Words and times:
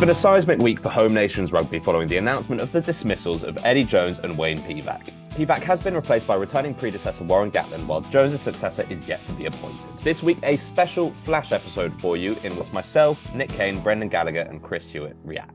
been 0.00 0.08
a 0.08 0.14
seismic 0.14 0.58
week 0.60 0.80
for 0.80 0.88
Home 0.88 1.12
Nations 1.12 1.52
rugby 1.52 1.78
following 1.78 2.08
the 2.08 2.16
announcement 2.16 2.62
of 2.62 2.72
the 2.72 2.80
dismissals 2.80 3.44
of 3.44 3.58
Eddie 3.66 3.84
Jones 3.84 4.18
and 4.18 4.38
Wayne 4.38 4.56
Pivac. 4.56 5.10
Pivac 5.32 5.58
has 5.58 5.82
been 5.82 5.94
replaced 5.94 6.26
by 6.26 6.36
returning 6.36 6.72
predecessor 6.72 7.22
Warren 7.22 7.52
Gatland, 7.52 7.86
while 7.86 8.00
Jones' 8.00 8.40
successor 8.40 8.86
is 8.88 9.06
yet 9.06 9.22
to 9.26 9.34
be 9.34 9.44
appointed. 9.44 9.78
This 10.02 10.22
week, 10.22 10.38
a 10.42 10.56
special 10.56 11.10
flash 11.10 11.52
episode 11.52 11.92
for 12.00 12.16
you 12.16 12.34
in 12.44 12.56
which 12.56 12.72
myself, 12.72 13.20
Nick 13.34 13.50
Cain, 13.50 13.82
Brendan 13.82 14.08
Gallagher, 14.08 14.40
and 14.40 14.62
Chris 14.62 14.88
Hewett 14.88 15.18
react. 15.22 15.54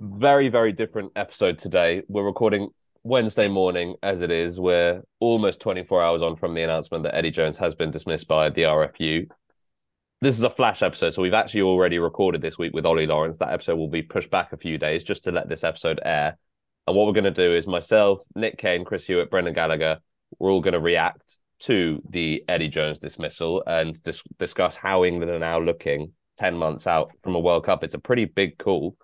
Very, 0.00 0.48
very 0.48 0.72
different 0.72 1.12
episode 1.14 1.60
today. 1.60 2.02
We're 2.08 2.26
recording 2.26 2.70
Wednesday 3.04 3.46
morning, 3.46 3.94
as 4.02 4.20
it 4.20 4.32
is. 4.32 4.58
We're 4.58 5.04
almost 5.20 5.60
24 5.60 6.02
hours 6.02 6.22
on 6.22 6.34
from 6.34 6.54
the 6.54 6.62
announcement 6.62 7.04
that 7.04 7.14
Eddie 7.14 7.30
Jones 7.30 7.58
has 7.58 7.72
been 7.72 7.92
dismissed 7.92 8.26
by 8.26 8.50
the 8.50 8.62
RFU 8.62 9.28
this 10.20 10.38
is 10.38 10.44
a 10.44 10.50
flash 10.50 10.82
episode, 10.82 11.10
so 11.10 11.22
we've 11.22 11.34
actually 11.34 11.62
already 11.62 11.98
recorded 11.98 12.40
this 12.40 12.56
week 12.58 12.72
with 12.72 12.86
Ollie 12.86 13.06
Lawrence. 13.06 13.38
That 13.38 13.52
episode 13.52 13.76
will 13.76 13.88
be 13.88 14.02
pushed 14.02 14.30
back 14.30 14.52
a 14.52 14.56
few 14.56 14.78
days 14.78 15.04
just 15.04 15.24
to 15.24 15.32
let 15.32 15.48
this 15.48 15.62
episode 15.62 16.00
air. 16.04 16.38
And 16.86 16.96
what 16.96 17.06
we're 17.06 17.12
going 17.12 17.24
to 17.24 17.30
do 17.30 17.54
is 17.54 17.66
myself, 17.66 18.20
Nick 18.34 18.58
Cain, 18.58 18.84
Chris 18.84 19.04
Hewett, 19.04 19.30
Brendan 19.30 19.54
Gallagher, 19.54 19.98
we're 20.38 20.50
all 20.50 20.60
going 20.60 20.72
to 20.74 20.80
react 20.80 21.38
to 21.58 22.02
the 22.08 22.44
Eddie 22.48 22.68
Jones 22.68 22.98
dismissal 22.98 23.62
and 23.66 24.00
dis- 24.02 24.22
discuss 24.38 24.76
how 24.76 25.04
England 25.04 25.30
are 25.30 25.38
now 25.38 25.60
looking 25.60 26.12
10 26.38 26.56
months 26.56 26.86
out 26.86 27.10
from 27.22 27.34
a 27.34 27.40
World 27.40 27.64
Cup. 27.64 27.84
It's 27.84 27.94
a 27.94 27.98
pretty 27.98 28.24
big 28.24 28.58
call. 28.58 28.96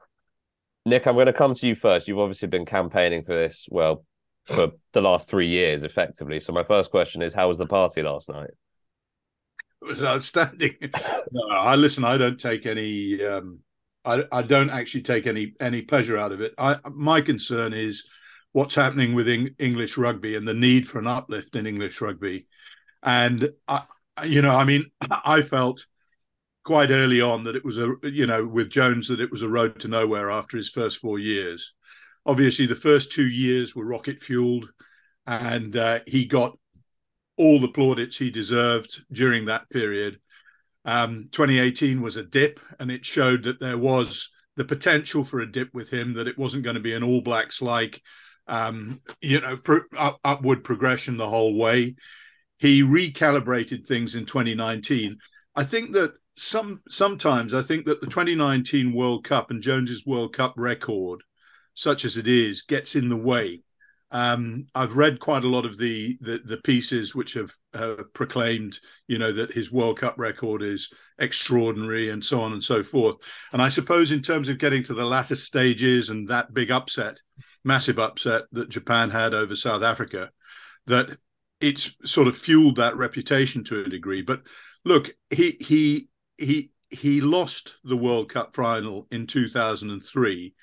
Nick, 0.87 1.07
I'm 1.07 1.15
going 1.15 1.27
to 1.27 1.33
come 1.33 1.55
to 1.55 1.67
you 1.67 1.75
first. 1.75 2.09
You've 2.09 2.19
obviously 2.19 2.49
been 2.49 2.67
campaigning 2.67 3.25
for 3.25 3.35
this, 3.35 3.67
well, 3.71 4.05
for 4.47 4.73
the 4.93 5.01
last 5.01 5.29
three 5.29 5.49
years, 5.49 5.85
effectively. 5.85 6.41
So, 6.41 6.53
my 6.53 6.65
first 6.65 6.91
question 6.91 7.23
is 7.23 7.35
how 7.35 7.49
was 7.49 7.59
the 7.59 7.67
party 7.67 8.03
last 8.03 8.29
night? 8.29 8.51
It 9.83 9.89
was 9.89 10.05
outstanding. 10.05 10.77
no, 11.33 11.49
I 11.51 11.75
listen. 11.75 12.05
I 12.05 12.17
don't 12.17 12.41
take 12.41 12.67
any. 12.67 13.23
Um, 13.25 13.59
I, 14.05 14.25
I 14.31 14.43
don't 14.43 14.71
actually 14.71 15.03
take 15.03 15.27
any 15.27 15.55
any 15.61 15.83
pleasure 15.83 16.17
out 16.17 16.31
of 16.31 16.41
it. 16.41 16.55
I, 16.57 16.77
my 16.91 17.21
concern 17.21 17.73
is 17.73 18.09
what's 18.53 18.77
happening 18.77 19.15
with 19.15 19.29
English 19.29 19.97
rugby 19.97 20.37
and 20.37 20.47
the 20.47 20.55
need 20.55 20.87
for 20.87 20.99
an 20.99 21.07
uplift 21.09 21.57
in 21.57 21.67
English 21.67 22.01
rugby. 22.01 22.47
And 23.03 23.51
I, 23.67 23.83
you 24.25 24.41
know, 24.41 24.55
I 24.55 24.65
mean, 24.65 24.87
I 25.11 25.43
felt 25.43 25.85
quite 26.65 26.91
early 26.91 27.21
on 27.21 27.43
that 27.45 27.57
it 27.57 27.65
was 27.65 27.79
a, 27.79 27.93
you 28.05 28.27
know, 28.27 28.47
with 28.47 28.71
Jones 28.71 29.09
that 29.09 29.21
it 29.21 29.33
was 29.33 29.43
a 29.43 29.49
road 29.49 29.81
to 29.81 29.89
nowhere 29.89 30.31
after 30.31 30.57
his 30.57 30.69
first 30.69 30.99
four 30.99 31.19
years. 31.19 31.75
Obviously, 32.25 32.67
the 32.67 32.77
first 32.77 33.11
two 33.11 33.27
years 33.27 33.75
were 33.75 33.85
rocket 33.85 34.21
fueled, 34.21 34.71
and 35.27 35.77
uh, 35.77 36.01
he 36.07 36.25
got 36.25 36.57
all 37.43 37.61
the 37.61 37.69
plaudits 37.69 38.17
he 38.17 38.31
deserved 38.31 39.03
during 39.11 39.47
that 39.47 39.69
period. 39.69 40.21
Um, 40.85 41.29
2018 41.33 42.01
was 42.01 42.17
a 42.17 42.23
dip, 42.23 42.61
and 42.79 42.91
it 42.91 43.05
showed 43.05 43.43
that 43.45 43.59
there 43.59 43.79
was 43.79 44.31
the 44.57 44.65
potential 44.65 45.25
for 45.25 45.41
a 45.41 45.51
dip 45.51 45.75
with 45.75 45.89
him. 45.89 46.15
That 46.15 46.29
it 46.29 46.39
wasn't 46.39 46.63
going 46.63 46.77
to 46.77 46.81
be 46.81 46.95
an 46.95 47.03
All 47.03 47.21
Blacks 47.21 47.61
like, 47.61 48.01
um, 48.47 49.01
you 49.21 49.41
know, 49.41 49.59
up, 49.99 50.21
upward 50.23 50.63
progression 50.63 51.17
the 51.17 51.29
whole 51.29 51.57
way. 51.57 51.97
He 52.59 52.83
recalibrated 52.83 53.87
things 53.89 54.15
in 54.15 54.25
2019. 54.25 55.19
I 55.57 55.65
think 55.65 55.93
that 55.95 56.13
some 56.37 56.81
sometimes 56.89 57.55
I 57.55 57.63
think 57.63 57.87
that 57.87 58.01
the 58.01 58.07
2019 58.07 58.93
World 58.93 59.25
Cup 59.25 59.51
and 59.51 59.61
Jones's 59.61 60.07
World 60.07 60.33
Cup 60.33 60.55
record, 60.57 61.23
such 61.75 62.05
as 62.05 62.17
it 62.17 62.29
is, 62.29 62.63
gets 62.63 62.95
in 62.95 63.09
the 63.09 63.17
way 63.17 63.63
um, 64.13 64.67
I've 64.75 64.97
read 64.97 65.21
quite 65.21 65.45
a 65.45 65.49
lot 65.49 65.65
of 65.65 65.79
the 65.79 66.19
the, 66.21 66.39
the 66.45 66.59
pieces 66.59 67.15
which 67.15 67.33
have 67.33 67.51
uh, 67.73 68.03
proclaimed, 68.13 68.79
you 69.09 69.19
know, 69.19 69.33
that 69.33 69.53
his 69.53 69.73
World 69.73 69.99
Cup 69.99 70.15
record 70.19 70.63
is 70.63 70.93
extraordinary 71.19 72.11
and 72.11 72.23
so 72.23 72.43
on 72.43 72.53
and 72.53 72.63
so 72.63 72.83
forth. 72.83 73.17
And 73.53 73.63
I 73.63 73.71
suppose 73.71 74.13
in 74.13 74.21
terms 74.21 74.51
of 74.51 74.59
getting 74.59 74.83
to 74.85 74.95
the 74.95 75.05
latter 75.05 75.35
stages 75.35 76.11
and 76.11 76.29
that 76.29 76.53
big 76.53 76.71
upset, 76.71 77.19
massive 77.65 77.99
upset 77.99 78.43
that 78.53 78.69
Japan 78.69 79.09
had 79.09 79.33
over 79.33 79.57
South 79.57 79.83
Africa, 79.83 80.31
that 80.87 81.17
it's 81.63 81.97
sort 82.05 82.29
of 82.29 82.37
fueled 82.37 82.77
that 82.77 82.97
reputation 82.97 83.65
to 83.65 83.81
a 83.81 83.89
degree. 83.89 84.21
But 84.21 84.43
look, 84.85 85.15
he 85.31 85.57
he 85.59 86.09
he 86.37 86.71
he 86.91 87.23
lost 87.23 87.77
the 87.83 87.97
World 87.97 88.29
Cup 88.29 88.55
final 88.55 89.07
in 89.11 89.27
2003 89.27 90.55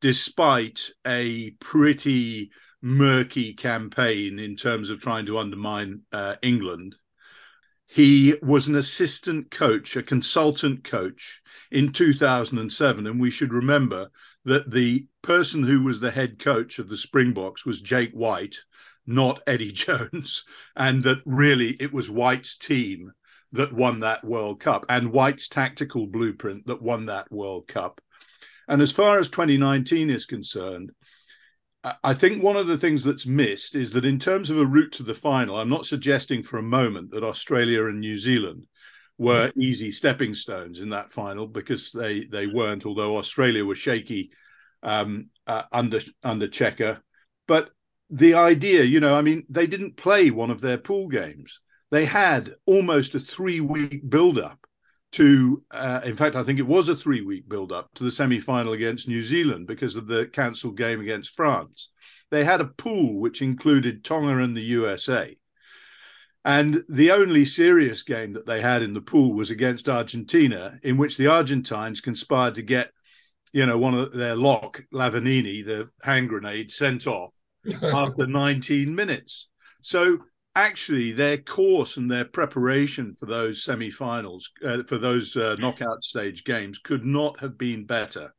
despite 0.00 0.90
a 1.06 1.50
pretty 1.60 2.50
murky 2.82 3.54
campaign 3.54 4.38
in 4.40 4.56
terms 4.56 4.90
of 4.90 5.00
trying 5.00 5.24
to 5.26 5.38
undermine 5.38 6.02
uh, 6.12 6.34
England. 6.42 6.96
He 7.86 8.36
was 8.42 8.66
an 8.66 8.74
assistant 8.74 9.50
coach, 9.50 9.96
a 9.96 10.02
consultant 10.02 10.82
coach 10.82 11.40
in 11.70 11.92
2007. 11.92 13.06
And 13.06 13.20
we 13.20 13.30
should 13.30 13.52
remember 13.52 14.10
that 14.44 14.70
the 14.70 15.06
person 15.22 15.62
who 15.62 15.82
was 15.82 16.00
the 16.00 16.10
head 16.10 16.38
coach 16.38 16.78
of 16.78 16.88
the 16.88 16.96
Springboks 16.96 17.64
was 17.64 17.80
Jake 17.80 18.12
White, 18.12 18.56
not 19.06 19.42
Eddie 19.46 19.72
Jones. 19.84 20.44
And 20.74 21.02
that 21.04 21.22
really 21.24 21.76
it 21.78 21.92
was 21.92 22.10
White's 22.10 22.56
team 22.56 23.12
that 23.52 23.72
won 23.72 24.00
that 24.00 24.24
World 24.24 24.60
Cup 24.60 24.86
and 24.88 25.12
White's 25.12 25.48
tactical 25.48 26.06
blueprint 26.06 26.66
that 26.66 26.82
won 26.82 27.06
that 27.06 27.30
World 27.30 27.68
Cup. 27.68 28.00
And 28.68 28.80
as 28.80 28.92
far 28.92 29.18
as 29.18 29.28
2019 29.28 30.08
is 30.08 30.24
concerned, 30.24 30.92
I 32.04 32.14
think 32.14 32.42
one 32.42 32.56
of 32.56 32.68
the 32.68 32.78
things 32.78 33.02
that's 33.02 33.26
missed 33.26 33.74
is 33.74 33.92
that 33.92 34.04
in 34.04 34.18
terms 34.18 34.50
of 34.50 34.58
a 34.58 34.64
route 34.64 34.92
to 34.92 35.02
the 35.02 35.14
final, 35.14 35.56
I'm 35.56 35.68
not 35.68 35.86
suggesting 35.86 36.42
for 36.42 36.58
a 36.58 36.62
moment 36.62 37.10
that 37.10 37.24
Australia 37.24 37.86
and 37.86 37.98
New 37.98 38.16
Zealand 38.16 38.66
were 39.18 39.48
mm-hmm. 39.48 39.60
easy 39.60 39.90
stepping 39.90 40.34
stones 40.34 40.78
in 40.78 40.90
that 40.90 41.12
final 41.12 41.46
because 41.46 41.90
they 41.90 42.24
they 42.24 42.46
weren't. 42.46 42.86
Although 42.86 43.16
Australia 43.16 43.64
was 43.64 43.78
shaky 43.78 44.30
um, 44.82 45.30
uh, 45.46 45.64
under 45.72 46.00
under 46.22 46.46
Cheika, 46.46 47.00
but 47.48 47.70
the 48.10 48.34
idea, 48.34 48.84
you 48.84 49.00
know, 49.00 49.16
I 49.16 49.22
mean, 49.22 49.44
they 49.48 49.66
didn't 49.66 49.96
play 49.96 50.30
one 50.30 50.50
of 50.50 50.60
their 50.60 50.78
pool 50.78 51.08
games. 51.08 51.60
They 51.90 52.04
had 52.04 52.54
almost 52.66 53.14
a 53.14 53.20
three 53.20 53.60
week 53.60 54.08
build 54.08 54.38
up 54.38 54.66
to, 55.12 55.62
uh, 55.70 56.00
in 56.04 56.16
fact, 56.16 56.36
I 56.36 56.42
think 56.42 56.58
it 56.58 56.66
was 56.66 56.88
a 56.88 56.96
three 56.96 57.20
week 57.20 57.48
build 57.48 57.70
up 57.70 57.92
to 57.94 58.04
the 58.04 58.10
semi 58.10 58.40
final 58.40 58.72
against 58.72 59.08
New 59.08 59.22
Zealand 59.22 59.66
because 59.66 59.94
of 59.94 60.06
the 60.06 60.26
cancelled 60.26 60.76
game 60.76 61.00
against 61.00 61.36
France. 61.36 61.90
They 62.30 62.44
had 62.44 62.60
a 62.60 62.66
pool 62.66 63.20
which 63.20 63.42
included 63.42 64.04
Tonga 64.04 64.42
and 64.42 64.56
the 64.56 64.62
USA. 64.62 65.36
And 66.44 66.82
the 66.88 67.12
only 67.12 67.44
serious 67.44 68.02
game 68.02 68.32
that 68.32 68.46
they 68.46 68.60
had 68.60 68.82
in 68.82 68.94
the 68.94 69.00
pool 69.00 69.34
was 69.34 69.50
against 69.50 69.88
Argentina, 69.88 70.78
in 70.82 70.96
which 70.96 71.16
the 71.16 71.28
Argentines 71.28 72.00
conspired 72.00 72.56
to 72.56 72.62
get, 72.62 72.90
you 73.52 73.64
know, 73.64 73.78
one 73.78 73.94
of 73.94 74.12
their 74.12 74.34
lock, 74.34 74.82
Lavanini, 74.92 75.64
the 75.64 75.90
hand 76.02 76.30
grenade, 76.30 76.72
sent 76.72 77.06
off 77.06 77.32
after 77.94 78.26
19 78.26 78.92
minutes. 78.92 79.50
So 79.82 80.18
actually 80.54 81.12
their 81.12 81.38
course 81.38 81.96
and 81.96 82.10
their 82.10 82.24
preparation 82.24 83.14
for 83.14 83.26
those 83.26 83.62
semi-finals 83.62 84.50
uh, 84.64 84.82
for 84.84 84.98
those 84.98 85.36
uh, 85.36 85.56
knockout 85.58 86.04
stage 86.04 86.44
games 86.44 86.78
could 86.78 87.04
not 87.04 87.38
have 87.40 87.56
been 87.56 87.86
better. 87.86 88.34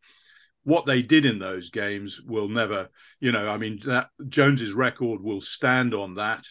What 0.63 0.85
they 0.85 1.02
did 1.02 1.25
in 1.25 1.40
those 1.40 1.69
games 1.69 2.22
will 2.22 2.47
never 2.47 2.90
you 3.19 3.31
know 3.31 3.50
i 3.50 3.57
mean 3.57 3.79
that 3.85 4.09
jones's 4.29 4.72
record 4.73 5.22
will 5.22 5.41
stand 5.41 5.94
on 5.94 6.16
that 6.16 6.46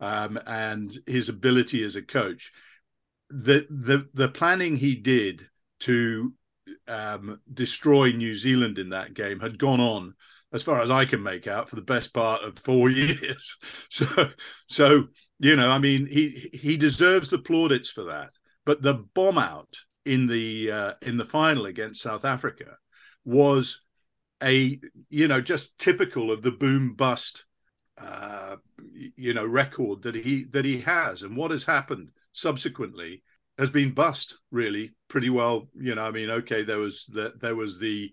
um, 0.00 0.38
and 0.46 0.96
his 1.06 1.28
ability 1.28 1.84
as 1.84 1.96
a 1.96 2.02
coach. 2.02 2.52
The 3.28 3.66
the 3.70 4.08
the 4.14 4.28
planning 4.28 4.76
he 4.76 4.96
did 4.96 5.46
to 5.80 6.32
um, 6.88 7.40
destroy 7.52 8.10
new 8.10 8.34
zealand 8.34 8.78
in 8.78 8.90
that 8.90 9.14
game 9.14 9.40
had 9.40 9.58
gone 9.58 9.80
on 9.80 10.14
as 10.52 10.62
far 10.62 10.80
as 10.82 10.90
I 10.90 11.04
can 11.04 11.22
make 11.22 11.46
out, 11.46 11.68
for 11.68 11.76
the 11.76 11.82
best 11.82 12.12
part 12.12 12.42
of 12.42 12.58
four 12.58 12.90
years. 12.90 13.56
So, 13.88 14.06
so 14.68 15.04
you 15.38 15.56
know, 15.56 15.70
I 15.70 15.78
mean, 15.78 16.06
he 16.06 16.50
he 16.52 16.76
deserves 16.76 17.28
the 17.28 17.38
plaudits 17.38 17.90
for 17.90 18.04
that. 18.04 18.30
But 18.66 18.82
the 18.82 19.04
bomb 19.14 19.38
out 19.38 19.74
in 20.04 20.26
the 20.26 20.70
uh, 20.70 20.92
in 21.02 21.16
the 21.16 21.24
final 21.24 21.66
against 21.66 22.02
South 22.02 22.24
Africa 22.24 22.76
was 23.24 23.82
a 24.42 24.78
you 25.08 25.28
know 25.28 25.40
just 25.40 25.76
typical 25.78 26.30
of 26.30 26.42
the 26.42 26.50
boom 26.50 26.94
bust 26.94 27.44
uh, 28.00 28.56
you 29.16 29.34
know 29.34 29.44
record 29.44 30.02
that 30.02 30.14
he 30.14 30.44
that 30.52 30.64
he 30.64 30.80
has, 30.80 31.22
and 31.22 31.36
what 31.36 31.50
has 31.50 31.64
happened 31.64 32.10
subsequently 32.32 33.22
has 33.58 33.70
been 33.70 33.92
bust 33.92 34.38
really 34.50 34.92
pretty 35.08 35.30
well. 35.30 35.68
You 35.74 35.94
know, 35.94 36.02
I 36.02 36.10
mean, 36.10 36.30
okay, 36.30 36.64
there 36.64 36.78
was 36.78 37.04
the 37.08 37.32
there 37.40 37.56
was 37.56 37.78
the 37.78 38.10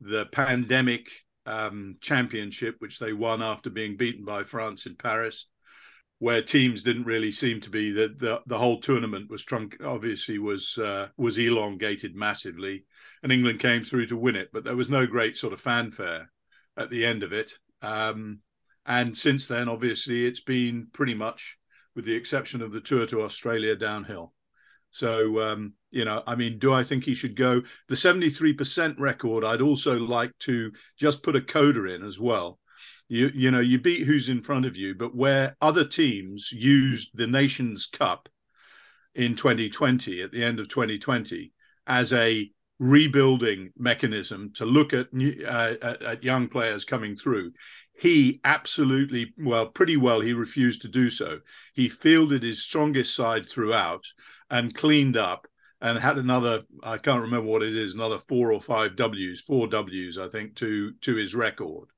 the 0.00 0.26
pandemic 0.26 1.08
um, 1.48 1.96
championship, 2.00 2.76
which 2.78 2.98
they 2.98 3.14
won 3.14 3.42
after 3.42 3.70
being 3.70 3.96
beaten 3.96 4.24
by 4.24 4.44
France 4.44 4.84
in 4.84 4.94
Paris, 4.94 5.46
where 6.18 6.42
teams 6.42 6.82
didn't 6.82 7.04
really 7.06 7.32
seem 7.32 7.60
to 7.62 7.70
be 7.70 7.90
the 7.90 8.14
the, 8.18 8.42
the 8.46 8.58
whole 8.58 8.80
tournament 8.80 9.30
was 9.30 9.44
trunk 9.44 9.76
obviously 9.82 10.38
was 10.38 10.76
uh, 10.76 11.08
was 11.16 11.38
elongated 11.38 12.14
massively, 12.14 12.84
and 13.22 13.32
England 13.32 13.60
came 13.60 13.82
through 13.82 14.06
to 14.06 14.16
win 14.16 14.36
it, 14.36 14.50
but 14.52 14.62
there 14.62 14.76
was 14.76 14.90
no 14.90 15.06
great 15.06 15.38
sort 15.38 15.54
of 15.54 15.60
fanfare 15.60 16.30
at 16.76 16.90
the 16.90 17.04
end 17.06 17.22
of 17.22 17.32
it. 17.32 17.52
Um, 17.80 18.40
and 18.84 19.16
since 19.16 19.46
then, 19.46 19.68
obviously, 19.68 20.26
it's 20.26 20.40
been 20.40 20.88
pretty 20.92 21.14
much, 21.14 21.58
with 21.94 22.04
the 22.04 22.14
exception 22.14 22.62
of 22.62 22.72
the 22.72 22.80
tour 22.80 23.06
to 23.06 23.22
Australia, 23.22 23.74
downhill. 23.74 24.34
So, 24.90 25.40
um, 25.40 25.74
you 25.90 26.04
know, 26.04 26.22
I 26.26 26.34
mean, 26.34 26.58
do 26.58 26.72
I 26.72 26.82
think 26.82 27.04
he 27.04 27.14
should 27.14 27.36
go? 27.36 27.62
The 27.88 27.94
73% 27.94 28.98
record, 28.98 29.44
I'd 29.44 29.60
also 29.60 29.98
like 29.98 30.32
to 30.40 30.72
just 30.98 31.22
put 31.22 31.36
a 31.36 31.40
coda 31.40 31.84
in 31.84 32.02
as 32.02 32.18
well. 32.18 32.58
You, 33.08 33.30
you 33.34 33.50
know, 33.50 33.60
you 33.60 33.78
beat 33.78 34.06
who's 34.06 34.28
in 34.28 34.42
front 34.42 34.66
of 34.66 34.76
you, 34.76 34.94
but 34.94 35.14
where 35.14 35.56
other 35.60 35.84
teams 35.84 36.52
used 36.52 37.10
the 37.14 37.26
Nations 37.26 37.86
Cup 37.86 38.28
in 39.14 39.34
2020, 39.34 40.22
at 40.22 40.30
the 40.30 40.44
end 40.44 40.60
of 40.60 40.68
2020, 40.68 41.52
as 41.86 42.12
a 42.12 42.50
rebuilding 42.78 43.72
mechanism 43.76 44.52
to 44.54 44.64
look 44.64 44.92
at, 44.92 45.12
new, 45.12 45.42
uh, 45.46 45.74
at, 45.82 46.02
at 46.02 46.24
young 46.24 46.48
players 46.48 46.84
coming 46.84 47.16
through, 47.16 47.52
he 47.98 48.40
absolutely, 48.44 49.34
well, 49.38 49.66
pretty 49.66 49.96
well, 49.96 50.20
he 50.20 50.32
refused 50.32 50.82
to 50.82 50.88
do 50.88 51.10
so. 51.10 51.40
He 51.74 51.88
fielded 51.88 52.42
his 52.42 52.62
strongest 52.62 53.16
side 53.16 53.48
throughout 53.48 54.04
and 54.50 54.74
cleaned 54.74 55.16
up 55.16 55.46
and 55.80 55.98
had 55.98 56.18
another 56.18 56.62
I 56.82 56.98
can't 56.98 57.22
remember 57.22 57.46
what 57.46 57.62
it 57.62 57.76
is 57.76 57.94
another 57.94 58.18
four 58.18 58.52
or 58.52 58.60
five 58.60 58.96
W's 58.96 59.40
four 59.40 59.68
W's 59.68 60.18
I 60.18 60.28
think 60.28 60.56
to 60.56 60.92
to 61.02 61.14
his 61.14 61.34
record 61.34 61.88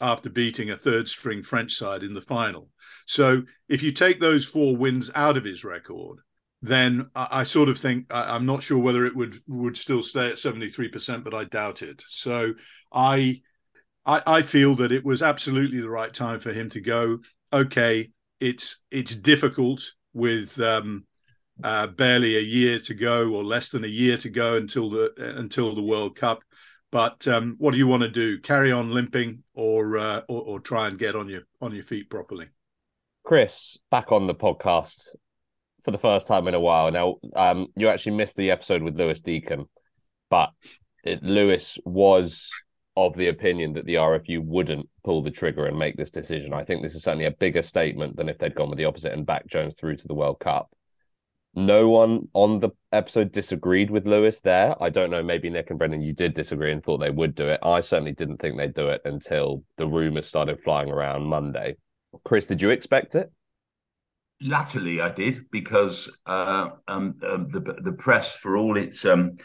after 0.00 0.30
beating 0.30 0.70
a 0.70 0.76
third 0.76 1.08
string 1.08 1.42
French 1.42 1.74
side 1.74 2.02
in 2.02 2.14
the 2.14 2.22
final. 2.22 2.70
So 3.06 3.42
if 3.68 3.82
you 3.82 3.92
take 3.92 4.18
those 4.18 4.44
four 4.44 4.74
wins 4.76 5.10
out 5.14 5.36
of 5.36 5.44
his 5.44 5.62
record, 5.62 6.20
then 6.62 7.10
I, 7.14 7.28
I 7.30 7.42
sort 7.42 7.68
of 7.68 7.78
think 7.78 8.06
I, 8.10 8.34
am 8.34 8.46
not 8.46 8.62
sure 8.62 8.78
whether 8.78 9.04
it 9.04 9.14
would 9.14 9.40
would 9.46 9.76
still 9.76 10.02
stay 10.02 10.28
at 10.28 10.34
73%, 10.34 11.24
but 11.24 11.34
I 11.34 11.44
doubt 11.44 11.82
it. 11.82 12.02
So 12.08 12.54
I, 12.92 13.42
I 14.06 14.22
I 14.26 14.42
feel 14.42 14.74
that 14.76 14.92
it 14.92 15.04
was 15.04 15.22
absolutely 15.22 15.80
the 15.80 15.90
right 15.90 16.12
time 16.12 16.40
for 16.40 16.52
him 16.52 16.70
to 16.70 16.80
go. 16.80 17.18
Okay, 17.52 18.10
it's 18.40 18.82
it's 18.90 19.14
difficult 19.14 19.82
with 20.12 20.58
um, 20.60 21.04
uh, 21.62 21.86
barely 21.88 22.36
a 22.36 22.40
year 22.40 22.78
to 22.80 22.94
go 22.94 23.30
or 23.30 23.44
less 23.44 23.70
than 23.70 23.84
a 23.84 23.88
year 23.88 24.16
to 24.18 24.28
go 24.28 24.56
until 24.56 24.90
the 24.90 25.12
until 25.36 25.74
the 25.74 25.82
World 25.82 26.16
Cup. 26.16 26.42
But 26.92 27.26
um, 27.28 27.54
what 27.58 27.70
do 27.70 27.78
you 27.78 27.86
want 27.86 28.02
to 28.02 28.08
do? 28.08 28.40
Carry 28.40 28.72
on 28.72 28.92
limping, 28.92 29.44
or, 29.54 29.96
uh, 29.96 30.22
or, 30.28 30.42
or 30.42 30.60
try 30.60 30.88
and 30.88 30.98
get 30.98 31.14
on 31.14 31.28
your 31.28 31.42
on 31.60 31.74
your 31.74 31.84
feet 31.84 32.10
properly? 32.10 32.48
Chris, 33.24 33.78
back 33.90 34.10
on 34.10 34.26
the 34.26 34.34
podcast 34.34 35.08
for 35.84 35.92
the 35.92 35.98
first 35.98 36.26
time 36.26 36.48
in 36.48 36.54
a 36.54 36.60
while. 36.60 36.90
Now, 36.90 37.16
um, 37.36 37.68
you 37.76 37.88
actually 37.88 38.16
missed 38.16 38.36
the 38.36 38.50
episode 38.50 38.82
with 38.82 38.98
Lewis 38.98 39.20
Deacon, 39.20 39.66
but 40.30 40.50
it, 41.04 41.22
Lewis 41.22 41.78
was 41.84 42.50
of 42.96 43.16
the 43.16 43.28
opinion 43.28 43.74
that 43.74 43.84
the 43.84 43.94
RFU 43.94 44.44
wouldn't 44.44 44.88
pull 45.04 45.22
the 45.22 45.30
trigger 45.30 45.66
and 45.66 45.78
make 45.78 45.96
this 45.96 46.10
decision. 46.10 46.52
I 46.52 46.64
think 46.64 46.82
this 46.82 46.96
is 46.96 47.04
certainly 47.04 47.26
a 47.26 47.30
bigger 47.30 47.62
statement 47.62 48.16
than 48.16 48.28
if 48.28 48.38
they'd 48.38 48.54
gone 48.54 48.68
with 48.68 48.78
the 48.78 48.84
opposite 48.84 49.12
and 49.12 49.24
backed 49.24 49.46
Jones 49.46 49.76
through 49.76 49.96
to 49.96 50.08
the 50.08 50.14
World 50.14 50.40
Cup 50.40 50.70
no 51.54 51.88
one 51.88 52.28
on 52.32 52.60
the 52.60 52.70
episode 52.92 53.32
disagreed 53.32 53.90
with 53.90 54.06
Lewis 54.06 54.40
there. 54.40 54.80
I 54.82 54.88
don't 54.88 55.10
know, 55.10 55.22
maybe 55.22 55.50
Nick 55.50 55.70
and 55.70 55.78
Brendan, 55.78 56.02
you 56.02 56.12
did 56.12 56.34
disagree 56.34 56.72
and 56.72 56.82
thought 56.82 56.98
they 56.98 57.10
would 57.10 57.34
do 57.34 57.48
it. 57.48 57.60
I 57.62 57.80
certainly 57.80 58.12
didn't 58.12 58.38
think 58.38 58.56
they'd 58.56 58.74
do 58.74 58.88
it 58.88 59.02
until 59.04 59.64
the 59.76 59.86
rumors 59.86 60.26
started 60.26 60.62
flying 60.62 60.90
around 60.90 61.24
Monday. 61.24 61.76
Chris, 62.24 62.46
did 62.46 62.62
you 62.62 62.70
expect 62.70 63.14
it? 63.14 63.32
Latterly, 64.42 65.00
I 65.00 65.10
did 65.10 65.50
because 65.50 66.10
uh, 66.24 66.70
um, 66.88 67.16
um, 67.22 67.48
the 67.48 67.76
the 67.82 67.92
press, 67.92 68.36
for 68.36 68.56
all 68.56 68.78
its 68.78 69.04
um, 69.04 69.36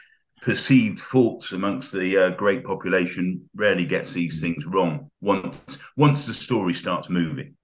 perceived 0.41 1.01
faults 1.01 1.51
amongst 1.51 1.91
the 1.91 2.17
uh, 2.17 2.29
great 2.29 2.63
population, 2.63 3.49
rarely 3.55 3.85
gets 3.85 4.13
these 4.13 4.39
things 4.39 4.65
wrong. 4.65 5.11
Once 5.19 5.77
once 5.97 6.25
the 6.25 6.33
story 6.33 6.73
starts 6.73 7.09
moving, 7.09 7.57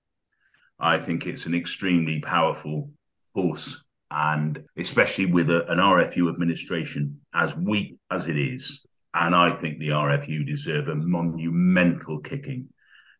I 0.78 0.98
think 0.98 1.26
it's 1.26 1.46
an 1.46 1.56
extremely 1.56 2.20
powerful 2.20 2.92
force 3.34 3.86
and 4.12 4.66
especially 4.78 5.26
with 5.26 5.50
a, 5.50 5.66
an 5.72 5.78
RFU 5.78 6.30
administration 6.30 7.22
as 7.34 7.56
weak 7.56 7.98
as 8.12 8.28
it 8.28 8.38
is. 8.38 8.86
And 9.14 9.34
I 9.34 9.52
think 9.52 9.80
the 9.80 9.90
RFU 9.90 10.46
deserve 10.46 10.90
a 10.90 10.96
monumental 10.96 12.20
kicking 12.20 12.68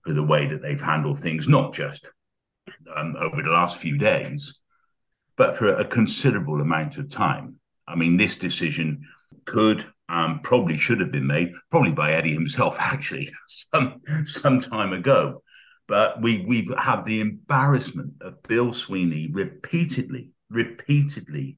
for 0.04 0.14
the 0.14 0.24
way 0.24 0.48
that 0.48 0.62
they've 0.62 0.82
handled 0.82 1.20
things, 1.20 1.48
not 1.48 1.74
just 1.74 2.10
um, 2.94 3.16
over 3.18 3.42
the 3.42 3.50
last 3.50 3.78
few 3.78 3.98
days, 3.98 4.62
but 5.38 5.56
for 5.56 5.70
a 5.70 5.86
considerable 5.86 6.60
amount 6.60 6.98
of 6.98 7.10
time. 7.10 7.56
I 7.88 7.96
mean, 7.96 8.18
this 8.18 8.38
decision 8.38 9.08
could 9.46 9.86
um, 10.10 10.42
probably 10.44 10.78
should 10.78 11.00
have 11.00 11.12
been 11.12 11.28
made, 11.28 11.54
probably 11.70 11.94
by 11.94 12.14
Eddie 12.14 12.34
himself, 12.34 12.78
actually, 12.80 13.30
some 13.48 14.02
some 14.26 14.60
time 14.60 14.92
ago. 14.92 15.42
But 15.88 16.22
we 16.22 16.46
we've 16.46 16.72
had 16.78 17.06
the 17.06 17.22
embarrassment 17.22 18.14
of 18.22 18.44
Bill 18.44 18.74
Sweeney 18.74 19.30
repeatedly 19.32 20.32
repeatedly 20.52 21.58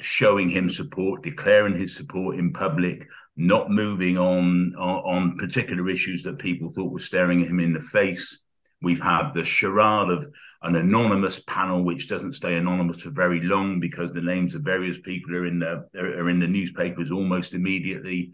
showing 0.00 0.48
him 0.48 0.68
support, 0.68 1.22
declaring 1.22 1.74
his 1.74 1.94
support 1.94 2.38
in 2.38 2.52
public, 2.52 3.08
not 3.36 3.70
moving 3.70 4.16
on, 4.16 4.74
on, 4.78 4.98
on 5.04 5.36
particular 5.36 5.88
issues 5.88 6.22
that 6.22 6.38
people 6.38 6.70
thought 6.70 6.92
were 6.92 6.98
staring 6.98 7.40
him 7.40 7.60
in 7.60 7.72
the 7.72 7.80
face. 7.80 8.44
We've 8.80 9.02
had 9.02 9.32
the 9.32 9.44
charade 9.44 10.10
of 10.10 10.28
an 10.62 10.76
anonymous 10.76 11.40
panel, 11.40 11.84
which 11.84 12.08
doesn't 12.08 12.34
stay 12.34 12.54
anonymous 12.54 13.02
for 13.02 13.10
very 13.10 13.40
long 13.40 13.80
because 13.80 14.12
the 14.12 14.20
names 14.20 14.54
of 14.54 14.62
various 14.62 14.98
people 15.00 15.34
are 15.34 15.46
in 15.46 15.60
the 15.60 15.88
are 15.96 16.28
in 16.28 16.40
the 16.40 16.48
newspapers 16.48 17.10
almost 17.10 17.54
immediately. 17.54 18.32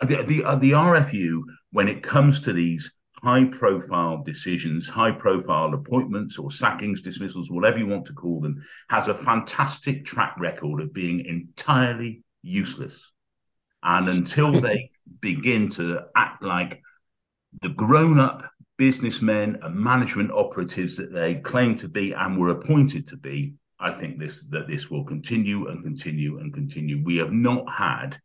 The, 0.00 0.24
the, 0.24 0.44
uh, 0.44 0.56
the 0.56 0.72
RFU, 0.72 1.42
when 1.70 1.88
it 1.88 2.02
comes 2.02 2.40
to 2.42 2.52
these 2.52 2.94
high 3.22 3.44
profile 3.44 4.22
decisions, 4.22 4.88
high 4.88 5.12
profile 5.12 5.72
appointments 5.74 6.38
or 6.38 6.50
sackings, 6.50 7.02
dismissals, 7.02 7.50
whatever 7.50 7.78
you 7.78 7.86
want 7.86 8.04
to 8.06 8.12
call 8.12 8.40
them, 8.40 8.62
has 8.90 9.08
a 9.08 9.14
fantastic 9.14 10.04
track 10.04 10.34
record 10.38 10.80
of 10.80 10.92
being 10.92 11.24
entirely 11.24 12.22
useless. 12.42 13.12
And 13.82 14.08
until 14.08 14.52
they 14.60 14.90
begin 15.20 15.70
to 15.70 16.02
act 16.16 16.42
like 16.42 16.82
the 17.60 17.68
grown 17.68 18.18
up 18.18 18.44
businessmen 18.76 19.58
and 19.62 19.74
management 19.76 20.32
operatives 20.32 20.96
that 20.96 21.12
they 21.12 21.36
claim 21.36 21.76
to 21.76 21.88
be 21.88 22.12
and 22.12 22.38
were 22.38 22.50
appointed 22.50 23.06
to 23.08 23.16
be, 23.16 23.54
I 23.78 23.92
think 23.92 24.18
this 24.18 24.48
that 24.48 24.68
this 24.68 24.90
will 24.90 25.04
continue 25.04 25.68
and 25.68 25.82
continue 25.82 26.38
and 26.38 26.52
continue. 26.52 27.02
We 27.04 27.16
have 27.18 27.32
not 27.32 27.70
had 27.70 28.18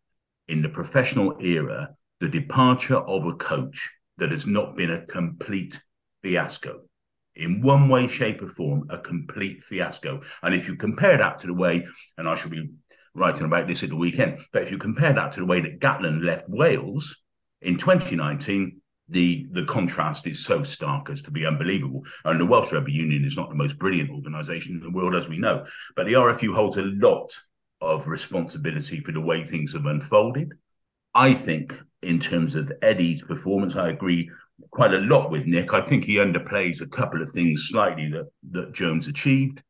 in 0.48 0.62
the 0.62 0.70
professional 0.70 1.36
era 1.40 1.96
the 2.20 2.30
departure 2.30 2.98
of 2.98 3.26
a 3.26 3.34
coach 3.34 3.92
that 4.18 4.32
has 4.32 4.48
not 4.48 4.76
been 4.76 4.92
a 4.92 5.06
complete 5.06 5.80
fiasco. 6.24 6.82
In 7.36 7.62
one 7.62 7.88
way, 7.88 8.08
shape, 8.08 8.42
or 8.42 8.48
form, 8.48 8.88
a 8.90 8.98
complete 8.98 9.62
fiasco. 9.62 10.22
And 10.42 10.56
if 10.56 10.68
you 10.68 10.76
compare 10.76 11.18
that 11.18 11.40
to 11.40 11.48
the 11.48 11.54
way, 11.54 11.86
and 12.18 12.28
I 12.28 12.36
shall 12.36 12.50
be 12.50 12.70
writing 13.14 13.46
about 13.46 13.68
this 13.68 13.84
at 13.84 13.90
the 13.90 13.96
weekend, 13.96 14.40
but 14.52 14.64
if 14.64 14.72
you 14.72 14.78
compare 14.78 15.14
that 15.14 15.34
to 15.34 15.42
the 15.42 15.46
way 15.46 15.62
that 15.62 15.80
Gatland 15.80 16.24
left 16.24 16.50
Wales 16.50 17.24
in 17.62 17.78
2019, 17.78 18.82
the 19.10 19.48
the 19.52 19.64
contrast 19.64 20.28
is 20.28 20.44
so 20.44 20.64
stark 20.64 21.10
as 21.10 21.22
to 21.22 21.32
be 21.32 21.46
unbelievable. 21.46 22.04
And 22.26 22.40
the 22.40 22.46
Welsh 22.46 22.74
Rugby 22.74 22.92
Union 22.92 23.24
is 23.24 23.38
not 23.38 23.50
the 23.50 23.56
most 23.56 23.80
brilliant 23.80 24.10
organisation 24.10 24.76
in 24.76 24.82
the 24.82 24.92
world, 24.92 25.16
as 25.16 25.30
we 25.30 25.38
know, 25.38 25.66
but 25.96 26.06
the 26.06 26.14
RFU 26.14 26.54
holds 26.54 26.78
a 26.78 26.84
lot 26.84 27.32
of 27.80 28.08
responsibility 28.08 29.00
for 29.00 29.12
the 29.12 29.22
way 29.22 29.46
things 29.46 29.74
have 29.74 29.86
unfolded. 29.86 30.54
I 31.18 31.34
think 31.34 31.76
in 32.04 32.20
terms 32.20 32.56
of 32.56 32.72
Eddie's 32.82 33.24
performance. 33.24 33.76
I 33.76 33.90
agree 33.90 34.30
quite 34.70 34.94
a 34.94 35.00
lot 35.00 35.32
with 35.32 35.48
Nick. 35.48 35.74
I 35.74 35.82
think 35.82 36.06
he 36.06 36.18
underplays 36.18 36.80
a 36.82 36.88
couple 36.88 37.24
of 37.24 37.30
things 37.32 37.68
slightly 37.70 38.10
that, 38.12 38.28
that 38.52 38.74
Jones 38.74 39.08
achieved. 39.08 39.64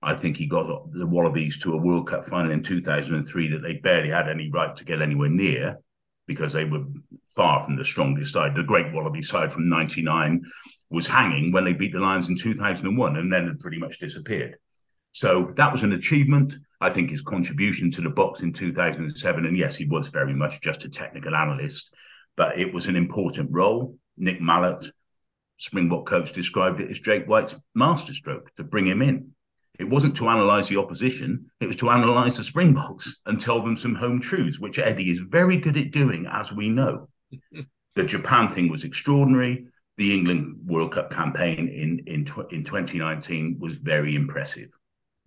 I 0.00 0.14
think 0.14 0.36
he 0.36 0.46
got 0.46 0.92
the 0.92 1.06
Wallabies 1.06 1.58
to 1.60 1.72
a 1.72 1.76
World 1.76 2.08
Cup 2.08 2.24
final 2.24 2.52
in 2.52 2.62
2003 2.62 3.50
that 3.50 3.62
they 3.62 3.74
barely 3.74 4.10
had 4.10 4.28
any 4.28 4.48
right 4.48 4.76
to 4.76 4.84
get 4.84 5.02
anywhere 5.02 5.28
near 5.28 5.80
because 6.28 6.52
they 6.52 6.64
were 6.64 6.84
far 7.24 7.60
from 7.60 7.74
the 7.74 7.84
strongest 7.84 8.32
side. 8.32 8.54
The 8.54 8.62
great 8.62 8.92
Wallaby 8.92 9.22
side 9.22 9.52
from 9.52 9.68
99 9.68 10.44
was 10.90 11.08
hanging 11.08 11.50
when 11.50 11.64
they 11.64 11.72
beat 11.72 11.92
the 11.94 12.00
Lions 12.00 12.28
in 12.28 12.36
2001 12.36 13.16
and 13.16 13.32
then 13.32 13.48
had 13.48 13.58
pretty 13.58 13.78
much 13.78 13.98
disappeared. 13.98 14.56
So 15.10 15.52
that 15.56 15.72
was 15.72 15.82
an 15.82 15.92
achievement. 15.92 16.54
I 16.80 16.90
think 16.90 17.10
his 17.10 17.22
contribution 17.22 17.90
to 17.92 18.02
the 18.02 18.10
Boks 18.10 18.42
in 18.42 18.52
2007, 18.52 19.46
and 19.46 19.56
yes, 19.56 19.76
he 19.76 19.86
was 19.86 20.08
very 20.08 20.34
much 20.34 20.60
just 20.60 20.84
a 20.84 20.90
technical 20.90 21.34
analyst, 21.34 21.94
but 22.36 22.58
it 22.58 22.72
was 22.72 22.86
an 22.86 22.96
important 22.96 23.50
role. 23.50 23.96
Nick 24.16 24.40
Mallett, 24.40 24.84
Springbok 25.56 26.06
coach, 26.06 26.32
described 26.32 26.80
it 26.80 26.90
as 26.90 27.00
Jake 27.00 27.26
White's 27.26 27.60
masterstroke 27.74 28.52
to 28.54 28.64
bring 28.64 28.86
him 28.86 29.00
in. 29.00 29.30
It 29.78 29.88
wasn't 29.88 30.16
to 30.16 30.28
analyse 30.28 30.68
the 30.68 30.78
opposition, 30.78 31.50
it 31.60 31.66
was 31.66 31.76
to 31.76 31.88
analyse 31.90 32.36
the 32.36 32.44
Springboks 32.44 33.20
and 33.26 33.38
tell 33.38 33.62
them 33.62 33.76
some 33.76 33.94
home 33.94 34.20
truths, 34.20 34.58
which 34.60 34.78
Eddie 34.78 35.10
is 35.10 35.20
very 35.20 35.58
good 35.58 35.76
at 35.76 35.90
doing, 35.90 36.26
as 36.26 36.52
we 36.52 36.68
know. 36.68 37.08
the 37.94 38.04
Japan 38.04 38.48
thing 38.48 38.70
was 38.70 38.84
extraordinary. 38.84 39.66
The 39.96 40.14
England 40.14 40.58
World 40.66 40.92
Cup 40.92 41.10
campaign 41.10 41.68
in, 41.68 42.00
in, 42.06 42.26
in 42.50 42.64
2019 42.64 43.56
was 43.58 43.78
very 43.78 44.14
impressive 44.14 44.68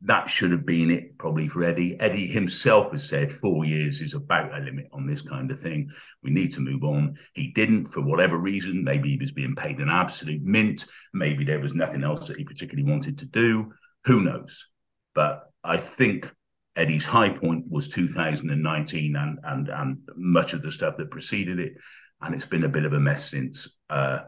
that 0.01 0.29
should 0.29 0.51
have 0.51 0.65
been 0.65 0.91
it 0.91 1.17
probably 1.17 1.47
for 1.47 1.63
Eddie. 1.63 1.99
Eddie 1.99 2.27
himself 2.27 2.91
has 2.91 3.07
said 3.07 3.31
four 3.31 3.65
years 3.65 4.01
is 4.01 4.13
about 4.13 4.55
a 4.55 4.63
limit 4.63 4.87
on 4.93 5.05
this 5.05 5.21
kind 5.21 5.51
of 5.51 5.59
thing. 5.59 5.89
We 6.23 6.31
need 6.31 6.53
to 6.53 6.61
move 6.61 6.83
on. 6.83 7.17
He 7.33 7.51
didn't 7.51 7.87
for 7.87 8.01
whatever 8.01 8.37
reason. 8.37 8.83
Maybe 8.83 9.09
he 9.09 9.17
was 9.17 9.31
being 9.31 9.55
paid 9.55 9.79
an 9.79 9.89
absolute 9.89 10.41
mint. 10.41 10.85
Maybe 11.13 11.43
there 11.43 11.59
was 11.59 11.73
nothing 11.73 12.03
else 12.03 12.27
that 12.27 12.37
he 12.37 12.45
particularly 12.45 12.89
wanted 12.89 13.17
to 13.19 13.25
do. 13.25 13.73
Who 14.05 14.21
knows? 14.21 14.69
But 15.13 15.43
I 15.63 15.77
think 15.77 16.31
Eddie's 16.75 17.05
high 17.05 17.29
point 17.29 17.65
was 17.69 17.89
2019 17.89 19.15
and 19.17 19.39
and 19.43 19.67
and 19.67 19.97
much 20.15 20.53
of 20.53 20.61
the 20.61 20.71
stuff 20.71 20.95
that 20.95 21.11
preceded 21.11 21.59
it, 21.59 21.73
and 22.21 22.33
it's 22.33 22.45
been 22.45 22.63
a 22.63 22.69
bit 22.69 22.85
of 22.85 22.93
a 22.93 22.99
mess 22.99 23.29
since. 23.29 23.77
Uh, 23.89 24.19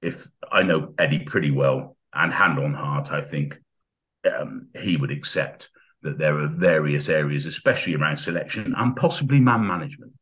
if 0.00 0.28
I 0.50 0.62
know 0.62 0.94
Eddie 0.98 1.24
pretty 1.24 1.50
well, 1.50 1.96
and 2.14 2.32
hand 2.32 2.58
on 2.58 2.74
heart, 2.74 3.10
I 3.10 3.20
think 3.20 3.58
um, 4.24 4.68
he 4.78 4.96
would 4.96 5.10
accept 5.10 5.70
that 6.02 6.18
there 6.18 6.38
are 6.38 6.48
various 6.48 7.08
areas, 7.08 7.46
especially 7.46 7.94
around 7.94 8.16
selection 8.16 8.74
and 8.76 8.96
possibly 8.96 9.40
man 9.40 9.66
management. 9.66 10.12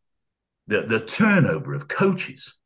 The, 0.67 0.83
the 0.83 1.01
turnover 1.01 1.75
of 1.75 1.89
coaches 1.89 2.59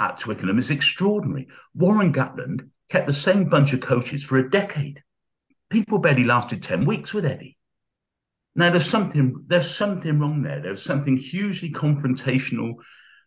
at 0.00 0.18
Twickenham 0.18 0.58
is 0.58 0.70
extraordinary. 0.70 1.48
Warren 1.74 2.12
Gatland 2.12 2.70
kept 2.90 3.06
the 3.06 3.12
same 3.12 3.48
bunch 3.48 3.72
of 3.72 3.80
coaches 3.80 4.24
for 4.24 4.38
a 4.38 4.50
decade. 4.50 5.02
People 5.70 5.98
barely 5.98 6.24
lasted 6.24 6.62
10 6.62 6.84
weeks 6.84 7.14
with 7.14 7.24
Eddie. 7.24 7.56
Now 8.56 8.70
there's 8.70 8.88
something 8.88 9.44
there's 9.46 9.68
something 9.68 10.20
wrong 10.20 10.42
there. 10.42 10.60
There's 10.60 10.82
something 10.82 11.16
hugely 11.16 11.70
confrontational 11.70 12.74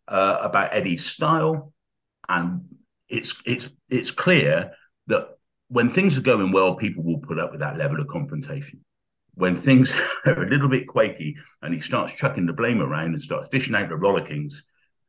uh, 0.07 0.37
about 0.41 0.73
Eddie's 0.73 1.05
style, 1.05 1.73
and 2.29 2.61
it's 3.09 3.41
it's 3.45 3.69
it's 3.89 4.11
clear 4.11 4.71
that 5.07 5.36
when 5.69 5.89
things 5.89 6.17
are 6.17 6.21
going 6.21 6.51
well, 6.51 6.75
people 6.75 7.03
will 7.03 7.19
put 7.19 7.39
up 7.39 7.51
with 7.51 7.59
that 7.59 7.77
level 7.77 7.99
of 7.99 8.07
confrontation. 8.07 8.83
When 9.33 9.55
things 9.55 9.99
are 10.25 10.43
a 10.43 10.47
little 10.47 10.69
bit 10.69 10.87
quaky 10.87 11.37
and 11.61 11.73
he 11.73 11.79
starts 11.79 12.13
chucking 12.13 12.45
the 12.45 12.53
blame 12.53 12.81
around 12.81 13.09
and 13.09 13.21
starts 13.21 13.49
dishing 13.49 13.75
out 13.75 13.89
the 13.89 13.95
rollickings, 13.95 14.53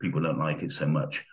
people 0.01 0.21
don't 0.21 0.39
like 0.39 0.63
it 0.63 0.73
so 0.73 0.87
much. 0.87 1.25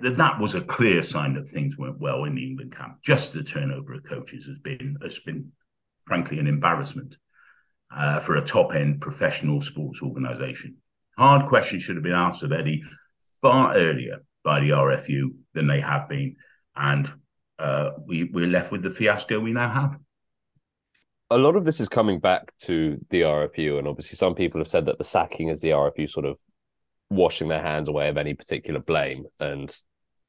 That 0.00 0.38
was 0.38 0.54
a 0.54 0.60
clear 0.60 1.02
sign 1.02 1.34
that 1.34 1.48
things 1.48 1.76
weren't 1.76 2.00
well 2.00 2.24
in 2.24 2.36
the 2.36 2.46
England 2.46 2.74
camp. 2.74 2.98
Just 3.02 3.32
the 3.32 3.42
turnover 3.42 3.94
of 3.94 4.04
coaches 4.04 4.46
has 4.46 4.58
been 4.58 4.96
has 5.02 5.18
been, 5.20 5.50
frankly, 6.04 6.38
an 6.38 6.46
embarrassment 6.46 7.16
uh, 7.94 8.20
for 8.20 8.36
a 8.36 8.42
top 8.42 8.74
end 8.74 9.00
professional 9.00 9.60
sports 9.60 10.00
organisation. 10.00 10.76
Hard 11.18 11.46
questions 11.46 11.82
should 11.82 11.96
have 11.96 12.04
been 12.04 12.12
asked 12.12 12.44
of 12.44 12.52
Eddie 12.52 12.84
far 13.40 13.74
earlier 13.74 14.18
by 14.44 14.60
the 14.60 14.70
RFU 14.70 15.30
than 15.52 15.66
they 15.66 15.80
have 15.80 16.08
been, 16.08 16.36
and 16.76 17.10
uh, 17.62 17.92
we, 18.06 18.24
we're 18.24 18.46
left 18.46 18.72
with 18.72 18.82
the 18.82 18.90
fiasco 18.90 19.38
we 19.38 19.52
now 19.52 19.68
have. 19.68 19.98
A 21.30 21.38
lot 21.38 21.56
of 21.56 21.64
this 21.64 21.80
is 21.80 21.88
coming 21.88 22.18
back 22.18 22.42
to 22.62 22.98
the 23.10 23.22
RFU, 23.22 23.78
and 23.78 23.88
obviously, 23.88 24.16
some 24.16 24.34
people 24.34 24.60
have 24.60 24.68
said 24.68 24.86
that 24.86 24.98
the 24.98 25.04
sacking 25.04 25.48
is 25.48 25.60
the 25.60 25.70
RFU 25.70 26.10
sort 26.10 26.26
of 26.26 26.38
washing 27.08 27.48
their 27.48 27.62
hands 27.62 27.88
away 27.88 28.08
of 28.08 28.18
any 28.18 28.34
particular 28.34 28.80
blame, 28.80 29.24
and 29.40 29.74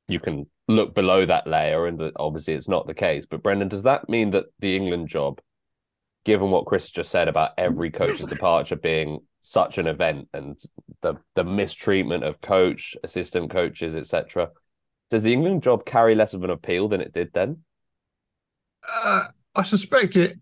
you 0.07 0.19
can 0.19 0.45
look 0.67 0.93
below 0.93 1.25
that 1.25 1.47
layer, 1.47 1.87
and 1.87 2.01
obviously, 2.15 2.53
it's 2.53 2.69
not 2.69 2.87
the 2.87 2.93
case. 2.93 3.25
But 3.29 3.43
Brendan, 3.43 3.67
does 3.67 3.83
that 3.83 4.07
mean 4.07 4.31
that 4.31 4.45
the 4.59 4.77
England 4.77 5.09
job, 5.09 5.41
given 6.23 6.51
what 6.51 6.67
Chris 6.67 6.89
just 6.89 7.11
said 7.11 7.27
about 7.27 7.51
every 7.57 7.91
coach's 7.91 8.27
departure 8.27 8.77
being 8.77 9.19
such 9.41 9.77
an 9.77 9.87
event 9.87 10.29
and 10.33 10.57
the 11.01 11.15
the 11.35 11.43
mistreatment 11.43 12.23
of 12.23 12.39
coach, 12.39 12.95
assistant 13.03 13.49
coaches, 13.49 13.93
etc., 13.93 14.51
does 15.13 15.21
the 15.21 15.31
England 15.31 15.61
job 15.61 15.85
carry 15.85 16.15
less 16.15 16.33
of 16.33 16.43
an 16.43 16.49
appeal 16.49 16.87
than 16.87 16.99
it 16.99 17.13
did 17.13 17.31
then? 17.35 17.59
Uh, 18.91 19.25
I 19.53 19.61
suspect 19.61 20.17
it. 20.17 20.39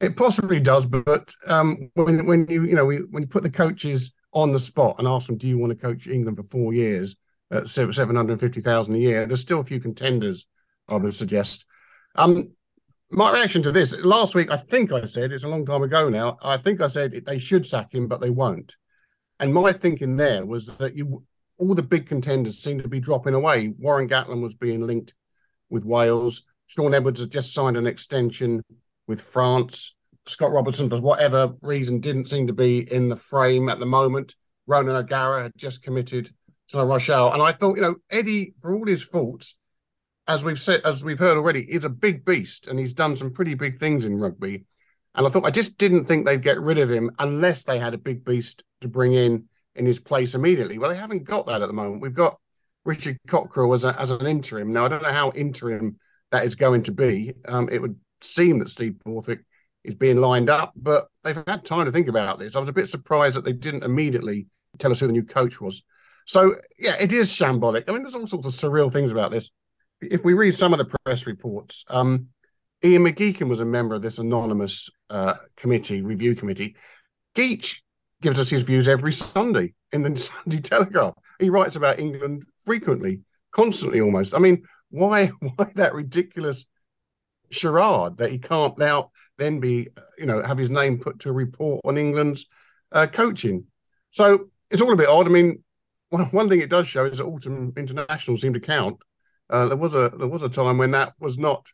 It 0.00 0.18
possibly 0.18 0.60
does, 0.60 0.84
but 0.84 1.32
um, 1.46 1.90
when 1.94 2.26
when 2.26 2.46
you 2.48 2.64
you 2.64 2.74
know 2.74 2.84
when 2.84 3.22
you 3.22 3.26
put 3.26 3.42
the 3.42 3.50
coaches 3.50 4.12
on 4.34 4.52
the 4.52 4.58
spot 4.58 4.96
and 4.98 5.08
ask 5.08 5.28
them, 5.28 5.38
"Do 5.38 5.46
you 5.46 5.56
want 5.56 5.70
to 5.70 5.78
coach 5.78 6.06
England 6.06 6.36
for 6.36 6.42
four 6.42 6.74
years 6.74 7.16
at 7.50 7.70
seven 7.70 8.14
hundred 8.14 8.38
fifty 8.38 8.60
thousand 8.60 8.96
a 8.96 8.98
year?" 8.98 9.24
There's 9.24 9.40
still 9.40 9.60
a 9.60 9.64
few 9.64 9.80
contenders. 9.80 10.46
I 10.88 10.96
would 10.96 11.14
suggest. 11.14 11.64
Um, 12.14 12.50
my 13.10 13.32
reaction 13.32 13.62
to 13.62 13.72
this 13.72 13.96
last 14.00 14.34
week, 14.34 14.50
I 14.50 14.58
think 14.58 14.92
I 14.92 15.06
said 15.06 15.32
it's 15.32 15.44
a 15.44 15.48
long 15.48 15.64
time 15.64 15.82
ago 15.82 16.10
now. 16.10 16.36
I 16.42 16.58
think 16.58 16.82
I 16.82 16.88
said 16.88 17.24
they 17.24 17.38
should 17.38 17.66
sack 17.66 17.94
him, 17.94 18.08
but 18.08 18.20
they 18.20 18.30
won't. 18.30 18.76
And 19.40 19.54
my 19.54 19.72
thinking 19.72 20.16
there 20.16 20.44
was 20.44 20.76
that 20.78 20.96
you 20.96 21.24
all 21.62 21.76
the 21.76 21.82
big 21.82 22.06
contenders 22.06 22.58
seem 22.58 22.80
to 22.80 22.88
be 22.88 22.98
dropping 22.98 23.34
away. 23.34 23.72
Warren 23.78 24.08
Gatland 24.08 24.42
was 24.42 24.56
being 24.56 24.84
linked 24.84 25.14
with 25.70 25.84
Wales. 25.84 26.42
Shaun 26.66 26.92
Edwards 26.92 27.20
had 27.20 27.30
just 27.30 27.54
signed 27.54 27.76
an 27.76 27.86
extension 27.86 28.64
with 29.06 29.20
France. 29.20 29.94
Scott 30.26 30.50
Robertson, 30.50 30.90
for 30.90 31.00
whatever 31.00 31.52
reason, 31.62 32.00
didn't 32.00 32.28
seem 32.28 32.48
to 32.48 32.52
be 32.52 32.92
in 32.92 33.08
the 33.08 33.16
frame 33.16 33.68
at 33.68 33.78
the 33.78 33.86
moment. 33.86 34.34
Ronan 34.66 34.96
O'Gara 34.96 35.42
had 35.42 35.52
just 35.56 35.84
committed 35.84 36.30
to 36.68 36.78
La 36.78 36.82
Rochelle. 36.82 37.32
And 37.32 37.40
I 37.40 37.52
thought, 37.52 37.76
you 37.76 37.82
know, 37.82 37.94
Eddie, 38.10 38.54
for 38.60 38.74
all 38.74 38.86
his 38.86 39.04
faults, 39.04 39.56
as 40.26 40.44
we've 40.44 40.58
said, 40.58 40.80
as 40.84 41.04
we've 41.04 41.18
heard 41.18 41.36
already, 41.36 41.60
is 41.60 41.84
a 41.84 41.90
big 41.90 42.24
beast 42.24 42.66
and 42.66 42.76
he's 42.76 42.92
done 42.92 43.14
some 43.14 43.32
pretty 43.32 43.54
big 43.54 43.78
things 43.78 44.04
in 44.04 44.18
rugby. 44.18 44.64
And 45.14 45.26
I 45.26 45.30
thought 45.30 45.44
I 45.44 45.50
just 45.50 45.78
didn't 45.78 46.06
think 46.06 46.26
they'd 46.26 46.42
get 46.42 46.60
rid 46.60 46.78
of 46.78 46.90
him 46.90 47.12
unless 47.20 47.62
they 47.62 47.78
had 47.78 47.94
a 47.94 47.98
big 47.98 48.24
beast 48.24 48.64
to 48.80 48.88
bring 48.88 49.12
in 49.12 49.44
in 49.74 49.86
his 49.86 50.00
place 50.00 50.34
immediately. 50.34 50.78
Well, 50.78 50.90
they 50.90 50.96
haven't 50.96 51.24
got 51.24 51.46
that 51.46 51.62
at 51.62 51.66
the 51.66 51.72
moment. 51.72 52.02
We've 52.02 52.14
got 52.14 52.38
Richard 52.84 53.18
Cockerill 53.28 53.74
as, 53.74 53.84
a, 53.84 53.98
as 54.00 54.10
an 54.10 54.26
interim. 54.26 54.72
Now, 54.72 54.84
I 54.84 54.88
don't 54.88 55.02
know 55.02 55.12
how 55.12 55.30
interim 55.32 55.96
that 56.30 56.44
is 56.44 56.54
going 56.54 56.82
to 56.84 56.92
be. 56.92 57.32
Um, 57.46 57.68
it 57.70 57.80
would 57.80 57.96
seem 58.20 58.58
that 58.58 58.70
Steve 58.70 58.98
Borthwick 59.04 59.40
is 59.84 59.94
being 59.94 60.18
lined 60.18 60.50
up, 60.50 60.72
but 60.76 61.08
they've 61.22 61.42
had 61.46 61.64
time 61.64 61.86
to 61.86 61.92
think 61.92 62.08
about 62.08 62.38
this. 62.38 62.56
I 62.56 62.60
was 62.60 62.68
a 62.68 62.72
bit 62.72 62.88
surprised 62.88 63.36
that 63.36 63.44
they 63.44 63.52
didn't 63.52 63.84
immediately 63.84 64.46
tell 64.78 64.92
us 64.92 65.00
who 65.00 65.06
the 65.06 65.12
new 65.12 65.24
coach 65.24 65.60
was. 65.60 65.82
So, 66.26 66.54
yeah, 66.78 66.94
it 67.00 67.12
is 67.12 67.32
shambolic. 67.32 67.84
I 67.88 67.92
mean, 67.92 68.02
there's 68.02 68.14
all 68.14 68.26
sorts 68.26 68.46
of 68.46 68.52
surreal 68.52 68.92
things 68.92 69.10
about 69.10 69.32
this. 69.32 69.50
If 70.00 70.24
we 70.24 70.34
read 70.34 70.54
some 70.54 70.72
of 70.72 70.78
the 70.78 70.96
press 71.04 71.26
reports, 71.26 71.84
um, 71.88 72.28
Ian 72.84 73.04
McGeechan 73.04 73.48
was 73.48 73.60
a 73.60 73.64
member 73.64 73.94
of 73.94 74.02
this 74.02 74.18
anonymous 74.18 74.88
uh, 75.10 75.34
committee, 75.56 76.02
review 76.02 76.34
committee. 76.34 76.76
Geach 77.34 77.81
gives 78.22 78.40
us 78.40 78.48
his 78.48 78.62
views 78.62 78.88
every 78.88 79.12
Sunday 79.12 79.74
in 79.92 80.02
the 80.02 80.16
Sunday 80.44 80.60
Telegraph. 80.60 81.14
He 81.38 81.50
writes 81.50 81.76
about 81.76 81.98
England 81.98 82.44
frequently, 82.60 83.20
constantly 83.50 84.00
almost. 84.00 84.34
I 84.34 84.38
mean, 84.38 84.64
why 84.90 85.26
why 85.56 85.70
that 85.74 85.94
ridiculous 85.94 86.64
charade 87.50 88.16
that 88.16 88.30
he 88.30 88.38
can't 88.38 88.78
now 88.78 89.10
then 89.36 89.60
be, 89.60 89.88
you 90.16 90.26
know, 90.26 90.42
have 90.42 90.58
his 90.58 90.70
name 90.70 90.98
put 90.98 91.18
to 91.20 91.28
a 91.28 91.32
report 91.32 91.82
on 91.84 91.98
England's 91.98 92.46
uh, 92.92 93.06
coaching? 93.06 93.66
So 94.10 94.48
it's 94.70 94.80
all 94.80 94.92
a 94.92 94.96
bit 94.96 95.08
odd. 95.08 95.26
I 95.26 95.30
mean, 95.30 95.62
one, 96.10 96.24
one 96.26 96.48
thing 96.48 96.60
it 96.60 96.70
does 96.70 96.86
show 96.86 97.04
is 97.04 97.18
that 97.18 97.24
autumn 97.24 97.72
internationals 97.76 98.40
seem 98.40 98.54
to 98.54 98.60
count. 98.60 98.98
Uh, 99.50 99.66
there 99.66 99.76
was 99.76 99.94
a 99.94 100.08
there 100.10 100.28
was 100.28 100.42
a 100.42 100.48
time 100.48 100.78
when 100.78 100.92
that 100.92 101.12
was 101.18 101.36
not 101.38 101.66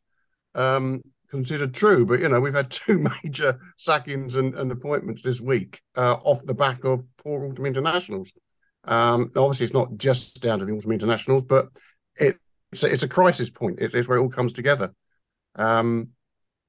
um, 0.55 1.03
considered 1.31 1.75
true. 1.75 2.07
But 2.07 2.21
you 2.21 2.29
know, 2.29 2.41
we've 2.41 2.55
had 2.55 2.71
two 2.71 2.99
major 3.23 3.59
sackings 3.77 4.35
and, 4.35 4.55
and 4.55 4.71
appointments 4.73 5.23
this 5.23 5.41
week 5.41 5.81
uh, 5.97 6.15
off 6.25 6.45
the 6.45 6.55
back 6.55 6.85
of 6.85 7.03
poor 7.19 7.45
autumn 7.45 7.67
internationals. 7.67 8.33
Um, 8.85 9.31
obviously, 9.37 9.65
it's 9.65 9.75
not 9.75 9.97
just 9.97 10.43
down 10.43 10.59
to 10.61 10.65
the 10.65 10.73
autumn 10.73 10.93
internationals, 10.93 11.45
but 11.45 11.69
it, 12.17 12.39
it's, 12.73 12.83
a, 12.83 12.93
it's 12.93 13.03
a 13.03 13.09
crisis 13.09 13.51
point. 13.51 13.81
It, 13.81 13.95
it's 13.95 14.09
where 14.09 14.19
it 14.19 14.23
all 14.23 14.31
comes 14.31 14.53
together. 14.53 14.95
Um, 15.55 16.11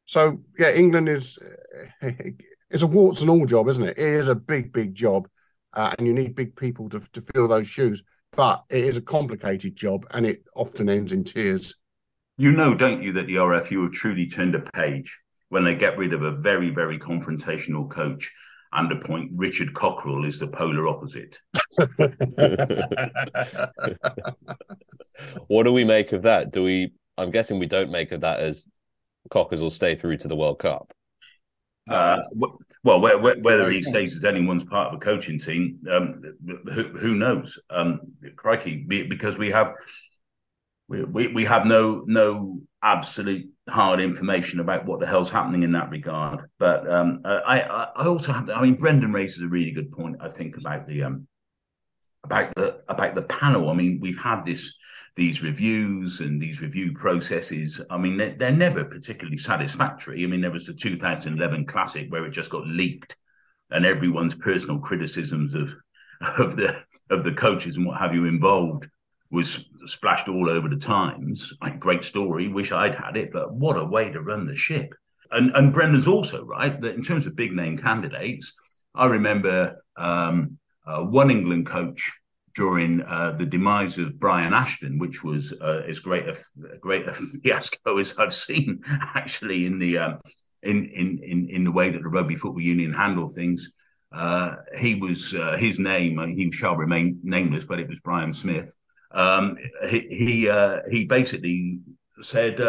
so 0.05 0.41
yeah, 0.57 0.71
England 0.71 1.07
is 1.07 1.37
it's 2.01 2.83
a 2.83 2.87
warts 2.87 3.21
and 3.21 3.29
all 3.29 3.45
job, 3.45 3.67
isn't 3.67 3.83
it? 3.83 3.97
It 3.97 4.03
is 4.03 4.27
a 4.27 4.35
big, 4.35 4.73
big 4.73 4.95
job, 4.95 5.27
uh, 5.73 5.93
and 5.97 6.07
you 6.07 6.13
need 6.13 6.35
big 6.35 6.55
people 6.55 6.89
to 6.89 6.99
to 7.13 7.21
fill 7.21 7.47
those 7.47 7.67
shoes. 7.67 8.03
But 8.31 8.63
it 8.69 8.83
is 8.83 8.97
a 8.97 9.01
complicated 9.01 9.75
job, 9.75 10.05
and 10.11 10.25
it 10.25 10.43
often 10.55 10.89
ends 10.89 11.11
in 11.11 11.23
tears. 11.23 11.75
You 12.39 12.53
know, 12.53 12.73
don't 12.73 13.01
you, 13.01 13.11
that 13.13 13.27
the 13.27 13.35
RFU 13.35 13.83
have 13.83 13.91
truly 13.91 14.25
turned 14.25 14.55
a 14.55 14.61
page 14.61 15.19
when 15.49 15.65
they 15.65 15.75
get 15.75 15.97
rid 15.97 16.13
of 16.13 16.21
a 16.21 16.31
very, 16.31 16.69
very 16.69 16.97
confrontational 16.97 17.89
coach 17.89 18.33
and 18.71 18.89
appoint 18.89 19.31
Richard 19.35 19.73
Cockerill 19.73 20.25
as 20.25 20.39
the 20.39 20.47
polar 20.47 20.87
opposite. 20.87 21.37
what 25.47 25.63
do 25.63 25.73
we 25.73 25.83
make 25.83 26.13
of 26.13 26.21
that? 26.21 26.53
Do 26.53 26.63
we? 26.63 26.93
I'm 27.17 27.29
guessing 27.29 27.59
we 27.59 27.65
don't 27.65 27.91
make 27.91 28.13
of 28.13 28.21
that 28.21 28.39
as 28.39 28.65
Cockers 29.29 29.59
will 29.59 29.69
stay 29.69 29.97
through 29.97 30.15
to 30.19 30.29
the 30.29 30.37
World 30.37 30.59
Cup. 30.59 30.93
Uh, 31.89 32.19
well, 32.83 33.01
whether 33.01 33.69
he 33.69 33.81
stays 33.81 34.15
as 34.15 34.23
anyone's 34.23 34.63
part 34.63 34.87
of 34.87 34.93
a 34.93 34.99
coaching 34.99 35.39
team, 35.39 35.79
um, 35.91 36.21
who, 36.71 36.83
who, 36.97 37.15
knows? 37.15 37.59
Um, 37.69 37.99
crikey, 38.37 38.77
because 38.77 39.37
we 39.37 39.51
have 39.51 39.73
we, 40.89 41.03
we, 41.03 41.27
we 41.27 41.45
have 41.45 41.65
no 41.65 42.03
no 42.07 42.61
absolute 42.81 43.49
hard 43.69 43.99
information 44.01 44.59
about 44.59 44.85
what 44.85 44.99
the 44.99 45.05
hell's 45.05 45.29
happening 45.29 45.63
in 45.63 45.73
that 45.73 45.91
regard. 45.91 46.49
But 46.57 46.89
um, 46.89 47.21
I 47.23 47.61
I 47.61 48.05
also 48.07 48.33
have 48.33 48.49
I 48.49 48.61
mean 48.61 48.75
Brendan 48.75 49.13
raises 49.13 49.43
a 49.43 49.47
really 49.47 49.71
good 49.71 49.91
point 49.91 50.17
I 50.19 50.29
think 50.29 50.57
about 50.57 50.87
the 50.87 51.03
um 51.03 51.27
about 52.23 52.53
the 52.55 52.81
about 52.89 53.15
the 53.15 53.21
panel. 53.21 53.69
I 53.69 53.73
mean 53.73 53.99
we've 54.01 54.21
had 54.21 54.45
this 54.45 54.75
these 55.15 55.43
reviews 55.43 56.21
and 56.21 56.41
these 56.41 56.61
review 56.61 56.93
processes. 56.93 57.81
I 57.89 57.97
mean 57.97 58.17
they're, 58.17 58.35
they're 58.35 58.51
never 58.51 58.83
particularly 58.83 59.37
satisfactory. 59.37 60.23
I 60.23 60.27
mean 60.27 60.41
there 60.41 60.51
was 60.51 60.65
the 60.65 60.73
2011 60.73 61.65
Classic 61.67 62.11
where 62.11 62.25
it 62.25 62.31
just 62.31 62.49
got 62.49 62.65
leaked 62.65 63.15
and 63.69 63.85
everyone's 63.85 64.35
personal 64.35 64.79
criticisms 64.79 65.53
of 65.53 65.71
of 66.39 66.55
the 66.55 66.83
of 67.11 67.23
the 67.23 67.33
coaches 67.33 67.77
and 67.77 67.85
what 67.85 67.99
have 67.99 68.15
you 68.15 68.25
involved 68.25 68.89
was 69.31 69.65
splashed 69.85 70.27
all 70.27 70.49
over 70.49 70.67
the 70.67 70.77
Times. 70.77 71.53
Like, 71.61 71.79
great 71.79 72.03
story. 72.03 72.47
Wish 72.47 72.71
I'd 72.71 72.95
had 72.95 73.15
it, 73.15 73.31
but 73.31 73.53
what 73.53 73.77
a 73.77 73.85
way 73.85 74.11
to 74.11 74.21
run 74.21 74.47
the 74.47 74.55
ship. 74.55 74.93
and 75.31 75.51
and 75.55 75.71
Brendan's 75.73 76.07
also 76.07 76.45
right 76.45 76.79
that 76.81 76.95
in 76.95 77.03
terms 77.03 77.25
of 77.27 77.35
big 77.35 77.53
name 77.53 77.77
candidates, 77.77 78.53
I 78.95 79.05
remember 79.07 79.83
um, 79.97 80.57
uh, 80.85 81.03
one 81.03 81.29
England 81.29 81.67
coach 81.67 82.11
during 82.55 83.01
uh, 83.03 83.31
the 83.31 83.45
demise 83.45 83.97
of 83.97 84.19
Brian 84.19 84.53
Ashton, 84.53 84.97
which 84.97 85.23
was 85.23 85.53
uh, 85.61 85.83
as 85.87 85.99
great 85.99 86.27
a 86.27 86.35
great 86.79 87.07
a 87.07 87.13
fiasco 87.43 87.97
as 87.97 88.17
I've 88.17 88.33
seen 88.33 88.81
actually 89.15 89.65
in 89.65 89.79
the 89.79 89.97
um, 89.99 90.19
in, 90.63 90.85
in 90.85 91.19
in 91.23 91.49
in 91.49 91.63
the 91.63 91.71
way 91.71 91.89
that 91.91 92.01
the 92.01 92.09
Rugby 92.09 92.35
Football 92.35 92.61
Union 92.61 92.93
handled 92.93 93.33
things. 93.35 93.71
Uh, 94.11 94.55
he 94.79 94.95
was 94.95 95.35
uh, 95.35 95.55
his 95.57 95.77
name. 95.77 96.17
He 96.35 96.51
shall 96.51 96.75
remain 96.75 97.19
nameless, 97.23 97.65
but 97.65 97.79
it 97.79 97.87
was 97.87 97.99
Brian 97.99 98.33
Smith. 98.33 98.75
Um, 99.11 99.57
he 99.89 99.99
he, 100.09 100.49
uh, 100.49 100.81
he 100.89 101.05
basically 101.05 101.79
said 102.21 102.59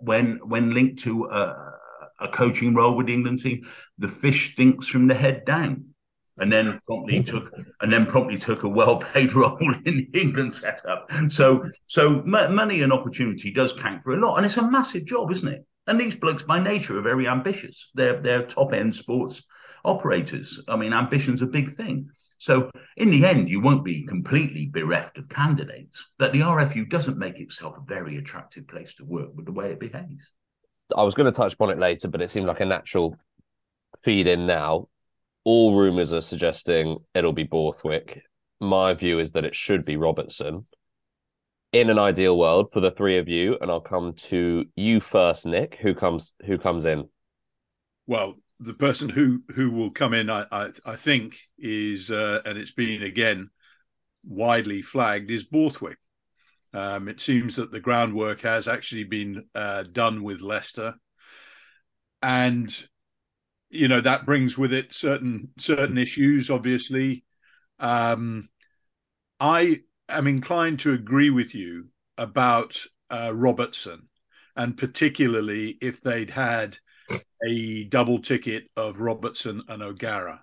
when 0.00 0.38
when 0.38 0.74
linked 0.74 1.02
to 1.04 1.26
a, 1.26 1.74
a 2.20 2.28
coaching 2.28 2.74
role 2.74 2.96
with 2.96 3.06
the 3.06 3.14
England 3.14 3.40
team, 3.40 3.66
the 3.98 4.08
fish 4.08 4.52
stinks 4.52 4.88
from 4.88 5.06
the 5.06 5.14
head 5.14 5.44
down 5.44 5.94
and 6.38 6.52
then 6.52 6.80
promptly 6.86 7.22
took 7.22 7.52
and 7.80 7.92
then 7.92 8.06
promptly 8.06 8.36
took 8.38 8.62
a 8.62 8.68
well-paid 8.68 9.32
role 9.34 9.74
in 9.84 9.96
the 9.96 10.08
England 10.14 10.52
setup. 10.54 11.10
So 11.28 11.64
so 11.84 12.22
money 12.24 12.82
and 12.82 12.92
opportunity 12.92 13.50
does 13.50 13.72
count 13.72 14.02
for 14.02 14.12
a 14.12 14.20
lot, 14.20 14.36
and 14.36 14.46
it's 14.46 14.56
a 14.56 14.70
massive 14.70 15.06
job, 15.06 15.30
isn't 15.32 15.52
it? 15.52 15.66
And 15.86 16.00
these 16.00 16.16
blokes, 16.16 16.42
by 16.42 16.58
nature, 16.58 16.98
are 16.98 17.02
very 17.02 17.28
ambitious. 17.28 17.90
They're 17.94 18.20
they're 18.20 18.42
top-end 18.42 18.94
sports 18.94 19.46
operators. 19.86 20.62
I 20.68 20.76
mean, 20.76 20.92
ambition's 20.92 21.42
a 21.42 21.46
big 21.46 21.70
thing. 21.70 22.10
So 22.38 22.70
in 22.96 23.10
the 23.10 23.24
end, 23.24 23.48
you 23.48 23.60
won't 23.60 23.84
be 23.84 24.04
completely 24.04 24.66
bereft 24.66 25.16
of 25.16 25.28
candidates. 25.28 26.12
But 26.18 26.32
the 26.32 26.40
RFU 26.40 26.88
doesn't 26.88 27.18
make 27.18 27.40
itself 27.40 27.76
a 27.78 27.86
very 27.86 28.18
attractive 28.18 28.68
place 28.68 28.94
to 28.96 29.04
work 29.04 29.30
with 29.34 29.46
the 29.46 29.52
way 29.52 29.70
it 29.70 29.80
behaves. 29.80 30.32
I 30.94 31.02
was 31.02 31.14
going 31.14 31.32
to 31.32 31.36
touch 31.36 31.54
upon 31.54 31.70
it 31.70 31.78
later, 31.78 32.08
but 32.08 32.20
it 32.20 32.30
seemed 32.30 32.46
like 32.46 32.60
a 32.60 32.66
natural 32.66 33.16
feed 34.04 34.26
in 34.26 34.46
now 34.46 34.88
all 35.46 35.76
rumours 35.76 36.12
are 36.12 36.22
suggesting 36.22 36.98
it'll 37.14 37.32
be 37.32 37.44
Borthwick. 37.44 38.24
My 38.60 38.94
view 38.94 39.20
is 39.20 39.30
that 39.32 39.44
it 39.44 39.54
should 39.54 39.84
be 39.84 39.96
Robertson. 39.96 40.66
In 41.72 41.88
an 41.88 42.00
ideal 42.00 42.36
world 42.36 42.70
for 42.72 42.80
the 42.80 42.90
three 42.90 43.18
of 43.18 43.28
you, 43.28 43.56
and 43.60 43.70
I'll 43.70 43.80
come 43.80 44.14
to 44.14 44.64
you 44.74 45.00
first, 45.00 45.46
Nick. 45.46 45.76
Who 45.82 45.94
comes? 45.94 46.32
Who 46.46 46.58
comes 46.58 46.84
in? 46.84 47.08
Well, 48.08 48.34
the 48.60 48.74
person 48.74 49.08
who 49.08 49.42
who 49.54 49.70
will 49.70 49.90
come 49.90 50.14
in, 50.14 50.30
I 50.30 50.46
I, 50.50 50.70
I 50.84 50.96
think, 50.96 51.38
is 51.58 52.10
uh, 52.10 52.42
and 52.44 52.58
it's 52.58 52.72
been 52.72 53.02
again 53.02 53.50
widely 54.24 54.82
flagged 54.82 55.30
is 55.30 55.44
Borthwick. 55.44 55.98
Um, 56.72 57.08
it 57.08 57.20
seems 57.20 57.56
that 57.56 57.72
the 57.72 57.80
groundwork 57.80 58.42
has 58.42 58.68
actually 58.68 59.04
been 59.04 59.44
uh, 59.54 59.84
done 59.84 60.22
with 60.22 60.40
Leicester, 60.42 60.94
and 62.22 62.86
you 63.70 63.88
know 63.88 64.00
that 64.00 64.26
brings 64.26 64.56
with 64.56 64.72
it 64.72 64.94
certain 64.94 65.48
certain 65.58 65.98
issues 65.98 66.50
obviously 66.50 67.24
um 67.78 68.48
i 69.40 69.76
am 70.08 70.26
inclined 70.26 70.80
to 70.80 70.92
agree 70.92 71.30
with 71.30 71.54
you 71.54 71.88
about 72.16 72.80
uh, 73.10 73.32
robertson 73.34 74.08
and 74.56 74.76
particularly 74.76 75.76
if 75.80 76.00
they'd 76.00 76.30
had 76.30 76.78
a 77.46 77.84
double 77.84 78.20
ticket 78.20 78.68
of 78.76 79.00
robertson 79.00 79.62
and 79.68 79.82
o'gara 79.82 80.42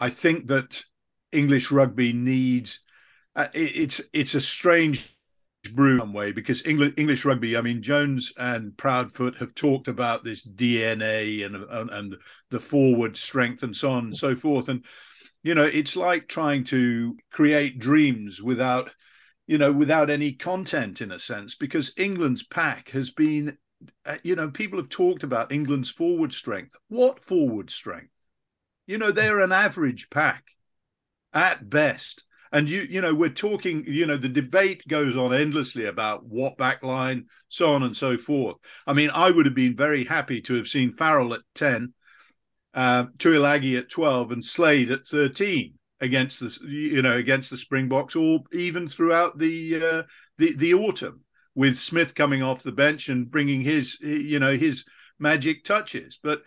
i 0.00 0.10
think 0.10 0.46
that 0.46 0.82
english 1.32 1.70
rugby 1.70 2.12
needs 2.12 2.80
uh, 3.34 3.48
it, 3.54 3.76
it's 3.76 4.00
it's 4.12 4.34
a 4.34 4.40
strange 4.40 5.16
brew 5.70 6.02
way 6.12 6.32
because 6.32 6.66
English 6.66 6.94
English 6.96 7.24
rugby. 7.24 7.56
I 7.56 7.60
mean, 7.60 7.82
Jones 7.82 8.32
and 8.36 8.76
Proudfoot 8.76 9.36
have 9.36 9.54
talked 9.54 9.88
about 9.88 10.24
this 10.24 10.46
DNA 10.46 11.46
and, 11.46 11.56
and 11.56 11.90
and 11.90 12.16
the 12.50 12.60
forward 12.60 13.16
strength 13.16 13.62
and 13.62 13.74
so 13.74 13.92
on 13.92 14.06
and 14.06 14.16
so 14.16 14.34
forth. 14.34 14.68
And 14.68 14.84
you 15.42 15.54
know, 15.54 15.64
it's 15.64 15.96
like 15.96 16.28
trying 16.28 16.64
to 16.64 17.16
create 17.32 17.78
dreams 17.78 18.42
without 18.42 18.90
you 19.46 19.58
know 19.58 19.72
without 19.72 20.10
any 20.10 20.32
content 20.32 21.00
in 21.00 21.12
a 21.12 21.18
sense 21.18 21.54
because 21.54 21.92
England's 21.96 22.44
pack 22.44 22.90
has 22.90 23.10
been 23.10 23.56
you 24.22 24.36
know 24.36 24.50
people 24.50 24.78
have 24.78 24.88
talked 24.88 25.22
about 25.22 25.52
England's 25.52 25.90
forward 25.90 26.32
strength. 26.32 26.76
What 26.88 27.22
forward 27.22 27.70
strength? 27.70 28.12
You 28.86 28.98
know, 28.98 29.12
they're 29.12 29.40
an 29.40 29.52
average 29.52 30.10
pack 30.10 30.44
at 31.32 31.68
best 31.68 32.24
and 32.52 32.68
you 32.68 32.82
you 32.82 33.00
know 33.00 33.14
we're 33.14 33.30
talking 33.30 33.84
you 33.86 34.06
know 34.06 34.18
the 34.18 34.28
debate 34.28 34.82
goes 34.86 35.16
on 35.16 35.34
endlessly 35.34 35.86
about 35.86 36.24
what 36.26 36.58
backline 36.58 37.24
so 37.48 37.72
on 37.72 37.82
and 37.82 37.96
so 37.96 38.18
forth 38.18 38.56
i 38.86 38.92
mean 38.92 39.08
i 39.14 39.30
would 39.30 39.46
have 39.46 39.54
been 39.54 39.74
very 39.74 40.04
happy 40.04 40.42
to 40.42 40.52
have 40.54 40.68
seen 40.68 40.94
farrell 40.94 41.32
at 41.32 41.40
10 41.54 41.94
uh, 42.74 43.04
Tuilagi 43.18 43.78
at 43.78 43.90
12 43.90 44.32
and 44.32 44.44
Slade 44.44 44.90
at 44.90 45.06
13 45.06 45.74
against 46.00 46.40
the 46.40 46.56
you 46.66 47.02
know 47.02 47.16
against 47.16 47.50
the 47.50 47.56
Springboks 47.56 48.16
or 48.16 48.40
even 48.52 48.88
throughout 48.88 49.38
the 49.38 49.76
uh, 49.76 50.02
the 50.38 50.54
the 50.56 50.74
autumn 50.74 51.20
with 51.54 51.76
Smith 51.76 52.14
coming 52.14 52.42
off 52.42 52.62
the 52.62 52.72
bench 52.72 53.08
and 53.08 53.30
bringing 53.30 53.60
his 53.60 53.98
you 54.00 54.38
know 54.38 54.56
his 54.56 54.84
magic 55.18 55.64
touches 55.64 56.18
but 56.22 56.42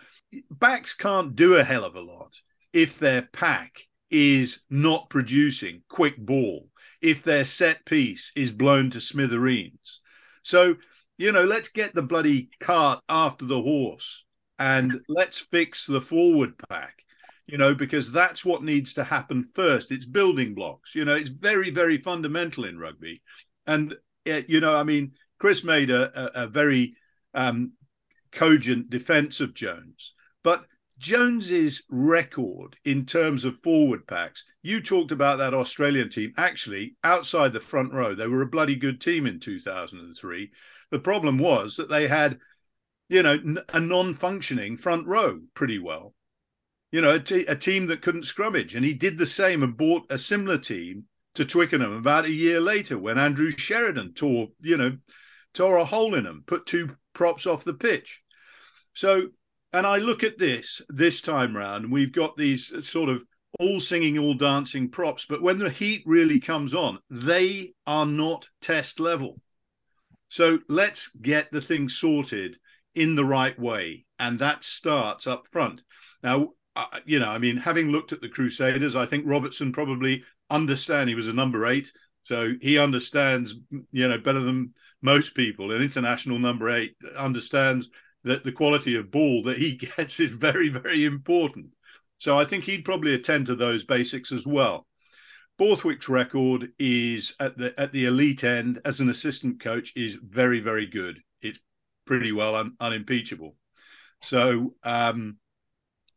backs 0.52 0.94
can't 0.94 1.36
do 1.36 1.56
a 1.56 1.64
hell 1.64 1.86
of 1.86 1.96
a 1.96 2.02
lot 2.02 2.34
if 2.74 3.00
their 3.00 3.22
pack 3.22 3.88
is 4.12 4.62
not 4.70 5.10
producing 5.10 5.82
quick 5.90 6.18
ball, 6.18 6.70
if 7.02 7.24
their 7.24 7.46
set 7.46 7.86
piece 7.86 8.32
is 8.36 8.52
blown 8.52 8.90
to 8.92 9.02
smithereens. 9.02 10.02
So, 10.44 10.76
you 11.18 11.32
know, 11.32 11.46
let's 11.46 11.70
get 11.70 11.96
the 11.96 12.02
bloody 12.02 12.50
cart 12.60 13.02
after 13.10 13.46
the 13.46 13.62
horse 13.62 14.26
and 14.60 15.00
let's 15.08 15.40
fix 15.40 15.86
the 15.86 16.02
forward 16.02 16.54
pack, 16.70 17.04
you 17.48 17.58
know, 17.58 17.74
because 17.74 18.12
that's 18.12 18.46
what 18.46 18.64
needs 18.64 18.94
to 18.96 19.04
happen 19.04 19.50
first. 19.56 19.92
It's 19.92 20.06
building 20.06 20.54
blocks, 20.54 20.96
you 20.96 21.06
know, 21.06 21.16
it's 21.16 21.30
very, 21.30 21.70
very 21.70 21.98
fundamental 21.98 22.66
in 22.66 22.78
rugby. 22.78 23.22
And, 23.68 23.96
you 24.26 24.60
know, 24.60 24.76
I 24.76 24.84
mean, 24.84 25.14
Chris 25.40 25.64
made 25.64 25.90
a, 25.90 26.42
a, 26.42 26.44
a 26.44 26.48
very 26.48 26.96
um, 27.34 27.74
cogent 28.32 28.90
defense 28.90 29.40
of 29.40 29.54
Jones, 29.54 30.14
but 30.44 30.66
Jones's 30.98 31.84
record 31.90 32.78
in 32.86 33.06
terms 33.06 33.44
of 33.44 33.62
forward 33.62 34.08
packs, 34.08 34.46
you 34.62 34.82
talked 34.82 35.12
about 35.12 35.38
that 35.38 35.54
Australian 35.54 36.10
team. 36.10 36.34
Actually, 36.38 36.96
outside 37.04 37.52
the 37.54 37.60
front 37.60 37.94
row, 37.94 38.16
they 38.16 38.28
were 38.28 38.42
a 38.42 38.48
bloody 38.48 38.76
good 38.76 39.02
team 39.02 39.28
in 39.28 39.40
2003. 39.40 40.52
The 40.92 41.00
problem 41.00 41.38
was 41.38 41.76
that 41.76 41.90
they 41.90 42.08
had, 42.08 42.40
you 43.10 43.24
know, 43.24 43.38
a 43.70 43.80
non 43.80 44.14
functioning 44.14 44.78
front 44.78 45.06
row 45.06 45.42
pretty 45.54 45.80
well. 45.80 46.14
You 46.92 47.02
know, 47.02 47.16
a, 47.16 47.20
t- 47.20 47.46
a 47.46 47.56
team 47.56 47.88
that 47.88 48.02
couldn't 48.02 48.24
scrummage. 48.24 48.76
And 48.76 48.86
he 48.86 48.94
did 48.94 49.18
the 49.18 49.26
same 49.26 49.64
and 49.64 49.76
bought 49.76 50.06
a 50.10 50.18
similar 50.18 50.58
team 50.58 51.06
to 51.36 51.46
Twickenham 51.46 51.94
about 51.94 52.26
a 52.26 52.32
year 52.32 52.60
later 52.60 52.98
when 52.98 53.18
Andrew 53.18 53.52
Sheridan 53.52 54.14
tore, 54.14 54.48
you 54.62 54.78
know, 54.78 54.98
tore 55.54 55.78
a 55.78 55.86
hole 55.86 56.16
in 56.16 56.24
them, 56.24 56.44
put 56.46 56.66
two 56.66 56.90
props 57.14 57.46
off 57.46 57.64
the 57.64 57.74
pitch. 57.74 58.22
So 58.94 59.28
and 59.76 59.86
I 59.86 59.98
look 59.98 60.24
at 60.24 60.38
this 60.38 60.82
this 60.88 61.22
time 61.22 61.56
round, 61.56 61.92
we've 61.92 62.14
got 62.14 62.38
these 62.38 62.88
sort 62.88 63.10
of 63.10 63.26
all 63.60 63.80
singing, 63.80 64.18
all 64.18 64.34
dancing 64.34 64.90
props, 64.90 65.26
but 65.26 65.42
when 65.42 65.58
the 65.58 65.70
heat 65.70 66.04
really 66.06 66.40
comes 66.40 66.74
on, 66.74 67.00
they 67.10 67.74
are 67.86 68.06
not 68.06 68.48
test 68.62 69.00
level. 69.00 69.40
So 70.30 70.60
let's 70.70 71.10
get 71.22 71.52
the 71.52 71.62
thing 71.62 71.90
sorted 71.90 72.58
in 72.96 73.16
the 73.16 73.26
right 73.26 73.58
way, 73.60 74.06
and 74.18 74.40
that 74.40 74.64
starts 74.64 75.28
up 75.28 75.48
front. 75.52 75.82
Now, 76.24 76.52
you 77.06 77.20
know, 77.20 77.30
I 77.30 77.38
mean, 77.38 77.58
having 77.58 77.90
looked 77.90 78.12
at 78.12 78.22
the 78.22 78.30
Crusaders, 78.30 78.96
I 78.96 79.06
think 79.06 79.26
Robertson 79.26 79.72
probably 79.72 80.24
understand 80.50 81.10
he 81.10 81.16
was 81.16 81.28
a 81.28 81.34
number 81.34 81.66
eight, 81.66 81.92
so 82.24 82.54
he 82.62 82.78
understands, 82.80 83.56
you 83.92 84.08
know, 84.08 84.18
better 84.18 84.40
than 84.40 84.74
most 85.02 85.36
people. 85.36 85.72
An 85.72 85.82
international 85.82 86.40
number 86.40 86.70
eight 86.70 86.96
understands 87.18 87.90
that 88.24 88.44
the 88.44 88.52
quality 88.52 88.96
of 88.96 89.12
ball 89.12 89.44
that 89.44 89.58
he 89.58 89.76
gets 89.98 90.20
is 90.20 90.32
very, 90.32 90.70
very 90.70 91.06
important. 91.06 91.68
So 92.18 92.38
I 92.38 92.46
think 92.46 92.64
he'd 92.64 92.86
probably 92.86 93.14
attend 93.14 93.46
to 93.48 93.56
those 93.56 93.84
basics 93.84 94.32
as 94.32 94.46
well. 94.46 94.88
Borthwick's 95.58 96.10
record 96.10 96.72
is 96.80 97.34
at 97.40 97.58
the 97.58 97.80
at 97.80 97.94
the 97.94 98.06
elite 98.06 98.44
end 98.44 98.82
as 98.84 99.00
an 99.00 99.10
assistant 99.10 99.62
coach 99.62 99.94
is 99.96 100.16
very, 100.16 100.60
very 100.60 100.86
good. 100.86 101.22
It's 101.42 101.60
pretty 102.06 102.34
well 102.34 102.56
un, 102.56 102.76
unimpeachable. 102.80 103.56
So 104.22 104.74
um, 104.84 105.38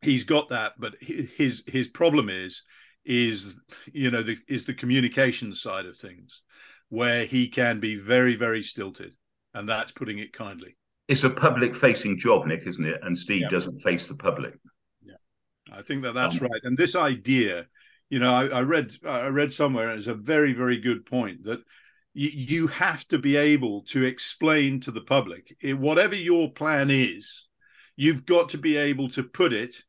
he's 0.01 0.23
got 0.23 0.49
that, 0.49 0.73
but 0.77 0.95
his 1.01 1.63
his 1.67 1.87
problem 1.87 2.29
is 2.29 2.63
is 3.05 3.55
you 3.91 4.11
know 4.11 4.23
the 4.23 4.37
is 4.47 4.65
the 4.65 4.73
communication 4.73 5.53
side 5.53 5.85
of 5.85 5.97
things, 5.97 6.41
where 6.89 7.25
he 7.25 7.47
can 7.47 7.79
be 7.79 7.95
very, 7.95 8.35
very 8.35 8.63
stilted, 8.63 9.15
and 9.53 9.67
that's 9.67 9.91
putting 9.91 10.19
it 10.19 10.33
kindly 10.33 10.75
it's 11.09 11.23
a 11.23 11.29
public 11.29 11.75
facing 11.75 12.19
job, 12.19 12.45
Nick, 12.45 12.67
isn't 12.67 12.85
it? 12.85 12.99
And 13.01 13.17
Steve 13.17 13.41
yeah. 13.41 13.47
doesn't 13.49 13.81
face 13.81 14.07
the 14.07 14.15
public. 14.15 14.53
Yeah, 15.01 15.15
I 15.73 15.81
think 15.81 16.03
that 16.03 16.13
that's 16.13 16.39
um, 16.39 16.47
right. 16.47 16.61
And 16.63 16.77
this 16.77 16.95
idea, 16.95 17.65
you 18.11 18.19
know, 18.19 18.31
I, 18.31 18.45
I, 18.45 18.61
read 18.61 18.93
I 19.03 19.27
read 19.27 19.51
somewhere, 19.51 19.89
and 19.89 19.97
it's 19.97 20.07
a 20.07 20.13
very 20.13 20.53
very 20.53 20.79
good 20.79 21.07
point 21.07 21.45
that 21.45 21.59
y- 22.15 22.31
you 22.31 22.67
have 22.67 23.07
to 23.07 23.17
be 23.17 23.35
able 23.35 23.81
to 23.85 24.05
explain 24.05 24.79
to 24.81 24.91
the 24.91 25.01
public 25.01 25.57
whatever 25.63 26.15
your 26.15 26.51
plan 26.51 26.91
is. 26.91 27.47
you've 27.95 28.27
got 28.27 28.49
to 28.49 28.59
be 28.59 28.77
able 28.77 29.09
to 29.09 29.23
put 29.23 29.51
it 29.51 29.83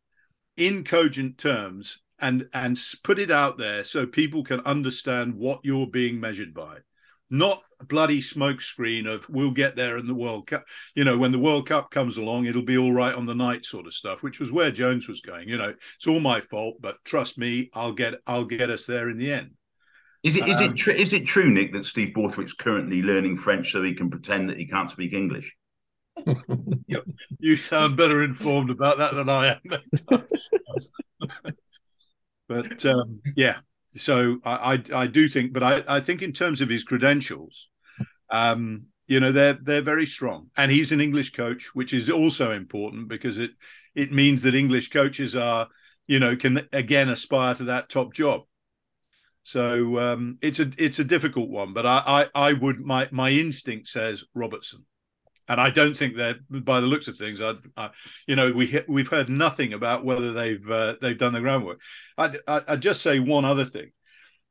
in 0.57 0.85
cogent 0.85 1.39
terms 1.39 2.01
and 2.19 2.49
and 2.53 2.79
put 3.03 3.19
it 3.19 3.31
out 3.31 3.59
there 3.59 3.85
so 3.85 4.07
people 4.07 4.45
can 4.45 4.61
understand 4.61 5.35
what 5.35 5.61
you're 5.63 5.87
being 5.87 6.21
measured 6.21 6.53
by 6.53 6.79
not 7.31 7.63
a 7.81 7.85
bloody 7.85 8.21
smokescreen 8.21 9.07
of 9.07 9.29
we'll 9.29 9.53
get 9.53 9.77
there 9.77 9.97
in 9.97 10.07
the 10.07 10.15
World 10.15 10.49
Cup. 10.49 10.65
You 10.95 11.05
know, 11.05 11.17
when 11.17 11.33
the 11.33 11.39
World 11.39 11.69
Cup 11.69 11.91
comes 11.91 12.17
along, 12.17 12.47
it'll 12.47 12.63
be 12.63 12.77
all 12.77 12.93
right 12.93 13.15
on 13.15 13.27
the 13.27 13.35
night 13.35 13.65
sort 13.65 13.87
of 13.87 13.95
stuff, 13.95 14.23
which 14.23 14.41
was 14.41 14.53
where 14.53 14.71
Jones 14.71 15.09
was 15.09 15.21
going. 15.21 15.49
You 15.49 15.57
know, 15.57 15.75
it's 15.97 16.07
all 16.07 16.21
my 16.21 16.41
fault, 16.41 16.77
but 16.81 16.97
trust 17.05 17.39
me, 17.39 17.71
I'll 17.73 17.93
get 17.93 18.15
I'll 18.27 18.45
get 18.45 18.71
us 18.71 18.85
there 18.85 19.09
in 19.09 19.17
the 19.17 19.33
end. 19.33 19.53
Is 20.23 20.37
it 20.37 20.47
is 20.49 20.57
um, 20.57 20.73
it 20.73 20.77
tr- 20.77 20.91
is 20.91 21.13
it 21.13 21.25
true, 21.25 21.49
Nick, 21.49 21.73
that 21.73 21.87
Steve 21.87 22.13
Borthwick's 22.13 22.53
currently 22.53 23.03
learning 23.03 23.39
French 23.39 23.73
so 23.73 23.83
he 23.83 23.95
can 23.95 24.11
pretend 24.11 24.51
that 24.51 24.59
he 24.59 24.67
can't 24.67 24.91
speak 24.91 25.13
English? 25.13 25.57
You, 27.39 27.57
sound 27.57 27.97
better 27.97 28.23
informed 28.23 28.71
about 28.71 28.99
that 28.99 29.15
than 29.15 29.29
I 29.29 29.59
am. 30.11 30.25
but 32.49 32.87
um, 32.87 33.21
yeah, 33.37 33.59
so 33.97 34.39
I, 34.45 34.75
I, 34.75 35.03
I 35.03 35.07
do 35.07 35.29
think, 35.29 35.53
but 35.53 35.63
I, 35.63 35.83
I 35.89 36.01
think 36.01 36.23
in 36.23 36.33
terms 36.33 36.61
of 36.61 36.69
his 36.69 36.85
credentials, 36.85 37.69
um, 38.31 38.87
you 39.07 39.19
know 39.21 39.33
they're 39.33 39.59
they're 39.61 39.83
very 39.83 40.07
strong, 40.07 40.49
and 40.57 40.71
he's 40.71 40.93
an 40.93 41.01
English 41.01 41.33
coach, 41.33 41.75
which 41.75 41.93
is 41.93 42.11
also 42.11 42.53
important 42.53 43.09
because 43.09 43.39
it 43.39 43.51
it 43.95 44.13
means 44.13 44.43
that 44.43 44.55
English 44.55 44.91
coaches 44.91 45.35
are 45.35 45.69
you 46.07 46.19
know 46.19 46.37
can 46.37 46.69
again 46.73 47.09
aspire 47.09 47.55
to 47.55 47.65
that 47.65 47.89
top 47.89 48.15
job. 48.15 48.43
So 49.43 49.99
um, 49.99 50.39
it's 50.43 50.61
a 50.61 50.71
it's 50.79 50.99
a 50.99 51.05
difficult 51.05 51.49
one, 51.49 51.73
but 51.73 51.87
I, 51.87 52.29
I 52.35 52.49
I 52.51 52.53
would 52.53 52.79
my 52.81 53.09
my 53.11 53.31
instinct 53.31 53.89
says 53.89 54.25
Robertson 54.35 54.85
and 55.51 55.61
I 55.61 55.69
don't 55.69 55.97
think 55.97 56.17
that, 56.17 56.37
by 56.49 56.81
the 56.81 56.87
looks 56.87 57.09
of 57.09 57.17
things, 57.17 57.41
I, 57.41 57.55
I 57.77 57.91
you 58.29 58.37
know, 58.37 58.53
we 58.53 58.81
we've 58.87 59.09
heard 59.09 59.29
nothing 59.29 59.73
about 59.73 60.05
whether 60.05 60.33
they've 60.33 60.71
uh, 60.71 60.95
they've 61.03 61.19
done 61.19 61.33
the 61.33 61.41
groundwork. 61.41 61.81
I'd, 62.17 62.39
I'd 62.47 62.81
just 62.81 63.03
say 63.03 63.19
one 63.19 63.45
other 63.45 63.65
thing. 63.65 63.91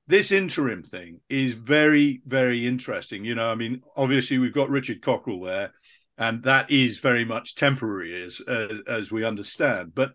This 0.07 0.33
interim 0.33 0.83
thing 0.83 1.21
is 1.29 1.53
very, 1.53 2.21
very 2.25 2.67
interesting. 2.67 3.23
You 3.23 3.35
know, 3.35 3.49
I 3.49 3.55
mean, 3.55 3.81
obviously 3.95 4.39
we've 4.39 4.53
got 4.53 4.69
Richard 4.69 5.01
Cockerill 5.01 5.45
there, 5.45 5.71
and 6.17 6.43
that 6.43 6.69
is 6.69 6.97
very 6.97 7.23
much 7.23 7.55
temporary, 7.55 8.21
as 8.21 8.41
as, 8.41 8.71
as 8.85 9.11
we 9.11 9.23
understand. 9.23 9.95
But 9.95 10.11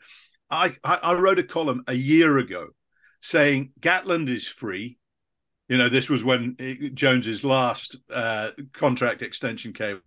I, 0.51 0.77
I 0.85 1.15
wrote 1.15 1.39
a 1.39 1.45
column 1.45 1.83
a 1.87 1.95
year 1.95 2.37
ago 2.37 2.69
saying 3.21 3.71
Gatland 3.81 4.29
is 4.29 4.47
free. 4.47 4.99
You 5.71 5.79
know, 5.79 5.89
this 5.89 6.11
was 6.11 6.23
when 6.23 6.59
Jones's 6.93 7.43
last 7.43 7.97
uh, 8.13 8.51
contract 8.75 9.23
extension 9.23 9.73
came 9.73 10.03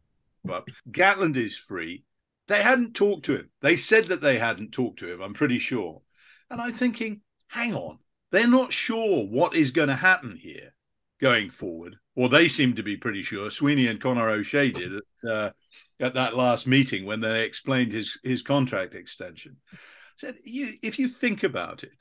Gatland 0.92 1.38
is 1.38 1.58
free. 1.58 2.04
They 2.48 2.62
hadn't 2.62 2.96
talked 2.96 3.26
to 3.26 3.36
him. 3.36 3.50
They 3.62 3.76
said 3.76 4.08
that 4.08 4.22
they 4.22 4.38
hadn't 4.38 4.72
talked 4.72 5.00
to 5.00 5.12
him, 5.12 5.22
I'm 5.22 5.34
pretty 5.34 5.60
sure. 5.60 6.02
And 6.50 6.62
I'm 6.62 6.74
thinking, 6.74 7.22
hang 7.48 7.74
on, 7.76 8.00
they're 8.32 8.48
not 8.48 8.72
sure 8.72 9.26
what 9.26 9.56
is 9.56 9.72
going 9.72 9.90
to 9.90 9.96
happen 9.96 10.38
here 10.42 10.74
going 11.20 11.50
forward. 11.50 11.98
Or 12.16 12.30
they 12.30 12.48
seem 12.48 12.76
to 12.76 12.84
be 12.84 12.98
pretty 12.98 13.22
sure. 13.22 13.50
Sweeney 13.50 13.88
and 13.88 14.02
Conor 14.02 14.30
O'Shea 14.30 14.72
did 14.72 14.94
at, 14.96 15.30
uh, 15.30 15.52
at 16.00 16.14
that 16.16 16.36
last 16.36 16.68
meeting 16.68 17.06
when 17.06 17.20
they 17.22 17.44
explained 17.44 17.92
his, 17.92 18.18
his 18.24 18.42
contract 18.42 18.96
extension. 18.96 19.58
Said, 20.16 20.36
you, 20.44 20.74
if 20.82 20.98
you 20.98 21.10
think 21.10 21.44
about 21.44 21.84
it, 21.84 21.92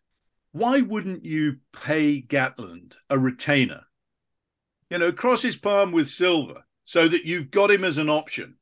why 0.52 0.80
wouldn't 0.80 1.24
you 1.24 1.58
pay 1.72 2.22
Gatland 2.22 2.94
a 3.10 3.18
retainer? 3.18 3.82
You 4.88 4.98
know, 4.98 5.12
cross 5.12 5.42
his 5.42 5.56
palm 5.56 5.92
with 5.92 6.08
silver 6.08 6.62
so 6.86 7.08
that 7.08 7.24
you've 7.24 7.50
got 7.50 7.70
him 7.70 7.84
as 7.84 7.98
an 7.98 8.08
option. 8.08 8.56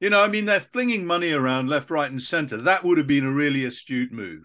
You 0.00 0.10
know, 0.10 0.20
I 0.20 0.26
mean, 0.26 0.46
they're 0.46 0.58
flinging 0.58 1.06
money 1.06 1.30
around 1.30 1.68
left, 1.68 1.90
right, 1.90 2.10
and 2.10 2.20
centre. 2.20 2.56
That 2.56 2.82
would 2.82 2.98
have 2.98 3.06
been 3.06 3.24
a 3.24 3.30
really 3.30 3.64
astute 3.66 4.10
move. 4.10 4.42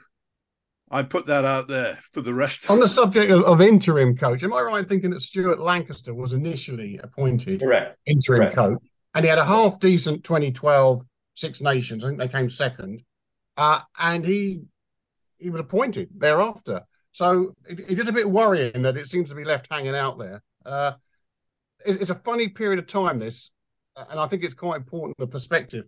I 0.92 1.04
put 1.04 1.26
that 1.26 1.44
out 1.44 1.68
there 1.68 2.00
for 2.14 2.22
the 2.22 2.34
rest. 2.34 2.70
On 2.70 2.80
the 2.80 2.88
subject 2.88 3.32
of, 3.32 3.44
of, 3.44 3.60
interim 3.60 4.16
coach, 4.16 4.44
am 4.44 4.54
I 4.54 4.62
right 4.62 4.80
in 4.80 4.86
thinking 4.86 5.10
that 5.10 5.22
Stuart 5.22 5.60
Lancaster 5.60 6.14
was 6.14 6.34
initially 6.34 7.00
appointed 7.02 7.60
Correct. 7.60 7.98
interim 8.06 8.52
Correct. 8.52 8.56
coach, 8.56 8.84
and 9.16 9.26
he 9.26 9.30
had 9.30 9.40
a 9.40 9.46
half 9.46 9.80
decent 9.80 10.24
2012 10.24 11.02
Six 11.36 11.62
Nations. 11.62 12.04
I 12.04 12.08
think 12.08 12.20
they 12.20 12.28
came 12.28 12.50
second, 12.50 13.04
uh, 13.58 13.82
and 14.00 14.26
he 14.26 14.62
he 15.38 15.50
was 15.50 15.60
appointed 15.60 16.10
thereafter. 16.16 16.84
So 17.12 17.54
it, 17.70 17.80
it 17.80 18.00
is 18.00 18.08
a 18.08 18.14
bit 18.14 18.30
worrying 18.30 18.84
that 18.84 18.96
it 18.96 19.08
seems 19.08 19.30
to 19.30 19.36
be 19.36 19.44
left 19.44 19.68
hanging 19.72 19.96
out 19.96 20.20
there. 20.20 20.42
Uh, 20.66 20.94
it's 21.86 22.10
a 22.10 22.16
funny 22.16 22.48
period 22.48 22.80
of 22.80 22.88
time, 22.88 23.20
this, 23.20 23.52
and 24.10 24.20
I 24.20 24.28
think 24.28 24.44
it's 24.44 24.54
quite 24.54 24.78
important 24.78 25.18
the 25.18 25.28
perspective. 25.28 25.86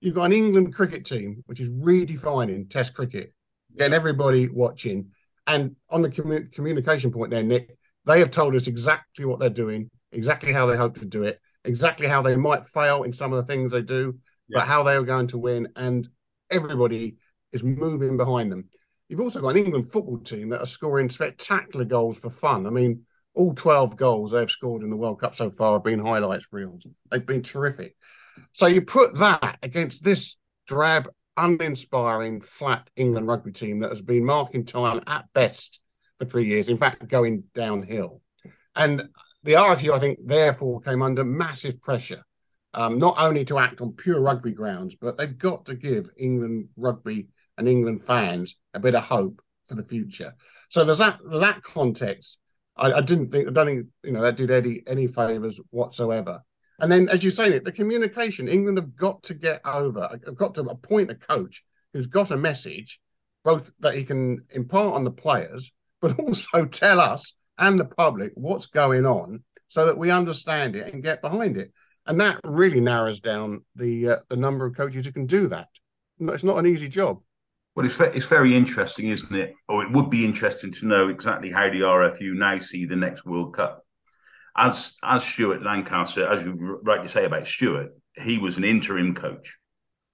You've 0.00 0.14
got 0.14 0.26
an 0.26 0.32
England 0.32 0.74
cricket 0.74 1.04
team 1.04 1.42
which 1.46 1.60
is 1.60 1.72
redefining 1.72 2.70
Test 2.70 2.94
cricket, 2.94 3.32
getting 3.76 3.94
everybody 3.94 4.48
watching. 4.48 5.10
And 5.46 5.76
on 5.90 6.02
the 6.02 6.08
commu- 6.08 6.52
communication 6.52 7.10
point 7.10 7.30
there, 7.30 7.42
Nick, 7.42 7.76
they 8.04 8.20
have 8.20 8.30
told 8.30 8.54
us 8.54 8.66
exactly 8.66 9.24
what 9.24 9.40
they're 9.40 9.50
doing, 9.50 9.90
exactly 10.12 10.52
how 10.52 10.66
they 10.66 10.76
hope 10.76 10.98
to 10.98 11.04
do 11.04 11.24
it, 11.24 11.40
exactly 11.64 12.06
how 12.06 12.22
they 12.22 12.36
might 12.36 12.64
fail 12.64 13.02
in 13.02 13.12
some 13.12 13.32
of 13.32 13.44
the 13.44 13.52
things 13.52 13.72
they 13.72 13.82
do, 13.82 14.18
yeah. 14.48 14.60
but 14.60 14.68
how 14.68 14.82
they 14.82 14.94
are 14.94 15.02
going 15.02 15.26
to 15.28 15.38
win. 15.38 15.68
And 15.74 16.08
everybody 16.50 17.16
is 17.52 17.64
moving 17.64 18.16
behind 18.16 18.52
them. 18.52 18.68
You've 19.08 19.20
also 19.20 19.40
got 19.40 19.50
an 19.50 19.64
England 19.64 19.90
football 19.90 20.18
team 20.18 20.50
that 20.50 20.60
are 20.60 20.66
scoring 20.66 21.08
spectacular 21.10 21.84
goals 21.84 22.18
for 22.18 22.30
fun. 22.30 22.66
I 22.66 22.70
mean, 22.70 23.04
all 23.38 23.54
12 23.54 23.96
goals 23.96 24.32
they've 24.32 24.50
scored 24.50 24.82
in 24.82 24.90
the 24.90 24.96
World 24.96 25.20
Cup 25.20 25.32
so 25.32 25.48
far 25.48 25.74
have 25.74 25.84
been 25.84 26.04
highlights 26.04 26.52
reels. 26.52 26.84
They've 27.08 27.24
been 27.24 27.42
terrific. 27.42 27.94
So 28.52 28.66
you 28.66 28.82
put 28.82 29.14
that 29.18 29.58
against 29.62 30.02
this 30.02 30.36
drab, 30.66 31.08
uninspiring, 31.36 32.40
flat 32.40 32.90
England 32.96 33.28
rugby 33.28 33.52
team 33.52 33.78
that 33.80 33.90
has 33.90 34.02
been 34.02 34.24
marking 34.24 34.64
time 34.64 35.02
at 35.06 35.32
best 35.34 35.80
for 36.18 36.24
three 36.24 36.46
years, 36.46 36.68
in 36.68 36.78
fact, 36.78 37.06
going 37.06 37.44
downhill. 37.54 38.22
And 38.74 39.08
the 39.44 39.52
RFU, 39.52 39.92
I 39.92 40.00
think, 40.00 40.18
therefore 40.24 40.80
came 40.80 41.00
under 41.00 41.24
massive 41.24 41.80
pressure, 41.80 42.24
um, 42.74 42.98
not 42.98 43.14
only 43.18 43.44
to 43.44 43.58
act 43.58 43.80
on 43.80 43.92
pure 43.92 44.20
rugby 44.20 44.50
grounds, 44.50 44.96
but 44.96 45.16
they've 45.16 45.38
got 45.38 45.66
to 45.66 45.76
give 45.76 46.10
England 46.16 46.70
rugby 46.76 47.28
and 47.56 47.68
England 47.68 48.02
fans 48.02 48.56
a 48.74 48.80
bit 48.80 48.96
of 48.96 49.04
hope 49.04 49.40
for 49.64 49.76
the 49.76 49.84
future. 49.84 50.34
So 50.70 50.84
there's 50.84 50.98
that 50.98 51.20
that 51.30 51.62
context 51.62 52.40
I, 52.78 52.94
I, 52.94 53.00
didn't 53.00 53.30
think 53.30 53.48
I 53.48 53.52
don't 53.52 53.66
think 53.66 53.86
you 54.04 54.12
know 54.12 54.22
that 54.22 54.36
did 54.36 54.50
Eddie 54.50 54.82
any 54.86 55.06
favors 55.06 55.60
whatsoever. 55.70 56.42
And 56.80 56.92
then, 56.92 57.08
as 57.08 57.24
you 57.24 57.30
say, 57.30 57.48
it 57.48 57.64
the 57.64 57.72
communication 57.72 58.48
England 58.48 58.78
have 58.78 58.94
got 58.94 59.22
to 59.24 59.34
get 59.34 59.60
over. 59.64 60.08
I've 60.12 60.36
got 60.36 60.54
to 60.54 60.62
appoint 60.62 61.10
a 61.10 61.14
coach 61.14 61.64
who's 61.92 62.06
got 62.06 62.30
a 62.30 62.36
message, 62.36 63.00
both 63.44 63.72
that 63.80 63.94
he 63.94 64.04
can 64.04 64.44
impart 64.50 64.94
on 64.94 65.04
the 65.04 65.10
players, 65.10 65.72
but 66.00 66.18
also 66.18 66.64
tell 66.66 67.00
us 67.00 67.34
and 67.58 67.78
the 67.78 67.84
public 67.84 68.32
what's 68.34 68.66
going 68.66 69.04
on, 69.04 69.42
so 69.66 69.86
that 69.86 69.98
we 69.98 70.10
understand 70.10 70.76
it 70.76 70.92
and 70.92 71.02
get 71.02 71.20
behind 71.20 71.56
it. 71.56 71.72
And 72.06 72.20
that 72.20 72.40
really 72.44 72.80
narrows 72.80 73.20
down 73.20 73.64
the 73.74 74.10
uh, 74.10 74.16
the 74.28 74.36
number 74.36 74.64
of 74.64 74.76
coaches 74.76 75.06
who 75.06 75.12
can 75.12 75.26
do 75.26 75.48
that. 75.48 75.68
It's 76.20 76.44
not 76.44 76.58
an 76.58 76.66
easy 76.66 76.88
job. 76.88 77.20
Well, 77.78 77.86
it's 77.86 78.00
it's 78.00 78.26
very 78.26 78.56
interesting, 78.56 79.06
isn't 79.06 79.36
it? 79.36 79.54
Or 79.68 79.84
it 79.84 79.92
would 79.92 80.10
be 80.10 80.24
interesting 80.24 80.72
to 80.72 80.86
know 80.86 81.06
exactly 81.06 81.52
how 81.52 81.70
the 81.70 81.82
RFU 81.82 82.34
now 82.34 82.58
see 82.58 82.86
the 82.86 82.96
next 82.96 83.24
World 83.24 83.54
Cup. 83.54 83.84
As 84.56 84.96
as 85.00 85.22
Stuart 85.22 85.62
Lancaster, 85.62 86.26
as 86.26 86.44
you 86.44 86.80
rightly 86.82 87.06
say 87.06 87.24
about 87.24 87.46
Stuart, 87.46 87.92
he 88.16 88.36
was 88.36 88.58
an 88.58 88.64
interim 88.64 89.14
coach. 89.14 89.58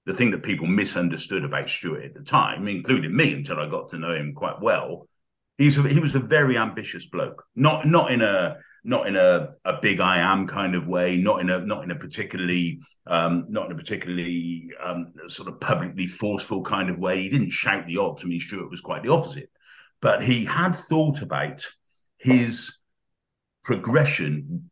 The 0.05 0.12
thing 0.12 0.31
that 0.33 0.42
people 0.42 0.66
misunderstood 0.66 1.42
about 1.42 1.70
Stuart 1.70 2.05
at 2.05 2.12
the 2.12 2.22
time, 2.22 2.68
including 2.68 3.16
me, 3.16 3.33
until 3.33 3.59
I 3.59 3.66
got 3.66 3.88
to 3.88 3.98
know 3.98 4.12
him 4.12 4.35
quite 4.35 4.61
well, 4.61 5.09
he's 5.57 5.79
a, 5.79 5.88
he 5.88 6.00
was 6.00 6.14
a 6.14 6.20
very 6.20 6.59
ambitious 6.59 7.07
bloke. 7.07 7.44
Not 7.57 7.87
not 7.87 8.12
in 8.12 8.20
a 8.20 8.59
not 8.85 9.07
in 9.07 9.16
a, 9.16 9.51
a 9.64 9.81
big 9.81 9.99
I 9.99 10.18
am 10.18 10.47
kind 10.47 10.75
of 10.75 10.87
way, 10.87 11.16
not 11.16 11.40
in 11.40 11.49
a 11.49 11.61
not 11.61 11.83
in 11.83 11.90
a 11.90 11.97
particularly 11.97 12.81
um, 13.07 13.47
not 13.49 13.66
in 13.66 13.73
a 13.73 13.77
particularly 13.77 14.68
um, 14.83 15.12
sort 15.27 15.49
of 15.49 15.59
publicly 15.59 16.07
forceful 16.07 16.62
kind 16.62 16.90
of 16.90 16.99
way. 16.99 17.23
He 17.23 17.31
didn't 17.31 17.51
shout 17.51 17.87
the 17.87 17.97
odds. 17.97 18.25
I 18.25 18.29
mean, 18.29 18.40
Stuart 18.40 18.70
was 18.70 18.83
quite 18.83 19.03
the 19.03 19.12
opposite, 19.12 19.51
but 20.03 20.23
he 20.23 20.44
had 20.44 20.77
thought 20.77 21.23
about 21.23 21.66
his 22.18 22.77
progression 23.64 24.70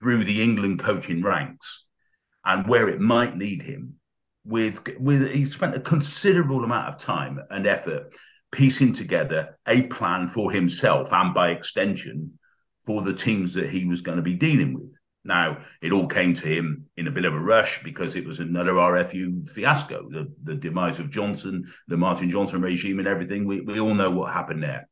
through 0.00 0.24
the 0.24 0.42
England 0.42 0.78
coaching 0.78 1.22
ranks 1.22 1.86
and 2.44 2.66
where 2.66 2.88
it 2.88 3.00
might 3.00 3.36
lead 3.36 3.62
him. 3.62 3.96
With 4.44 4.88
with 4.98 5.30
he 5.30 5.44
spent 5.44 5.76
a 5.76 5.80
considerable 5.80 6.64
amount 6.64 6.88
of 6.88 6.98
time 6.98 7.38
and 7.50 7.66
effort 7.66 8.14
piecing 8.50 8.94
together 8.94 9.58
a 9.68 9.82
plan 9.82 10.26
for 10.26 10.50
himself 10.50 11.12
and 11.12 11.32
by 11.34 11.50
extension 11.50 12.38
for 12.84 13.02
the 13.02 13.14
teams 13.14 13.54
that 13.54 13.70
he 13.70 13.84
was 13.86 14.00
going 14.00 14.16
to 14.16 14.22
be 14.22 14.34
dealing 14.34 14.74
with. 14.74 14.96
Now, 15.24 15.58
it 15.80 15.92
all 15.92 16.08
came 16.08 16.34
to 16.34 16.48
him 16.48 16.86
in 16.96 17.06
a 17.06 17.12
bit 17.12 17.24
of 17.24 17.34
a 17.34 17.38
rush 17.38 17.82
because 17.84 18.16
it 18.16 18.26
was 18.26 18.40
another 18.40 18.72
RFU 18.72 19.48
fiasco, 19.48 20.08
the, 20.10 20.32
the 20.42 20.56
demise 20.56 20.98
of 20.98 21.10
Johnson, 21.10 21.64
the 21.86 21.96
Martin 21.96 22.30
Johnson 22.30 22.60
regime, 22.60 22.98
and 22.98 23.06
everything. 23.06 23.46
We, 23.46 23.60
we 23.60 23.78
all 23.78 23.94
know 23.94 24.10
what 24.10 24.32
happened 24.32 24.64
there. 24.64 24.88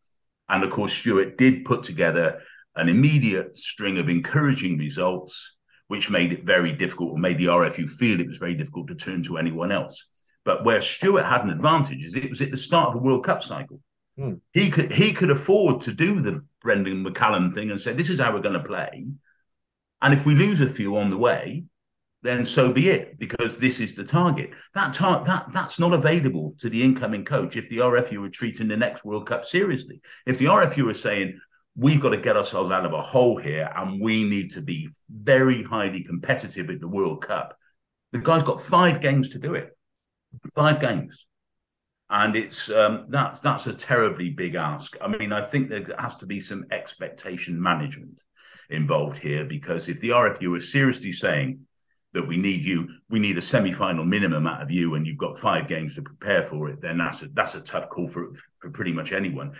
And 0.49 0.63
of 0.63 0.71
course, 0.71 0.93
Stuart 0.93 1.37
did 1.37 1.65
put 1.65 1.83
together 1.83 2.41
an 2.77 2.89
immediate 2.89 3.59
string 3.59 3.99
of 3.99 4.09
encouraging 4.09 4.79
results, 4.79 5.57
which 5.89 6.11
made 6.11 6.33
it 6.33 6.45
very 6.45 6.73
difficult, 6.73 7.11
or 7.11 7.19
made 7.19 7.39
the 7.39 7.47
RFU 7.47 7.91
feel 7.91 8.21
it 8.21 8.29
was 8.29 8.39
very 8.39 8.55
difficult 8.55 8.87
to 8.89 8.95
turn 8.95 9.25
to 9.25 9.37
anyone 9.37 9.73
else. 9.73 10.09
But 10.45 10.65
where 10.65 10.81
Stuart 10.81 11.25
had 11.25 11.43
an 11.43 11.51
advantage 11.51 12.05
is 12.05 12.15
it 12.15 12.29
was 12.29 12.41
at 12.41 12.53
the 12.53 12.57
start 12.57 12.91
of 12.91 12.95
a 12.97 13.05
World 13.05 13.25
Cup 13.25 13.43
cycle. 13.43 13.81
Hmm. 14.21 14.35
He 14.53 14.71
could 14.71 14.93
he 14.93 15.15
could 15.15 15.31
afford 15.31 15.81
to 15.83 15.93
do 15.95 16.21
the 16.21 16.45
Brendon 16.61 17.03
McCullum 17.03 17.51
thing 17.51 17.71
and 17.71 17.81
say, 17.81 17.95
"This 17.95 18.11
is 18.11 18.21
how 18.21 18.35
we're 18.35 18.43
going 18.43 18.61
to 18.61 18.63
play." 18.63 19.07
And 20.03 20.13
if 20.13 20.27
we 20.27 20.35
lose 20.35 20.61
a 20.61 20.69
few 20.69 20.99
on 20.99 21.09
the 21.09 21.17
way, 21.17 21.65
then 22.23 22.45
so 22.45 22.71
be 22.71 22.91
it, 22.91 23.19
because 23.19 23.59
this 23.59 23.81
is 23.81 23.95
the 23.95 24.05
target. 24.05 24.51
That 24.75 24.93
tar- 24.93 25.25
that 25.25 25.51
that's 25.53 25.79
not 25.79 25.95
available 25.95 26.53
to 26.59 26.69
the 26.69 26.83
incoming 26.83 27.25
coach 27.25 27.57
if 27.57 27.71
the 27.71 27.79
RFU 27.79 28.23
are 28.27 28.31
treating 28.31 28.69
the 28.69 28.77
next 28.77 29.07
World 29.07 29.27
Cup 29.27 29.43
seriously. 29.43 30.03
If 30.27 30.37
the 30.37 30.47
RFU 30.47 30.91
are 30.91 30.95
saying 30.95 31.41
we've 31.75 32.01
got 32.01 32.11
to 32.11 32.19
get 32.19 32.37
ourselves 32.37 32.71
out 32.71 32.85
of 32.85 32.93
a 32.93 33.01
hole 33.01 33.39
here 33.39 33.73
and 33.75 34.03
we 34.03 34.25
need 34.25 34.53
to 34.53 34.61
be 34.61 34.91
very 35.09 35.63
highly 35.63 36.03
competitive 36.03 36.69
at 36.69 36.81
the 36.81 36.89
World 36.89 37.23
Cup, 37.23 37.57
the 38.13 38.19
guy's 38.19 38.43
got 38.43 38.61
five 38.61 39.01
games 39.01 39.31
to 39.31 39.39
do 39.39 39.55
it. 39.55 39.75
Five 40.55 40.79
games. 40.79 41.27
And 42.13 42.35
it's 42.35 42.71
um, 42.71 43.07
that's 43.09 43.39
that's 43.41 43.69
a 43.69 43.73
terribly 43.73 44.31
big 44.31 44.57
ask. 44.57 44.97
I 45.01 45.07
mean, 45.07 45.33
I 45.33 45.43
think 45.43 45.69
there 45.69 45.87
has 45.99 46.17
to 46.17 46.27
be 46.27 46.41
some 46.41 46.65
expectation 46.73 47.61
management 47.63 48.21
involved 48.69 49.19
here 49.19 49.45
because 49.45 49.89
if 49.89 50.01
the 50.01 50.11
RFU 50.11 50.57
is 50.57 50.73
seriously 50.73 51.13
saying 51.13 51.61
that 52.13 52.27
we 52.27 52.37
need 52.37 52.65
you, 52.65 52.89
we 53.09 53.21
need 53.21 53.39
a 53.39 53.41
semi-final 53.41 54.05
minimum 54.05 54.49
out 54.49 54.61
of 54.61 54.73
you, 54.73 54.97
and 54.97 55.07
you've 55.07 55.19
got 55.19 55.39
five 55.39 55.69
games 55.69 55.95
to 55.95 56.03
prepare 56.03 56.43
for 56.43 56.69
it, 56.69 56.81
then 56.81 56.99
that's 56.99 57.23
a 57.23 57.29
that's 57.29 57.55
a 57.55 57.61
tough 57.63 57.89
call 57.89 58.09
for 58.09 58.33
for 58.61 58.71
pretty 58.71 58.93
much 58.93 59.13
anyone. 59.13 59.53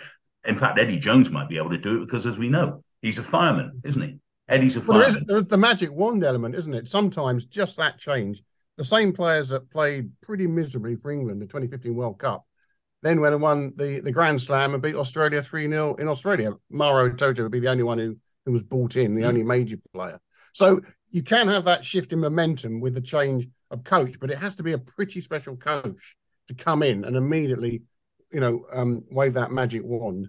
In 0.45 0.59
fact, 0.59 0.79
Eddie 0.79 0.99
Jones 0.99 1.31
might 1.31 1.49
be 1.49 1.59
able 1.59 1.71
to 1.71 1.79
do 1.79 1.99
it 2.03 2.07
because, 2.07 2.27
as 2.27 2.37
we 2.39 2.49
know, 2.49 2.83
he's 3.01 3.19
a 3.19 3.23
fireman, 3.23 3.81
isn't 3.85 4.03
he? 4.03 4.19
Eddie's 4.49 4.77
a 4.77 4.81
Well, 4.81 4.99
fireman. 4.99 5.11
there 5.13 5.19
is 5.21 5.25
there's 5.27 5.47
the 5.47 5.57
magic 5.57 5.93
wand 5.93 6.25
element, 6.25 6.57
isn't 6.57 6.75
it? 6.75 6.89
Sometimes 6.89 7.45
just 7.45 7.77
that 7.77 7.99
change. 7.99 8.43
The 8.81 8.87
same 8.87 9.13
players 9.13 9.51
that 9.51 9.69
played 9.71 10.11
pretty 10.23 10.47
miserably 10.47 10.97
for 10.97 11.11
England 11.11 11.33
in 11.33 11.39
the 11.39 11.53
2015 11.53 11.95
World 11.95 12.19
Cup, 12.19 12.47
then 13.03 13.21
went 13.21 13.35
and 13.35 13.43
won 13.43 13.75
the, 13.77 14.01
the 14.01 14.11
Grand 14.11 14.41
Slam 14.41 14.73
and 14.73 14.83
beat 14.83 14.95
Australia 14.95 15.43
3 15.43 15.69
0 15.69 15.97
in 15.97 16.09
Australia. 16.09 16.53
Maro 16.71 17.11
Itoje 17.11 17.41
would 17.43 17.53
be 17.53 17.61
the 17.61 17.69
only 17.69 17.83
one 17.83 17.99
who, 17.99 18.17
who 18.47 18.53
was 18.53 18.63
bought 18.63 18.97
in, 18.97 19.15
the 19.15 19.21
Mm. 19.21 19.29
only 19.29 19.43
major 19.43 19.77
player. 19.93 20.19
So 20.55 20.81
you 21.09 21.23
can 21.23 21.49
have 21.49 21.67
that 21.67 21.85
shift 21.85 22.15
in 22.15 22.21
momentum 22.21 22.81
with 22.81 22.95
the 22.95 23.03
change 23.03 23.47
of 23.71 23.85
coach, 23.85 24.19
but 24.19 24.31
it 24.31 24.39
has 24.39 24.55
to 24.55 24.63
be 24.63 24.73
a 24.73 24.79
pretty 24.79 25.21
special 25.21 25.59
coach 25.59 26.17
to 26.49 26.55
come 26.55 26.83
in 26.83 27.05
and 27.05 27.17
immediately, 27.17 27.83
you 28.33 28.41
know, 28.41 28.65
um, 28.73 29.05
wave 29.11 29.35
that 29.35 29.53
magic 29.53 29.85
wand. 29.85 30.29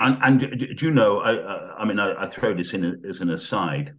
And, 0.00 0.18
and 0.20 0.58
do 0.58 0.84
you 0.84 0.90
know? 0.90 1.20
I, 1.20 1.34
I, 1.34 1.82
I 1.82 1.84
mean, 1.84 2.00
I, 2.00 2.24
I 2.24 2.26
throw 2.26 2.54
this 2.54 2.74
in 2.74 3.04
as 3.08 3.20
an 3.20 3.30
aside, 3.30 3.94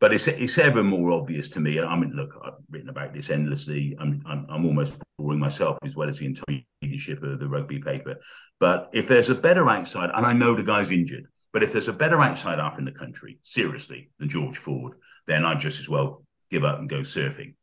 but 0.00 0.12
it's 0.12 0.26
it's 0.26 0.58
ever 0.58 0.82
more 0.82 1.12
obvious 1.12 1.48
to 1.50 1.60
me. 1.60 1.78
I 1.78 1.96
mean, 1.96 2.12
look, 2.12 2.30
I've 2.42 2.54
written 2.70 2.88
about 2.88 3.12
this 3.14 3.30
endlessly. 3.30 3.96
I'm 4.00 4.22
I'm, 4.26 4.46
I'm 4.48 4.66
almost 4.66 5.00
boring 5.18 5.38
myself 5.38 5.78
as 5.84 5.94
well 5.94 6.08
as 6.08 6.18
the 6.18 6.26
entire 6.26 6.62
leadership 6.82 7.22
of 7.22 7.38
the 7.38 7.48
rugby 7.48 7.78
paper. 7.78 8.16
But 8.58 8.88
if 8.92 9.06
there's 9.06 9.28
a 9.28 9.34
better 9.34 9.68
outside, 9.68 10.10
and 10.14 10.26
I 10.26 10.32
know 10.32 10.54
the 10.54 10.62
guy's 10.62 10.90
injured, 10.90 11.26
but 11.52 11.62
if 11.62 11.72
there's 11.72 11.88
a 11.88 11.92
better 11.92 12.20
outside 12.20 12.58
half 12.58 12.78
in 12.78 12.86
the 12.86 12.92
country, 12.92 13.38
seriously, 13.42 14.10
than 14.18 14.30
George 14.30 14.56
Ford, 14.56 14.94
then 15.26 15.44
I'd 15.44 15.60
just 15.60 15.80
as 15.80 15.88
well 15.88 16.24
give 16.50 16.64
up 16.64 16.78
and 16.78 16.88
go 16.88 17.00
surfing. 17.00 17.54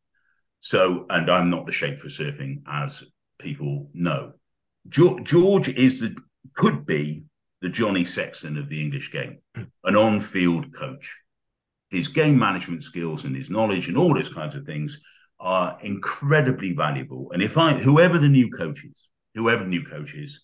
So, 0.59 1.05
and 1.09 1.29
I'm 1.29 1.49
not 1.49 1.65
the 1.65 1.71
shape 1.71 1.99
for 1.99 2.07
surfing, 2.07 2.61
as 2.67 3.03
people 3.39 3.89
know. 3.93 4.33
George, 4.89 5.23
George 5.23 5.69
is 5.69 5.99
the 5.99 6.15
could 6.53 6.85
be 6.85 7.23
the 7.61 7.69
Johnny 7.69 8.05
Sexton 8.05 8.57
of 8.57 8.69
the 8.69 8.81
English 8.81 9.11
game, 9.11 9.39
an 9.55 9.95
on-field 9.95 10.73
coach. 10.73 11.17
His 11.89 12.07
game 12.09 12.37
management 12.37 12.83
skills 12.83 13.25
and 13.25 13.35
his 13.35 13.49
knowledge 13.49 13.87
and 13.87 13.97
all 13.97 14.13
those 14.13 14.33
kinds 14.33 14.55
of 14.55 14.65
things 14.65 15.01
are 15.39 15.77
incredibly 15.81 16.73
valuable. 16.73 17.31
And 17.31 17.41
if 17.41 17.57
I, 17.57 17.73
whoever 17.73 18.17
the 18.17 18.27
new 18.27 18.49
coach 18.49 18.83
is, 18.83 19.09
whoever 19.35 19.63
the 19.63 19.69
new 19.69 19.83
coach 19.83 20.13
is, 20.15 20.43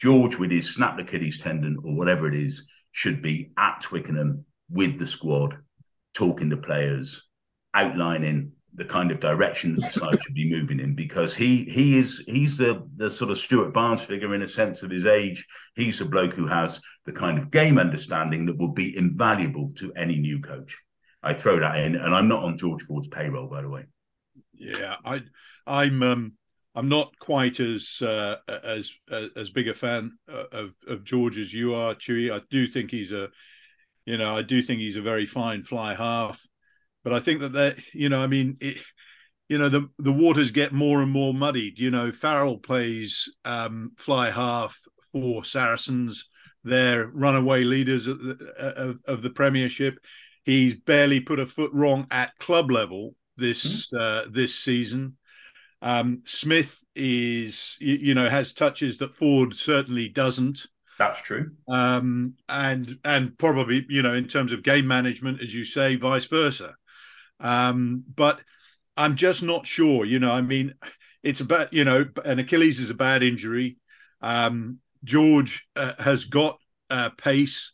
George 0.00 0.36
with 0.36 0.50
his 0.50 0.74
snap 0.74 0.98
Achilles 0.98 1.38
tendon 1.38 1.78
or 1.82 1.96
whatever 1.96 2.28
it 2.28 2.34
is 2.34 2.68
should 2.90 3.22
be 3.22 3.52
at 3.56 3.80
Twickenham 3.80 4.44
with 4.68 4.98
the 4.98 5.06
squad, 5.06 5.58
talking 6.14 6.50
to 6.50 6.56
players, 6.56 7.26
outlining 7.72 8.52
the 8.76 8.84
kind 8.84 9.10
of 9.10 9.20
direction 9.20 9.74
that 9.74 9.92
the 9.92 10.00
side 10.00 10.22
should 10.22 10.34
be 10.34 10.50
moving 10.50 10.80
in 10.80 10.94
because 10.94 11.34
he 11.34 11.64
he 11.64 11.98
is 11.98 12.22
he's 12.26 12.58
the 12.58 12.86
the 12.96 13.10
sort 13.10 13.30
of 13.30 13.38
Stuart 13.38 13.72
Barnes 13.72 14.02
figure 14.02 14.34
in 14.34 14.42
a 14.42 14.48
sense 14.48 14.82
of 14.82 14.90
his 14.90 15.06
age. 15.06 15.46
He's 15.74 16.00
a 16.00 16.04
bloke 16.04 16.34
who 16.34 16.46
has 16.46 16.80
the 17.06 17.12
kind 17.12 17.38
of 17.38 17.50
game 17.50 17.78
understanding 17.78 18.46
that 18.46 18.58
will 18.58 18.72
be 18.72 18.96
invaluable 18.96 19.72
to 19.78 19.92
any 19.94 20.18
new 20.18 20.40
coach. 20.40 20.76
I 21.22 21.34
throw 21.34 21.58
that 21.58 21.78
in, 21.78 21.96
and 21.96 22.14
I'm 22.14 22.28
not 22.28 22.44
on 22.44 22.58
George 22.58 22.82
Ford's 22.82 23.08
payroll, 23.08 23.48
by 23.48 23.62
the 23.62 23.68
way. 23.68 23.84
Yeah, 24.52 24.94
I, 25.04 25.22
I'm, 25.66 26.02
um, 26.02 26.32
I'm 26.74 26.88
not 26.88 27.18
quite 27.18 27.58
as 27.58 28.00
uh, 28.00 28.36
as 28.48 28.92
as 29.34 29.50
big 29.50 29.68
a 29.68 29.74
fan 29.74 30.12
uh, 30.30 30.44
of 30.52 30.74
of 30.86 31.04
George 31.04 31.38
as 31.38 31.52
you 31.52 31.74
are, 31.74 31.94
Chewy. 31.94 32.30
I 32.30 32.42
do 32.50 32.68
think 32.68 32.90
he's 32.90 33.12
a, 33.12 33.30
you 34.04 34.18
know, 34.18 34.36
I 34.36 34.42
do 34.42 34.62
think 34.62 34.80
he's 34.80 34.96
a 34.96 35.02
very 35.02 35.26
fine 35.26 35.62
fly 35.62 35.94
half, 35.94 36.40
but 37.06 37.14
I 37.14 37.20
think 37.20 37.40
that 37.42 37.52
that, 37.52 37.78
you 37.94 38.08
know, 38.08 38.20
I 38.20 38.26
mean, 38.26 38.56
it, 38.60 38.78
you 39.48 39.58
know, 39.58 39.68
the 39.68 39.88
the 40.00 40.12
waters 40.12 40.50
get 40.50 40.72
more 40.72 41.02
and 41.02 41.10
more 41.12 41.32
muddied. 41.32 41.78
You 41.78 41.92
know, 41.92 42.10
Farrell 42.10 42.58
plays 42.58 43.32
um, 43.44 43.92
fly 43.96 44.28
half 44.28 44.76
for 45.12 45.44
Saracens. 45.44 46.28
They're 46.64 47.06
runaway 47.06 47.62
leaders 47.62 48.08
of 48.08 48.18
the, 48.18 48.34
of, 48.58 48.98
of 49.06 49.22
the 49.22 49.30
Premiership. 49.30 50.00
He's 50.44 50.74
barely 50.80 51.20
put 51.20 51.38
a 51.38 51.46
foot 51.46 51.70
wrong 51.72 52.08
at 52.10 52.36
club 52.40 52.72
level 52.72 53.14
this 53.36 53.88
uh, 53.92 54.24
this 54.28 54.56
season. 54.56 55.16
Um, 55.82 56.22
Smith 56.24 56.76
is, 56.96 57.76
you, 57.78 57.94
you, 57.94 58.14
know, 58.14 58.28
has 58.28 58.52
touches 58.52 58.98
that 58.98 59.14
Ford 59.14 59.54
certainly 59.54 60.08
doesn't. 60.08 60.66
That's 60.98 61.20
true. 61.20 61.52
Um, 61.68 62.34
and 62.48 62.98
and 63.04 63.38
probably, 63.38 63.86
you 63.88 64.02
know, 64.02 64.14
in 64.14 64.26
terms 64.26 64.50
of 64.50 64.64
game 64.64 64.88
management, 64.88 65.40
as 65.40 65.54
you 65.54 65.64
say, 65.64 65.94
vice 65.94 66.24
versa. 66.24 66.74
Um, 67.40 68.04
but 68.14 68.40
I'm 68.96 69.16
just 69.16 69.42
not 69.42 69.66
sure. 69.66 70.04
You 70.04 70.18
know, 70.18 70.32
I 70.32 70.40
mean, 70.40 70.74
it's 71.22 71.40
about 71.40 71.72
you 71.72 71.84
know, 71.84 72.06
an 72.24 72.38
Achilles 72.38 72.80
is 72.80 72.90
a 72.90 72.94
bad 72.94 73.22
injury. 73.22 73.76
Um, 74.20 74.78
George 75.04 75.66
uh, 75.76 75.92
has 75.98 76.24
got 76.24 76.58
uh, 76.90 77.10
pace, 77.10 77.72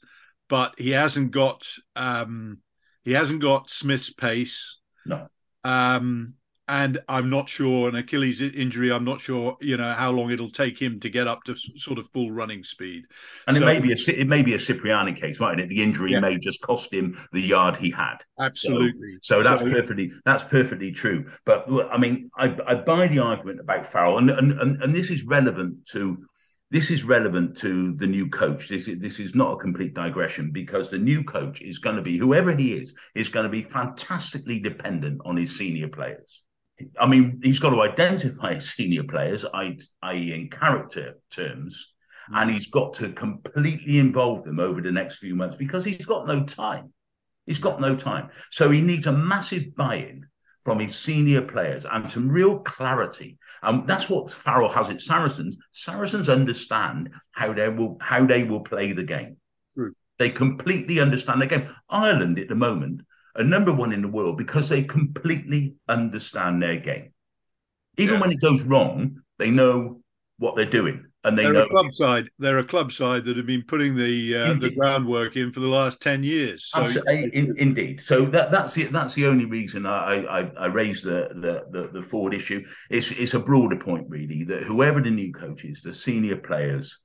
but 0.48 0.75
he 0.79 0.90
hasn't 0.90 1.31
got 1.31 1.66
um, 1.96 2.59
he 3.05 3.12
hasn't 3.12 3.40
got 3.40 3.70
Smith's 3.70 4.12
pace. 4.12 4.79
No. 5.07 5.29
Um, 5.64 6.35
and 6.68 7.01
I'm 7.09 7.29
not 7.29 7.48
sure 7.48 7.88
an 7.88 7.96
Achilles 7.96 8.40
injury. 8.40 8.92
I'm 8.92 9.05
not 9.05 9.20
sure, 9.20 9.57
you 9.61 9.77
know, 9.77 9.92
how 9.92 10.11
long 10.12 10.31
it'll 10.31 10.51
take 10.51 10.81
him 10.81 11.01
to 11.01 11.11
get 11.11 11.27
up 11.27 11.42
to 11.44 11.55
sort 11.57 11.98
of 11.98 12.09
full 12.11 12.31
running 12.31 12.62
speed. 12.62 13.05
And 13.46 13.57
So- 13.57 13.62
it 13.62 13.66
may 13.66 13.81
be 13.81 13.92
a 13.92 13.96
it 14.20 14.29
may 14.29 14.42
be 14.42 14.55
a 14.55 14.59
Cipriani 14.59 15.12
case, 15.12 15.40
mightn't 15.40 15.61
it? 15.61 15.68
The 15.68 15.83
injury 15.83 16.12
Yeah. 16.12 16.20
may 16.20 16.38
just 16.38 16.61
cost 16.62 16.92
him 16.92 17.18
the 17.33 17.40
yard 17.40 17.77
he 17.77 17.90
had. 17.90 18.18
Absolutely. 18.38 19.18
So 19.22 19.42
that's 19.42 19.62
So- 19.62 19.70
perfectly 19.70 20.12
that's 20.25 20.44
perfectly 20.44 20.92
true. 20.92 21.27
But 21.44 21.66
I 21.90 21.98
mean, 21.98 22.31
I, 22.37 22.57
I 22.66 22.75
buy 22.77 23.09
the 23.09 23.18
argument 23.18 23.61
about 23.61 23.87
Farrell, 23.87 24.18
and, 24.18 24.31
and 24.31 24.53
and 24.53 24.83
and 24.83 24.94
this 24.94 25.11
is 25.11 25.25
relevant 25.25 25.87
to 25.88 26.25
this 26.70 26.90
is 26.90 27.05
relevant 27.05 27.55
to 27.59 27.92
the 27.96 28.07
new 28.07 28.29
coach. 28.31 28.68
This 28.68 28.88
is 28.88 28.98
this 29.01 29.18
is 29.20 29.35
not 29.35 29.53
a 29.55 29.57
complete 29.57 29.94
digression 29.94 30.53
because 30.53 30.90
the 30.90 30.98
new 30.98 31.22
coach 31.25 31.61
is 31.61 31.79
going 31.79 31.96
to 31.96 32.03
be 32.03 32.16
whoever 32.16 32.55
he 32.57 32.72
is 32.75 32.94
is 33.14 33.29
going 33.29 33.44
to 33.44 33.51
be 33.51 33.62
fantastically 33.62 34.59
dependent 34.61 35.20
on 35.25 35.37
his 35.37 35.55
senior 35.59 35.88
players. 35.88 36.42
I 36.99 37.07
mean, 37.07 37.40
he's 37.42 37.59
got 37.59 37.71
to 37.71 37.83
identify 37.83 38.59
senior 38.59 39.05
players, 39.05 39.45
i.e., 39.55 39.79
in 40.33 40.49
character 40.51 41.18
terms, 41.31 41.95
hmm. 42.29 42.37
and 42.37 42.51
he's 42.51 42.68
got 42.68 42.95
to 42.95 43.12
completely 43.12 43.99
involve 43.99 44.45
them 44.45 44.61
over 44.61 44.81
the 44.81 44.92
next 44.92 45.18
few 45.18 45.35
months 45.35 45.57
because 45.57 45.85
he's 45.85 46.07
got 46.07 46.27
no 46.27 46.45
time. 46.45 46.92
He's 47.47 47.59
got 47.59 47.81
no 47.81 47.97
time. 47.97 48.31
So 48.51 48.71
he 48.71 48.81
needs 48.81 49.07
a 49.07 49.12
massive 49.12 49.75
buy 49.75 49.97
in 49.97 50.27
from 50.62 50.79
his 50.79 50.97
senior 50.97 51.42
players 51.42 51.85
and 51.85 52.11
some 52.11 52.29
real 52.29 52.61
clarity. 52.61 53.38
And 53.62 53.87
that's 53.87 54.09
what 54.09 54.31
Farrell 54.31 54.68
has 54.68 54.88
at 54.88 55.01
Saracens. 55.01 55.59
Saracens 55.73 56.29
understand 56.29 57.11
how 57.33 57.53
they 57.53 57.68
will 57.68 57.99
how 58.01 58.25
they 58.25 58.45
will 58.45 58.61
play 58.61 58.92
the 58.92 59.03
game. 59.03 59.38
True. 59.75 59.95
They 60.18 60.31
completely 60.31 61.01
understand 61.01 61.42
the 61.42 61.47
game. 61.47 61.68
Ireland 61.88 62.38
at 62.38 62.49
the 62.49 62.55
moment 62.55 63.03
are 63.37 63.45
number 63.45 63.73
one 63.73 63.92
in 63.92 64.03
the 64.03 64.09
world 64.09 64.37
because 64.38 64.68
they 64.68 64.83
completely 64.83 65.75
understand 65.88 66.62
their 66.62 66.79
game. 66.79 67.12
Even 67.97 68.14
Yeah. 68.14 68.21
when 68.21 68.33
it 68.33 68.40
goes 68.40 68.64
wrong, 68.64 69.23
they 69.38 69.51
know 69.51 70.03
what 70.38 70.57
they're 70.57 70.64
doing. 70.66 71.07
And 71.25 71.38
they 71.38 71.45
They're 71.45 71.53
know 71.53 71.64
a 71.66 71.68
club 71.68 71.95
side. 71.95 72.31
They're 72.40 72.59
a 72.59 72.64
club 72.64 72.90
side 72.90 73.27
that 73.27 73.37
have 73.37 73.47
been 73.47 73.62
putting 73.62 73.95
the 73.95 74.35
uh, 74.35 74.55
the 74.55 74.71
groundwork 74.71 75.37
in 75.37 75.53
for 75.53 75.61
the 75.61 75.68
last 75.68 76.03
ten 76.03 76.25
years. 76.25 76.68
So 76.75 76.83
in, 77.09 77.55
indeed. 77.59 78.01
So 78.01 78.25
that, 78.27 78.51
that's 78.51 78.75
the 78.75 78.85
that's 78.85 79.14
the 79.14 79.27
only 79.27 79.45
reason 79.45 79.87
I 79.87 80.25
I, 80.25 80.51
I 80.59 80.66
raised 80.66 81.05
the, 81.05 81.29
the 81.31 81.66
the 81.71 81.88
the 81.92 82.03
Ford 82.03 82.35
issue. 82.35 82.66
It's 82.90 83.12
it's 83.12 83.35
a 83.35 83.38
broader 83.38 83.77
point 83.77 84.07
really 84.09 84.42
that 84.45 84.64
whoever 84.64 85.01
the 85.01 85.11
new 85.11 85.33
coach 85.33 85.64
is, 85.64 85.83
the 85.83 85.95
senior 85.95 86.37
players 86.37 86.99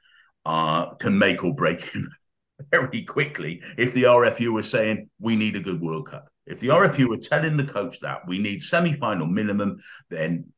are 0.46 0.96
can 0.96 1.20
make 1.20 1.44
or 1.44 1.54
break 1.54 1.82
him 1.82 2.10
very 2.72 3.04
quickly. 3.04 3.62
If 3.78 3.93
the 3.93 4.04
RFU 4.04 4.54
were 4.54 4.63
saying 4.63 5.10
we 5.20 5.36
need 5.36 5.56
a 5.56 5.62
good 5.62 5.82
World 5.82 6.10
Cup, 6.10 6.28
if 6.46 6.60
the 6.60 6.67
RFU 6.67 7.10
were 7.10 7.17
telling 7.17 7.58
the 7.58 7.65
coach 7.65 8.00
that 8.00 8.28
we 8.28 8.39
need 8.39 8.63
semi 8.63 8.93
final 8.93 9.28
minimum, 9.28 9.80
then 10.10 10.54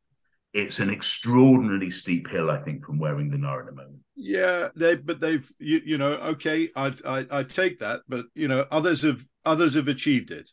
it's 0.53 0.79
an 0.79 0.89
extraordinarily 0.89 1.91
steep 1.91 2.29
hill, 2.29 2.49
I 2.49 2.57
think, 2.57 2.85
from 2.85 2.99
where 2.99 3.19
England 3.19 3.45
are 3.45 3.59
at 3.59 3.65
the 3.67 3.71
moment. 3.73 3.99
Yeah, 4.15 4.69
they 4.75 4.95
but 4.95 5.19
they've 5.19 5.49
you, 5.59 5.81
you 5.85 5.97
know 5.97 6.13
okay, 6.13 6.69
I, 6.75 6.93
I 7.05 7.25
I 7.31 7.43
take 7.43 7.79
that, 7.79 8.01
but 8.07 8.25
you 8.35 8.47
know 8.47 8.65
others 8.71 9.03
have 9.03 9.23
others 9.45 9.75
have 9.75 9.87
achieved 9.87 10.31
it, 10.31 10.49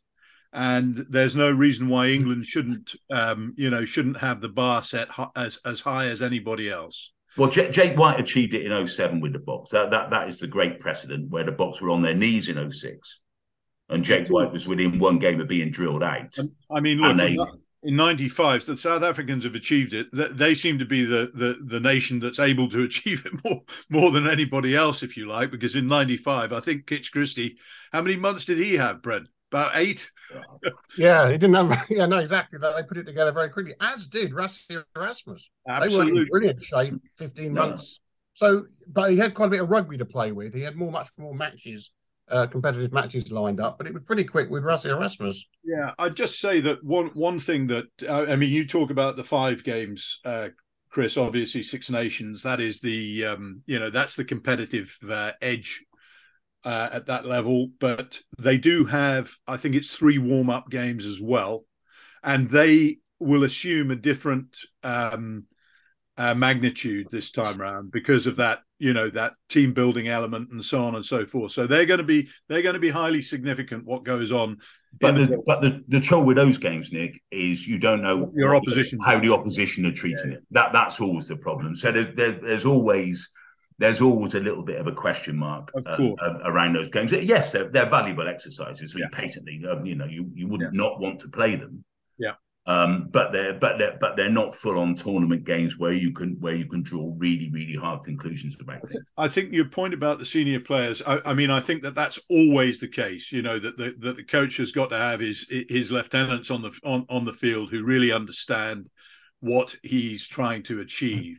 and 0.53 1.07
there's 1.11 1.37
no 1.37 1.51
reason 1.51 1.89
why 1.89 2.09
England 2.09 2.47
shouldn't 2.47 2.95
um 3.11 3.55
you 3.57 3.71
know 3.71 3.85
shouldn't 3.85 4.19
have 4.19 4.41
the 4.41 4.49
bar 4.49 4.83
set 4.83 5.09
as 5.35 5.59
as 5.65 5.81
high 5.81 6.07
as 6.07 6.23
anybody 6.23 6.71
else. 6.71 7.13
Well, 7.37 7.51
J- 7.51 7.71
Jake 7.71 7.99
White 7.99 8.19
achieved 8.21 8.55
it 8.55 8.65
in 8.71 8.87
07 8.87 9.21
with 9.21 9.33
the 9.33 9.39
Boks. 9.39 9.71
That 9.71 9.91
that 9.91 10.11
that 10.11 10.29
is 10.29 10.39
the 10.41 10.47
great 10.47 10.81
precedent 10.81 11.31
where 11.31 11.45
the 11.45 11.53
Boks 11.53 11.81
were 11.81 11.91
on 11.91 12.03
their 12.03 12.15
knees 12.15 12.49
in 12.49 12.71
06. 12.71 13.21
and 13.89 14.05
Jake 14.05 14.29
White 14.29 14.53
was 14.53 14.67
within 14.67 14.99
one 14.99 15.19
game 15.19 15.41
of 15.41 15.49
being 15.49 15.71
drilled 15.71 16.03
out. 16.03 16.35
I 16.71 16.81
mean, 16.81 16.99
look, 16.99 17.17
they, 17.17 17.39
in 17.83 17.95
'95, 17.97 18.67
the 18.67 18.77
South 18.77 19.03
Africans 19.03 19.45
have 19.45 19.55
achieved 19.55 19.95
it. 19.95 20.09
They 20.13 20.55
seem 20.55 20.79
to 20.79 20.85
be 20.85 21.05
the, 21.05 21.31
the 21.35 21.59
the 21.65 21.81
nation 21.81 22.19
that's 22.19 22.41
able 22.41 22.69
to 22.71 22.83
achieve 22.85 23.25
it 23.27 23.33
more 23.45 23.61
more 23.91 24.11
than 24.11 24.27
anybody 24.27 24.75
else, 24.75 25.03
if 25.03 25.17
you 25.17 25.27
like. 25.29 25.51
Because 25.51 25.77
in 25.77 25.87
'95, 25.87 26.53
I 26.53 26.61
think 26.61 26.87
Kitch 26.87 27.13
Christie, 27.13 27.59
how 27.93 28.03
many 28.03 28.17
months 28.17 28.45
did 28.47 28.59
he 28.59 28.75
have, 28.75 29.03
Brent? 29.03 29.29
About 29.57 29.73
eight. 29.77 30.11
yeah, 30.99 31.31
he 31.31 31.39
didn't 31.39 31.55
have. 31.55 31.87
Yeah, 31.91 32.05
no, 32.05 32.19
exactly. 32.19 32.59
That 32.59 32.77
they 32.77 32.83
put 32.83 32.99
it 32.99 33.07
together 33.07 33.33
very 33.33 33.49
quickly, 33.49 33.73
as 33.81 34.07
did 34.07 34.33
Rassie 34.33 34.85
Erasmus. 34.95 35.49
Absolutely. 35.67 36.07
They 36.07 36.13
were 36.13 36.21
in 36.21 36.29
brilliant 36.29 36.63
shape. 36.63 36.95
Fifteen 37.17 37.55
no. 37.55 37.63
months. 37.63 38.01
So, 38.35 38.65
but 38.87 39.13
he 39.13 39.17
had 39.17 39.33
quite 39.33 39.47
a 39.47 39.51
bit 39.51 39.63
of 39.63 39.71
rugby 39.71 39.97
to 39.97 40.05
play 40.05 40.31
with. 40.31 40.53
He 40.53 40.61
had 40.61 40.77
more, 40.77 40.93
much 40.93 41.09
more 41.17 41.35
matches 41.35 41.91
uh, 42.29 42.47
competitive 42.47 42.93
matches 42.93 43.33
lined 43.33 43.61
up, 43.61 43.79
but 43.79 43.87
it 43.87 43.95
was 43.95 44.03
pretty 44.03 44.25
quick 44.25 44.51
with 44.51 44.63
Rassie 44.63 44.91
Erasmus. 44.91 45.47
Yeah, 45.65 45.93
I'd 45.99 46.17
just 46.17 46.39
say 46.39 46.61
that 46.61 46.85
one 46.85 47.07
one 47.15 47.39
thing 47.39 47.67
that 47.69 47.87
uh, 48.07 48.31
I 48.31 48.37
mean, 48.37 48.51
you 48.51 48.67
talk 48.67 48.91
about 48.91 49.17
the 49.17 49.25
five 49.25 49.65
games, 49.65 50.21
uh, 50.27 50.49
Chris. 50.91 51.17
Obviously, 51.17 51.63
Six 51.63 51.89
Nations. 51.89 52.43
That 52.43 52.61
is 52.61 52.81
the 52.81 53.25
um, 53.25 53.63
you 53.65 53.79
know 53.79 53.89
that's 53.89 54.17
the 54.17 54.25
competitive 54.25 54.95
uh, 55.09 55.33
edge 55.41 55.83
uh, 56.67 56.91
at 56.93 57.07
that 57.07 57.25
level. 57.25 57.69
But 57.79 58.21
they 58.39 58.59
do 58.59 58.85
have, 58.85 59.31
I 59.47 59.57
think 59.57 59.77
it's 59.77 59.91
three 59.91 60.19
warm 60.19 60.51
up 60.51 60.69
games 60.69 61.07
as 61.07 61.21
well, 61.21 61.65
and 62.23 62.51
they 62.51 62.99
will 63.19 63.45
assume 63.45 63.91
a 63.91 63.97
different. 63.97 64.55
Um, 64.83 65.47
uh, 66.19 66.35
magnitude 66.35 67.07
this 67.11 67.31
time 67.31 67.61
around 67.61 67.93
because 67.93 68.27
of 68.27 68.37
that 68.37 68.61
you 68.79 68.95
know 68.95 69.11
that 69.11 69.35
team 69.51 69.75
building 69.75 70.09
element 70.09 70.49
and 70.51 70.65
so 70.65 70.83
on 70.83 70.95
and 70.95 71.05
so 71.05 71.27
forth 71.27 71.53
so 71.53 71.67
they're 71.67 71.85
going 71.85 71.99
to 71.99 72.05
be 72.05 72.27
they're 72.49 72.63
going 72.63 72.73
to 72.73 72.81
be 72.81 72.89
highly 72.89 73.21
significant 73.21 73.85
what 73.85 74.03
goes 74.03 74.33
on 74.33 74.57
but 74.99 75.13
the, 75.13 75.27
the, 75.27 75.43
but 75.45 75.61
the, 75.61 75.85
the 75.89 76.01
trouble 76.01 76.25
with 76.25 76.37
those 76.37 76.57
games 76.57 76.91
nick 76.91 77.21
is 77.31 77.67
you 77.69 77.79
don't 77.79 78.01
know 78.01 78.33
your 78.35 78.57
opposition 78.57 78.99
how 79.05 79.21
the 79.21 79.31
opposition 79.31 79.85
are 79.85 79.93
treating 79.93 80.31
yeah. 80.31 80.37
it 80.39 80.43
that 80.51 80.73
that's 80.73 81.03
always 81.03 81.29
the 81.29 81.37
problem 81.37 81.77
so 81.77 81.93
there's, 81.93 82.15
there's, 82.15 82.41
there's 82.41 82.65
always 82.65 83.31
there's 83.79 84.01
always 84.01 84.35
a 84.35 84.41
little 84.41 84.63
bit 84.63 84.81
of 84.81 84.87
a 84.87 84.93
question 84.93 85.37
mark 85.37 85.71
uh, 85.75 85.99
uh, 86.21 86.39
around 86.45 86.75
those 86.75 86.89
games. 86.89 87.13
Yes, 87.13 87.53
they're, 87.53 87.69
they're 87.69 87.91
valuable 87.91 88.27
exercises. 88.27 88.95
I 88.95 88.99
mean, 88.99 89.09
yeah. 89.13 89.19
patently, 89.19 89.63
um, 89.71 89.85
you 89.85 89.95
know, 89.95 90.07
you, 90.07 90.31
you 90.35 90.49
wouldn't 90.49 90.75
yeah. 90.75 90.83
not 90.83 91.01
want 91.01 91.21
to 91.21 91.29
play 91.29 91.57
them. 91.57 91.85
Yeah. 92.19 92.33
Um, 92.69 93.09
but 93.13 93.31
they're 93.31 93.55
but 93.55 93.79
they're 93.79 93.97
but 94.01 94.17
they're 94.17 94.29
not 94.29 94.53
full 94.53 94.77
on 94.77 94.97
tournament 94.97 95.45
games 95.45 95.79
where 95.79 95.93
you 95.93 96.13
can 96.13 96.37
where 96.41 96.57
you 96.57 96.67
can 96.67 96.83
draw 96.83 97.15
really 97.17 97.49
really 97.53 97.77
hard 97.77 98.03
conclusions 98.03 98.61
about 98.61 98.89
things. 98.89 99.05
I 99.17 99.29
think 99.29 99.53
your 99.53 99.67
point 99.67 99.95
about 99.95 100.19
the 100.19 100.27
senior 100.27 100.59
players. 100.59 101.01
I, 101.07 101.21
I, 101.25 101.33
mean, 101.33 101.49
I 101.49 101.61
think 101.61 101.85
that 101.85 101.95
that's 101.95 102.19
always 102.29 102.81
the 102.81 102.89
case. 102.89 103.31
You 103.31 103.43
know 103.43 103.61
that 103.61 103.77
the 103.77 103.95
that 104.01 104.17
the 104.17 104.25
coach 104.25 104.57
has 104.57 104.73
got 104.73 104.91
to 104.91 104.99
have 104.99 105.21
his 105.21 105.47
his 105.69 105.93
lieutenants 105.93 106.51
on 106.51 106.61
the 106.61 106.77
on 106.83 107.07
on 107.09 107.25
the 107.25 107.33
field 107.33 107.71
who 107.71 107.85
really 107.85 108.11
understand 108.11 108.91
what 109.39 109.77
he's 109.85 110.27
trying 110.27 110.65
to 110.65 110.81
achieve. 110.81 111.39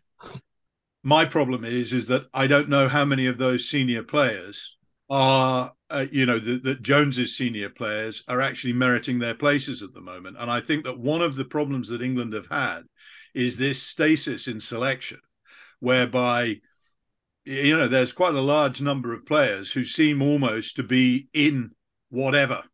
My 1.08 1.24
problem 1.24 1.64
is 1.64 1.94
is 1.94 2.08
that 2.08 2.26
I 2.34 2.48
don't 2.48 2.68
know 2.68 2.90
how 2.90 3.06
many 3.06 3.28
of 3.28 3.38
those 3.38 3.70
senior 3.70 4.04
players 4.04 4.76
are 5.10 5.72
uh, 5.90 6.06
you 6.12 6.26
know 6.26 6.38
that, 6.38 6.66
that 6.66 6.82
Jones's 6.82 7.34
senior 7.34 7.70
players 7.70 8.26
are 8.28 8.42
actually 8.42 8.74
meriting 8.74 9.18
their 9.18 9.34
places 9.34 9.82
at 9.82 9.94
the 9.94 10.02
moment, 10.02 10.36
and 10.38 10.52
I 10.52 10.60
think 10.60 10.84
that 10.84 11.00
one 11.00 11.22
of 11.22 11.38
the 11.38 11.46
problems 11.46 11.88
that 11.88 12.02
England 12.02 12.34
have 12.34 12.48
had 12.48 12.82
is 13.34 13.56
this 13.56 13.82
stasis 13.82 14.50
in 14.50 14.60
selection, 14.60 15.22
whereby 15.80 16.60
you 17.46 17.78
know 17.78 17.88
there's 17.88 18.12
quite 18.12 18.36
a 18.36 18.42
large 18.42 18.82
number 18.82 19.14
of 19.14 19.26
players 19.26 19.72
who 19.72 19.86
seem 19.86 20.22
almost 20.22 20.76
to 20.76 20.84
be 20.84 21.30
in 21.32 21.72
whatever, 22.10 22.66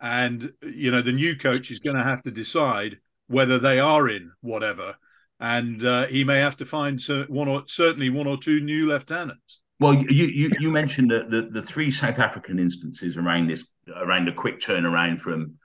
and 0.00 0.50
you 0.62 0.90
know 0.90 1.02
the 1.02 1.12
new 1.12 1.36
coach 1.36 1.70
is 1.70 1.80
going 1.80 1.98
to 1.98 2.02
have 2.02 2.22
to 2.22 2.30
decide 2.30 2.96
whether 3.26 3.58
they 3.58 3.78
are 3.78 4.08
in 4.08 4.32
whatever, 4.40 4.96
and 5.42 5.84
uh, 5.84 6.06
he 6.06 6.22
may 6.22 6.38
have 6.38 6.56
to 6.56 6.64
find 6.64 7.02
one 7.28 7.48
or 7.48 7.64
certainly 7.66 8.08
one 8.08 8.28
or 8.28 8.38
two 8.38 8.60
new 8.60 8.86
lieutenants. 8.86 9.60
Well, 9.80 9.94
you 9.94 10.26
you, 10.26 10.50
you 10.60 10.70
mentioned 10.70 11.10
the, 11.10 11.24
the, 11.24 11.42
the 11.50 11.62
three 11.62 11.90
South 11.90 12.20
African 12.20 12.60
instances 12.60 13.16
around 13.16 13.48
this 13.48 13.66
around 13.96 14.28
a 14.28 14.32
quick 14.32 14.60
turnaround 14.60 15.20
from 15.20 15.58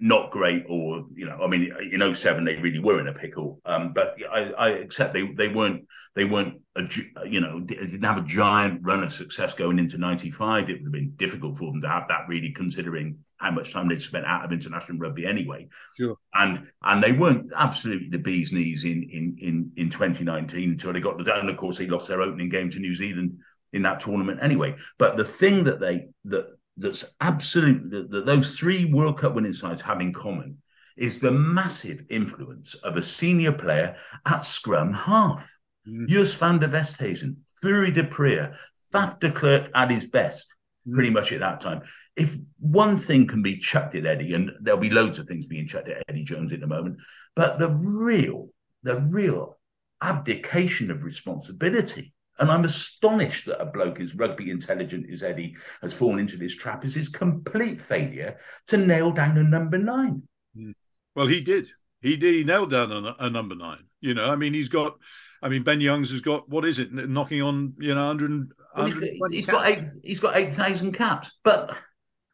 not 0.00 0.30
great 0.30 0.64
or 0.68 1.04
you 1.14 1.26
know 1.26 1.38
I 1.42 1.46
mean 1.46 1.70
in 1.92 2.14
07 2.14 2.44
they 2.44 2.56
really 2.56 2.78
were 2.78 3.00
in 3.00 3.08
a 3.08 3.12
pickle. 3.12 3.60
Um, 3.64 3.92
but 3.92 4.16
I, 4.32 4.52
I, 4.52 4.68
accept 4.70 5.12
they 5.12 5.26
they 5.32 5.48
weren't 5.48 5.86
they 6.14 6.24
weren't 6.24 6.60
a, 6.74 6.82
you 7.26 7.40
know 7.40 7.60
didn't 7.60 8.02
have 8.02 8.18
a 8.18 8.22
giant 8.22 8.80
run 8.82 9.02
of 9.02 9.12
success 9.12 9.54
going 9.54 9.78
into 9.78 9.98
95 9.98 10.70
it 10.70 10.72
would 10.72 10.82
have 10.84 10.92
been 10.92 11.12
difficult 11.16 11.58
for 11.58 11.70
them 11.70 11.82
to 11.82 11.88
have 11.88 12.08
that 12.08 12.28
really 12.28 12.50
considering 12.50 13.18
how 13.36 13.50
much 13.50 13.72
time 13.72 13.88
they'd 13.88 14.00
spent 14.00 14.26
out 14.26 14.44
of 14.44 14.52
international 14.52 14.98
rugby 14.98 15.26
anyway. 15.26 15.66
Sure. 15.96 16.16
And 16.34 16.68
and 16.82 17.02
they 17.02 17.12
weren't 17.12 17.50
absolutely 17.56 18.08
the 18.08 18.18
bee's 18.18 18.52
knees 18.52 18.84
in 18.84 19.02
in 19.10 19.36
in 19.38 19.72
in 19.76 19.90
2019 19.90 20.70
until 20.70 20.92
they 20.92 21.00
got 21.00 21.18
the 21.18 21.38
and 21.38 21.48
of 21.48 21.56
course 21.56 21.78
they 21.78 21.86
lost 21.86 22.08
their 22.08 22.22
opening 22.22 22.48
game 22.48 22.70
to 22.70 22.78
New 22.78 22.94
Zealand 22.94 23.38
in 23.72 23.82
that 23.82 24.00
tournament 24.00 24.40
anyway. 24.42 24.76
But 24.98 25.16
the 25.16 25.24
thing 25.24 25.64
that 25.64 25.80
they 25.80 26.08
that 26.24 26.48
that's 26.80 27.14
absolutely 27.20 28.06
that 28.08 28.26
those 28.26 28.58
three 28.58 28.86
World 28.86 29.18
Cup 29.18 29.34
winning 29.34 29.52
sides 29.52 29.82
have 29.82 30.00
in 30.00 30.12
common 30.12 30.58
is 30.96 31.20
the 31.20 31.30
massive 31.30 32.04
influence 32.10 32.74
of 32.74 32.96
a 32.96 33.02
senior 33.02 33.52
player 33.52 33.96
at 34.26 34.44
scrum 34.44 34.92
half. 34.92 35.58
Mm. 35.88 36.08
Joost 36.08 36.38
van 36.38 36.58
der 36.58 36.68
Westhuizen, 36.68 37.36
Fourie 37.62 37.92
du 37.92 38.04
Preez, 38.04 38.54
Faf 38.92 39.18
de 39.20 39.30
Klerk 39.30 39.70
at 39.74 39.90
his 39.90 40.06
best, 40.06 40.54
mm. 40.86 40.94
pretty 40.94 41.10
much 41.10 41.32
at 41.32 41.40
that 41.40 41.60
time. 41.60 41.82
If 42.16 42.36
one 42.58 42.96
thing 42.96 43.26
can 43.26 43.42
be 43.42 43.56
chucked 43.56 43.94
at 43.94 44.06
Eddie, 44.06 44.34
and 44.34 44.50
there'll 44.60 44.80
be 44.80 44.90
loads 44.90 45.18
of 45.18 45.26
things 45.26 45.46
being 45.46 45.66
chucked 45.66 45.88
at 45.88 46.02
Eddie 46.08 46.24
Jones 46.24 46.52
at 46.52 46.60
the 46.60 46.66
moment, 46.66 46.98
but 47.36 47.58
the 47.58 47.68
real, 47.68 48.48
the 48.82 49.00
real 49.00 49.58
abdication 50.02 50.90
of 50.90 51.04
responsibility 51.04 52.12
and 52.40 52.50
I'm 52.50 52.64
astonished 52.64 53.46
that 53.46 53.60
a 53.60 53.66
bloke 53.66 54.00
as 54.00 54.16
rugby 54.16 54.50
intelligent 54.50 55.10
as 55.12 55.22
Eddie 55.22 55.56
has 55.82 55.94
fallen 55.94 56.18
into 56.18 56.36
this 56.36 56.56
trap 56.56 56.84
is 56.84 56.94
his 56.94 57.08
complete 57.08 57.80
failure 57.80 58.38
to 58.68 58.78
nail 58.78 59.12
down 59.12 59.36
a 59.36 59.42
number 59.42 59.78
nine. 59.78 60.22
Hmm. 60.56 60.72
Well, 61.14 61.26
he 61.26 61.42
did. 61.42 61.68
He 62.00 62.16
did. 62.16 62.34
He 62.34 62.44
nailed 62.44 62.70
down 62.70 62.90
a, 62.90 63.14
a 63.18 63.30
number 63.30 63.54
nine. 63.54 63.84
You 64.00 64.14
know, 64.14 64.30
I 64.30 64.36
mean, 64.36 64.54
he's 64.54 64.70
got. 64.70 64.96
I 65.42 65.48
mean, 65.48 65.62
Ben 65.62 65.80
Youngs 65.80 66.10
has 66.10 66.20
got 66.20 66.48
what 66.48 66.64
is 66.64 66.78
it, 66.78 66.92
knocking 66.92 67.42
on 67.42 67.74
you 67.78 67.94
know 67.94 68.06
100. 68.08 68.52
Well, 68.76 68.86
he's, 68.86 69.20
he's 69.30 69.46
got 69.46 69.68
eight. 69.68 69.84
He's 70.02 70.20
got 70.20 70.36
eight 70.36 70.54
thousand 70.54 70.92
caps, 70.92 71.38
but 71.44 71.76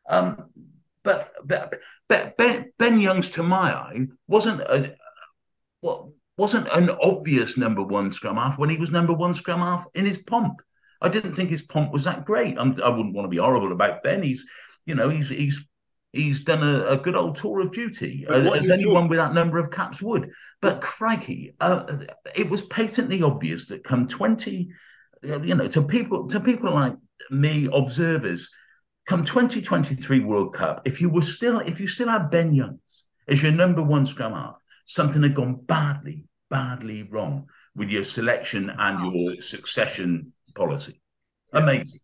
um, 0.09 0.51
but 1.03 1.33
but, 1.45 1.75
but 2.09 2.37
Ben, 2.37 2.73
ben 2.79 3.01
Youngs, 3.01 3.31
to 3.31 3.43
my 3.43 3.73
eye, 3.73 4.07
wasn't 4.29 4.61
a 4.61 4.97
what 5.81 6.09
wasn't 6.37 6.69
an 6.73 6.91
obvious 7.03 7.57
number 7.57 7.83
one 7.83 8.13
scrum 8.13 8.37
half 8.37 8.59
when 8.59 8.71
he 8.71 8.77
was 8.77 8.91
number 8.91 9.13
one 9.13 9.35
scrum 9.35 9.61
half 9.61 9.87
in 9.95 10.07
his 10.07 10.19
pomp. 10.19 10.61
I 11.01 11.09
didn't 11.09 11.35
think 11.35 11.51
his 11.51 11.63
pomp 11.63 11.93
was 11.93 12.05
that 12.05 12.25
great. 12.25 12.59
I'm, 12.59 12.81
I 12.83 12.89
would 12.89 13.07
not 13.07 13.15
want 13.15 13.25
to 13.27 13.31
be 13.31 13.37
horrible 13.37 13.73
about 13.73 14.03
Ben. 14.03 14.23
He's, 14.23 14.47
you 14.85 14.95
know, 14.95 15.09
he's 15.09 15.29
he's 15.29 15.69
he's 16.13 16.45
done 16.45 16.63
a, 16.63 16.87
a 16.87 16.97
good 16.97 17.17
old 17.17 17.37
tour 17.37 17.61
of 17.61 17.73
duty 17.73 18.27
as, 18.29 18.47
as 18.47 18.71
anyone 18.71 19.09
with 19.09 19.19
that 19.19 19.35
number 19.35 19.59
of 19.59 19.71
caps 19.71 20.01
would. 20.01 20.31
But 20.63 20.81
crikey, 20.81 21.55
uh, 21.61 21.85
it 22.35 22.49
was 22.49 22.63
patently 22.63 23.23
obvious 23.23 23.69
that 23.69 23.85
come 23.85 24.09
twenty, 24.09 24.71
you 25.23 25.55
know, 25.55 25.69
to 25.69 25.83
people 25.83 26.27
to 26.29 26.41
people 26.41 26.73
like 26.73 26.95
me, 27.31 27.69
observers, 27.73 28.51
come 29.07 29.25
2023 29.25 30.21
World 30.21 30.55
Cup, 30.55 30.83
if 30.85 31.01
you 31.01 31.09
were 31.09 31.23
still 31.23 31.61
if 31.61 31.81
you 31.81 31.87
still 31.87 32.09
had 32.09 32.31
Ben 32.31 32.55
Youngs 32.55 33.05
as 33.29 33.43
your 33.43 33.53
number 33.53 33.83
one 33.83 34.07
scrum 34.07 34.33
half, 34.33 34.61
something 34.87 35.23
had 35.23 35.35
gone 35.35 35.57
badly, 35.67 36.25
badly 36.49 37.03
wrong 37.03 37.49
with 37.75 37.91
your 37.91 38.05
selection 38.05 38.71
and 38.71 39.15
your 39.15 39.41
succession 39.43 40.33
policy. 40.55 41.01
Amazing. 41.53 42.01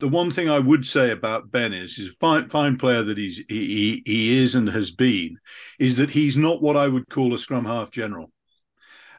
The 0.00 0.08
one 0.08 0.30
thing 0.30 0.50
I 0.50 0.58
would 0.58 0.84
say 0.84 1.12
about 1.12 1.50
Ben 1.50 1.72
is 1.72 1.96
he's 1.96 2.10
a 2.10 2.16
fine, 2.20 2.50
fine 2.50 2.76
player 2.76 3.02
that 3.04 3.16
he's 3.16 3.42
he, 3.48 4.02
he 4.04 4.36
is 4.36 4.54
and 4.54 4.68
has 4.68 4.90
been, 4.90 5.38
is 5.78 5.96
that 5.96 6.10
he's 6.10 6.36
not 6.36 6.60
what 6.60 6.76
I 6.76 6.88
would 6.88 7.08
call 7.08 7.32
a 7.32 7.38
scrum 7.38 7.64
half 7.64 7.90
general. 7.90 8.30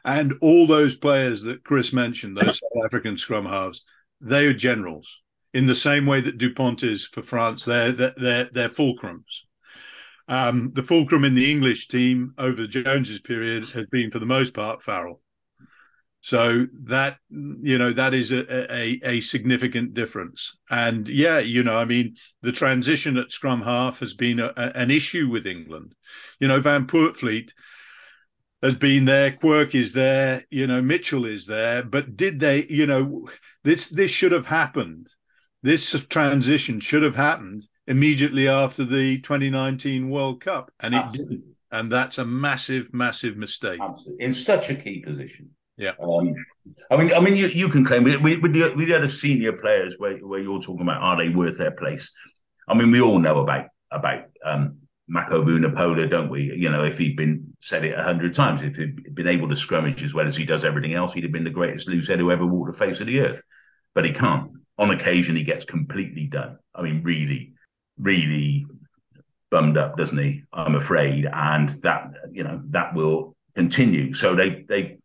And 0.04 0.34
all 0.40 0.66
those 0.68 0.94
players 0.94 1.42
that 1.42 1.64
Chris 1.64 1.92
mentioned, 1.92 2.36
those 2.36 2.58
South 2.60 2.84
African 2.84 3.18
scrum 3.18 3.46
halves, 3.46 3.82
they 4.20 4.46
are 4.46 4.54
generals 4.54 5.22
in 5.54 5.66
the 5.66 5.74
same 5.74 6.06
way 6.06 6.20
that 6.20 6.38
Dupont 6.38 6.82
is 6.82 7.06
for 7.06 7.22
France. 7.22 7.64
They're 7.64 7.92
they're 7.92 8.14
they're, 8.16 8.50
they're 8.52 8.68
fulcrums. 8.68 9.45
Um, 10.28 10.72
the 10.74 10.82
fulcrum 10.82 11.24
in 11.24 11.34
the 11.34 11.50
English 11.50 11.88
team 11.88 12.34
over 12.36 12.56
the 12.56 12.68
Joneses 12.68 13.20
period 13.20 13.68
has 13.70 13.86
been, 13.86 14.10
for 14.10 14.18
the 14.18 14.26
most 14.26 14.54
part, 14.54 14.82
Farrell. 14.82 15.20
So 16.20 16.66
that 16.82 17.18
you 17.30 17.78
know 17.78 17.92
that 17.92 18.12
is 18.12 18.32
a, 18.32 18.74
a, 18.74 19.00
a 19.04 19.20
significant 19.20 19.94
difference. 19.94 20.56
And 20.68 21.08
yeah, 21.08 21.38
you 21.38 21.62
know, 21.62 21.76
I 21.76 21.84
mean, 21.84 22.16
the 22.42 22.50
transition 22.50 23.16
at 23.16 23.30
scrum 23.30 23.62
half 23.62 24.00
has 24.00 24.14
been 24.14 24.40
a, 24.40 24.52
an 24.56 24.90
issue 24.90 25.28
with 25.28 25.46
England. 25.46 25.94
You 26.40 26.48
know, 26.48 26.60
Van 26.60 26.88
Poortvliet 26.88 27.50
has 28.60 28.74
been 28.74 29.04
there, 29.04 29.30
Quirke 29.30 29.76
is 29.76 29.92
there, 29.92 30.44
you 30.50 30.66
know, 30.66 30.82
Mitchell 30.82 31.26
is 31.26 31.46
there. 31.46 31.84
But 31.84 32.16
did 32.16 32.40
they, 32.40 32.64
you 32.64 32.86
know, 32.86 33.28
this 33.62 33.88
this 33.88 34.10
should 34.10 34.32
have 34.32 34.46
happened. 34.46 35.08
This 35.62 35.92
transition 36.08 36.80
should 36.80 37.04
have 37.04 37.14
happened 37.14 37.68
immediately 37.86 38.48
after 38.48 38.84
the 38.84 39.20
2019 39.20 40.10
World 40.10 40.40
Cup, 40.40 40.70
and 40.80 40.94
it 40.94 40.98
Absolutely. 40.98 41.36
didn't. 41.36 41.56
And 41.72 41.92
that's 41.92 42.18
a 42.18 42.24
massive, 42.24 42.94
massive 42.94 43.36
mistake. 43.36 43.80
Absolutely. 43.80 44.24
In 44.24 44.32
such 44.32 44.70
a 44.70 44.74
key 44.74 45.00
position. 45.00 45.50
Yeah. 45.76 45.92
Um, 46.02 46.34
I 46.90 46.96
mean, 46.96 47.12
I 47.12 47.20
mean, 47.20 47.36
you, 47.36 47.48
you 47.48 47.68
can 47.68 47.84
claim 47.84 48.04
we 48.04 48.16
we 48.16 48.36
we, 48.36 48.74
we 48.74 48.90
had 48.90 49.02
a 49.02 49.08
senior 49.08 49.52
players 49.52 49.96
where, 49.98 50.16
where 50.18 50.40
you're 50.40 50.62
talking 50.62 50.82
about 50.82 51.02
are 51.02 51.16
they 51.16 51.28
worth 51.28 51.58
their 51.58 51.72
place? 51.72 52.12
I 52.68 52.74
mean, 52.74 52.90
we 52.90 53.00
all 53.00 53.18
know 53.18 53.40
about 53.40 53.66
about 53.90 54.24
um, 54.44 54.78
Mako 55.08 55.44
Vunipola, 55.44 56.08
don't 56.08 56.30
we? 56.30 56.52
You 56.56 56.70
know, 56.70 56.82
if 56.82 56.98
he'd 56.98 57.16
been 57.16 57.54
said 57.60 57.84
it 57.84 57.98
a 57.98 58.02
hundred 58.02 58.34
times, 58.34 58.62
if 58.62 58.76
he'd 58.76 59.14
been 59.14 59.28
able 59.28 59.48
to 59.48 59.54
scrummage 59.54 60.02
as 60.02 60.14
well 60.14 60.26
as 60.26 60.36
he 60.36 60.44
does 60.44 60.64
everything 60.64 60.94
else, 60.94 61.12
he'd 61.12 61.24
have 61.24 61.32
been 61.32 61.44
the 61.44 61.50
greatest 61.50 61.88
loosehead 61.88 62.18
who 62.18 62.30
ever 62.30 62.46
walked 62.46 62.72
the 62.72 62.78
face 62.78 63.00
of 63.00 63.06
the 63.06 63.20
earth. 63.20 63.42
But 63.94 64.04
he 64.04 64.12
can't. 64.12 64.50
On 64.78 64.90
occasion, 64.90 65.36
he 65.36 65.44
gets 65.44 65.64
completely 65.64 66.26
done. 66.26 66.58
I 66.74 66.82
mean, 66.82 67.02
really, 67.02 67.54
really 67.98 68.66
bummed 69.50 69.76
up, 69.76 69.96
doesn't 69.96 70.18
he? 70.18 70.42
I'm 70.52 70.74
afraid, 70.74 71.26
and 71.32 71.68
that 71.82 72.10
you 72.32 72.44
know 72.44 72.62
that 72.70 72.94
will 72.94 73.36
continue. 73.54 74.12
So 74.12 74.34
they 74.34 74.64
they 74.68 74.98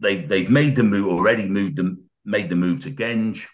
they 0.00 0.22
they've 0.22 0.50
made 0.50 0.76
the 0.76 0.82
move 0.82 1.08
already, 1.08 1.48
moved 1.48 1.76
them, 1.76 2.04
made 2.24 2.48
the 2.48 2.56
move 2.56 2.80
to 2.82 2.90
Genge. 2.90 3.46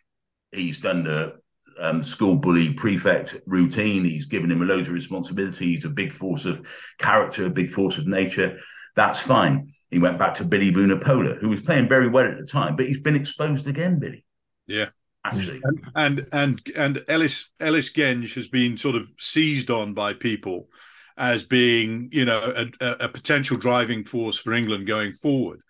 He's 0.53 0.81
done 0.81 1.05
the 1.05 1.41
um, 1.79 2.03
school 2.03 2.37
bully 2.37 2.75
prefect 2.75 3.37
routine. 3.47 4.05
He's 4.05 4.27
given 4.27 4.51
him 4.51 4.63
a 4.63 4.67
load 4.67 4.87
of 4.87 4.93
responsibility. 4.93 5.73
He's 5.73 5.85
a 5.85 5.91
big 5.91 6.13
force 6.13 6.45
of 6.45 6.67
character, 6.99 7.47
a 7.47 7.51
big 7.51 7.71
force 7.71 7.99
of 7.99 8.07
nature. 8.07 8.59
That's 8.97 9.21
fine. 9.21 9.69
He 9.91 9.99
went 9.99 10.19
back 10.19 10.35
to 10.35 10.45
Billy 10.45 10.73
Vunipola, 10.73 11.39
who 11.39 11.49
was 11.49 11.63
playing 11.63 11.89
very 11.89 12.09
well 12.09 12.27
at 12.27 12.39
the 12.39 12.47
time, 12.47 12.77
but 12.77 12.87
he's 12.87 13.01
been 13.01 13.17
exposed 13.17 13.69
again, 13.69 13.99
Billy. 13.99 14.25
Yeah. 14.67 14.89
Actually. 15.25 15.61
And 15.65 15.87
and 15.95 16.27
and, 16.33 16.61
and 16.77 17.05
Ellis 17.09 17.49
Ellis 17.61 17.93
Genge 17.93 18.35
has 18.35 18.49
been 18.49 18.77
sort 18.77 18.97
of 18.97 19.11
seized 19.19 19.71
on 19.71 19.95
by 19.95 20.15
people 20.15 20.69
as 21.17 21.45
being, 21.45 22.09
you 22.13 22.25
know, 22.25 22.41
a, 22.81 22.87
a 23.01 23.09
potential 23.09 23.59
driving 23.59 24.05
force 24.05 24.39
for 24.39 24.53
England 24.53 24.87
going 24.87 25.13
forward. 25.13 25.61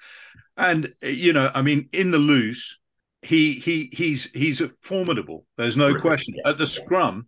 And 0.57 0.92
you 1.03 1.32
know, 1.32 1.51
I 1.55 1.62
mean, 1.62 1.88
in 1.92 2.11
the 2.11 2.18
loose, 2.18 2.78
he 3.22 3.55
he 3.55 3.90
he's 3.92 4.30
he's 4.32 4.62
formidable. 4.82 5.46
There's 5.57 5.76
no 5.76 5.98
question. 6.01 6.34
At 6.44 6.59
the 6.59 6.66
scrum, 6.66 7.26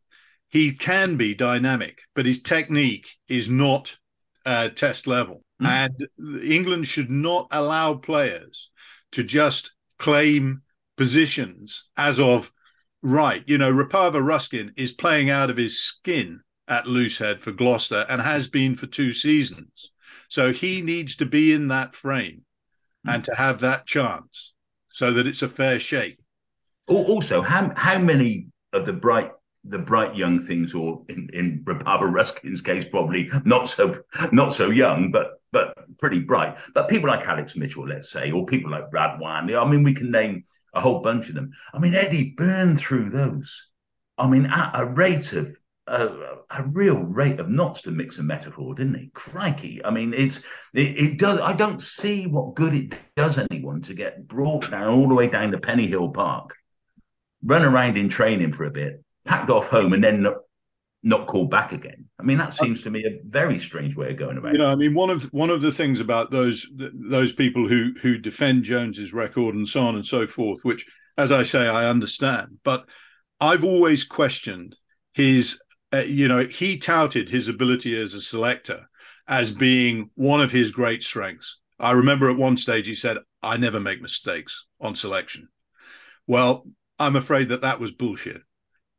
he 0.48 0.72
can 0.72 1.16
be 1.16 1.34
dynamic, 1.34 1.98
but 2.14 2.26
his 2.26 2.42
technique 2.42 3.16
is 3.28 3.50
not 3.50 3.96
uh, 4.46 4.68
test 4.68 5.06
level. 5.06 5.42
Mm. 5.60 5.66
And 6.18 6.42
England 6.44 6.86
should 6.86 7.10
not 7.10 7.48
allow 7.50 7.94
players 7.94 8.70
to 9.12 9.22
just 9.22 9.72
claim 9.98 10.62
positions 10.96 11.84
as 11.96 12.20
of 12.20 12.52
right. 13.02 13.42
You 13.46 13.58
know, 13.58 13.72
Rapava 13.72 14.24
Ruskin 14.24 14.72
is 14.76 14.92
playing 14.92 15.30
out 15.30 15.50
of 15.50 15.56
his 15.56 15.80
skin 15.80 16.40
at 16.68 16.84
loosehead 16.84 17.40
for 17.40 17.52
Gloucester 17.52 18.06
and 18.08 18.22
has 18.22 18.48
been 18.48 18.74
for 18.74 18.86
two 18.86 19.12
seasons. 19.12 19.90
So 20.28 20.52
he 20.52 20.80
needs 20.80 21.16
to 21.16 21.26
be 21.26 21.52
in 21.52 21.68
that 21.68 21.94
frame 21.94 22.42
and 23.06 23.24
to 23.24 23.34
have 23.34 23.60
that 23.60 23.86
chance 23.86 24.54
so 24.92 25.12
that 25.12 25.26
it's 25.26 25.42
a 25.42 25.48
fair 25.48 25.80
shake. 25.80 26.18
Also, 26.86 27.42
how 27.42 27.72
how 27.76 27.98
many 27.98 28.46
of 28.72 28.84
the 28.84 28.92
bright 28.92 29.32
the 29.64 29.78
bright 29.78 30.16
young 30.16 30.38
things, 30.38 30.74
or 30.74 31.04
in, 31.08 31.28
in 31.32 31.62
Rapava 31.64 32.12
Ruskin's 32.12 32.62
case, 32.62 32.84
probably 32.84 33.30
not 33.44 33.68
so 33.68 33.94
not 34.32 34.54
so 34.54 34.70
young, 34.70 35.10
but 35.10 35.40
but 35.52 35.74
pretty 35.98 36.18
bright. 36.18 36.58
But 36.74 36.88
people 36.88 37.08
like 37.08 37.26
Alex 37.26 37.56
Mitchell, 37.56 37.86
let's 37.86 38.10
say, 38.10 38.30
or 38.30 38.46
people 38.46 38.70
like 38.70 38.90
Brad 38.90 39.20
Wanley. 39.20 39.54
I 39.54 39.68
mean, 39.68 39.82
we 39.82 39.94
can 39.94 40.10
name 40.10 40.44
a 40.74 40.80
whole 40.80 41.00
bunch 41.00 41.28
of 41.28 41.34
them. 41.34 41.52
I 41.72 41.78
mean, 41.78 41.94
Eddie 41.94 42.34
burned 42.36 42.80
through 42.80 43.10
those. 43.10 43.70
I 44.18 44.28
mean, 44.28 44.46
at 44.46 44.72
a 44.74 44.86
rate 44.86 45.32
of 45.32 45.56
a, 45.86 46.08
a, 46.50 46.62
real 46.64 47.02
rate 47.02 47.40
of 47.40 47.48
knots 47.48 47.82
to 47.82 47.90
mix 47.90 48.18
a 48.18 48.22
metaphor, 48.22 48.74
didn't 48.74 48.94
he? 48.94 49.10
Crikey! 49.14 49.84
I 49.84 49.90
mean, 49.90 50.14
it's 50.14 50.38
it, 50.72 50.96
it, 50.96 51.18
does. 51.18 51.40
I 51.40 51.52
don't 51.52 51.82
see 51.82 52.26
what 52.26 52.54
good 52.54 52.74
it 52.74 52.94
does 53.16 53.38
anyone 53.38 53.82
to 53.82 53.94
get 53.94 54.28
brought 54.28 54.70
down 54.70 54.88
all 54.88 55.08
the 55.08 55.14
way 55.14 55.26
down 55.26 55.50
to 55.50 55.58
Pennyhill 55.58 56.14
Park, 56.14 56.56
run 57.42 57.64
around 57.64 57.98
in 57.98 58.08
training 58.08 58.52
for 58.52 58.64
a 58.64 58.70
bit, 58.70 59.02
packed 59.26 59.50
off 59.50 59.68
home, 59.68 59.92
and 59.92 60.04
then 60.04 60.26
not, 61.02 61.26
called 61.26 61.50
back 61.50 61.72
again. 61.72 62.06
I 62.18 62.22
mean, 62.22 62.38
that 62.38 62.54
seems 62.54 62.82
to 62.82 62.90
me 62.90 63.04
a 63.04 63.20
very 63.24 63.58
strange 63.58 63.96
way 63.96 64.10
of 64.10 64.16
going 64.16 64.38
about. 64.38 64.50
It. 64.50 64.54
You 64.54 64.58
know, 64.58 64.70
I 64.70 64.76
mean, 64.76 64.94
one 64.94 65.10
of 65.10 65.24
one 65.32 65.50
of 65.50 65.60
the 65.60 65.72
things 65.72 66.00
about 66.00 66.30
those 66.30 66.66
those 66.76 67.32
people 67.32 67.68
who 67.68 67.92
who 68.00 68.18
defend 68.18 68.64
Jones's 68.64 69.12
record 69.12 69.54
and 69.54 69.66
so 69.66 69.82
on 69.82 69.96
and 69.96 70.06
so 70.06 70.26
forth, 70.26 70.60
which, 70.62 70.86
as 71.18 71.32
I 71.32 71.42
say, 71.42 71.66
I 71.66 71.88
understand, 71.88 72.58
but 72.64 72.84
I've 73.40 73.64
always 73.64 74.04
questioned 74.04 74.76
his 75.12 75.60
uh, 75.92 75.98
you 75.98 76.26
know, 76.26 76.44
he 76.44 76.78
touted 76.78 77.28
his 77.28 77.48
ability 77.48 78.00
as 78.00 78.14
a 78.14 78.20
selector 78.20 78.88
as 79.28 79.52
being 79.52 80.10
one 80.14 80.40
of 80.40 80.50
his 80.50 80.70
great 80.70 81.02
strengths. 81.02 81.60
I 81.78 81.92
remember 81.92 82.30
at 82.30 82.36
one 82.36 82.56
stage 82.56 82.86
he 82.86 82.94
said, 82.94 83.18
I 83.42 83.56
never 83.56 83.80
make 83.80 84.00
mistakes 84.00 84.66
on 84.80 84.94
selection. 84.94 85.48
Well, 86.26 86.66
I'm 86.98 87.16
afraid 87.16 87.48
that 87.50 87.62
that 87.62 87.80
was 87.80 87.92
bullshit. 87.92 88.42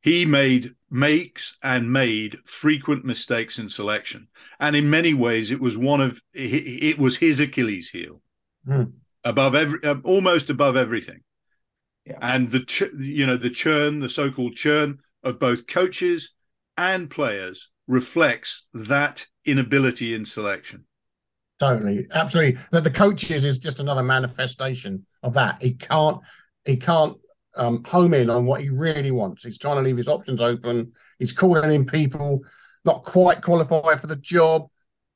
He 0.04 0.26
made 0.26 0.76
makes 0.91 1.58
and 1.64 1.91
made 1.91 2.38
frequent 2.45 3.06
mistakes 3.06 3.58
in 3.58 3.70
selection, 3.70 4.28
and 4.60 4.76
in 4.76 4.89
many 4.89 5.14
ways, 5.14 5.49
it 5.49 5.62
was 5.62 5.78
one 5.78 6.01
of 6.01 6.22
it 6.34 6.99
was 6.99 7.18
his 7.18 7.39
Achilles 7.39 7.89
heel, 7.89 8.22
mm. 8.68 8.91
above 9.24 9.56
every 9.56 9.82
uh, 9.84 9.95
almost 10.04 10.49
above 10.49 10.76
everything. 10.76 11.22
Yeah. 12.06 12.18
And 12.22 12.51
the 12.51 12.91
you 12.99 13.26
know 13.26 13.38
the 13.38 13.49
churn, 13.49 14.01
the 14.01 14.10
so-called 14.10 14.56
churn 14.56 14.99
of 15.24 15.39
both 15.39 15.68
coaches 15.68 16.34
and 16.78 17.10
players 17.10 17.70
reflects 17.88 18.68
that 18.74 19.26
inability 19.45 20.14
in 20.14 20.26
selection. 20.26 20.86
Totally, 21.60 22.08
absolutely. 22.14 22.60
That 22.72 22.84
the 22.84 22.91
coaches 22.91 23.45
is 23.45 23.58
just 23.58 23.80
another 23.80 24.04
manifestation 24.04 25.06
of 25.22 25.34
that. 25.36 25.62
He 25.62 25.76
can't, 25.76 26.20
he 26.66 26.76
can't 26.76 27.16
um, 27.56 27.84
home 27.84 28.14
in 28.14 28.30
on 28.30 28.45
what 28.45 28.62
he 28.62 28.70
really 28.70 29.12
wants. 29.12 29.43
He's 29.43 29.58
trying 29.58 29.78
to 29.78 29.82
leave 29.82 29.97
his 29.97 30.08
options 30.08 30.41
open. 30.41 30.93
He's 31.20 31.34
calling 31.34 31.72
in 31.72 31.86
people 31.86 32.43
not 32.86 33.04
quite 33.04 33.41
qualified 33.41 33.99
for 33.99 34.08
the 34.08 34.16
job, 34.16 34.68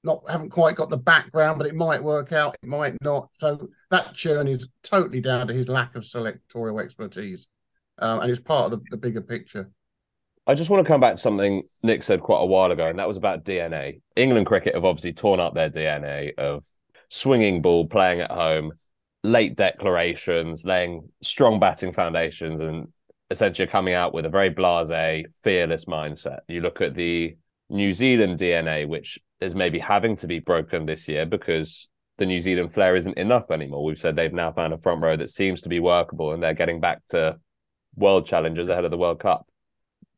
not 0.03 0.21
haven't 0.29 0.49
quite 0.49 0.75
got 0.75 0.89
the 0.89 0.97
background, 0.97 1.57
but 1.57 1.67
it 1.67 1.75
might 1.75 2.01
work 2.01 2.31
out, 2.31 2.55
it 2.61 2.67
might 2.67 2.95
not. 3.01 3.29
So 3.35 3.69
that 3.91 4.13
churn 4.13 4.47
is 4.47 4.69
totally 4.83 5.21
down 5.21 5.47
to 5.47 5.53
his 5.53 5.67
lack 5.67 5.95
of 5.95 6.03
selectorial 6.03 6.81
expertise, 6.81 7.47
um, 7.99 8.21
and 8.21 8.31
it's 8.31 8.39
part 8.39 8.71
of 8.71 8.79
the, 8.79 8.85
the 8.91 8.97
bigger 8.97 9.21
picture. 9.21 9.69
I 10.45 10.53
just 10.53 10.69
want 10.69 10.85
to 10.85 10.87
come 10.87 11.01
back 11.01 11.15
to 11.15 11.21
something 11.21 11.61
Nick 11.83 12.03
said 12.03 12.21
quite 12.21 12.39
a 12.39 12.45
while 12.45 12.71
ago, 12.71 12.87
and 12.87 12.99
that 12.99 13.07
was 13.07 13.17
about 13.17 13.43
DNA. 13.43 14.01
England 14.15 14.45
cricket 14.45 14.75
have 14.75 14.85
obviously 14.85 15.11
torn 15.11 15.41
up 15.41 15.53
their 15.53 15.69
DNA 15.69 16.37
of 16.37 16.65
swinging 17.09 17.61
ball, 17.61 17.85
playing 17.85 18.21
at 18.21 18.31
home, 18.31 18.71
late 19.27 19.55
declarations, 19.55 20.65
laying 20.65 21.09
strong 21.21 21.59
batting 21.59 21.93
foundations, 21.93 22.61
and 22.61 22.87
essentially 23.29 23.67
coming 23.67 23.93
out 23.93 24.13
with 24.13 24.25
a 24.25 24.29
very 24.29 24.49
blase, 24.49 25.25
fearless 25.43 25.85
mindset. 25.85 26.39
You 26.47 26.61
look 26.61 26.81
at 26.81 26.95
the 26.95 27.37
New 27.69 27.93
Zealand 27.93 28.39
DNA, 28.39 28.87
which 28.87 29.19
is 29.41 29.53
maybe 29.53 29.79
having 29.79 30.15
to 30.17 30.27
be 30.27 30.39
broken 30.39 30.85
this 30.85 31.07
year 31.07 31.25
because 31.25 31.89
the 32.17 32.25
New 32.25 32.41
Zealand 32.41 32.73
flair 32.73 32.95
isn't 32.95 33.17
enough 33.17 33.51
anymore. 33.51 33.83
We've 33.83 33.99
said 33.99 34.15
they've 34.15 34.33
now 34.33 34.51
found 34.53 34.73
a 34.73 34.77
front 34.77 35.01
row 35.01 35.17
that 35.17 35.29
seems 35.29 35.61
to 35.63 35.69
be 35.69 35.79
workable, 35.79 36.31
and 36.31 36.41
they're 36.41 36.53
getting 36.53 36.79
back 36.79 37.05
to 37.09 37.37
world 37.95 38.25
challenges 38.25 38.69
ahead 38.69 38.85
of 38.85 38.91
the 38.91 38.97
World 38.97 39.19
Cup. 39.19 39.45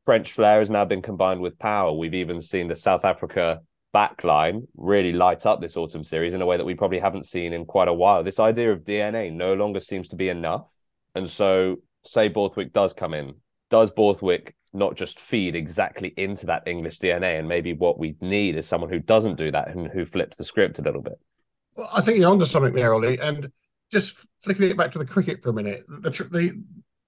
French 0.05 0.31
flair 0.31 0.59
has 0.59 0.69
now 0.69 0.85
been 0.85 1.01
combined 1.01 1.41
with 1.41 1.59
power. 1.59 1.91
We've 1.91 2.13
even 2.13 2.41
seen 2.41 2.67
the 2.67 2.75
South 2.75 3.05
Africa 3.05 3.61
backline 3.93 4.67
really 4.75 5.11
light 5.11 5.45
up 5.45 5.61
this 5.61 5.77
autumn 5.77 6.03
series 6.03 6.33
in 6.33 6.41
a 6.41 6.45
way 6.45 6.57
that 6.57 6.65
we 6.65 6.75
probably 6.75 6.99
haven't 6.99 7.25
seen 7.25 7.53
in 7.53 7.65
quite 7.65 7.87
a 7.87 7.93
while. 7.93 8.23
This 8.23 8.39
idea 8.39 8.71
of 8.71 8.83
DNA 8.83 9.31
no 9.31 9.53
longer 9.53 9.79
seems 9.79 10.09
to 10.09 10.15
be 10.15 10.29
enough. 10.29 10.69
And 11.15 11.29
so, 11.29 11.77
say 12.03 12.27
Borthwick 12.27 12.71
does 12.71 12.93
come 12.93 13.13
in, 13.13 13.35
does 13.69 13.91
Borthwick 13.91 14.55
not 14.73 14.95
just 14.95 15.19
feed 15.19 15.55
exactly 15.55 16.13
into 16.17 16.45
that 16.47 16.67
English 16.67 16.99
DNA? 16.99 17.39
And 17.39 17.47
maybe 17.47 17.73
what 17.73 17.97
we 17.97 18.15
need 18.21 18.55
is 18.55 18.67
someone 18.67 18.89
who 18.89 18.99
doesn't 18.99 19.37
do 19.37 19.51
that 19.51 19.69
and 19.69 19.89
who 19.89 20.05
flips 20.05 20.37
the 20.37 20.43
script 20.43 20.79
a 20.79 20.83
little 20.83 21.01
bit. 21.01 21.19
Well, 21.75 21.89
I 21.91 22.01
think 22.01 22.19
you're 22.19 22.29
onto 22.29 22.45
something 22.45 22.73
there, 22.73 22.93
Ollie. 22.93 23.19
And 23.19 23.51
just 23.91 24.27
flicking 24.39 24.69
it 24.69 24.77
back 24.77 24.91
to 24.91 24.99
the 24.99 25.05
cricket 25.05 25.41
for 25.41 25.49
a 25.49 25.53
minute, 25.53 25.85
the 25.87 26.09
the, 26.09 26.63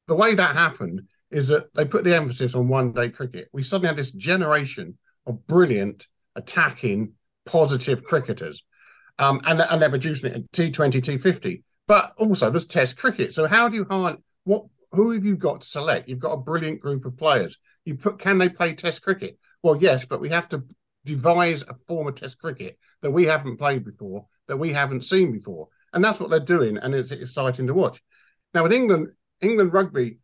the 0.07 0.15
way 0.15 0.33
that 0.35 0.55
happened 0.55 1.07
is 1.29 1.47
that 1.47 1.73
they 1.73 1.85
put 1.85 2.03
the 2.03 2.15
emphasis 2.15 2.55
on 2.55 2.67
one 2.67 2.91
day 2.91 3.09
cricket. 3.09 3.49
We 3.53 3.63
suddenly 3.63 3.87
had 3.87 3.97
this 3.97 4.11
generation 4.11 4.97
of 5.25 5.45
brilliant 5.47 6.07
attacking, 6.35 7.13
positive 7.45 8.03
cricketers. 8.03 8.63
Um, 9.19 9.41
and, 9.45 9.61
and 9.61 9.81
they're 9.81 9.89
producing 9.89 10.31
it 10.31 10.35
in 10.35 10.43
T20, 10.53 11.01
T50. 11.01 11.63
But 11.87 12.13
also 12.17 12.49
there's 12.49 12.65
test 12.65 12.97
cricket. 12.97 13.35
So 13.35 13.47
how 13.47 13.67
do 13.67 13.75
you 13.75 13.85
hire 13.89 14.17
what 14.43 14.65
who 14.91 15.11
have 15.11 15.25
you 15.25 15.35
got 15.37 15.61
to 15.61 15.67
select? 15.67 16.09
You've 16.09 16.19
got 16.19 16.33
a 16.33 16.37
brilliant 16.37 16.81
group 16.81 17.05
of 17.05 17.17
players. 17.17 17.57
You 17.85 17.95
put 17.95 18.19
can 18.19 18.37
they 18.37 18.49
play 18.49 18.73
test 18.73 19.01
cricket? 19.01 19.37
Well, 19.63 19.77
yes, 19.77 20.05
but 20.05 20.21
we 20.21 20.29
have 20.29 20.49
to 20.49 20.63
devise 21.05 21.63
a 21.63 21.73
form 21.73 22.07
of 22.07 22.15
test 22.15 22.37
cricket 22.37 22.77
that 23.01 23.11
we 23.11 23.25
haven't 23.25 23.57
played 23.57 23.83
before, 23.83 24.27
that 24.47 24.57
we 24.57 24.69
haven't 24.69 25.05
seen 25.05 25.31
before. 25.31 25.69
And 25.93 26.03
that's 26.03 26.19
what 26.19 26.29
they're 26.29 26.39
doing, 26.39 26.77
and 26.77 26.93
it's 26.93 27.11
exciting 27.11 27.67
to 27.67 27.73
watch. 27.73 28.01
Now 28.53 28.63
with 28.63 28.73
England, 28.73 29.09
England 29.41 29.73
rugby, 29.73 30.19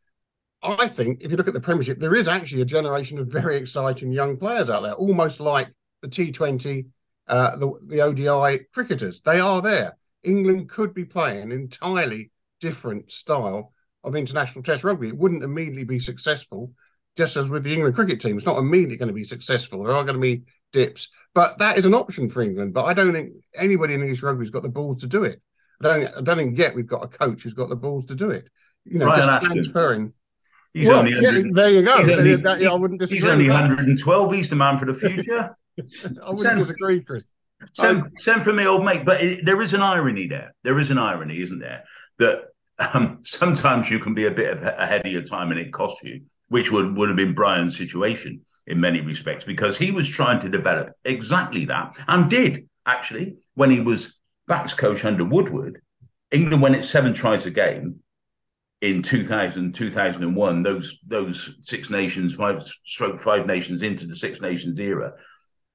I 0.61 0.87
think 0.87 1.21
if 1.21 1.31
you 1.31 1.37
look 1.37 1.47
at 1.47 1.53
the 1.53 1.61
Premiership, 1.61 1.99
there 1.99 2.15
is 2.15 2.27
actually 2.27 2.61
a 2.61 2.65
generation 2.65 3.19
of 3.19 3.27
very 3.27 3.57
exciting 3.57 4.11
young 4.11 4.37
players 4.37 4.69
out 4.69 4.83
there, 4.83 4.93
almost 4.93 5.39
like 5.39 5.69
the 6.01 6.07
T20, 6.07 6.87
uh, 7.27 7.57
the, 7.57 7.71
the 7.85 8.01
ODI 8.01 8.65
cricketers. 8.73 9.21
They 9.21 9.39
are 9.39 9.61
there. 9.61 9.97
England 10.23 10.69
could 10.69 10.93
be 10.93 11.05
playing 11.05 11.43
an 11.43 11.51
entirely 11.51 12.31
different 12.61 13.11
style 13.11 13.73
of 14.03 14.15
international 14.15 14.63
test 14.63 14.83
rugby. 14.83 15.09
It 15.09 15.17
wouldn't 15.17 15.43
immediately 15.43 15.83
be 15.83 15.99
successful, 15.99 16.73
just 17.15 17.37
as 17.37 17.49
with 17.49 17.63
the 17.63 17.73
England 17.73 17.95
cricket 17.95 18.19
team. 18.19 18.35
It's 18.37 18.45
not 18.45 18.57
immediately 18.57 18.97
going 18.97 19.07
to 19.09 19.13
be 19.13 19.23
successful. 19.23 19.83
There 19.83 19.93
are 19.93 20.03
going 20.03 20.15
to 20.15 20.21
be 20.21 20.43
dips, 20.73 21.09
but 21.33 21.57
that 21.59 21.77
is 21.77 21.85
an 21.85 21.93
option 21.93 22.29
for 22.29 22.41
England. 22.41 22.73
But 22.73 22.85
I 22.85 22.93
don't 22.93 23.13
think 23.13 23.33
anybody 23.57 23.93
in 23.93 24.01
English 24.01 24.23
rugby 24.23 24.41
has 24.41 24.49
got 24.49 24.63
the 24.63 24.69
balls 24.69 25.01
to 25.01 25.07
do 25.07 25.23
it. 25.23 25.41
I 25.81 25.83
don't, 25.87 26.17
I 26.17 26.21
don't 26.21 26.37
think 26.37 26.57
yet 26.57 26.75
we've 26.75 26.87
got 26.87 27.03
a 27.03 27.07
coach 27.07 27.43
who's 27.43 27.53
got 27.53 27.69
the 27.69 27.75
balls 27.75 28.05
to 28.05 28.15
do 28.15 28.29
it. 28.31 28.49
You 28.85 28.99
know, 28.99 29.05
Ryan 29.05 29.17
just 29.19 29.29
Ashton. 29.29 29.51
transferring. 29.51 30.13
He's 30.73 30.87
Well, 30.87 30.99
only 30.99 31.11
yeah, 31.11 31.31
there 31.51 31.69
you 31.69 31.81
go. 31.83 31.97
he's 31.97 32.09
only- 32.09 32.35
That- 32.37 32.59
yeah, 32.61 32.69
I 32.69 32.75
wouldn't 32.75 33.01
he's 33.09 33.23
only 33.25 33.47
112. 33.49 34.33
He's 34.33 34.49
the 34.49 34.55
man 34.55 34.77
for 34.77 34.85
the 34.85 34.93
future. 34.95 35.55
I 36.23 36.31
wouldn't 36.31 36.59
disagree, 36.59 37.01
Chris. 37.01 37.23
Send, 37.73 38.01
Um, 38.01 38.11
send 38.17 38.43
from 38.43 38.57
me, 38.57 38.65
old 38.65 38.85
mate. 38.85 39.05
But 39.05 39.21
it, 39.21 39.45
there 39.45 39.61
is 39.61 39.73
an 39.73 39.81
irony 39.81 40.27
there. 40.27 40.53
There 40.63 40.79
is 40.79 40.91
an 40.91 40.97
irony, 40.97 41.39
isn't 41.41 41.59
there? 41.59 41.83
That 42.19 42.45
um, 42.79 43.19
sometimes 43.23 43.89
you 43.89 43.99
can 43.99 44.13
be 44.13 44.25
a 44.25 44.31
bit 44.31 44.57
ahead 44.61 45.05
of 45.05 45.11
your 45.11 45.23
time 45.23 45.51
and 45.51 45.59
it 45.59 45.73
costs 45.73 46.03
you, 46.03 46.21
which 46.49 46.71
would, 46.71 46.95
would 46.95 47.09
have 47.09 47.17
been 47.17 47.33
Brian's 47.33 47.77
situation 47.77 48.41
in 48.65 48.79
many 48.79 49.01
respects, 49.01 49.45
because 49.45 49.77
he 49.77 49.91
was 49.91 50.07
trying 50.07 50.39
to 50.41 50.49
develop 50.49 50.89
exactly 51.03 51.65
that 51.65 51.97
and 52.07 52.29
did 52.29 52.67
actually 52.85 53.37
when 53.55 53.71
he 53.71 53.79
was 53.79 54.19
backs 54.47 54.73
coach 54.73 55.03
under 55.03 55.25
Woodward. 55.25 55.81
England 56.29 56.61
went 56.61 56.75
it 56.75 56.83
seven 56.83 57.13
tries 57.13 57.45
a 57.45 57.51
game 57.51 58.01
in 58.81 59.01
2000, 59.01 59.73
2001, 59.73 60.63
those 60.63 60.99
those 61.07 61.57
Six 61.61 61.89
Nations, 61.89 62.35
five 62.35 62.61
stroke 62.61 63.19
five 63.19 63.47
nations 63.47 63.81
into 63.81 64.05
the 64.05 64.15
Six 64.15 64.39
Nations 64.39 64.79
era 64.79 65.13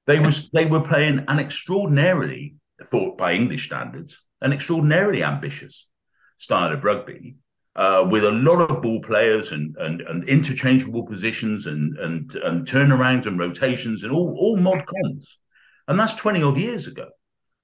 they 0.05 0.19
was 0.19 0.49
they 0.49 0.65
were 0.65 0.81
playing 0.81 1.25
an 1.27 1.39
extraordinarily 1.39 2.55
thought 2.83 3.17
by 3.17 3.33
English 3.33 3.67
standards, 3.67 4.21
an 4.41 4.51
extraordinarily 4.51 5.23
ambitious 5.23 5.89
style 6.37 6.71
of 6.73 6.83
rugby, 6.83 7.35
uh, 7.75 8.07
with 8.09 8.25
a 8.25 8.31
lot 8.31 8.69
of 8.69 8.81
ball 8.81 9.01
players 9.01 9.51
and 9.51 9.75
and, 9.77 10.01
and 10.01 10.27
interchangeable 10.27 11.03
positions 11.03 11.65
and 11.65 11.97
and 11.97 12.35
and 12.35 12.67
turnarounds 12.67 13.25
and 13.25 13.39
rotations 13.39 14.03
and 14.03 14.11
all 14.11 14.35
all 14.39 14.57
mod 14.57 14.85
cons, 14.85 15.39
and 15.87 15.99
that's 15.99 16.15
twenty 16.15 16.43
odd 16.43 16.57
years 16.57 16.87
ago. 16.87 17.07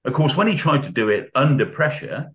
Of 0.05 0.13
course, 0.13 0.37
when 0.37 0.47
he 0.47 0.55
tried 0.55 0.83
to 0.83 0.91
do 0.91 1.09
it 1.09 1.29
under 1.35 1.65
pressure 1.65 2.29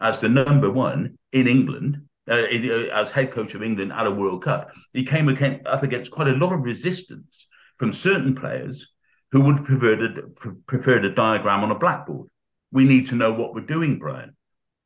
as 0.00 0.20
the 0.20 0.28
number 0.28 0.70
one 0.70 1.18
in 1.32 1.46
England. 1.46 2.02
Uh, 2.30 2.46
in, 2.48 2.70
uh, 2.70 2.94
as 2.94 3.10
head 3.10 3.32
coach 3.32 3.54
of 3.56 3.62
England 3.62 3.92
at 3.92 4.06
a 4.06 4.10
World 4.10 4.44
Cup, 4.44 4.70
he 4.92 5.02
came 5.02 5.28
up 5.28 5.82
against 5.82 6.12
quite 6.12 6.28
a 6.28 6.32
lot 6.32 6.52
of 6.52 6.60
resistance 6.60 7.48
from 7.76 7.92
certain 7.92 8.36
players 8.36 8.92
who 9.32 9.40
would 9.42 9.64
prefer 9.64 9.96
the, 9.96 10.58
prefer 10.66 10.98
the 10.98 11.10
diagram 11.10 11.62
on 11.62 11.70
a 11.70 11.78
blackboard. 11.78 12.28
We 12.72 12.84
need 12.84 13.06
to 13.06 13.14
know 13.14 13.32
what 13.32 13.54
we're 13.54 13.60
doing, 13.62 13.98
Brian. 13.98 14.36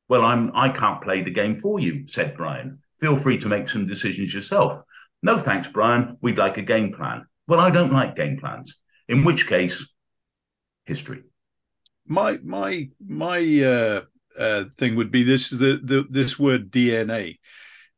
Well, 0.08 0.24
I'm 0.24 0.50
I 0.54 0.68
can't 0.68 1.00
play 1.00 1.22
the 1.22 1.30
game 1.30 1.56
for 1.56 1.80
you, 1.80 2.06
said 2.06 2.36
Brian. 2.36 2.80
Feel 3.00 3.16
free 3.16 3.38
to 3.38 3.48
make 3.48 3.68
some 3.68 3.86
decisions 3.86 4.34
yourself. 4.34 4.82
No 5.22 5.38
thanks, 5.38 5.68
Brian. 5.68 6.18
We'd 6.20 6.38
like 6.38 6.58
a 6.58 6.62
game 6.62 6.92
plan. 6.92 7.26
Well, 7.46 7.60
I 7.60 7.70
don't 7.70 7.92
like 7.92 8.16
game 8.16 8.38
plans. 8.38 8.78
In 9.08 9.24
which 9.24 9.46
case, 9.46 9.94
history. 10.86 11.22
my 12.06 12.38
my 12.42 12.88
my 13.06 13.38
uh, 13.62 14.02
uh, 14.38 14.64
thing 14.78 14.96
would 14.96 15.10
be 15.10 15.22
this 15.22 15.50
the, 15.50 15.80
the 15.82 16.06
this 16.10 16.38
word 16.38 16.70
DNA. 16.70 17.38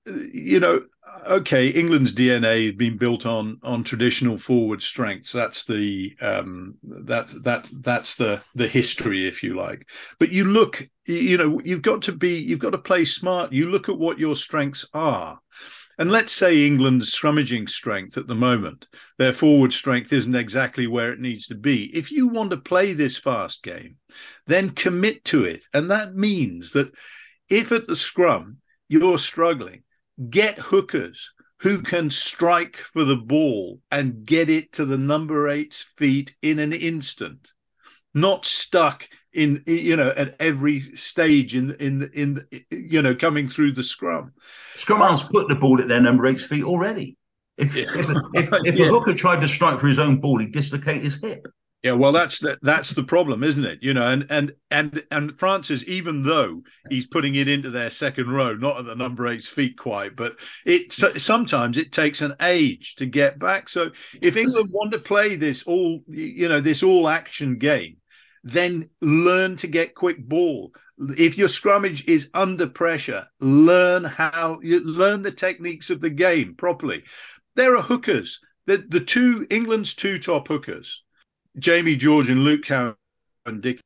You 0.04 0.60
know, 0.60 0.82
okay, 1.26 1.68
England's 1.68 2.14
DNA 2.14 2.66
has 2.66 2.74
been 2.74 2.96
built 2.96 3.26
on 3.26 3.58
on 3.62 3.84
traditional 3.84 4.36
forward 4.36 4.82
strengths. 4.82 5.32
That's 5.32 5.64
the 5.64 6.14
um, 6.20 6.76
that 6.82 7.28
that 7.44 7.68
that's 7.80 8.16
the 8.16 8.42
the 8.54 8.68
history, 8.68 9.26
if 9.26 9.42
you 9.42 9.54
like. 9.56 9.88
But 10.18 10.30
you 10.30 10.44
look, 10.44 10.88
you 11.06 11.36
know, 11.36 11.60
you've 11.64 11.82
got 11.82 12.02
to 12.02 12.12
be, 12.12 12.38
you've 12.38 12.58
got 12.58 12.70
to 12.70 12.78
play 12.78 13.04
smart. 13.04 13.52
You 13.52 13.70
look 13.70 13.88
at 13.88 13.98
what 13.98 14.18
your 14.18 14.36
strengths 14.36 14.86
are. 14.94 15.40
And 15.98 16.10
let's 16.10 16.32
say 16.34 16.66
England's 16.66 17.14
scrummaging 17.14 17.70
strength 17.70 18.18
at 18.18 18.26
the 18.26 18.34
moment, 18.34 18.86
their 19.16 19.32
forward 19.32 19.72
strength 19.72 20.12
isn't 20.12 20.34
exactly 20.34 20.86
where 20.86 21.10
it 21.10 21.20
needs 21.20 21.46
to 21.46 21.54
be. 21.54 21.84
If 21.96 22.10
you 22.10 22.28
want 22.28 22.50
to 22.50 22.58
play 22.58 22.92
this 22.92 23.16
fast 23.16 23.62
game, 23.62 23.96
then 24.46 24.70
commit 24.70 25.24
to 25.26 25.44
it. 25.44 25.64
And 25.72 25.90
that 25.90 26.14
means 26.14 26.72
that 26.72 26.92
if 27.48 27.72
at 27.72 27.86
the 27.86 27.96
scrum 27.96 28.58
you're 28.88 29.16
struggling, 29.16 29.84
get 30.30 30.58
hookers 30.58 31.32
who 31.60 31.82
can 31.82 32.10
strike 32.10 32.76
for 32.76 33.04
the 33.04 33.16
ball 33.16 33.80
and 33.90 34.24
get 34.24 34.50
it 34.50 34.72
to 34.72 34.84
the 34.84 34.98
number 34.98 35.48
eight's 35.48 35.84
feet 35.96 36.34
in 36.42 36.58
an 36.58 36.72
instant, 36.72 37.52
not 38.14 38.44
stuck 38.44 39.08
in 39.32 39.62
you 39.66 39.96
know 39.96 40.12
at 40.16 40.34
every 40.40 40.80
stage 40.96 41.54
in 41.54 41.74
in 41.74 42.10
in 42.14 42.46
you 42.70 43.02
know 43.02 43.14
coming 43.14 43.48
through 43.48 43.72
the 43.72 43.82
scrum. 43.82 44.32
Scrum 44.76 45.00
halves 45.00 45.22
put 45.24 45.48
the 45.48 45.54
ball 45.54 45.80
at 45.80 45.88
their 45.88 46.00
number 46.00 46.26
eight's 46.26 46.46
feet 46.46 46.64
already. 46.64 47.16
If 47.56 47.74
Yeah. 47.74 47.84
if, 47.94 48.08
if, 48.34 48.48
if 48.64 48.78
Yeah. 48.78 48.86
a 48.86 48.88
hooker 48.88 49.14
tried 49.14 49.40
to 49.40 49.48
strike 49.48 49.78
for 49.78 49.86
his 49.88 49.98
own 49.98 50.20
ball, 50.20 50.38
he'd 50.38 50.52
dislocate 50.52 51.02
his 51.02 51.20
hip. 51.20 51.46
Yeah, 51.82 51.92
well, 51.92 52.10
that's 52.10 52.40
the, 52.40 52.58
that's 52.62 52.90
the 52.90 53.04
problem, 53.04 53.44
isn't 53.44 53.64
it? 53.64 53.78
You 53.80 53.94
know, 53.94 54.08
and 54.08 54.26
and 54.28 54.52
and 54.72 55.04
and 55.12 55.38
Francis, 55.38 55.84
even 55.86 56.24
though 56.24 56.62
he's 56.90 57.06
putting 57.06 57.36
it 57.36 57.46
into 57.48 57.70
their 57.70 57.90
second 57.90 58.28
row, 58.28 58.54
not 58.54 58.78
at 58.78 58.86
the 58.86 58.96
number 58.96 59.28
eight's 59.28 59.46
feet 59.46 59.78
quite, 59.78 60.16
but 60.16 60.36
it 60.64 60.92
so, 60.92 61.10
sometimes 61.10 61.76
it 61.76 61.92
takes 61.92 62.22
an 62.22 62.34
age 62.40 62.96
to 62.96 63.06
get 63.06 63.38
back. 63.38 63.68
So 63.68 63.90
if 64.20 64.36
England 64.36 64.70
want 64.72 64.92
to 64.92 64.98
play 64.98 65.36
this 65.36 65.62
all, 65.62 66.00
you 66.08 66.48
know, 66.48 66.60
this 66.60 66.82
all 66.82 67.08
action 67.08 67.56
game, 67.58 67.98
then 68.42 68.90
learn 69.00 69.56
to 69.58 69.68
get 69.68 69.94
quick 69.94 70.18
ball. 70.18 70.72
If 70.98 71.38
your 71.38 71.48
scrummage 71.48 72.08
is 72.08 72.30
under 72.34 72.66
pressure, 72.66 73.26
learn 73.38 74.02
how 74.02 74.58
you 74.62 74.80
learn 74.80 75.22
the 75.22 75.30
techniques 75.30 75.90
of 75.90 76.00
the 76.00 76.10
game 76.10 76.54
properly. 76.56 77.04
There 77.54 77.76
are 77.76 77.82
hookers. 77.82 78.40
The 78.66 78.78
the 78.88 79.00
two 79.00 79.46
England's 79.50 79.94
two 79.94 80.18
top 80.18 80.48
hookers. 80.48 81.04
Jamie 81.58 81.96
George 81.96 82.28
and 82.28 82.44
Luke 82.44 82.64
Cowan 82.64 82.96
Dick 83.60 83.80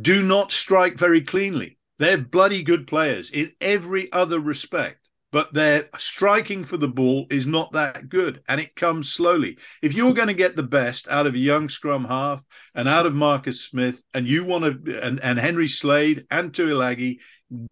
do 0.00 0.22
not 0.22 0.50
strike 0.50 0.98
very 0.98 1.20
cleanly. 1.20 1.78
They're 1.98 2.18
bloody 2.18 2.62
good 2.64 2.86
players 2.88 3.30
in 3.30 3.52
every 3.60 4.10
other 4.12 4.40
respect, 4.40 5.08
but 5.30 5.54
their 5.54 5.88
striking 5.96 6.64
for 6.64 6.76
the 6.76 6.88
ball 6.88 7.26
is 7.30 7.46
not 7.46 7.72
that 7.72 8.08
good 8.08 8.42
and 8.48 8.60
it 8.60 8.74
comes 8.74 9.12
slowly. 9.12 9.58
If 9.80 9.94
you're 9.94 10.12
going 10.12 10.28
to 10.28 10.34
get 10.34 10.56
the 10.56 10.64
best 10.64 11.06
out 11.08 11.26
of 11.26 11.34
a 11.34 11.38
young 11.38 11.68
scrum 11.68 12.04
half 12.04 12.42
and 12.74 12.88
out 12.88 13.06
of 13.06 13.14
Marcus 13.14 13.60
Smith 13.60 14.02
and 14.12 14.26
you 14.26 14.44
want 14.44 14.84
to 14.84 15.00
and, 15.00 15.20
and 15.20 15.38
Henry 15.38 15.68
Slade 15.68 16.26
and 16.32 16.52
Tuilagi, 16.52 17.18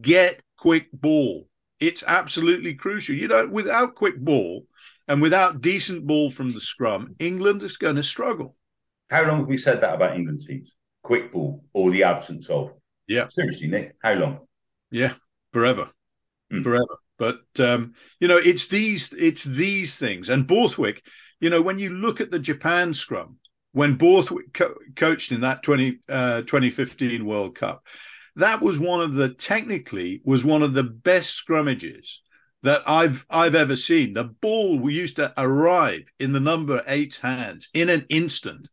get 0.01 0.41
quick 0.57 0.87
ball. 0.93 1.49
It's 1.81 2.03
absolutely 2.07 2.75
crucial. 2.75 3.15
You 3.15 3.27
know, 3.27 3.45
without 3.47 3.95
quick 3.95 4.17
ball 4.17 4.65
and 5.09 5.21
without 5.21 5.59
decent 5.59 6.07
ball 6.07 6.29
from 6.29 6.53
the 6.53 6.61
scrum, 6.61 7.15
England 7.19 7.61
is 7.61 7.75
going 7.75 7.97
to 7.97 8.03
struggle. 8.03 8.55
How 9.13 9.27
long 9.27 9.41
have 9.41 9.47
we 9.47 9.59
said 9.59 9.79
that 9.81 9.93
about 9.93 10.15
England 10.15 10.41
teams? 10.41 10.71
Quick 11.03 11.31
ball 11.31 11.63
or 11.71 11.91
the 11.91 12.03
absence 12.03 12.49
of? 12.49 12.73
Yeah. 13.05 13.27
Seriously, 13.27 13.67
Nick, 13.67 13.95
how 14.01 14.13
long? 14.15 14.39
Yeah, 14.89 15.13
forever, 15.51 15.91
Mm. 16.51 16.63
forever. 16.63 16.97
But 17.19 17.41
um, 17.59 17.93
you 18.19 18.27
know, 18.27 18.37
it's 18.37 18.65
these 18.67 19.13
it's 19.13 19.43
these 19.43 19.97
things. 19.97 20.29
And 20.29 20.47
Borthwick, 20.47 21.05
you 21.39 21.51
know, 21.51 21.61
when 21.61 21.77
you 21.77 21.91
look 21.91 22.21
at 22.21 22.31
the 22.31 22.39
Japan 22.39 22.91
scrum, 22.91 23.37
when 23.73 23.97
Borthwick 23.97 24.51
co- 24.51 24.79
coached 24.95 25.31
in 25.31 25.41
that 25.41 25.61
20, 25.61 25.99
uh, 26.09 26.41
2015 26.41 27.23
World 27.23 27.55
Cup, 27.55 27.85
that 28.37 28.61
was 28.63 28.79
one 28.79 29.01
of 29.01 29.13
the 29.13 29.29
technically 29.29 30.21
was 30.25 30.43
one 30.43 30.63
of 30.63 30.73
the 30.73 30.83
best 30.83 31.39
scrummages 31.39 32.17
that 32.63 32.81
I've 32.87 33.27
I've 33.29 33.53
ever 33.53 33.75
seen. 33.75 34.13
The 34.13 34.23
ball 34.23 34.89
used 34.89 35.17
to 35.17 35.31
arrive 35.37 36.05
in 36.19 36.33
the 36.33 36.39
number 36.39 36.83
eight's 36.87 37.17
hands 37.17 37.69
in 37.75 37.89
an 37.89 38.07
instant. 38.09 38.69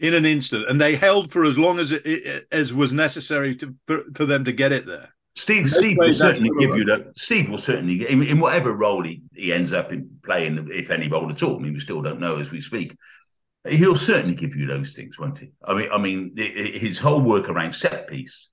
In 0.00 0.14
an 0.14 0.24
instant, 0.24 0.64
and 0.68 0.80
they 0.80 0.96
held 0.96 1.30
for 1.30 1.44
as 1.44 1.58
long 1.58 1.78
as 1.78 1.92
it, 1.92 2.06
it 2.06 2.46
as 2.50 2.72
was 2.72 2.92
necessary 2.92 3.54
to 3.56 3.74
for, 3.86 4.02
for 4.14 4.24
them 4.24 4.44
to 4.46 4.52
get 4.52 4.72
it 4.72 4.86
there. 4.86 5.10
Steve, 5.36 5.64
Let's 5.64 5.76
Steve 5.76 5.96
will 5.98 6.12
certainly 6.12 6.50
give 6.58 6.76
you 6.76 6.84
that. 6.86 7.12
Steve 7.16 7.48
will 7.48 7.58
certainly, 7.58 8.08
in, 8.08 8.22
in 8.22 8.40
whatever 8.40 8.72
role 8.72 9.02
he, 9.02 9.22
he 9.34 9.52
ends 9.52 9.72
up 9.72 9.92
in 9.92 10.10
playing, 10.22 10.68
if 10.70 10.90
any 10.90 11.08
role 11.08 11.30
at 11.30 11.42
all. 11.42 11.56
I 11.56 11.60
mean, 11.60 11.72
we 11.72 11.80
still 11.80 12.02
don't 12.02 12.20
know 12.20 12.38
as 12.38 12.50
we 12.50 12.60
speak. 12.60 12.96
He'll 13.68 13.96
certainly 13.96 14.34
give 14.34 14.56
you 14.56 14.66
those 14.66 14.94
things, 14.94 15.18
won't 15.18 15.38
he? 15.38 15.52
I 15.64 15.74
mean, 15.74 15.88
I 15.92 15.98
mean, 15.98 16.34
his 16.36 16.98
whole 16.98 17.22
work 17.22 17.48
around 17.48 17.74
set 17.74 18.08
piece, 18.08 18.48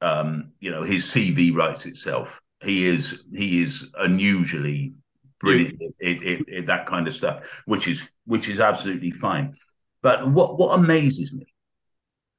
um, 0.00 0.52
you 0.60 0.70
know, 0.70 0.82
his 0.82 1.04
CV 1.04 1.54
writes 1.54 1.86
itself. 1.86 2.40
He 2.62 2.86
is 2.86 3.24
he 3.32 3.62
is 3.62 3.92
unusually 3.96 4.94
brilliant 5.40 5.80
at, 6.04 6.66
that 6.66 6.86
kind 6.86 7.06
of 7.06 7.14
stuff, 7.14 7.62
which 7.66 7.86
is 7.86 8.10
which 8.24 8.48
is 8.48 8.58
absolutely 8.60 9.12
fine. 9.12 9.54
But 10.02 10.30
what 10.30 10.58
what 10.58 10.78
amazes 10.78 11.32
me 11.32 11.46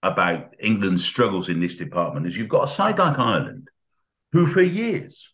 about 0.01 0.53
England's 0.59 1.05
struggles 1.05 1.49
in 1.49 1.59
this 1.59 1.75
department 1.75 2.25
is 2.25 2.37
you've 2.37 2.47
got 2.47 2.63
a 2.63 2.67
side 2.67 2.99
like 2.99 3.19
Ireland, 3.19 3.69
who 4.31 4.45
for 4.45 4.61
years, 4.61 5.33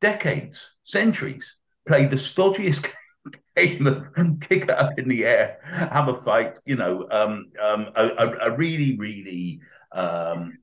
decades, 0.00 0.76
centuries 0.82 1.56
played 1.86 2.10
the 2.10 2.16
stodgiest 2.16 2.92
game 3.56 3.86
of 3.86 4.40
kick 4.40 4.64
it 4.64 4.70
up 4.70 4.98
in 4.98 5.08
the 5.08 5.24
air, 5.24 5.58
have 5.64 6.08
a 6.08 6.14
fight, 6.14 6.58
you 6.64 6.76
know, 6.76 7.06
um, 7.10 7.50
um, 7.62 7.90
a, 7.94 8.34
a, 8.42 8.56
really, 8.56 8.96
really 8.96 9.60
um, 9.92 10.58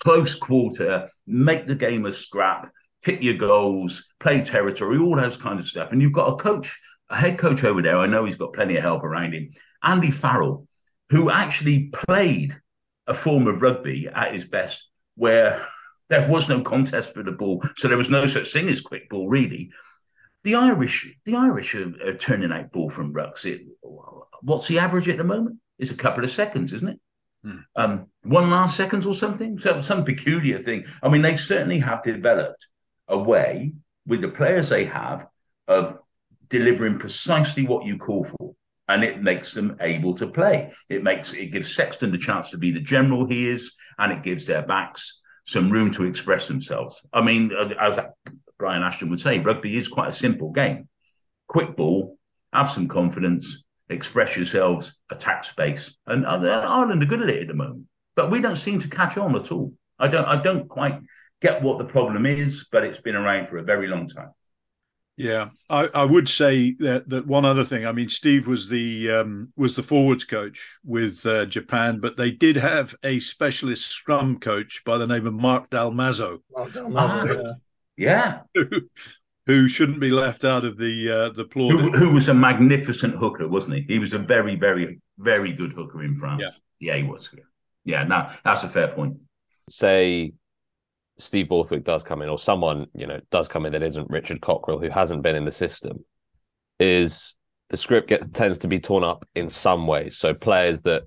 close 0.00 0.34
quarter, 0.34 1.08
make 1.26 1.66
the 1.66 1.74
game 1.74 2.06
a 2.06 2.12
scrap, 2.12 2.70
kick 3.04 3.22
your 3.22 3.34
goals, 3.34 4.12
play 4.20 4.42
territory, 4.44 4.98
all 4.98 5.16
those 5.16 5.36
kind 5.36 5.58
of 5.58 5.66
stuff. 5.66 5.92
And 5.92 6.02
you've 6.02 6.12
got 6.12 6.32
a 6.32 6.36
coach, 6.36 6.78
head 7.10 7.38
coach 7.38 7.64
over 7.64 7.82
there. 7.82 7.98
I 7.98 8.06
know 8.06 8.24
he's 8.24 8.36
got 8.36 8.52
plenty 8.52 8.76
of 8.76 8.82
help 8.82 9.04
around 9.04 9.32
him, 9.32 9.50
Andy 9.82 10.10
Farrell, 10.10 10.66
who 11.10 11.30
actually 11.30 11.88
played 11.88 12.60
a 13.06 13.14
form 13.14 13.46
of 13.46 13.62
rugby 13.62 14.08
at 14.08 14.32
his 14.32 14.46
best 14.46 14.90
where 15.14 15.64
there 16.08 16.28
was 16.28 16.48
no 16.48 16.60
contest 16.62 17.14
for 17.14 17.22
the 17.22 17.32
ball. 17.32 17.62
So 17.76 17.88
there 17.88 17.96
was 17.96 18.10
no 18.10 18.26
such 18.26 18.52
thing 18.52 18.68
as 18.68 18.80
quick 18.80 19.08
ball, 19.08 19.28
really. 19.28 19.70
The 20.44 20.54
Irish, 20.54 21.16
the 21.24 21.36
Irish 21.36 21.74
are, 21.74 21.92
are 22.04 22.14
turning 22.14 22.52
out 22.52 22.72
ball 22.72 22.90
from 22.90 23.12
rucks. 23.12 23.44
It, 23.44 23.62
what's 24.42 24.68
the 24.68 24.78
average 24.78 25.08
at 25.08 25.18
the 25.18 25.24
moment? 25.24 25.58
It's 25.78 25.90
a 25.90 25.96
couple 25.96 26.24
of 26.24 26.30
seconds, 26.30 26.72
isn't 26.72 26.88
it? 26.88 27.00
Hmm. 27.42 27.56
Um, 27.74 28.06
one 28.22 28.50
last 28.50 28.76
seconds 28.76 29.06
or 29.06 29.14
something. 29.14 29.58
So 29.58 29.80
some 29.80 30.04
peculiar 30.04 30.58
thing. 30.58 30.84
I 31.02 31.08
mean, 31.08 31.22
they 31.22 31.36
certainly 31.36 31.80
have 31.80 32.02
developed 32.02 32.66
a 33.08 33.18
way 33.18 33.72
with 34.06 34.20
the 34.20 34.28
players 34.28 34.68
they 34.68 34.84
have 34.84 35.26
of 35.68 35.98
delivering 36.48 36.98
precisely 36.98 37.66
what 37.66 37.84
you 37.84 37.98
call 37.98 38.24
for 38.24 38.54
and 38.88 39.02
it 39.02 39.22
makes 39.22 39.52
them 39.52 39.76
able 39.80 40.14
to 40.14 40.26
play. 40.26 40.72
It 40.88 41.02
makes 41.02 41.34
it 41.34 41.52
gives 41.52 41.74
Sexton 41.74 42.12
the 42.12 42.18
chance 42.18 42.50
to 42.50 42.58
be 42.58 42.70
the 42.70 42.80
general 42.80 43.26
he 43.26 43.48
is, 43.48 43.74
and 43.98 44.12
it 44.12 44.22
gives 44.22 44.46
their 44.46 44.62
backs 44.62 45.22
some 45.44 45.70
room 45.70 45.90
to 45.92 46.04
express 46.04 46.48
themselves. 46.48 47.04
I 47.12 47.22
mean, 47.22 47.52
as 47.78 47.98
Brian 48.58 48.82
Ashton 48.82 49.10
would 49.10 49.20
say, 49.20 49.40
rugby 49.40 49.76
is 49.76 49.88
quite 49.88 50.08
a 50.08 50.14
simple 50.14 50.50
game. 50.50 50.88
Quick 51.48 51.76
ball, 51.76 52.18
have 52.52 52.70
some 52.70 52.88
confidence, 52.88 53.64
express 53.88 54.36
yourselves, 54.36 55.00
attack 55.10 55.44
space, 55.44 55.96
and 56.06 56.26
Ireland 56.26 57.02
are 57.02 57.06
good 57.06 57.22
at 57.22 57.30
it 57.30 57.42
at 57.42 57.48
the 57.48 57.54
moment. 57.54 57.86
But 58.14 58.30
we 58.30 58.40
don't 58.40 58.56
seem 58.56 58.78
to 58.80 58.88
catch 58.88 59.16
on 59.16 59.36
at 59.36 59.52
all. 59.52 59.72
I 59.98 60.08
don't. 60.08 60.26
I 60.26 60.40
don't 60.40 60.68
quite 60.68 61.00
get 61.40 61.62
what 61.62 61.78
the 61.78 61.84
problem 61.84 62.24
is, 62.24 62.66
but 62.70 62.84
it's 62.84 63.00
been 63.00 63.16
around 63.16 63.48
for 63.48 63.58
a 63.58 63.62
very 63.62 63.88
long 63.88 64.08
time. 64.08 64.30
Yeah, 65.16 65.48
I, 65.70 65.86
I 65.94 66.04
would 66.04 66.28
say 66.28 66.72
that 66.80 67.08
that 67.08 67.26
one 67.26 67.46
other 67.46 67.64
thing. 67.64 67.86
I 67.86 67.92
mean, 67.92 68.10
Steve 68.10 68.46
was 68.46 68.68
the 68.68 69.10
um, 69.10 69.52
was 69.56 69.74
the 69.74 69.82
forwards 69.82 70.24
coach 70.24 70.78
with 70.84 71.24
uh, 71.24 71.46
Japan, 71.46 72.00
but 72.00 72.18
they 72.18 72.30
did 72.30 72.56
have 72.56 72.94
a 73.02 73.18
specialist 73.20 73.88
scrum 73.88 74.38
coach 74.38 74.82
by 74.84 74.98
the 74.98 75.06
name 75.06 75.26
of 75.26 75.32
Marc 75.32 75.70
Dal 75.70 75.90
Maso. 75.90 76.42
Mark 76.54 76.72
Dalmazzo, 76.72 77.44
ah, 77.46 77.54
yeah. 77.96 78.40
Who, 78.54 78.82
who 79.46 79.68
shouldn't 79.68 80.00
be 80.00 80.10
left 80.10 80.44
out 80.44 80.64
of 80.64 80.76
the 80.76 81.10
uh, 81.10 81.28
the 81.30 81.44
plaudit. 81.44 81.80
Who, 81.80 81.92
who, 81.92 82.14
was 82.14 82.28
a 82.28 82.34
magnificent 82.34 83.14
hooker, 83.14 83.48
wasn't 83.48 83.76
he? 83.76 83.84
He 83.88 83.98
was 83.98 84.12
a 84.12 84.18
very, 84.18 84.56
very, 84.56 85.00
very 85.18 85.52
good 85.52 85.72
hooker 85.72 86.02
in 86.02 86.16
France. 86.16 86.42
Yeah, 86.80 86.94
yeah 86.94 87.02
he 87.02 87.08
was. 87.08 87.30
Yeah, 87.32 87.44
yeah. 87.84 88.02
Now 88.04 88.34
that's 88.44 88.64
a 88.64 88.68
fair 88.68 88.88
point. 88.88 89.18
Say 89.70 90.32
Steve 91.18 91.48
Borthwick 91.48 91.84
does 91.84 92.02
come 92.02 92.22
in, 92.22 92.28
or 92.28 92.38
someone 92.38 92.86
you 92.94 93.06
know 93.06 93.20
does 93.30 93.48
come 93.48 93.66
in 93.66 93.72
that 93.72 93.82
isn't 93.82 94.10
Richard 94.10 94.40
Cockerill, 94.40 94.80
who 94.80 94.90
hasn't 94.90 95.22
been 95.22 95.36
in 95.36 95.44
the 95.44 95.52
system, 95.52 96.04
is 96.78 97.34
the 97.70 97.76
script 97.76 98.08
gets 98.08 98.26
tends 98.32 98.58
to 98.58 98.68
be 98.68 98.78
torn 98.78 99.04
up 99.04 99.26
in 99.34 99.48
some 99.48 99.86
ways. 99.86 100.18
So 100.18 100.34
players 100.34 100.82
that 100.82 101.02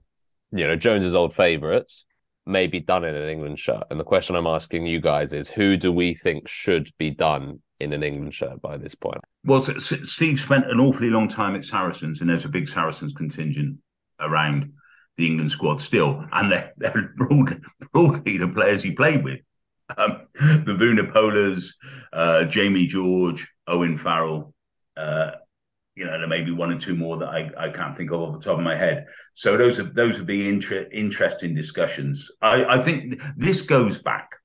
you 0.51 0.67
know 0.67 0.75
Jones's 0.75 1.15
old 1.15 1.35
favourites 1.35 2.05
may 2.45 2.65
be 2.65 2.79
done 2.79 3.03
in 3.03 3.15
an 3.15 3.29
England 3.29 3.59
shirt, 3.59 3.83
and 3.91 3.99
the 3.99 4.03
question 4.05 4.35
I'm 4.35 4.47
asking 4.47 4.87
you 4.87 4.99
guys 4.99 5.33
is, 5.33 5.47
who 5.47 5.77
do 5.77 5.91
we 5.91 6.15
think 6.15 6.47
should 6.47 6.89
be 6.97 7.11
done 7.11 7.61
in 7.79 7.93
an 7.93 8.01
England 8.01 8.33
shirt 8.33 8.61
by 8.61 8.77
this 8.77 8.95
point? 8.95 9.21
Well, 9.45 9.61
Steve 9.61 10.39
spent 10.39 10.69
an 10.69 10.79
awfully 10.79 11.11
long 11.11 11.27
time 11.27 11.55
at 11.55 11.63
Saracens, 11.63 12.21
and 12.21 12.29
there's 12.29 12.45
a 12.45 12.49
big 12.49 12.67
Saracens 12.67 13.13
contingent 13.13 13.77
around 14.19 14.73
the 15.17 15.27
England 15.27 15.51
squad 15.51 15.79
still, 15.79 16.25
and 16.31 16.51
they're, 16.51 16.73
they're 16.77 17.13
broadly 17.15 18.37
the 18.37 18.47
players 18.47 18.81
he 18.81 18.91
played 18.91 19.23
with 19.23 19.39
um, 19.97 20.27
the 20.33 20.75
Vunipolas, 20.77 21.73
uh, 22.13 22.45
Jamie 22.45 22.87
George, 22.87 23.51
Owen 23.67 23.97
Farrell. 23.97 24.53
Uh, 24.95 25.31
you 25.95 26.05
know, 26.05 26.17
there 26.17 26.27
may 26.27 26.41
be 26.41 26.51
one 26.51 26.71
or 26.71 26.77
two 26.77 26.95
more 26.95 27.17
that 27.17 27.29
I, 27.29 27.51
I 27.57 27.69
can't 27.69 27.95
think 27.95 28.11
of 28.11 28.21
off 28.21 28.39
the 28.39 28.45
top 28.45 28.57
of 28.57 28.63
my 28.63 28.75
head. 28.75 29.07
So 29.33 29.57
those 29.57 29.79
are 29.79 29.83
those 29.83 30.17
would 30.17 30.27
be 30.27 30.47
inter- 30.47 30.87
interesting 30.91 31.53
discussions. 31.53 32.31
I, 32.41 32.63
I 32.65 32.79
think 32.79 33.21
this 33.35 33.63
goes 33.63 34.01
back 34.01 34.35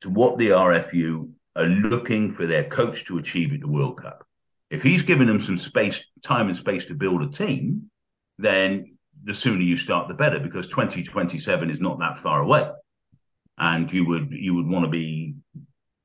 to 0.00 0.10
what 0.10 0.38
the 0.38 0.48
RFU 0.48 1.30
are 1.56 1.66
looking 1.66 2.32
for 2.32 2.46
their 2.46 2.64
coach 2.64 3.04
to 3.06 3.18
achieve 3.18 3.52
at 3.52 3.60
the 3.60 3.68
World 3.68 3.98
Cup. 3.98 4.26
If 4.70 4.82
he's 4.82 5.02
given 5.02 5.26
them 5.26 5.40
some 5.40 5.58
space, 5.58 6.06
time 6.22 6.48
and 6.48 6.56
space 6.56 6.86
to 6.86 6.94
build 6.94 7.22
a 7.22 7.28
team, 7.28 7.90
then 8.38 8.96
the 9.22 9.34
sooner 9.34 9.62
you 9.62 9.76
start, 9.76 10.08
the 10.08 10.14
better, 10.14 10.40
because 10.40 10.66
2027 10.66 11.70
is 11.70 11.80
not 11.80 11.98
that 12.00 12.18
far 12.18 12.42
away 12.42 12.70
and 13.58 13.92
you 13.92 14.06
would 14.06 14.32
you 14.32 14.54
would 14.54 14.66
want 14.66 14.84
to 14.84 14.90
be, 14.90 15.34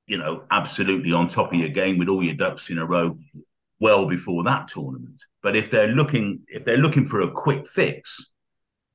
you 0.07 0.17
know, 0.17 0.43
absolutely 0.51 1.13
on 1.13 1.27
top 1.27 1.53
of 1.53 1.59
your 1.59 1.69
game 1.69 1.97
with 1.97 2.09
all 2.09 2.23
your 2.23 2.35
ducks 2.35 2.69
in 2.69 2.77
a 2.77 2.85
row 2.85 3.17
well 3.79 4.05
before 4.05 4.43
that 4.43 4.67
tournament. 4.67 5.23
But 5.41 5.55
if 5.55 5.71
they're 5.71 5.93
looking 5.93 6.41
if 6.47 6.65
they're 6.65 6.77
looking 6.77 7.05
for 7.05 7.21
a 7.21 7.31
quick 7.31 7.67
fix, 7.67 8.33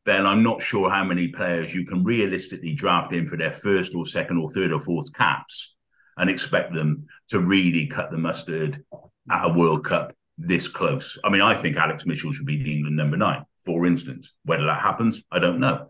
then 0.05 0.27
I'm 0.27 0.43
not 0.43 0.63
sure 0.63 0.91
how 0.91 1.05
many 1.05 1.29
players 1.29 1.75
you 1.75 1.87
can 1.87 2.05
realistically 2.05 2.75
draft 2.75 3.13
in 3.13 3.27
for 3.27 3.37
their 3.37 3.51
first 3.51 3.95
or 3.95 4.05
second 4.05 4.39
or 4.39 4.51
third 4.51 4.73
or 4.73 4.81
fourth 4.81 5.13
caps 5.13 5.75
and 6.17 6.31
expect 6.31 6.73
them 6.73 7.07
to 7.29 7.41
really 7.41 7.87
cut 7.87 8.11
the 8.11 8.19
mustard 8.19 8.85
at 9.31 9.47
a 9.47 9.53
World 9.53 9.85
Cup 9.85 10.15
this 10.37 10.69
close. 10.69 11.19
I 11.25 11.31
mean, 11.31 11.41
I 11.41 11.55
think 11.55 11.77
Alex 11.77 12.07
Mitchell 12.07 12.33
should 12.33 12.47
be 12.47 12.63
the 12.63 12.75
England 12.75 12.97
number 12.97 13.17
nine, 13.17 13.45
for 13.65 13.87
instance. 13.87 14.35
Whether 14.45 14.67
that 14.67 14.81
happens, 14.81 15.25
I 15.31 15.39
don't 15.39 15.61
know. 15.61 15.89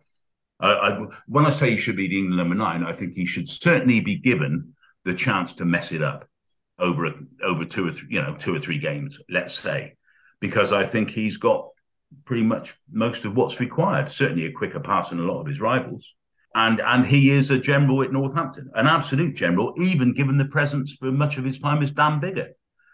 I, 0.66 1.06
when 1.26 1.46
I 1.46 1.50
say 1.50 1.70
he 1.70 1.76
should 1.76 1.96
be 1.96 2.08
the 2.08 2.18
England 2.18 2.38
number 2.38 2.54
nine, 2.54 2.84
I 2.84 2.92
think 2.92 3.14
he 3.14 3.26
should 3.26 3.48
certainly 3.48 4.00
be 4.00 4.16
given 4.16 4.74
the 5.04 5.14
chance 5.14 5.52
to 5.54 5.64
mess 5.64 5.92
it 5.92 6.02
up 6.02 6.26
over 6.78 7.10
over 7.42 7.64
two 7.64 7.88
or 7.88 7.92
three, 7.92 8.08
you 8.10 8.22
know, 8.22 8.34
two 8.34 8.54
or 8.54 8.60
three 8.60 8.78
games, 8.78 9.20
let's 9.28 9.58
say, 9.58 9.94
because 10.40 10.72
I 10.72 10.84
think 10.84 11.10
he's 11.10 11.36
got 11.36 11.68
pretty 12.24 12.42
much 12.42 12.74
most 12.90 13.24
of 13.24 13.36
what's 13.36 13.60
required. 13.60 14.08
Certainly 14.08 14.46
a 14.46 14.52
quicker 14.52 14.80
pass 14.80 15.10
than 15.10 15.20
a 15.20 15.24
lot 15.24 15.40
of 15.40 15.46
his 15.46 15.60
rivals, 15.60 16.14
and 16.54 16.80
and 16.80 17.06
he 17.06 17.30
is 17.30 17.50
a 17.50 17.58
general 17.58 18.02
at 18.02 18.12
Northampton, 18.12 18.70
an 18.74 18.86
absolute 18.86 19.36
general, 19.36 19.74
even 19.80 20.14
given 20.14 20.38
the 20.38 20.44
presence 20.46 20.96
for 20.96 21.12
much 21.12 21.38
of 21.38 21.44
his 21.44 21.58
time 21.58 21.82
as 21.82 21.90
Dan 21.90 22.20
Biggar. 22.20 22.50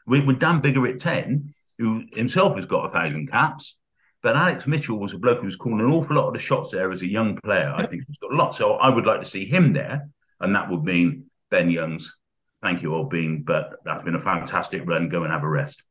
With, 0.06 0.26
with 0.26 0.40
Dan 0.40 0.60
Biggar 0.60 0.92
at 0.92 0.98
ten, 0.98 1.54
who 1.78 2.04
himself 2.12 2.56
has 2.56 2.66
got 2.66 2.86
a 2.86 2.88
thousand 2.88 3.30
caps, 3.30 3.78
but 4.22 4.36
Alex 4.36 4.66
Mitchell 4.66 4.98
was 4.98 5.14
a 5.14 5.18
bloke 5.18 5.38
who 5.40 5.46
was 5.46 5.56
calling 5.56 5.80
an 5.80 5.90
awful 5.90 6.16
lot 6.16 6.28
of 6.28 6.34
the 6.34 6.38
shots 6.38 6.70
there 6.70 6.90
as 6.90 7.02
a 7.02 7.06
young 7.06 7.36
player. 7.42 7.72
I 7.74 7.86
think 7.86 8.04
he's 8.06 8.18
got 8.18 8.32
a 8.32 8.36
lot. 8.36 8.54
So 8.54 8.74
I 8.74 8.88
would 8.90 9.06
like 9.06 9.20
to 9.20 9.26
see 9.26 9.46
him 9.46 9.72
there. 9.72 10.08
And 10.40 10.54
that 10.54 10.70
would 10.70 10.84
mean 10.84 11.26
Ben 11.50 11.70
Youngs. 11.70 12.18
Thank 12.62 12.82
you, 12.82 12.94
old 12.94 13.10
Bean. 13.10 13.42
But 13.42 13.76
that's 13.84 14.02
been 14.02 14.14
a 14.14 14.20
fantastic 14.20 14.82
run. 14.86 15.08
Go 15.08 15.22
and 15.24 15.32
have 15.32 15.42
a 15.42 15.48
rest. 15.48 15.84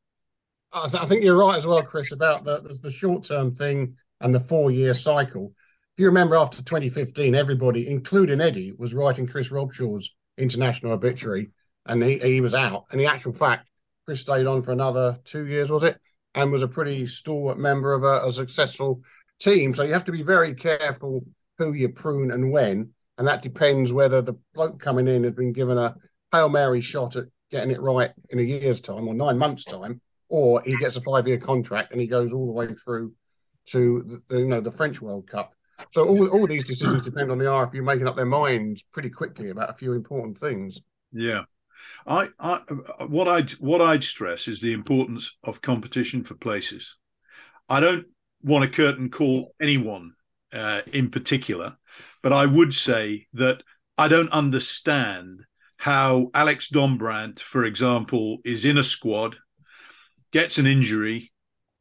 I, 0.72 0.88
th- 0.88 1.02
I 1.02 1.06
think 1.08 1.24
you're 1.24 1.38
right 1.38 1.58
as 1.58 1.66
well, 1.66 1.82
Chris, 1.82 2.12
about 2.12 2.44
the, 2.44 2.78
the 2.84 2.92
short 2.92 3.24
term 3.24 3.56
thing 3.56 3.96
and 4.22 4.34
the 4.34 4.40
four 4.40 4.70
year 4.70 4.94
cycle. 4.94 5.54
If 5.96 6.02
you 6.02 6.06
remember 6.06 6.36
after 6.36 6.58
2015, 6.58 7.34
everybody, 7.34 7.90
including 7.90 8.42
Eddie, 8.42 8.74
was 8.78 8.94
writing 8.94 9.28
Chris 9.28 9.50
Robshaw's 9.50 10.16
international 10.38 10.94
obituary 10.94 11.50
and 11.86 12.04
he, 12.04 12.20
he 12.20 12.42
was 12.42 12.54
out. 12.54 12.86
And 12.92 13.00
the 13.00 13.08
actual 13.08 13.34
fact, 13.34 13.68
Chris 14.06 14.22
stayed 14.22 14.46
on 14.46 14.62
for 14.62 14.72
another 14.72 15.20
two 15.24 15.48
years, 15.48 15.72
was 15.72 15.84
it? 15.84 16.00
And 16.42 16.52
was 16.52 16.64
a 16.64 16.68
pretty 16.68 17.06
stalwart 17.08 17.58
member 17.58 17.94
of 17.94 18.04
a, 18.04 18.28
a 18.28 18.32
successful 18.32 19.02
team. 19.40 19.74
So 19.74 19.84
you 19.84 19.94
have 19.94 20.06
to 20.06 20.12
be 20.12 20.24
very 20.24 20.54
careful 20.54 21.24
who 21.58 21.74
you 21.74 21.90
prune 21.90 22.32
and 22.32 22.52
when. 22.52 22.92
And 23.18 23.28
that 23.28 23.42
depends 23.42 23.92
whether 23.92 24.22
the 24.22 24.36
bloke 24.54 24.80
coming 24.80 25.08
in 25.08 25.26
has 25.26 25.34
been 25.34 25.52
given 25.52 25.78
a 25.78 25.96
Hail 26.32 26.50
Mary 26.50 26.80
shot 26.80 27.16
at 27.18 27.26
getting 27.52 27.72
it 27.72 27.82
right 27.82 28.12
in 28.30 28.40
a 28.40 28.44
year's 28.44 28.80
time 28.80 29.08
or 29.08 29.14
nine 29.14 29.38
months' 29.38 29.66
time, 29.66 30.00
or 30.30 30.62
he 30.62 30.78
gets 30.78 30.96
a 30.96 31.02
five 31.02 31.28
year 31.28 31.38
contract 31.38 31.92
and 31.92 32.00
he 32.00 32.08
goes 32.08 32.32
all 32.32 32.48
the 32.48 32.54
way 32.54 32.68
through 32.74 33.14
to 33.68 34.22
the, 34.30 34.38
you 34.38 34.48
know 34.48 34.62
the 34.62 34.72
French 34.72 35.02
World 35.02 35.28
Cup. 35.28 35.54
So 35.92 36.06
all, 36.06 36.28
all 36.30 36.48
these 36.48 36.66
decisions 36.66 37.04
depend 37.04 37.32
on 37.32 37.38
the 37.38 37.46
RFU 37.46 37.84
making 37.84 38.08
up 38.08 38.16
their 38.16 38.26
minds 38.26 38.84
pretty 38.84 39.10
quickly 39.10 39.50
about 39.50 39.70
a 39.70 39.74
few 39.74 39.94
important 39.94 40.38
things. 40.38 40.80
Yeah. 41.12 41.44
I, 42.06 42.30
I, 42.40 42.58
what 43.06 43.28
I'd 43.28 43.52
what 43.52 43.82
I'd 43.82 44.04
stress 44.04 44.48
is 44.48 44.62
the 44.62 44.74
importance 44.74 45.38
of 45.44 45.62
competition 45.62 46.24
for 46.24 46.36
places. 46.36 46.96
I 47.68 47.80
don't 47.80 48.06
want 48.42 48.64
to 48.64 48.76
curtain 48.76 49.10
call 49.10 49.54
anyone 49.62 50.14
uh, 50.54 50.82
in 50.94 51.12
particular, 51.12 51.78
but 52.24 52.34
I 52.34 52.46
would 52.46 52.74
say 52.74 53.28
that 53.34 53.64
I 53.98 54.08
don't 54.08 54.32
understand 54.32 55.42
how 55.78 56.30
Alex 56.34 56.70
Dombrandt, 56.70 57.40
for 57.40 57.66
example, 57.66 58.40
is 58.44 58.66
in 58.66 58.78
a 58.78 58.84
squad, 58.84 59.36
gets 60.32 60.58
an 60.58 60.68
injury, 60.68 61.32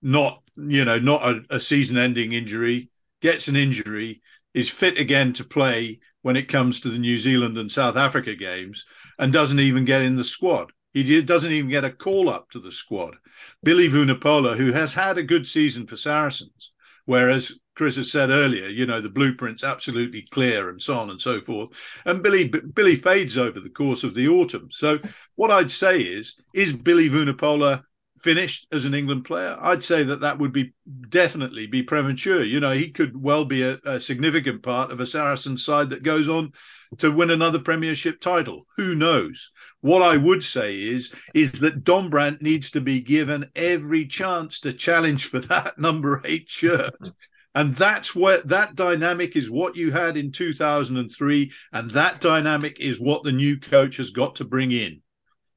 not 0.03 0.43
you 0.57 0.85
know 0.85 0.99
not 0.99 1.23
a, 1.23 1.43
a 1.51 1.61
season-ending 1.61 2.33
injury, 2.33 2.91
gets 3.21 3.49
an 3.49 3.57
injury, 3.57 4.21
is 4.55 4.71
fit 4.71 4.99
again 4.99 5.33
to 5.35 5.45
play 5.45 6.01
when 6.23 6.37
it 6.37 6.49
comes 6.49 6.81
to 6.81 6.91
the 6.91 6.99
New 6.99 7.19
Zealand 7.19 7.59
and 7.59 7.71
South 7.71 7.97
Africa 7.97 8.35
games, 8.35 8.85
and 9.19 9.33
doesn't 9.33 9.61
even 9.61 9.85
get 9.85 10.03
in 10.03 10.17
the 10.17 10.25
squad. 10.25 10.73
He 10.93 11.23
doesn't 11.23 11.53
even 11.53 11.71
get 11.71 11.85
a 11.85 11.91
call 11.91 12.29
up 12.29 12.51
to 12.51 12.61
the 12.61 12.73
squad. 12.73 13.17
Billy 13.63 13.89
Vunipola, 13.89 14.57
who 14.57 14.73
has 14.73 14.95
had 14.95 15.19
a 15.19 15.23
good 15.23 15.47
season 15.47 15.87
for 15.87 15.97
Saracens, 15.97 16.73
whereas 17.05 17.53
Chris 17.77 17.97
has 17.97 18.11
said 18.11 18.31
earlier, 18.31 18.69
you 18.69 18.87
know, 18.87 19.01
the 19.01 19.09
blueprint's 19.09 19.63
absolutely 19.63 20.27
clear 20.33 20.69
and 20.71 20.83
so 20.83 20.95
on 20.95 21.11
and 21.11 21.21
so 21.21 21.41
forth. 21.41 21.71
And 22.05 22.23
Billy 22.23 22.49
Billy 22.49 22.97
fades 22.97 23.39
over 23.39 23.61
the 23.61 23.71
course 23.71 24.03
of 24.03 24.15
the 24.15 24.29
autumn. 24.29 24.69
So 24.73 24.99
what 25.37 25.53
I'd 25.53 25.71
say 25.71 26.01
is, 26.01 26.35
is 26.53 26.73
Billy 26.73 27.09
Vunipola 27.09 27.85
finished 28.21 28.67
as 28.73 28.85
an 28.85 28.95
England 28.95 29.25
player? 29.25 29.57
I'd 29.61 29.83
say 29.83 30.03
that 30.05 30.21
that 30.21 30.39
would 30.39 30.53
be 30.53 30.73
definitely 31.09 31.67
be 31.67 31.83
premature. 31.83 32.43
You 32.43 32.61
know, 32.61 32.73
he 32.73 32.91
could 32.91 33.21
well 33.21 33.45
be 33.45 33.63
a, 33.63 33.79
a 33.85 34.01
significant 34.01 34.63
part 34.63 34.91
of 34.91 35.01
a 35.01 35.07
Saracen 35.07 35.57
side 35.57 35.91
that 35.91 36.03
goes 36.03 36.29
on 36.29 36.53
to 36.99 37.11
win 37.11 37.31
another 37.31 37.59
Premiership 37.59 38.21
title. 38.21 38.67
Who 38.77 38.95
knows? 38.95 39.51
What 39.81 40.03
I 40.03 40.17
would 40.17 40.43
say 40.43 40.81
is 40.81 41.13
is 41.35 41.53
that 41.61 41.85
Dombrandt 41.85 42.43
needs 42.43 42.71
to 42.73 42.81
be 42.81 43.01
given 43.01 43.51
every 43.55 44.07
chance 44.07 44.61
to 44.61 44.73
challenge 44.73 45.27
for 45.27 45.41
that 45.41 45.79
number 45.79 46.23
eight 46.25 46.49
shirt. 46.49 47.11
And 47.55 47.73
that's 47.73 48.15
where 48.15 48.39
that 48.43 48.77
dynamic 48.77 49.35
is 49.35 49.51
what 49.51 49.75
you 49.77 49.91
had 49.91 50.17
in 50.17 50.31
2003. 50.31 51.51
And 51.73 51.91
that 51.91 52.21
dynamic 52.21 52.79
is 52.79 53.01
what 53.01 53.25
the 53.25 53.33
new 53.33 53.59
coach 53.59 53.97
has 53.97 54.11
got 54.11 54.37
to 54.37 54.45
bring 54.45 54.71
in. 54.71 55.03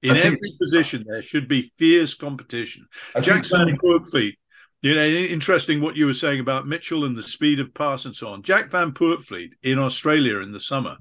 In 0.04 0.18
every 0.18 0.39
position, 0.60 1.06
there 1.08 1.22
should 1.22 1.47
be 1.47 1.72
fierce 1.78 2.16
competition. 2.16 2.88
Jack 3.22 3.45
Van 3.45 3.78
Poortvliet, 3.78 4.34
you 4.82 4.95
know, 4.95 5.06
interesting 5.06 5.80
what 5.80 5.95
you 5.95 6.08
were 6.08 6.14
saying 6.14 6.39
about 6.39 6.68
Mitchell 6.68 7.06
and 7.06 7.16
the 7.16 7.24
speed 7.24 7.60
of 7.60 7.74
pass 7.74 8.06
and 8.06 8.16
so 8.16 8.30
on. 8.30 8.41
Jack 8.41 8.70
Van 8.72 8.91
Poortvliet 8.91 9.52
in 9.62 9.78
Australia 9.78 10.39
in 10.39 10.52
the 10.52 10.60
summer, 10.60 10.97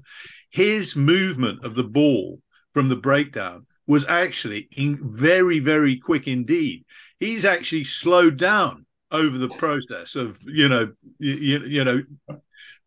his 0.51 0.95
movement 0.95 1.65
of 1.65 1.75
the 1.75 1.83
ball 1.83 2.39
from 2.73 2.89
the 2.89 2.95
breakdown 2.95 3.65
was 3.87 4.05
actually 4.07 4.67
very, 4.77 5.59
very 5.59 5.97
quick 5.97 6.27
indeed. 6.27 6.85
He's 7.19 7.43
actually 7.43 7.85
slowed 7.85 8.37
down 8.37 8.85
over 9.11 9.37
the 9.37 9.49
process 9.49 10.15
of 10.15 10.37
you 10.45 10.69
know 10.69 10.91
you, 11.19 11.59
you 11.65 11.83
know 11.83 12.01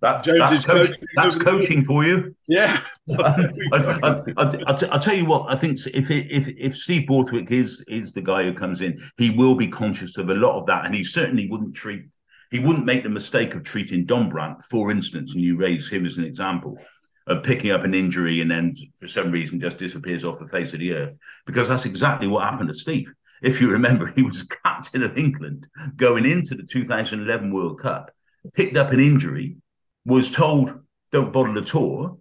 that, 0.01 0.25
that's, 0.25 0.65
coaching, 0.65 0.95
that's 1.17 1.35
coaching 1.37 1.85
for 1.85 2.05
you. 2.05 2.35
Yeah. 2.47 2.81
I, 3.19 3.51
will 3.73 4.99
tell 5.01 5.15
you 5.15 5.25
what. 5.25 5.47
I 5.49 5.57
think 5.57 5.79
if 5.87 6.11
if 6.11 6.49
if 6.49 6.77
Steve 6.77 7.07
Borthwick 7.07 7.51
is 7.51 7.85
is 7.89 8.13
the 8.13 8.23
guy 8.23 8.43
who 8.43 8.55
comes 8.55 8.81
in, 8.81 9.01
he 9.17 9.31
will 9.31 9.55
be 9.55 9.69
conscious 9.69 10.19
of 10.19 10.29
a 10.29 10.35
lot 10.35 10.59
of 10.59 10.67
that, 10.67 10.85
and 10.85 10.95
he 10.95 11.05
certainly 11.05 11.49
wouldn't 11.49 11.75
treat. 11.75 12.05
He 12.51 12.59
wouldn't 12.59 12.85
make 12.85 13.03
the 13.03 13.11
mistake 13.11 13.55
of 13.55 13.65
treating 13.65 14.07
Dombrandt, 14.07 14.65
for 14.65 14.91
instance, 14.91 15.35
and 15.35 15.43
you 15.43 15.57
raise 15.57 15.91
him 15.91 16.07
as 16.07 16.19
an 16.19 16.25
example 16.25 16.79
of 17.27 17.43
picking 17.43 17.71
up 17.71 17.85
an 17.85 17.95
injury 17.95 18.43
and 18.43 18.51
then 18.51 18.75
for 19.01 19.09
some 19.09 19.31
reason 19.31 19.59
just 19.59 19.79
disappears 19.79 20.27
off 20.27 20.39
the 20.39 20.47
face 20.47 20.75
of 20.75 20.79
the 20.79 20.93
earth, 20.93 21.19
because 21.47 21.69
that's 21.69 21.87
exactly 21.87 22.29
what 22.29 22.45
happened 22.45 22.69
to 22.69 22.75
Steve 22.75 23.13
if 23.45 23.61
you 23.61 23.71
remember, 23.71 24.07
he 24.07 24.23
was 24.23 24.43
captain 24.65 25.03
of 25.03 25.17
England 25.19 25.69
going 25.97 26.25
into 26.25 26.55
the 26.55 26.65
2011 26.65 27.53
World 27.53 27.79
Cup, 27.79 28.11
picked 28.55 28.77
up 28.77 28.91
an 28.91 29.01
injury, 29.01 29.57
was 30.05 30.31
told, 30.31 30.81
don't 31.13 31.33
bother 31.33 31.53
the 31.53 31.63
tour 31.63 32.19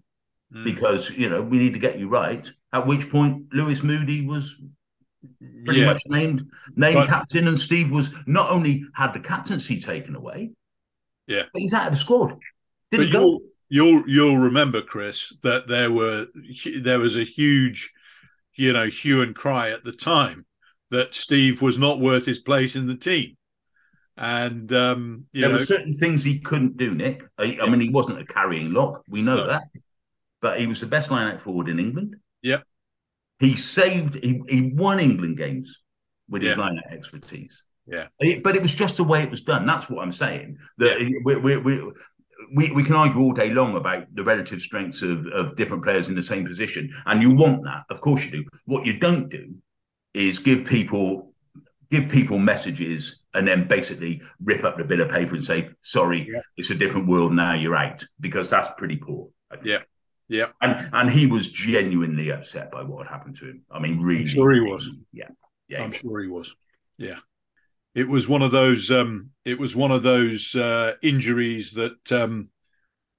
mm. 0.53 0.63
because, 0.63 1.11
you 1.11 1.29
know, 1.29 1.41
we 1.41 1.57
need 1.57 1.73
to 1.73 1.79
get 1.79 1.99
you 1.99 2.09
right. 2.09 2.49
At 2.71 2.87
which 2.87 3.09
point, 3.09 3.53
Lewis 3.53 3.83
Moody 3.83 4.25
was 4.25 4.61
pretty 5.65 5.81
yeah. 5.81 5.85
much 5.85 6.01
named 6.07 6.49
named 6.75 6.95
but, 6.95 7.07
captain, 7.07 7.47
and 7.47 7.57
Steve 7.57 7.91
was 7.91 8.13
not 8.25 8.49
only 8.49 8.83
had 8.93 9.13
the 9.13 9.19
captaincy 9.19 9.79
taken 9.79 10.15
away, 10.15 10.51
yeah, 11.27 11.43
but 11.53 11.61
he's 11.61 11.73
out 11.73 11.87
of 11.87 11.93
the 11.93 11.99
squad. 11.99 12.37
Didn't 12.91 13.11
go. 13.11 13.39
You'll, 13.69 14.03
you'll 14.03 14.09
you'll 14.09 14.37
remember, 14.37 14.81
Chris, 14.81 15.33
that 15.43 15.67
there 15.67 15.91
were 15.91 16.27
there 16.79 16.99
was 16.99 17.15
a 17.15 17.23
huge, 17.23 17.91
you 18.55 18.73
know, 18.73 18.87
hue 18.87 19.21
and 19.21 19.35
cry 19.35 19.69
at 19.69 19.83
the 19.83 19.93
time 19.93 20.45
that 20.91 21.15
Steve 21.15 21.61
was 21.61 21.79
not 21.79 21.99
worth 21.99 22.25
his 22.25 22.39
place 22.39 22.75
in 22.75 22.87
the 22.87 22.95
team. 22.95 23.37
And 24.15 24.71
um, 24.73 25.25
there 25.33 25.49
know, 25.49 25.55
were 25.55 25.65
certain 25.65 25.93
things 25.93 26.23
he 26.23 26.39
couldn't 26.39 26.77
do, 26.77 26.93
Nick. 26.93 27.23
I, 27.37 27.57
I 27.61 27.67
mean, 27.67 27.81
he 27.81 27.89
wasn't 27.89 28.19
a 28.19 28.25
carrying 28.25 28.71
lock. 28.71 29.03
We 29.07 29.23
know 29.23 29.37
no. 29.37 29.47
that, 29.47 29.63
but 30.39 30.59
he 30.59 30.67
was 30.67 30.79
the 30.81 30.85
best 30.85 31.09
line 31.09 31.33
out 31.33 31.41
forward 31.41 31.67
in 31.67 31.79
England. 31.79 32.17
Yeah, 32.41 32.59
he 33.39 33.55
saved. 33.55 34.23
He, 34.23 34.41
he 34.47 34.71
won 34.75 34.99
England 34.99 35.37
games 35.37 35.81
with 36.29 36.43
his 36.43 36.55
yeah. 36.55 36.61
line 36.61 36.77
out 36.77 36.93
expertise. 36.93 37.63
Yeah, 37.87 38.07
but 38.43 38.55
it 38.55 38.61
was 38.61 38.73
just 38.73 38.97
the 38.97 39.03
way 39.03 39.23
it 39.23 39.31
was 39.31 39.41
done. 39.41 39.65
That's 39.65 39.89
what 39.89 40.03
I'm 40.03 40.11
saying. 40.11 40.57
That 40.77 41.01
yeah. 41.01 41.09
we, 41.25 41.35
we, 41.35 41.57
we, 41.57 41.91
we, 42.53 42.71
we 42.71 42.83
can 42.83 42.95
argue 42.95 43.19
all 43.19 43.33
day 43.33 43.49
long 43.49 43.75
about 43.75 44.05
the 44.13 44.23
relative 44.23 44.61
strengths 44.61 45.01
of, 45.01 45.25
of 45.27 45.55
different 45.55 45.83
players 45.83 46.07
in 46.07 46.15
the 46.15 46.23
same 46.23 46.45
position, 46.45 46.89
and 47.07 47.21
you 47.21 47.31
want 47.33 47.63
that, 47.63 47.83
of 47.89 47.99
course 47.99 48.25
you 48.25 48.31
do. 48.31 48.45
What 48.65 48.85
you 48.85 48.99
don't 48.99 49.27
do 49.27 49.55
is 50.13 50.39
give 50.39 50.65
people 50.65 51.32
give 51.93 52.09
people 52.09 52.39
messages 52.39 53.23
and 53.35 53.47
then 53.47 53.67
basically 53.67 54.21
rip 54.43 54.63
up 54.63 54.77
the 54.77 54.83
bit 54.83 54.99
of 54.99 55.09
paper 55.09 55.35
and 55.35 55.45
say, 55.45 55.69
sorry, 55.81 56.27
yeah. 56.31 56.41
it's 56.57 56.71
a 56.71 56.75
different 56.75 57.07
world 57.07 57.31
now, 57.33 57.53
you're 57.53 57.75
out. 57.75 58.03
Because 58.19 58.49
that's 58.49 58.71
pretty 58.77 58.97
poor. 58.97 59.29
Yeah. 59.63 59.83
Yeah. 60.27 60.47
And 60.61 60.89
and 60.93 61.09
he 61.11 61.27
was 61.27 61.51
genuinely 61.51 62.31
upset 62.31 62.71
by 62.71 62.81
what 62.81 63.05
had 63.05 63.13
happened 63.13 63.35
to 63.37 63.45
him. 63.45 63.65
I 63.69 63.79
mean, 63.79 64.01
really. 64.01 64.21
I'm 64.21 64.27
sure 64.27 64.53
he 64.53 64.61
was. 64.61 64.89
Yeah. 65.11 65.27
Yeah. 65.67 65.83
I'm 65.83 65.91
he 65.91 65.99
sure 65.99 66.21
he 66.21 66.29
was. 66.29 66.55
Yeah. 66.97 67.19
It 67.93 68.07
was 68.07 68.27
one 68.27 68.41
of 68.41 68.51
those 68.51 68.89
um 68.89 69.29
it 69.45 69.59
was 69.59 69.75
one 69.75 69.91
of 69.91 70.01
those 70.01 70.55
uh 70.55 70.93
injuries 71.03 71.73
that 71.73 72.11
um 72.11 72.49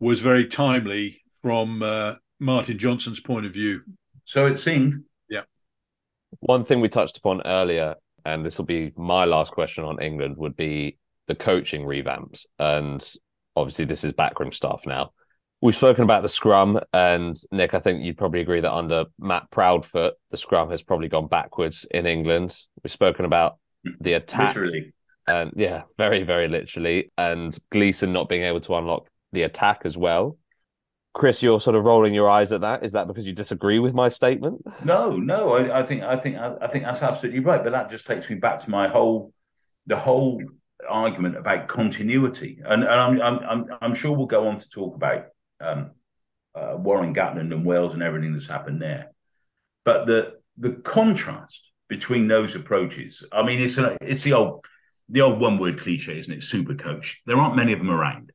was 0.01 0.21
very 0.21 0.47
timely 0.49 1.23
from 1.43 1.83
uh 1.83 2.15
Martin 2.41 2.79
Johnson's 2.79 3.21
point 3.21 3.47
of 3.47 3.53
view. 3.53 3.83
So 4.25 4.47
it 4.47 4.59
seemed. 4.59 5.05
Yeah. 5.29 5.43
One 6.41 6.65
thing 6.65 6.81
we 6.81 6.89
touched 6.89 7.19
upon 7.19 7.43
earlier, 7.47 7.95
and 8.25 8.45
this 8.45 8.59
will 8.59 8.65
be 8.65 8.93
my 8.97 9.25
last 9.25 9.53
question 9.53 9.85
on 9.85 10.03
England, 10.03 10.37
would 10.37 10.57
be 10.57 10.99
the 11.29 11.35
coaching 11.35 11.83
revamps. 11.83 12.47
And 12.59 13.07
obviously, 13.57 13.85
this 13.85 14.05
is 14.05 14.13
backroom 14.13 14.53
stuff 14.53 14.83
now. 14.87 15.13
We've 15.61 15.75
spoken 15.75 16.05
about 16.05 16.23
the 16.23 16.29
scrum, 16.29 16.79
and 16.93 17.37
Nick, 17.51 17.73
I 17.73 17.81
think 17.81 18.05
you'd 18.05 18.19
probably 18.19 18.41
agree 18.41 18.61
that 18.61 18.73
under 18.73 19.07
Matt 19.19 19.51
Proudfoot, 19.51 20.13
the 20.31 20.37
scrum 20.37 20.71
has 20.71 20.83
probably 20.83 21.09
gone 21.09 21.27
backwards 21.27 21.87
in 21.91 22.05
England. 22.05 22.59
We've 22.83 22.93
spoken 22.93 23.25
about 23.25 23.59
the 24.01 24.13
attack. 24.13 24.55
Literally. 24.55 24.93
And 25.27 25.53
yeah, 25.57 25.85
very, 25.97 26.23
very 26.23 26.49
literally. 26.49 27.11
And 27.17 27.57
Gleeson 27.71 28.13
not 28.13 28.29
being 28.29 28.43
able 28.43 28.61
to 28.61 28.75
unlock 28.75 29.09
the 29.33 29.43
attack 29.43 29.83
as 29.85 29.97
well. 29.97 30.37
Chris, 31.15 31.45
you're 31.45 31.61
sort 31.61 31.77
of 31.77 31.85
rolling 31.85 32.13
your 32.13 32.29
eyes 32.29 32.51
at 32.51 32.63
that. 32.63 32.85
Is 32.85 32.93
that 32.93 33.07
because 33.07 33.25
you 33.25 33.33
disagree 33.33 33.79
with 33.79 33.95
my 33.95 34.09
statement? 34.09 34.63
No, 34.85 35.17
no. 35.17 35.53
I, 35.53 35.81
I 35.81 35.83
think 35.85 36.03
I 36.03 36.17
think 36.17 36.37
I, 36.37 36.67
think 36.67 36.85
that's 36.85 37.03
absolutely 37.03 37.41
right. 37.41 37.63
But 37.63 37.71
that 37.71 37.89
just 37.89 38.05
takes 38.05 38.29
me 38.29 38.37
back 38.37 38.61
to 38.61 38.71
my 38.71 38.89
whole 38.89 39.33
the 39.87 39.97
whole 39.97 40.43
argument 40.89 41.37
about 41.37 41.69
continuity, 41.69 42.61
and, 42.65 42.83
and 42.83 43.23
I'm, 43.23 43.23
I'm 43.23 43.67
I'm 43.81 43.95
sure 43.95 44.15
we'll 44.17 44.27
go 44.27 44.49
on 44.49 44.59
to 44.59 44.69
talk 44.69 44.97
about 44.97 45.27
um, 45.61 45.93
uh, 46.55 46.77
Warren 46.77 47.15
Gatland 47.15 47.53
and 47.53 47.65
Wales 47.65 47.95
and 47.95 48.03
everything 48.03 48.33
that's 48.33 48.49
happened 48.49 48.83
there. 48.83 49.13
But 49.85 50.07
the 50.07 50.35
the 50.59 50.73
contrast 50.73 51.71
between 51.89 52.27
those 52.27 52.57
approaches, 52.57 53.25
I 53.31 53.45
mean, 53.45 53.61
it's 53.61 53.79
a, 53.79 53.97
it's 54.01 54.25
the 54.25 54.33
old 54.33 54.65
the 55.09 55.21
old 55.21 55.39
one 55.39 55.59
word 55.59 55.79
cliche, 55.79 56.19
isn't 56.19 56.33
it? 56.33 56.43
Super 56.43 56.75
coach. 56.75 57.23
There 57.25 57.37
aren't 57.37 57.55
many 57.55 57.73
of 57.73 57.79
them 57.79 57.91
around. 57.91 58.33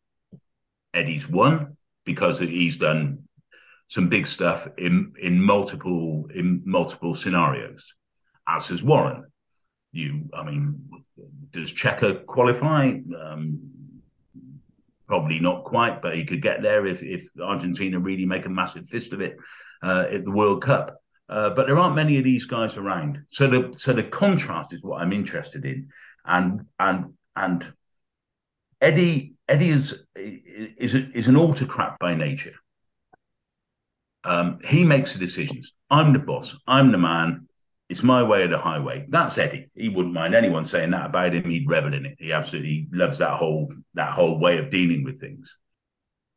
Eddie's 0.93 1.27
one 1.27 1.75
because 2.09 2.39
he's 2.39 2.77
done 2.77 3.19
some 3.87 4.09
big 4.09 4.25
stuff 4.25 4.67
in 4.79 5.13
in 5.21 5.39
multiple 5.39 6.27
in 6.33 6.63
multiple 6.65 7.13
scenarios, 7.13 7.93
as 8.47 8.69
has 8.69 8.81
Warren. 8.81 9.25
You, 9.91 10.27
I 10.33 10.43
mean, 10.43 10.89
does 11.51 11.71
Cheika 11.71 12.25
qualify? 12.25 12.97
Um, 13.15 13.69
probably 15.05 15.39
not 15.39 15.65
quite, 15.65 16.01
but 16.01 16.15
he 16.15 16.25
could 16.25 16.41
get 16.41 16.63
there 16.63 16.87
if 16.87 17.03
if 17.03 17.29
Argentina 17.39 17.99
really 17.99 18.25
make 18.25 18.47
a 18.47 18.49
massive 18.61 18.87
fist 18.87 19.13
of 19.13 19.21
it 19.21 19.37
uh, 19.83 20.05
at 20.09 20.23
the 20.23 20.31
World 20.31 20.63
Cup. 20.63 20.97
Uh, 21.29 21.51
but 21.51 21.67
there 21.67 21.77
aren't 21.77 21.95
many 21.95 22.17
of 22.17 22.23
these 22.23 22.45
guys 22.45 22.75
around. 22.75 23.19
So 23.27 23.45
the 23.45 23.71
so 23.77 23.93
the 23.93 24.03
contrast 24.03 24.73
is 24.73 24.83
what 24.83 24.99
I'm 24.99 25.13
interested 25.13 25.63
in, 25.63 25.89
and 26.25 26.65
and 26.79 27.13
and 27.35 27.71
Eddie 28.81 29.35
Eddie 29.47 29.69
is 29.69 30.05
is 30.15 30.95
is 30.95 31.27
an 31.27 31.35
autocrat 31.35 31.97
by 31.99 32.15
nature. 32.15 32.55
Um, 34.23 34.59
he 34.65 34.83
makes 34.83 35.13
the 35.13 35.19
decisions. 35.19 35.73
I'm 35.89 36.13
the 36.13 36.19
boss. 36.19 36.59
I'm 36.67 36.91
the 36.91 36.97
man. 36.97 37.47
It's 37.89 38.03
my 38.03 38.21
way 38.21 38.43
or 38.43 38.47
the 38.47 38.59
highway. 38.59 39.05
That's 39.09 39.37
Eddie. 39.37 39.69
He 39.73 39.89
wouldn't 39.89 40.13
mind 40.13 40.35
anyone 40.35 40.65
saying 40.65 40.91
that 40.91 41.07
about 41.07 41.33
him. 41.33 41.49
He'd 41.49 41.67
revel 41.67 41.93
in 41.93 42.05
it. 42.05 42.17
He 42.19 42.31
absolutely 42.31 42.87
loves 42.91 43.17
that 43.17 43.33
whole 43.33 43.73
that 43.95 44.11
whole 44.11 44.39
way 44.39 44.59
of 44.59 44.69
dealing 44.69 45.03
with 45.03 45.19
things. 45.19 45.57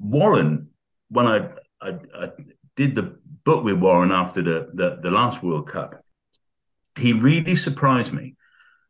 Warren, 0.00 0.68
when 1.10 1.26
I, 1.26 1.50
I, 1.80 1.98
I 2.14 2.28
did 2.76 2.94
the 2.94 3.18
book 3.44 3.64
with 3.64 3.78
Warren 3.78 4.10
after 4.10 4.40
the, 4.40 4.70
the 4.72 4.98
the 5.02 5.10
last 5.10 5.42
World 5.42 5.68
Cup, 5.68 6.02
he 6.98 7.12
really 7.12 7.56
surprised 7.56 8.14
me 8.14 8.36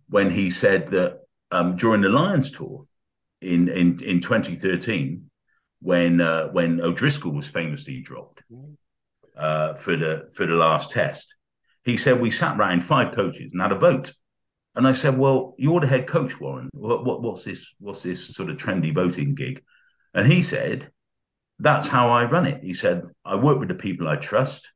when 0.09 0.31
he 0.31 0.51
said 0.51 0.89
that 0.89 1.19
um, 1.51 1.77
during 1.77 2.03
the 2.03 2.09
Lions 2.09 2.51
tour 2.51 2.87
in 3.43 3.69
in, 3.69 4.03
in 4.03 4.21
2013, 4.21 5.31
when 5.81 6.21
uh, 6.21 6.49
when 6.49 6.81
O'Driscoll 6.81 7.33
was 7.33 7.49
famously 7.49 8.01
dropped 8.01 8.43
uh, 9.37 9.75
for 9.75 9.97
the 9.97 10.31
for 10.35 10.47
the 10.47 10.55
last 10.55 10.91
test, 10.91 11.35
he 11.85 11.97
said 11.97 12.21
we 12.21 12.31
sat 12.31 12.59
around 12.59 12.85
five 12.85 13.15
coaches 13.15 13.53
and 13.53 13.61
had 13.61 13.73
a 13.73 13.79
vote. 13.79 14.13
And 14.75 14.87
I 14.87 14.93
said, 14.93 15.19
"Well, 15.19 15.55
you're 15.59 15.81
the 15.81 15.87
head 15.87 16.07
coach, 16.07 16.41
Warren. 16.41 16.71
What, 16.73 17.05
what, 17.05 17.21
what's 17.21 17.45
this? 17.45 17.75
What's 17.79 18.03
this 18.03 18.35
sort 18.35 18.49
of 18.49 18.57
trendy 18.57 18.95
voting 18.95 19.35
gig?" 19.35 19.63
And 20.15 20.27
he 20.27 20.41
said, 20.41 20.91
"That's 21.59 21.89
how 21.89 22.09
I 22.09 22.25
run 22.25 22.47
it." 22.47 22.63
He 22.63 22.73
said, 22.73 23.03
"I 23.25 23.35
work 23.35 23.59
with 23.59 23.69
the 23.69 23.75
people 23.75 24.09
I 24.09 24.17
trust 24.17 24.73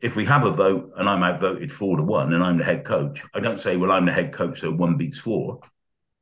if 0.00 0.14
we 0.14 0.24
have 0.24 0.44
a 0.44 0.50
vote 0.50 0.92
and 0.96 1.08
I'm 1.08 1.22
outvoted 1.22 1.72
four 1.72 1.96
to 1.96 2.02
one 2.02 2.32
and 2.32 2.42
I'm 2.42 2.58
the 2.58 2.64
head 2.64 2.84
coach, 2.84 3.24
I 3.34 3.40
don't 3.40 3.58
say, 3.58 3.76
well, 3.76 3.90
I'm 3.90 4.06
the 4.06 4.12
head 4.12 4.32
coach, 4.32 4.60
so 4.60 4.70
one 4.70 4.96
beats 4.96 5.18
four. 5.18 5.60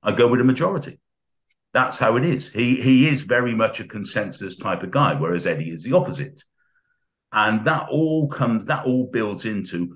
I 0.03 0.13
go 0.13 0.29
with 0.29 0.41
a 0.41 0.45
majority. 0.45 0.99
That's 1.77 1.99
how 1.99 2.17
it 2.17 2.25
is. 2.25 2.49
He 2.49 2.81
he 2.81 3.07
is 3.07 3.25
very 3.25 3.55
much 3.55 3.81
a 3.81 3.85
consensus 3.85 4.57
type 4.57 4.83
of 4.83 4.91
guy, 4.91 5.13
whereas 5.13 5.47
Eddie 5.47 5.69
is 5.73 5.83
the 5.83 5.95
opposite. 5.95 6.43
And 7.33 7.67
that 7.67 7.89
all 7.91 8.29
comes, 8.29 8.65
that 8.65 8.87
all 8.87 9.11
builds 9.13 9.45
into 9.45 9.95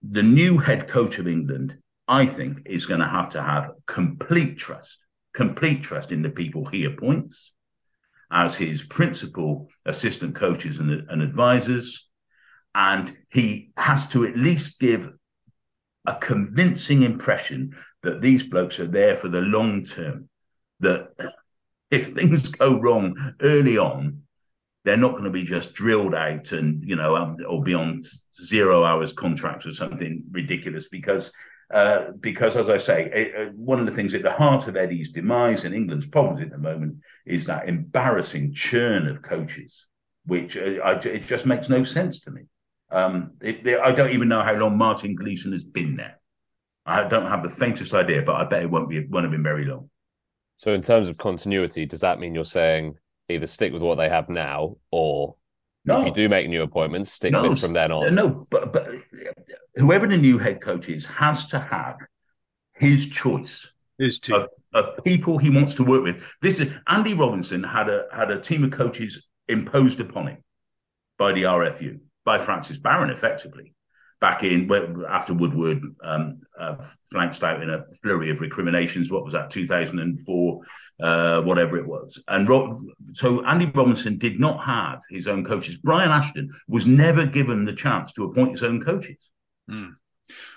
the 0.00 0.22
new 0.22 0.56
head 0.56 0.88
coach 0.88 1.18
of 1.18 1.28
England, 1.28 1.76
I 2.08 2.24
think, 2.24 2.62
is 2.64 2.86
going 2.86 3.00
to 3.00 3.06
have 3.06 3.28
to 3.30 3.42
have 3.42 3.72
complete 3.86 4.56
trust, 4.56 5.04
complete 5.34 5.82
trust 5.82 6.10
in 6.10 6.22
the 6.22 6.30
people 6.30 6.64
he 6.64 6.86
appoints 6.86 7.52
as 8.30 8.56
his 8.56 8.82
principal 8.82 9.68
assistant 9.84 10.36
coaches 10.36 10.78
and, 10.78 10.90
and 11.10 11.20
advisors 11.20 12.08
and 12.74 13.14
he 13.28 13.72
has 13.76 14.08
to 14.08 14.24
at 14.24 14.38
least 14.38 14.80
give 14.80 15.12
a 16.06 16.14
convincing 16.14 17.02
impression 17.02 17.76
that 18.02 18.22
these 18.22 18.46
blokes 18.46 18.80
are 18.80 18.86
there 18.86 19.16
for 19.16 19.28
the 19.28 19.42
long 19.42 19.84
term. 19.84 20.27
That 20.80 21.10
if 21.90 22.08
things 22.08 22.48
go 22.48 22.80
wrong 22.80 23.16
early 23.40 23.78
on, 23.78 24.22
they're 24.84 24.96
not 24.96 25.12
going 25.12 25.24
to 25.24 25.30
be 25.30 25.42
just 25.42 25.74
drilled 25.74 26.14
out 26.14 26.52
and 26.52 26.82
you 26.88 26.96
know 26.96 27.16
um, 27.16 27.36
or 27.46 27.62
be 27.62 27.74
on 27.74 28.02
zero 28.40 28.84
hours 28.84 29.12
contracts 29.12 29.66
or 29.66 29.72
something 29.72 30.22
ridiculous 30.30 30.88
because 30.88 31.32
uh, 31.70 32.12
because 32.20 32.56
as 32.56 32.70
I 32.70 32.78
say, 32.78 33.10
it, 33.12 33.48
uh, 33.48 33.52
one 33.52 33.78
of 33.78 33.84
the 33.84 33.92
things 33.92 34.14
at 34.14 34.22
the 34.22 34.32
heart 34.32 34.68
of 34.68 34.76
Eddie's 34.76 35.10
demise 35.10 35.64
and 35.64 35.74
England's 35.74 36.06
problems 36.06 36.40
at 36.40 36.50
the 36.50 36.58
moment 36.58 36.96
is 37.26 37.44
that 37.44 37.68
embarrassing 37.68 38.54
churn 38.54 39.06
of 39.06 39.20
coaches, 39.20 39.86
which 40.24 40.56
uh, 40.56 40.80
I, 40.82 40.92
it 40.94 41.24
just 41.24 41.44
makes 41.44 41.68
no 41.68 41.82
sense 41.82 42.20
to 42.20 42.30
me. 42.30 42.42
Um, 42.90 43.32
it, 43.42 43.66
I 43.80 43.92
don't 43.92 44.12
even 44.12 44.28
know 44.28 44.42
how 44.42 44.54
long 44.54 44.78
Martin 44.78 45.14
Gleeson 45.14 45.52
has 45.52 45.64
been 45.64 45.96
there. 45.96 46.18
I 46.86 47.06
don't 47.06 47.26
have 47.26 47.42
the 47.42 47.50
faintest 47.50 47.92
idea, 47.92 48.22
but 48.22 48.36
I 48.36 48.44
bet 48.44 48.62
it 48.62 48.70
won't 48.70 48.88
be 48.88 49.06
won't 49.06 49.24
have 49.24 49.32
been 49.32 49.42
very 49.42 49.66
long. 49.66 49.90
So, 50.58 50.74
in 50.74 50.82
terms 50.82 51.08
of 51.08 51.18
continuity, 51.18 51.86
does 51.86 52.00
that 52.00 52.18
mean 52.18 52.34
you're 52.34 52.44
saying 52.44 52.96
either 53.28 53.46
stick 53.46 53.72
with 53.72 53.82
what 53.82 53.96
they 53.96 54.08
have 54.08 54.28
now, 54.28 54.76
or 54.90 55.36
no. 55.84 56.00
if 56.00 56.06
you 56.06 56.14
do 56.14 56.28
make 56.28 56.48
new 56.48 56.62
appointments, 56.62 57.12
stick 57.12 57.32
no, 57.32 57.48
with 57.48 57.60
from 57.60 57.72
then 57.72 57.92
on? 57.92 58.14
No, 58.14 58.46
but 58.50 58.72
but 58.72 58.88
whoever 59.76 60.06
the 60.06 60.16
new 60.16 60.36
head 60.38 60.60
coach 60.60 60.88
is 60.88 61.06
has 61.06 61.48
to 61.48 61.58
have 61.58 61.96
his 62.74 63.08
choice. 63.08 63.72
His 63.98 64.20
team. 64.20 64.36
Of, 64.36 64.48
of 64.74 65.04
people 65.04 65.38
he 65.38 65.50
wants 65.50 65.74
to 65.74 65.84
work 65.84 66.02
with. 66.02 66.36
This 66.42 66.60
is 66.60 66.72
Andy 66.88 67.14
Robinson 67.14 67.62
had 67.62 67.88
a 67.88 68.06
had 68.12 68.30
a 68.30 68.40
team 68.40 68.64
of 68.64 68.70
coaches 68.70 69.28
imposed 69.48 70.00
upon 70.00 70.26
him 70.26 70.44
by 71.18 71.32
the 71.32 71.44
RFU 71.44 72.00
by 72.24 72.38
Francis 72.38 72.78
Baron, 72.78 73.10
effectively, 73.10 73.72
back 74.20 74.42
in 74.42 74.70
after 75.08 75.32
Woodward 75.32 75.82
um, 76.02 76.40
uh, 76.58 76.76
flanked 77.10 77.42
out 77.42 77.62
in 77.62 77.70
a 77.70 77.84
flurry 78.02 78.30
of 78.30 78.40
recriminations. 78.40 79.10
What 79.10 79.24
was 79.24 79.32
that, 79.32 79.50
2004, 79.50 80.60
uh, 81.00 81.42
whatever 81.42 81.76
it 81.76 81.86
was. 81.86 82.22
And 82.26 82.48
Rob, 82.48 82.80
so 83.14 83.44
Andy 83.44 83.66
Robinson 83.66 84.18
did 84.18 84.40
not 84.40 84.64
have 84.64 85.02
his 85.10 85.28
own 85.28 85.44
coaches. 85.44 85.78
Brian 85.78 86.10
Ashton 86.10 86.50
was 86.66 86.86
never 86.86 87.26
given 87.26 87.64
the 87.64 87.72
chance 87.72 88.12
to 88.14 88.24
appoint 88.24 88.52
his 88.52 88.64
own 88.64 88.84
coaches. 88.84 89.30
Mm. 89.70 89.94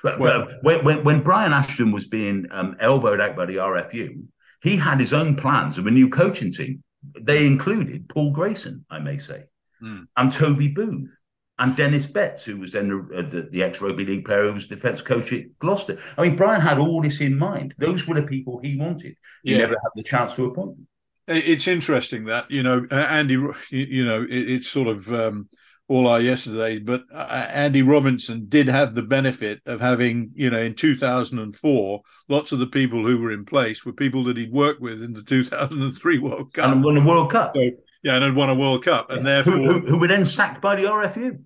But, 0.04 0.20
well, 0.20 0.46
but 0.46 0.64
when, 0.64 0.84
when, 0.84 1.04
when, 1.04 1.22
Brian 1.22 1.54
Ashton 1.54 1.92
was 1.92 2.08
being 2.08 2.48
um, 2.52 2.76
elbowed 2.80 3.22
out 3.22 3.36
by 3.36 3.46
the 3.46 3.58
RFU, 3.58 4.24
he 4.62 4.76
had 4.76 5.00
his 5.00 5.14
own 5.14 5.36
plans 5.36 5.78
of 5.78 5.88
a 5.88 5.92
new 5.92 6.10
coaching 6.10 6.52
team. 6.52 6.84
They 7.20 7.46
included 7.46 8.10
Paul 8.10 8.32
Grayson, 8.32 8.86
I 8.90 9.00
may 9.00 9.18
say, 9.18 9.46
mm. 9.82 10.08
and 10.18 10.32
Toby 10.32 10.68
Booth 10.68 11.18
and 11.62 11.76
Dennis 11.76 12.08
Betts, 12.08 12.44
who 12.46 12.58
was 12.58 12.72
then 12.72 12.90
the, 12.90 13.18
uh, 13.20 13.30
the, 13.30 13.42
the 13.52 13.64
ex 13.64 13.80
rugby 13.82 14.04
league 14.04 14.26
player 14.26 14.48
who 14.48 14.54
was 14.54 14.68
defence 14.68 15.02
coach 15.02 15.32
at 15.32 15.58
Gloucester. 15.60 16.00
I 16.18 16.24
mean, 16.24 16.36
Brian 16.36 16.60
had 16.60 16.80
all 16.80 17.02
this 17.02 17.22
in 17.22 17.38
mind. 17.38 17.76
Those 17.78 18.08
were 18.08 18.16
the 18.16 18.26
people 18.26 18.60
he 18.64 18.78
wanted. 18.78 19.16
He 19.44 19.52
yeah. 19.52 19.60
never 19.60 19.74
had 19.74 19.92
the 19.96 20.04
chance 20.04 20.34
to 20.34 20.46
appoint 20.46 20.76
them. 20.76 20.88
It's 21.28 21.68
interesting 21.68 22.26
that 22.26 22.50
you 22.50 22.64
know 22.64 22.86
Andy. 22.90 23.36
You 23.70 24.06
know, 24.06 24.26
it's 24.28 24.68
sort 24.68 24.88
of 24.88 25.14
um, 25.14 25.50
all 25.88 26.08
our 26.08 26.20
yesterday, 26.20 26.80
but 26.80 27.04
uh, 27.14 27.48
Andy 27.50 27.84
Robinson 27.84 28.48
did 28.50 28.68
have 28.68 28.96
the 28.96 29.04
benefit 29.04 29.62
of 29.68 29.80
having, 29.80 30.32
you 30.34 30.50
know, 30.50 30.60
in 30.60 30.74
2004, 30.74 32.02
lots 32.28 32.52
of 32.52 32.60
the 32.60 32.68
people 32.68 33.06
who 33.06 33.20
were 33.20 33.32
in 33.32 33.46
place 33.46 33.86
were 33.86 33.94
people 33.94 34.24
that 34.24 34.38
he'd 34.38 34.52
worked 34.52 34.82
with 34.82 35.04
in 35.04 35.14
the 35.14 35.22
2003 35.22 36.18
World 36.18 36.54
Cup 36.54 36.72
and 36.72 36.84
won 36.84 36.96
the 36.96 37.02
World 37.02 37.32
Cup. 37.32 37.54
So, 37.56 37.70
yeah, 38.04 38.16
and 38.16 38.24
had 38.24 38.36
won 38.36 38.50
a 38.50 38.56
World 38.56 38.84
Cup, 38.84 39.12
and 39.12 39.26
therefore 39.26 39.54
who, 39.54 39.80
who, 39.80 39.80
who 39.86 40.00
were 40.00 40.08
then 40.08 40.26
sacked 40.26 40.60
by 40.60 40.76
the 40.76 40.84
RFU. 40.84 41.40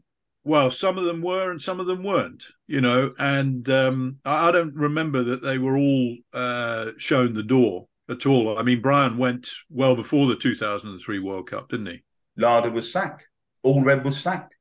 Well, 0.45 0.69
some 0.69 0.99
of 0.99 1.05
them 1.05 1.21
were, 1.21 1.49
and 1.49 1.61
some 1.61 1.79
of 1.79 1.87
them 1.87 2.03
weren't. 2.03 2.43
You 2.67 2.79
know, 2.79 3.13
and 3.17 3.67
um, 3.69 4.17
I, 4.23 4.49
I, 4.49 4.51
don't 4.51 4.75
remember 4.75 5.23
that 5.23 5.41
they 5.41 5.57
were 5.57 5.75
all 5.75 6.15
uh, 6.33 6.91
shown 6.97 7.33
the 7.33 7.43
door 7.43 7.87
at 8.09 8.25
all. 8.25 8.57
I 8.57 8.61
mean, 8.61 8.81
Brian 8.81 9.17
went 9.17 9.49
well 9.69 9.95
before 9.95 10.27
the 10.27 10.35
2003 10.35 11.19
World 11.19 11.49
Cup, 11.49 11.69
didn't 11.69 11.87
he? 11.87 12.03
Larder 12.37 12.71
was 12.71 12.91
sacked. 12.91 13.27
Alred 13.65 14.05
was 14.05 14.19
sacked 14.19 14.55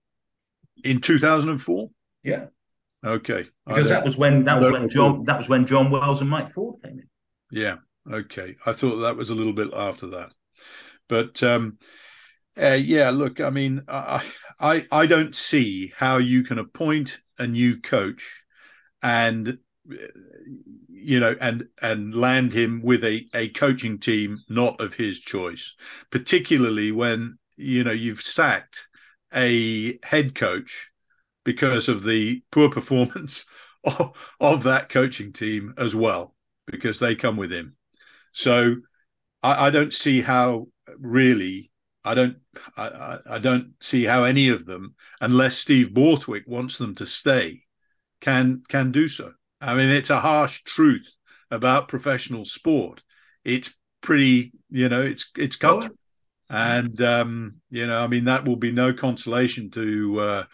in 0.83 1.01
2004. 1.01 1.91
Yeah. 2.23 2.47
Okay. 3.05 3.47
Because 3.67 3.91
that 3.91 4.05
was 4.05 4.17
when 4.17 4.45
that 4.45 4.59
was 4.59 4.71
when 4.71 4.89
John 4.89 5.25
that 5.25 5.37
was 5.37 5.49
when 5.49 5.67
John 5.67 5.91
Wells 5.91 6.23
and 6.23 6.31
Mike 6.31 6.51
Ford 6.51 6.83
came 6.83 7.01
in. 7.01 7.09
Yeah. 7.51 7.77
Okay. 8.11 8.57
I 8.65 8.73
thought 8.73 8.97
that 8.97 9.17
was 9.17 9.31
a 9.31 9.35
little 9.35 9.53
bit 9.53 9.71
after 9.75 10.07
that, 10.09 10.33
but 11.09 11.43
um, 11.43 11.79
uh, 12.61 12.79
yeah. 12.81 13.11
Look, 13.11 13.41
I 13.41 13.51
mean, 13.51 13.83
I 13.89 14.25
I 14.61 14.87
I 14.91 15.07
don't 15.07 15.35
see 15.35 15.93
how 15.97 16.19
you 16.19 16.43
can 16.43 16.59
appoint 16.59 17.21
a 17.39 17.47
new 17.47 17.81
coach 17.81 18.43
and 19.03 19.59
you 20.89 21.21
know 21.21 21.37
and 21.41 21.69
and 21.83 22.15
land 22.15 22.53
him 22.53 22.81
with 22.83 23.05
a 23.05 23.27
a 23.35 23.49
coaching 23.51 23.99
team 23.99 24.39
not 24.49 24.81
of 24.81 24.95
his 24.95 25.21
choice 25.21 25.75
particularly 26.11 26.91
when 26.93 27.37
you 27.57 27.85
know 27.85 27.93
you've 27.93 28.23
sacked 28.23 28.89
a 29.35 29.99
head 30.05 30.35
coach 30.35 30.91
because 31.45 31.89
of 31.89 32.03
the 32.03 32.43
poor 32.51 32.71
performance 32.71 33.45
of, 33.85 34.13
of 34.41 34.63
that 34.63 34.89
coaching 34.89 35.33
team 35.33 35.75
as 35.77 35.95
well 35.95 36.35
because 36.67 36.99
they 36.99 37.15
come 37.15 37.37
with 37.37 37.53
him. 37.53 37.77
So 38.33 38.77
I, 39.43 39.67
I 39.67 39.71
don't 39.71 39.93
see 39.93 40.21
how 40.21 40.69
really 40.99 41.71
I 42.05 42.15
don't 42.15 42.37
I, 42.77 43.19
I 43.31 43.39
don't 43.39 43.73
see 43.81 44.05
how 44.05 44.25
any 44.25 44.49
of 44.49 44.67
them, 44.67 44.95
unless 45.21 45.59
Steve 45.59 45.95
Borthwick 45.95 46.45
wants 46.47 46.79
them 46.79 46.95
to 46.97 47.07
stay, 47.07 47.63
can 48.21 48.63
can 48.69 48.93
do 48.93 49.09
so. 49.09 49.33
I 49.61 49.75
mean, 49.75 49.89
it's 49.89 50.11
a 50.11 50.21
harsh 50.21 50.63
truth 50.65 51.09
about 51.51 51.89
professional 51.89 52.45
sport. 52.45 53.03
It's 53.45 53.75
pretty, 54.03 54.53
you 54.71 54.89
know, 54.89 55.03
it's 55.03 55.31
it's 55.37 55.57
cut, 55.57 55.91
oh. 55.91 55.97
and 56.51 57.01
um, 57.01 57.57
you 57.71 57.87
know, 57.87 57.99
I 58.03 58.07
mean, 58.07 58.25
that 58.25 58.45
will 58.45 58.57
be 58.57 58.73
no 58.73 58.93
consolation 58.93 59.71
to 59.71 60.21
uh, 60.21 60.45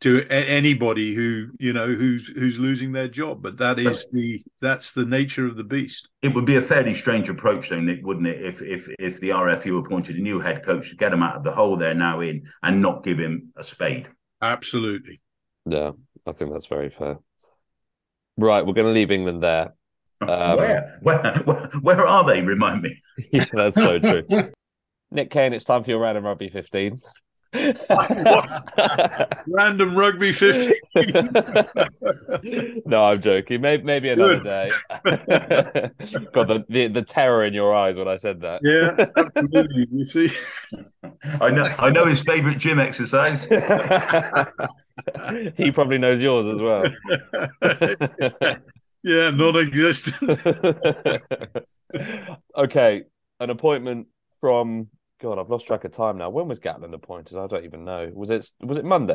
to 0.00 0.24
a- 0.30 0.48
anybody 0.48 1.14
who 1.14 1.48
you 1.58 1.72
know 1.72 1.86
who's 1.86 2.28
who's 2.28 2.58
losing 2.60 2.92
their 2.92 3.08
job 3.08 3.42
but 3.42 3.56
that 3.58 3.78
is 3.78 4.06
the 4.12 4.40
that's 4.60 4.92
the 4.92 5.04
nature 5.04 5.46
of 5.46 5.56
the 5.56 5.64
beast. 5.64 6.08
It 6.22 6.34
would 6.34 6.44
be 6.44 6.56
a 6.56 6.62
fairly 6.62 6.94
strange 6.94 7.28
approach 7.28 7.68
though 7.68 7.80
nick 7.80 8.00
wouldn't 8.04 8.26
it 8.26 8.40
if 8.40 8.62
if 8.62 8.88
if 8.98 9.20
the 9.20 9.30
rfu 9.30 9.84
appointed 9.84 10.16
a 10.16 10.20
new 10.20 10.38
head 10.38 10.64
coach 10.64 10.90
to 10.90 10.96
get 10.96 11.12
him 11.12 11.22
out 11.22 11.36
of 11.36 11.44
the 11.44 11.52
hole 11.52 11.76
they're 11.76 11.94
now 11.94 12.20
in 12.20 12.48
and 12.62 12.80
not 12.80 13.02
give 13.02 13.18
him 13.18 13.52
a 13.56 13.64
spade? 13.64 14.08
Absolutely. 14.40 15.20
Yeah 15.66 15.92
i 16.26 16.32
think 16.32 16.52
that's 16.52 16.66
very 16.66 16.90
fair. 16.90 17.18
Right 18.36 18.64
we're 18.64 18.74
going 18.74 18.86
to 18.86 18.92
leave 18.92 19.10
england 19.10 19.42
there. 19.42 19.74
Um, 20.20 20.56
where? 20.56 20.98
where 21.02 21.32
where 21.44 21.66
where 21.80 22.06
are 22.06 22.24
they 22.24 22.42
remind 22.42 22.82
me? 22.82 23.00
Yeah 23.32 23.44
that's 23.52 23.76
so 23.76 23.98
true. 24.00 24.24
Nick 25.12 25.30
Cain 25.30 25.52
it's 25.52 25.64
time 25.64 25.84
for 25.84 25.90
your 25.90 26.00
random 26.00 26.24
rugby 26.24 26.48
15 26.48 26.98
Random 29.46 29.96
rugby 29.96 30.32
15. 30.32 30.74
no, 32.84 33.04
I'm 33.04 33.20
joking. 33.22 33.62
Maybe, 33.62 33.82
maybe 33.84 34.10
another 34.10 34.42
day. 34.42 34.70
God, 36.32 36.48
the, 36.48 36.64
the, 36.68 36.88
the 36.88 37.02
terror 37.02 37.46
in 37.46 37.54
your 37.54 37.74
eyes 37.74 37.96
when 37.96 38.06
I 38.06 38.16
said 38.16 38.42
that. 38.42 38.60
Yeah, 38.62 39.06
absolutely. 39.16 39.88
You 39.90 40.04
see, 40.04 40.30
I 41.40 41.50
know. 41.50 41.64
I 41.78 41.88
know 41.88 42.04
his 42.04 42.22
favourite 42.22 42.58
gym 42.58 42.78
exercise. 42.78 43.46
he 45.56 45.72
probably 45.72 45.96
knows 45.96 46.20
yours 46.20 46.44
as 46.46 46.60
well. 46.60 46.84
yeah, 49.02 49.30
non-existent. 49.30 50.38
okay, 52.56 53.04
an 53.40 53.48
appointment 53.48 54.08
from 54.38 54.88
God. 55.20 55.38
I've 55.38 55.50
lost 55.50 55.66
track 55.66 55.84
of 55.84 55.92
time 55.92 56.18
now. 56.18 56.30
When 56.30 56.48
was 56.48 56.60
Gatland 56.60 56.94
appointed? 56.94 57.36
I 57.38 57.46
don't 57.46 57.64
even 57.64 57.84
know. 57.84 58.10
Was 58.14 58.30
it 58.30 58.50
was 58.60 58.78
it 58.78 58.84
Monday? 58.84 59.14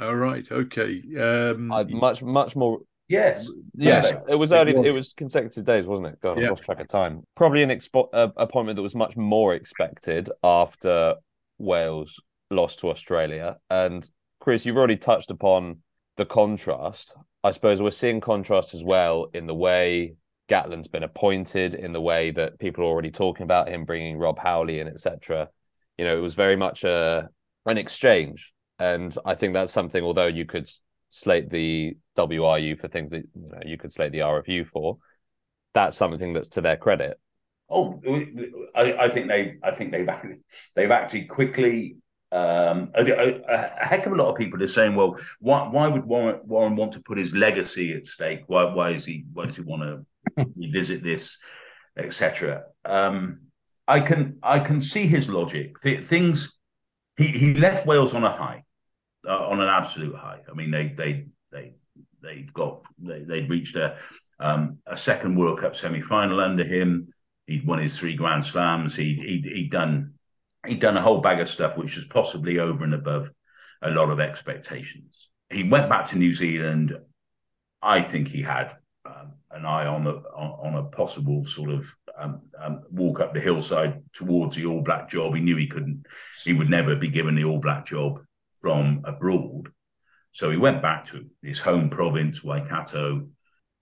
All 0.00 0.14
right. 0.16 0.46
Okay. 0.50 1.02
Um, 1.18 1.70
I, 1.72 1.84
much 1.84 2.22
much 2.22 2.56
more. 2.56 2.80
yes. 3.08 3.48
Yeah, 3.76 4.02
Yes. 4.02 4.12
it 4.28 4.34
was 4.34 4.50
It 4.52 4.56
early. 4.56 4.74
was. 4.74 4.86
It 4.86 4.90
was 4.92 5.12
consecutive 5.12 5.64
days, 5.64 5.84
wasn't 5.86 6.08
it? 6.08 6.20
God, 6.20 6.38
Yeah. 6.38 6.44
I've 6.44 6.50
lost 6.50 6.64
track 6.64 6.80
of 6.80 6.88
time. 6.88 7.22
Probably 7.36 7.62
an 7.62 7.70
expo- 7.70 8.08
uh, 8.12 8.28
appointment 8.36 8.76
that 8.76 8.82
was 8.82 8.94
much 8.94 9.16
more 9.16 9.54
expected 9.54 10.30
after 10.42 11.14
Wales 11.58 12.20
lost 12.50 12.80
to 12.80 12.90
Australia. 12.90 13.56
And 13.70 14.08
Chris, 14.40 14.66
you've 14.66 14.76
already 14.76 14.96
touched 14.96 15.30
upon 15.30 15.78
the 16.16 16.26
contrast. 16.26 17.14
I 17.42 17.50
suppose 17.52 17.80
we're 17.80 17.90
seeing 17.90 18.20
contrast 18.20 18.74
as 18.74 18.82
well 18.82 19.28
in 19.34 19.46
the 19.46 19.54
way 19.54 20.14
Gatland's 20.48 20.88
been 20.88 21.02
appointed, 21.02 21.74
in 21.74 21.92
the 21.92 22.00
way 22.00 22.30
that 22.30 22.58
people 22.58 22.84
are 22.84 22.88
already 22.88 23.10
talking 23.10 23.44
about 23.44 23.68
him 23.68 23.84
bringing 23.84 24.18
Rob 24.18 24.38
Howley 24.38 24.80
in, 24.80 24.88
etc. 24.88 25.48
You 25.96 26.04
know, 26.04 26.16
it 26.16 26.20
was 26.20 26.34
very 26.34 26.56
much 26.56 26.84
a 26.84 27.28
an 27.66 27.78
exchange, 27.78 28.52
and 28.78 29.16
I 29.24 29.34
think 29.34 29.54
that's 29.54 29.72
something. 29.72 30.02
Although 30.02 30.26
you 30.26 30.44
could 30.44 30.68
slate 31.08 31.50
the 31.50 31.96
WRU 32.16 32.78
for 32.78 32.88
things 32.88 33.10
that 33.10 33.24
you 33.34 33.48
know 33.48 33.60
you 33.64 33.78
could 33.78 33.92
slate 33.92 34.12
the 34.12 34.18
RFU 34.18 34.66
for, 34.66 34.98
that's 35.72 35.96
something 35.96 36.32
that's 36.32 36.48
to 36.50 36.60
their 36.60 36.76
credit. 36.76 37.18
Oh, 37.70 38.00
I, 38.74 38.92
I 38.94 39.08
think 39.08 39.28
they. 39.28 39.56
I 39.62 39.70
think 39.70 39.92
they've 39.92 40.08
they've 40.74 40.90
acted 40.90 41.28
quickly. 41.28 41.96
Um, 42.34 42.90
a, 42.96 43.04
a, 43.04 43.42
a 43.48 43.86
heck 43.86 44.06
of 44.06 44.12
a 44.12 44.16
lot 44.16 44.28
of 44.28 44.36
people 44.36 44.60
are 44.60 44.66
saying, 44.66 44.96
"Well, 44.96 45.16
why 45.38 45.68
why 45.68 45.86
would 45.86 46.04
Warren, 46.04 46.40
Warren 46.42 46.74
want 46.74 46.90
to 46.94 47.00
put 47.00 47.16
his 47.16 47.32
legacy 47.32 47.94
at 47.94 48.08
stake? 48.08 48.42
Why 48.48 48.64
why 48.64 48.90
is 48.90 49.04
he 49.04 49.24
why 49.32 49.46
does 49.46 49.54
he 49.54 49.62
want 49.62 49.82
to 49.82 50.44
revisit 50.56 51.04
this, 51.04 51.38
etc." 51.96 52.64
Um, 52.84 53.42
I 53.86 54.00
can 54.00 54.38
I 54.42 54.58
can 54.58 54.82
see 54.82 55.06
his 55.06 55.28
logic. 55.28 55.80
Th- 55.80 56.02
things 56.02 56.58
he 57.16 57.26
he 57.28 57.54
left 57.54 57.86
Wales 57.86 58.14
on 58.14 58.24
a 58.24 58.32
high, 58.32 58.64
uh, 59.28 59.46
on 59.46 59.60
an 59.60 59.68
absolute 59.68 60.16
high. 60.16 60.40
I 60.50 60.54
mean, 60.54 60.72
they 60.72 60.88
they 60.88 61.26
they 61.52 61.74
they 62.20 62.48
got 62.52 62.82
they 62.98 63.22
they'd 63.22 63.48
reached 63.48 63.76
a 63.76 63.96
um, 64.40 64.78
a 64.86 64.96
second 64.96 65.36
World 65.36 65.60
Cup 65.60 65.76
semi 65.76 66.00
final 66.00 66.40
under 66.40 66.64
him. 66.64 67.06
He'd 67.46 67.64
won 67.64 67.78
his 67.78 67.96
three 67.96 68.16
Grand 68.16 68.44
Slams. 68.44 68.96
He'd, 68.96 69.18
he'd 69.18 69.44
he'd 69.44 69.70
done 69.70 70.13
he'd 70.66 70.80
done 70.80 70.96
a 70.96 71.02
whole 71.02 71.20
bag 71.20 71.40
of 71.40 71.48
stuff, 71.48 71.76
which 71.76 71.96
was 71.96 72.04
possibly 72.04 72.58
over 72.58 72.84
and 72.84 72.94
above 72.94 73.30
a 73.82 73.90
lot 73.90 74.10
of 74.10 74.20
expectations. 74.20 75.28
He 75.50 75.68
went 75.68 75.88
back 75.88 76.06
to 76.08 76.18
New 76.18 76.32
Zealand. 76.32 76.96
I 77.82 78.00
think 78.02 78.28
he 78.28 78.42
had 78.42 78.74
um, 79.04 79.34
an 79.50 79.66
eye 79.66 79.86
on 79.86 80.06
a 80.06 80.10
on, 80.10 80.74
on 80.74 80.84
a 80.84 80.88
possible 80.88 81.44
sort 81.44 81.70
of 81.70 81.94
um, 82.18 82.42
um, 82.58 82.82
walk 82.90 83.20
up 83.20 83.34
the 83.34 83.40
hillside 83.40 84.02
towards 84.14 84.56
the 84.56 84.66
All 84.66 84.80
Black 84.80 85.10
job. 85.10 85.34
He 85.34 85.40
knew 85.40 85.56
he 85.56 85.66
couldn't, 85.66 86.06
he 86.44 86.52
would 86.52 86.70
never 86.70 86.96
be 86.96 87.08
given 87.08 87.34
the 87.34 87.44
All 87.44 87.58
Black 87.58 87.86
job 87.86 88.20
from 88.60 89.02
abroad. 89.04 89.70
So 90.30 90.50
he 90.50 90.56
went 90.56 90.82
back 90.82 91.04
to 91.06 91.26
his 91.42 91.60
home 91.60 91.90
province, 91.90 92.42
Waikato. 92.42 93.28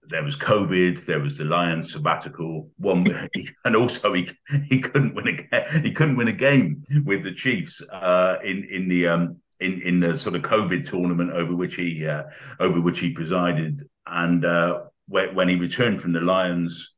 There 0.09 0.23
was 0.23 0.37
COVID. 0.37 1.05
There 1.05 1.19
was 1.19 1.37
the 1.37 1.45
Lions 1.45 1.93
sabbatical. 1.93 2.69
One, 2.77 3.05
and 3.65 3.75
also 3.75 4.13
he 4.13 4.29
he 4.65 4.79
couldn't 4.79 5.15
win 5.15 5.39
a 5.51 5.79
he 5.79 5.91
couldn't 5.91 6.17
win 6.17 6.27
a 6.27 6.33
game 6.33 6.83
with 7.05 7.23
the 7.23 7.33
Chiefs 7.33 7.81
uh, 7.89 8.37
in 8.43 8.63
in 8.65 8.87
the 8.87 9.07
um, 9.07 9.37
in 9.59 9.81
in 9.81 9.99
the 9.99 10.17
sort 10.17 10.35
of 10.35 10.41
COVID 10.41 10.87
tournament 10.87 11.31
over 11.31 11.55
which 11.55 11.75
he 11.75 12.05
uh, 12.07 12.23
over 12.59 12.81
which 12.81 12.99
he 12.99 13.11
presided. 13.11 13.83
And 14.05 14.43
uh, 14.43 14.81
when, 15.07 15.33
when 15.33 15.49
he 15.49 15.55
returned 15.55 16.01
from 16.01 16.13
the 16.13 16.21
Lions, 16.21 16.95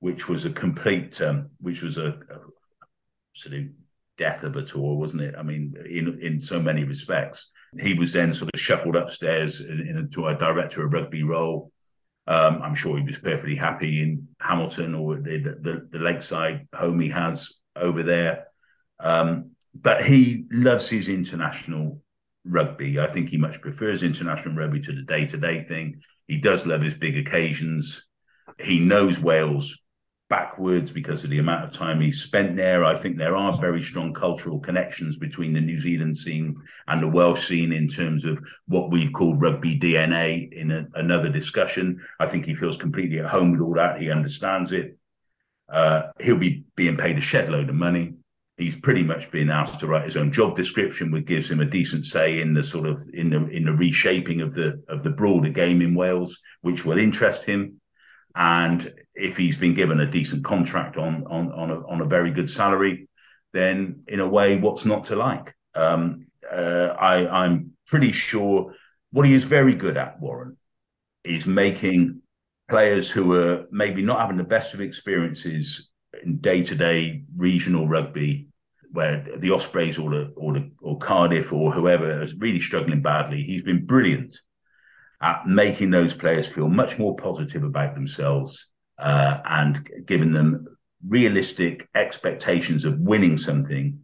which 0.00 0.28
was 0.28 0.44
a 0.44 0.50
complete 0.50 1.20
um, 1.20 1.50
which 1.60 1.82
was 1.82 1.96
a, 1.96 2.08
a 2.08 2.40
absolute 3.32 3.72
death 4.18 4.42
of 4.42 4.56
a 4.56 4.62
tour, 4.62 4.96
wasn't 4.96 5.22
it? 5.22 5.34
I 5.36 5.42
mean, 5.42 5.74
in 5.88 6.18
in 6.20 6.42
so 6.42 6.60
many 6.60 6.84
respects. 6.84 7.50
He 7.78 7.94
was 7.94 8.12
then 8.12 8.34
sort 8.34 8.50
of 8.52 8.60
shuffled 8.60 8.96
upstairs 8.96 9.60
in, 9.60 9.96
into 9.96 10.26
a 10.26 10.36
director 10.36 10.84
of 10.84 10.92
rugby 10.92 11.22
role. 11.22 11.70
Um, 12.30 12.62
I'm 12.62 12.76
sure 12.76 12.96
he 12.96 13.02
was 13.02 13.18
perfectly 13.18 13.56
happy 13.56 14.00
in 14.00 14.28
Hamilton 14.40 14.94
or 14.94 15.16
the, 15.16 15.56
the, 15.60 15.88
the 15.90 15.98
lakeside 15.98 16.68
home 16.72 17.00
he 17.00 17.08
has 17.08 17.54
over 17.74 18.04
there. 18.04 18.46
Um, 19.00 19.56
but 19.74 20.04
he 20.04 20.44
loves 20.52 20.88
his 20.88 21.08
international 21.08 22.00
rugby. 22.44 23.00
I 23.00 23.08
think 23.08 23.30
he 23.30 23.36
much 23.36 23.60
prefers 23.60 24.04
international 24.04 24.54
rugby 24.54 24.78
to 24.82 24.92
the 24.92 25.02
day 25.02 25.26
to 25.26 25.36
day 25.36 25.62
thing. 25.62 26.02
He 26.28 26.38
does 26.38 26.66
love 26.66 26.82
his 26.82 26.94
big 26.94 27.16
occasions. 27.16 28.06
He 28.60 28.78
knows 28.78 29.18
Wales 29.18 29.79
backwards 30.30 30.92
because 30.92 31.24
of 31.24 31.30
the 31.30 31.40
amount 31.40 31.64
of 31.64 31.72
time 31.72 32.00
he's 32.00 32.22
spent 32.22 32.56
there. 32.56 32.84
I 32.84 32.94
think 32.94 33.18
there 33.18 33.36
are 33.36 33.60
very 33.60 33.82
strong 33.82 34.14
cultural 34.14 34.60
connections 34.60 35.18
between 35.18 35.52
the 35.52 35.60
New 35.60 35.78
Zealand 35.78 36.16
scene 36.16 36.56
and 36.86 37.02
the 37.02 37.08
Welsh 37.08 37.46
scene 37.46 37.72
in 37.72 37.88
terms 37.88 38.24
of 38.24 38.38
what 38.66 38.90
we've 38.90 39.12
called 39.12 39.42
rugby 39.42 39.78
DNA 39.78 40.50
in 40.52 40.70
a, 40.70 40.86
another 40.94 41.28
discussion. 41.28 42.00
I 42.20 42.26
think 42.26 42.46
he 42.46 42.54
feels 42.54 42.78
completely 42.78 43.18
at 43.18 43.26
home 43.26 43.50
with 43.50 43.60
all 43.60 43.74
that. 43.74 44.00
He 44.00 44.10
understands 44.10 44.70
it. 44.72 44.96
Uh, 45.68 46.04
he'll 46.20 46.36
be 46.36 46.64
being 46.76 46.96
paid 46.96 47.18
a 47.18 47.20
shed 47.20 47.50
load 47.50 47.68
of 47.68 47.74
money. 47.74 48.14
He's 48.56 48.78
pretty 48.78 49.02
much 49.02 49.30
been 49.30 49.50
asked 49.50 49.80
to 49.80 49.86
write 49.86 50.04
his 50.04 50.16
own 50.16 50.32
job 50.32 50.54
description, 50.54 51.10
which 51.10 51.24
gives 51.24 51.50
him 51.50 51.60
a 51.60 51.64
decent 51.64 52.06
say 52.06 52.40
in 52.40 52.54
the 52.54 52.62
sort 52.62 52.86
of 52.86 53.02
in 53.14 53.30
the 53.30 53.48
in 53.48 53.64
the 53.64 53.72
reshaping 53.72 54.42
of 54.42 54.54
the 54.54 54.82
of 54.86 55.02
the 55.02 55.10
broader 55.10 55.48
game 55.48 55.80
in 55.80 55.94
Wales, 55.94 56.40
which 56.60 56.84
will 56.84 56.98
interest 56.98 57.44
him. 57.44 57.79
And 58.34 58.92
if 59.14 59.36
he's 59.36 59.56
been 59.56 59.74
given 59.74 60.00
a 60.00 60.10
decent 60.10 60.44
contract 60.44 60.96
on 60.96 61.24
on 61.26 61.52
on 61.52 61.70
a, 61.70 61.86
on 61.86 62.00
a 62.00 62.06
very 62.06 62.30
good 62.30 62.50
salary, 62.50 63.08
then 63.52 64.02
in 64.06 64.20
a 64.20 64.28
way, 64.28 64.56
what's 64.56 64.84
not 64.84 65.04
to 65.04 65.16
like? 65.16 65.54
Um, 65.74 66.26
uh, 66.50 66.94
I, 66.98 67.44
I'm 67.44 67.72
pretty 67.86 68.12
sure 68.12 68.74
what 69.12 69.26
he 69.26 69.34
is 69.34 69.44
very 69.44 69.74
good 69.74 69.96
at, 69.96 70.20
Warren, 70.20 70.56
is 71.24 71.46
making 71.46 72.22
players 72.68 73.10
who 73.10 73.34
are 73.34 73.66
maybe 73.70 74.02
not 74.02 74.20
having 74.20 74.36
the 74.36 74.44
best 74.44 74.74
of 74.74 74.80
experiences 74.80 75.90
in 76.22 76.38
day 76.38 76.62
to 76.64 76.74
day 76.74 77.24
regional 77.36 77.88
rugby, 77.88 78.48
where 78.92 79.26
the 79.36 79.50
Ospreys 79.50 79.98
or 79.98 80.10
the, 80.10 80.32
or 80.36 80.54
the, 80.54 80.70
or 80.80 80.98
Cardiff 80.98 81.52
or 81.52 81.72
whoever 81.72 82.22
is 82.22 82.34
really 82.34 82.60
struggling 82.60 83.02
badly. 83.02 83.42
He's 83.42 83.62
been 83.62 83.86
brilliant 83.86 84.40
at 85.20 85.46
making 85.46 85.90
those 85.90 86.14
players 86.14 86.48
feel 86.48 86.68
much 86.68 86.98
more 86.98 87.14
positive 87.16 87.62
about 87.62 87.94
themselves 87.94 88.70
uh, 88.98 89.38
and 89.44 89.88
giving 90.06 90.32
them 90.32 90.66
realistic 91.06 91.88
expectations 91.94 92.84
of 92.84 92.98
winning 92.98 93.38
something 93.38 94.00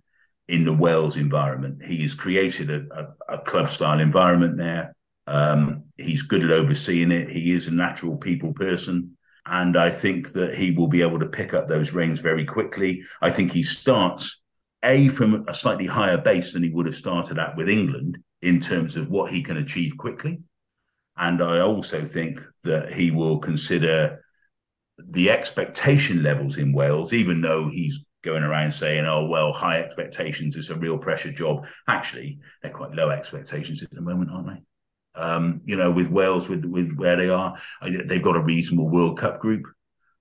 in 0.49 0.65
the 0.65 0.73
Wales 0.73 1.17
environment. 1.17 1.85
He 1.85 2.03
has 2.03 2.15
created 2.15 2.71
a, 2.71 3.15
a, 3.29 3.35
a 3.35 3.39
club 3.39 3.69
style 3.69 4.01
environment 4.01 4.57
there. 4.57 4.95
Um, 5.27 5.85
he's 5.97 6.23
good 6.23 6.45
at 6.45 6.53
overseeing 6.53 7.11
it. 7.11 7.31
He 7.31 7.53
is 7.53 7.67
a 7.67 7.75
natural 7.75 8.17
people 8.17 8.53
person. 8.53 9.17
And 9.45 9.77
I 9.77 9.91
think 9.91 10.33
that 10.33 10.55
he 10.55 10.73
will 10.73 10.89
be 10.89 11.03
able 11.03 11.21
to 11.21 11.27
pick 11.27 11.55
up 11.55 11.69
those 11.69 11.93
reins 11.93 12.21
very 12.21 12.45
quickly. 12.45 13.05
I 13.21 13.31
think 13.31 13.53
he 13.53 13.63
starts 13.63 14.43
a 14.83 15.09
from 15.09 15.45
a 15.49 15.55
slightly 15.55 15.87
higher 15.87 16.19
base 16.19 16.53
than 16.53 16.63
he 16.63 16.71
would 16.71 16.87
have 16.87 16.95
started 16.95 17.39
at 17.39 17.57
with 17.57 17.69
England 17.69 18.19
in 18.43 18.61
terms 18.61 18.97
of 18.97 19.09
what 19.09 19.31
he 19.31 19.43
can 19.43 19.57
achieve 19.57 19.97
quickly. 19.97 20.41
And 21.17 21.43
I 21.43 21.61
also 21.61 22.05
think 22.05 22.43
that 22.65 22.93
he 22.93 23.11
will 23.11 23.39
consider 23.39 24.23
the 24.99 25.31
expectation 25.31 26.23
levels 26.23 26.59
in 26.59 26.73
Wales, 26.73 27.13
even 27.13 27.41
though 27.41 27.69
he's 27.71 28.05
going 28.23 28.43
around 28.43 28.73
saying, 28.73 29.07
oh, 29.07 29.27
well, 29.27 29.53
high 29.53 29.79
expectations 29.79 30.57
is 30.57 30.71
a 30.71 30.75
real 30.75 30.99
pressure 30.99 31.33
job. 31.33 31.67
Actually, 31.89 32.39
they're 32.63 32.73
quite 32.73 32.93
low 32.93 33.11
expectations 33.11 33.83
at 33.83 33.91
the 33.91 34.03
moment, 34.03 34.31
aren't 34.31 34.49
they? 34.49 34.63
Um, 35.21 35.63
you 35.65 35.77
know, 35.77 35.91
with 35.91 36.11
Wales, 36.11 36.49
with, 36.49 36.65
with 36.65 36.95
where 36.97 37.17
they 37.17 37.31
are, 37.31 37.55
they've 37.83 38.23
got 38.23 38.37
a 38.37 38.43
reasonable 38.43 38.91
World 38.91 39.19
Cup 39.19 39.41
group. 39.41 39.65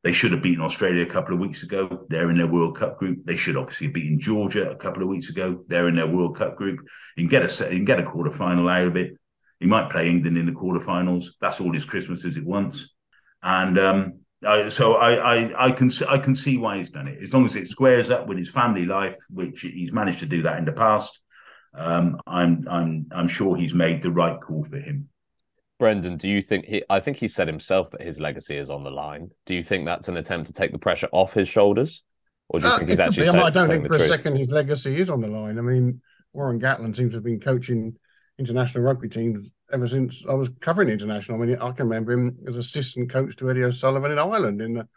They 0.03 0.13
should 0.13 0.31
have 0.33 0.43
beaten 0.43 0.63
Australia 0.63 1.03
a 1.03 1.09
couple 1.09 1.33
of 1.33 1.39
weeks 1.39 1.63
ago. 1.63 2.05
They're 2.09 2.29
in 2.29 2.37
their 2.37 2.47
World 2.47 2.77
Cup 2.77 2.99
group. 2.99 3.25
They 3.25 3.35
should 3.35 3.57
obviously 3.57 3.87
have 3.87 3.95
beaten 3.95 4.19
Georgia 4.19 4.69
a 4.69 4.75
couple 4.75 5.01
of 5.01 5.09
weeks 5.09 5.29
ago. 5.29 5.65
They're 5.67 5.87
in 5.87 5.95
their 5.95 6.07
World 6.07 6.37
Cup 6.37 6.55
group. 6.55 6.79
You 7.17 7.23
can 7.23 7.29
get 7.29 7.41
a 7.41 7.49
set, 7.49 7.71
you 7.71 7.79
can 7.79 7.85
get 7.85 7.99
a 7.99 8.03
quarter 8.03 8.31
final 8.31 8.69
out 8.69 8.85
of 8.85 8.95
it. 8.95 9.17
He 9.59 9.65
might 9.67 9.89
play 9.89 10.09
England 10.09 10.37
in 10.37 10.45
the 10.45 10.51
quarterfinals. 10.51 11.25
That's 11.39 11.61
all 11.61 11.71
his 11.73 11.85
Christmases 11.85 12.37
it 12.37 12.45
wants. 12.45 12.93
And 13.41 13.77
um, 13.79 14.19
I, 14.45 14.69
so 14.69 14.95
I, 14.95 15.35
I, 15.35 15.67
I 15.67 15.71
can 15.71 15.89
I 16.09 16.17
can 16.17 16.35
see 16.35 16.57
why 16.57 16.77
he's 16.77 16.89
done 16.91 17.07
it. 17.07 17.21
As 17.21 17.33
long 17.33 17.45
as 17.45 17.55
it 17.55 17.67
squares 17.67 18.09
up 18.09 18.27
with 18.27 18.37
his 18.37 18.51
family 18.51 18.85
life, 18.85 19.15
which 19.29 19.61
he's 19.61 19.93
managed 19.93 20.19
to 20.19 20.25
do 20.25 20.41
that 20.43 20.57
in 20.57 20.65
the 20.65 20.71
past. 20.71 21.21
um, 21.73 22.19
I'm 22.27 22.65
I'm 22.69 23.05
I'm 23.11 23.27
sure 23.27 23.55
he's 23.55 23.73
made 23.73 24.01
the 24.01 24.11
right 24.11 24.39
call 24.39 24.63
for 24.63 24.77
him. 24.79 25.09
Brendan, 25.77 26.15
do 26.17 26.29
you 26.29 26.41
think 26.41 26.65
he? 26.65 26.83
I 26.89 26.99
think 26.99 27.17
he 27.17 27.27
said 27.27 27.47
himself 27.47 27.91
that 27.91 28.01
his 28.01 28.19
legacy 28.19 28.57
is 28.57 28.69
on 28.69 28.83
the 28.83 28.91
line. 28.91 29.29
Do 29.45 29.55
you 29.55 29.63
think 29.63 29.85
that's 29.85 30.07
an 30.07 30.17
attempt 30.17 30.47
to 30.47 30.53
take 30.53 30.71
the 30.71 30.79
pressure 30.79 31.09
off 31.11 31.33
his 31.33 31.47
shoulders, 31.49 32.01
or 32.49 32.59
do 32.59 32.67
you 32.67 32.71
Uh, 32.73 32.77
think 32.77 32.89
he's 32.91 32.99
actually? 32.99 33.23
be. 33.23 33.29
I, 33.29 33.31
saying- 33.33 33.43
I 33.45 33.49
don't 33.49 33.67
think 33.69 33.83
the 33.83 33.89
for 33.89 33.95
a 33.95 33.97
truth? 33.97 34.09
second 34.09 34.37
his 34.37 34.47
legacy 34.49 34.95
is 34.99 35.09
on 35.09 35.19
the 35.21 35.27
line. 35.27 35.57
I 35.57 35.61
mean, 35.61 36.01
Warren 36.33 36.59
Gatland 36.61 36.95
seems 36.95 37.11
to 37.11 37.17
have 37.17 37.23
been 37.25 37.39
coaching 37.41 37.97
international 38.37 38.83
rugby 38.83 39.09
teams 39.09 39.51
ever 39.71 39.87
since 39.87 40.25
I 40.27 40.33
was 40.33 40.49
covering 40.59 40.89
international. 40.89 41.41
I 41.41 41.45
mean, 41.45 41.57
I 41.57 41.71
can 41.71 41.87
remember 41.87 42.13
him 42.13 42.37
as 42.47 42.57
assistant 42.57 43.09
coach 43.09 43.35
to 43.37 43.49
Eddie 43.49 43.63
O'Sullivan 43.63 44.11
in 44.11 44.19
Ireland 44.19 44.61
in 44.61 44.73
the, 44.73 44.87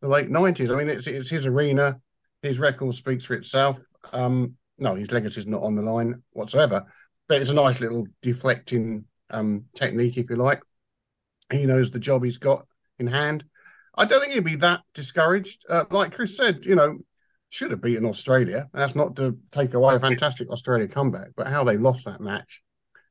the 0.00 0.08
late 0.08 0.30
nineties. 0.30 0.70
I 0.70 0.76
mean, 0.76 0.88
it's 0.88 1.06
it's 1.06 1.30
his 1.30 1.46
arena. 1.46 2.00
His 2.42 2.58
record 2.58 2.94
speaks 2.94 3.24
for 3.24 3.34
itself. 3.34 3.80
Um, 4.12 4.54
no, 4.78 4.94
his 4.94 5.10
legacy 5.10 5.40
is 5.40 5.46
not 5.46 5.62
on 5.62 5.74
the 5.74 5.82
line 5.82 6.22
whatsoever. 6.32 6.84
But 7.28 7.40
it's 7.40 7.50
a 7.50 7.54
nice 7.54 7.80
little 7.80 8.06
deflecting 8.22 9.04
um, 9.30 9.64
technique, 9.74 10.16
if 10.16 10.30
you 10.30 10.36
like. 10.36 10.62
He 11.52 11.66
knows 11.66 11.90
the 11.90 11.98
job 11.98 12.24
he's 12.24 12.38
got 12.38 12.66
in 12.98 13.06
hand. 13.06 13.44
I 13.94 14.04
don't 14.04 14.20
think 14.20 14.32
he'd 14.32 14.44
be 14.44 14.56
that 14.56 14.82
discouraged. 14.94 15.64
Uh, 15.68 15.84
like 15.90 16.14
Chris 16.14 16.36
said, 16.36 16.64
you 16.64 16.74
know, 16.74 16.98
should 17.48 17.70
have 17.70 17.82
beaten 17.82 18.06
Australia. 18.06 18.68
That's 18.72 18.94
not 18.94 19.16
to 19.16 19.36
take 19.50 19.74
away 19.74 19.96
a 19.96 20.00
fantastic 20.00 20.48
Australia 20.50 20.86
comeback, 20.86 21.30
but 21.36 21.48
how 21.48 21.64
they 21.64 21.76
lost 21.76 22.04
that 22.04 22.20
match 22.20 22.62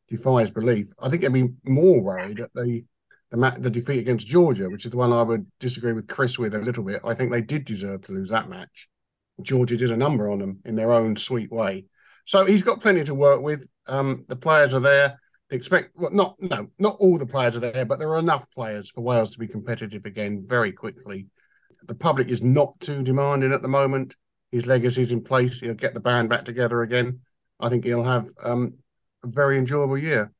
defies 0.07 0.51
belief. 0.51 0.87
I 0.99 1.09
think 1.09 1.23
I'd 1.23 1.33
be 1.33 1.49
more 1.65 2.01
worried 2.01 2.39
at 2.39 2.53
the 2.53 2.83
the, 3.29 3.55
the 3.59 3.69
defeat 3.69 3.99
against 3.99 4.27
Georgia, 4.27 4.69
which 4.69 4.85
is 4.85 4.91
the 4.91 4.97
one 4.97 5.11
I 5.11 5.21
would 5.21 5.45
disagree 5.59 5.91
with 5.93 6.07
Chris 6.07 6.39
with 6.39 6.55
a 6.55 6.59
little 6.59 6.83
bit. 6.83 7.01
I 7.03 7.13
think 7.13 7.31
they 7.31 7.41
did 7.41 7.65
deserve 7.65 8.03
to 8.03 8.13
lose 8.13 8.29
that 8.29 8.49
match. 8.49 8.87
Georgia 9.41 9.75
did 9.75 9.91
a 9.91 9.97
number 9.97 10.29
on 10.29 10.39
them 10.39 10.59
in 10.65 10.75
their 10.75 10.93
own 10.93 11.15
sweet 11.15 11.51
way. 11.51 11.85
So 12.25 12.45
he's 12.45 12.63
got 12.63 12.81
plenty 12.81 13.03
to 13.03 13.13
work 13.13 13.41
with. 13.41 13.67
Um, 13.87 14.25
the 14.27 14.35
players 14.35 14.73
are 14.73 14.79
there. 14.79 15.19
They 15.49 15.55
expect 15.55 15.91
well, 15.95 16.11
not 16.11 16.35
no, 16.39 16.69
not 16.79 16.97
all 16.99 17.17
the 17.17 17.25
players 17.25 17.55
are 17.55 17.61
there, 17.61 17.85
but 17.85 17.99
there 17.99 18.09
are 18.09 18.19
enough 18.19 18.49
players 18.51 18.89
for 18.89 19.01
Wales 19.01 19.31
to 19.31 19.39
be 19.39 19.47
competitive 19.47 20.05
again 20.05 20.43
very 20.45 20.71
quickly. 20.71 21.27
The 21.85 21.95
public 21.95 22.27
is 22.27 22.41
not 22.41 22.79
too 22.79 23.03
demanding 23.03 23.53
at 23.53 23.61
the 23.61 23.67
moment. 23.67 24.15
His 24.51 24.65
legacy 24.65 25.01
is 25.01 25.11
in 25.11 25.23
place. 25.23 25.59
He'll 25.59 25.73
get 25.73 25.93
the 25.93 25.99
band 25.99 26.29
back 26.29 26.45
together 26.45 26.81
again. 26.81 27.19
I 27.59 27.69
think 27.69 27.85
he'll 27.85 28.03
have 28.03 28.27
um, 28.43 28.75
a 29.23 29.27
very 29.27 29.57
enjoyable 29.57 29.97
year. 29.97 30.31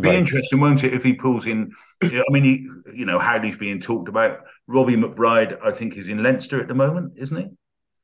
Be 0.00 0.08
Right. 0.08 0.14
interesting, 0.14 0.58
won't 0.60 0.84
it, 0.84 0.94
if 0.94 1.02
he 1.04 1.12
pulls 1.12 1.46
in? 1.46 1.70
I 2.02 2.22
mean, 2.30 2.44
he, 2.44 2.66
you 2.94 3.04
know, 3.04 3.18
Howley's 3.18 3.58
being 3.58 3.78
talked 3.80 4.08
about. 4.08 4.40
Robbie 4.66 4.96
McBryde, 4.96 5.58
I 5.62 5.70
think, 5.70 5.96
is 5.96 6.08
in 6.08 6.22
Leinster 6.22 6.60
at 6.60 6.68
the 6.68 6.74
moment, 6.74 7.12
isn't 7.16 7.36
he? 7.36 7.46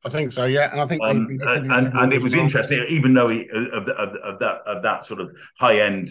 I 0.04 0.10
think 0.10 0.32
so, 0.32 0.44
yeah. 0.44 0.70
And 0.70 0.80
I 0.80 0.86
think 0.86 1.02
Um, 1.02 1.26
they'd 1.26 1.38
be 1.38 1.38
looking 1.38 1.70
and, 1.70 1.72
at 1.72 1.78
and, 1.78 1.98
and 1.98 2.12
it 2.12 2.22
was 2.22 2.34
well. 2.34 2.44
interesting, 2.44 2.84
even 2.88 3.14
though 3.14 3.28
he 3.28 3.48
of, 3.50 3.86
the, 3.86 3.94
of, 3.94 4.14
of 4.16 4.38
that 4.40 4.60
of 4.66 4.82
that 4.82 5.04
sort 5.04 5.20
of 5.20 5.36
high 5.58 5.80
end, 5.80 6.10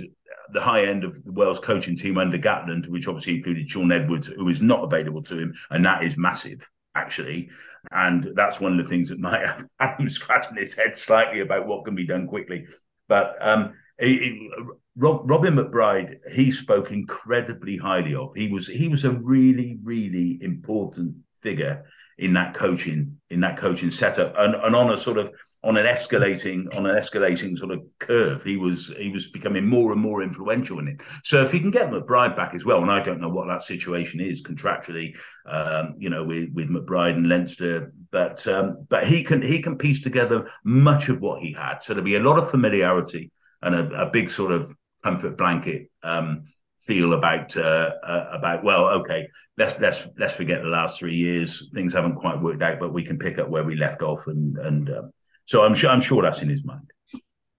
the 0.51 0.61
high 0.61 0.83
end 0.85 1.03
of 1.03 1.23
the 1.23 1.31
Wales 1.31 1.59
coaching 1.59 1.95
team 1.95 2.17
under 2.17 2.37
Gatland, 2.37 2.87
which 2.89 3.07
obviously 3.07 3.35
included 3.37 3.69
Shaun 3.69 3.91
Edwards, 3.91 4.27
who 4.27 4.49
is 4.49 4.61
not 4.61 4.83
available 4.83 5.23
to 5.23 5.37
him, 5.37 5.53
and 5.69 5.85
that 5.85 6.03
is 6.03 6.17
massive 6.17 6.67
actually. 6.95 7.49
And 7.91 8.31
that's 8.35 8.59
one 8.59 8.71
of 8.71 8.77
the 8.83 8.89
things 8.89 9.09
that 9.09 9.19
might 9.19 9.45
have 9.45 9.65
had 9.79 9.97
him 9.99 10.09
scratching 10.09 10.57
his 10.57 10.75
head 10.75 10.95
slightly 10.95 11.39
about 11.41 11.67
what 11.67 11.85
can 11.85 11.93
be 11.95 12.05
done 12.07 12.27
quickly. 12.27 12.65
But 13.07 13.35
um, 13.41 13.73
it, 13.97 14.09
it, 14.09 14.51
Rob, 14.95 15.29
Robin 15.29 15.55
McBryde, 15.55 16.17
he 16.33 16.51
spoke 16.51 16.91
incredibly 16.91 17.77
highly 17.77 18.15
of. 18.15 18.35
He 18.35 18.47
was 18.47 18.67
he 18.67 18.87
was 18.87 19.05
a 19.05 19.11
really 19.11 19.77
really 19.83 20.37
important 20.41 21.15
figure 21.33 21.85
in 22.17 22.33
that 22.33 22.53
coaching 22.53 23.17
in 23.29 23.41
that 23.41 23.57
coaching 23.57 23.91
setup, 23.91 24.33
and, 24.37 24.55
and 24.55 24.75
on 24.75 24.91
a 24.91 24.97
sort 24.97 25.17
of 25.17 25.31
on 25.67 25.75
an 25.75 25.85
escalating 25.85 26.73
on 26.77 26.85
an 26.85 26.95
escalating 26.95 27.57
sort 27.57 27.71
of 27.73 27.81
curve. 27.99 28.41
He 28.41 28.55
was 28.55 28.95
he 28.97 29.09
was 29.09 29.27
becoming 29.27 29.67
more 29.67 29.91
and 29.91 29.99
more 29.99 30.23
influential 30.23 30.79
in 30.79 30.87
it. 30.87 31.01
So 31.23 31.43
if 31.43 31.51
he 31.51 31.59
can 31.59 31.71
get 31.71 31.91
McBryde 31.91 32.37
back 32.37 32.55
as 32.55 32.63
well, 32.63 32.81
and 32.81 32.89
I 32.89 33.03
don't 33.03 33.19
know 33.19 33.27
what 33.27 33.47
that 33.49 33.63
situation 33.63 34.21
is 34.21 34.41
contractually, 34.41 35.17
um, 35.45 35.95
you 35.97 36.09
know, 36.09 36.23
with 36.23 36.53
with 36.53 36.69
McBryde 36.69 37.17
and 37.17 37.27
Leinster, 37.27 37.91
but 38.11 38.47
um, 38.47 38.87
but 38.87 39.05
he 39.07 39.23
can 39.23 39.41
he 39.41 39.61
can 39.61 39.77
piece 39.77 40.01
together 40.01 40.49
much 40.63 41.09
of 41.09 41.19
what 41.19 41.41
he 41.41 41.51
had. 41.51 41.79
So 41.83 41.93
there'll 41.93 42.05
be 42.05 42.15
a 42.15 42.21
lot 42.21 42.39
of 42.39 42.49
familiarity 42.49 43.31
and 43.61 43.75
a, 43.75 44.03
a 44.03 44.09
big 44.09 44.31
sort 44.31 44.53
of 44.53 44.73
comfort 45.03 45.37
blanket 45.37 45.91
um, 46.01 46.45
feel 46.79 47.11
about 47.13 47.57
uh, 47.57 47.91
uh, 48.03 48.29
about 48.31 48.63
well, 48.63 48.87
okay, 49.01 49.27
let's 49.57 49.77
let's 49.81 50.07
let's 50.17 50.35
forget 50.35 50.61
the 50.61 50.69
last 50.69 50.97
three 50.97 51.15
years. 51.15 51.69
Things 51.73 51.93
haven't 51.93 52.15
quite 52.15 52.41
worked 52.41 52.63
out, 52.63 52.79
but 52.79 52.93
we 52.93 53.03
can 53.03 53.19
pick 53.19 53.37
up 53.37 53.49
where 53.49 53.65
we 53.65 53.75
left 53.75 54.01
off, 54.01 54.27
and 54.27 54.57
and 54.57 54.89
um, 54.89 55.11
so 55.47 55.63
I'm 55.63 55.73
sure 55.73 55.89
I'm 55.89 56.01
sure 56.01 56.21
that's 56.21 56.41
in 56.41 56.49
his 56.49 56.63
mind. 56.63 56.91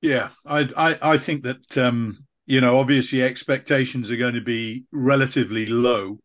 Yeah, 0.00 0.28
I 0.46 0.68
I, 0.76 1.12
I 1.14 1.18
think 1.18 1.42
that 1.42 1.76
um, 1.76 2.24
you 2.46 2.60
know 2.60 2.78
obviously 2.78 3.22
expectations 3.22 4.10
are 4.10 4.16
going 4.16 4.34
to 4.34 4.40
be 4.40 4.84
relatively 4.92 5.66
low, 5.66 6.20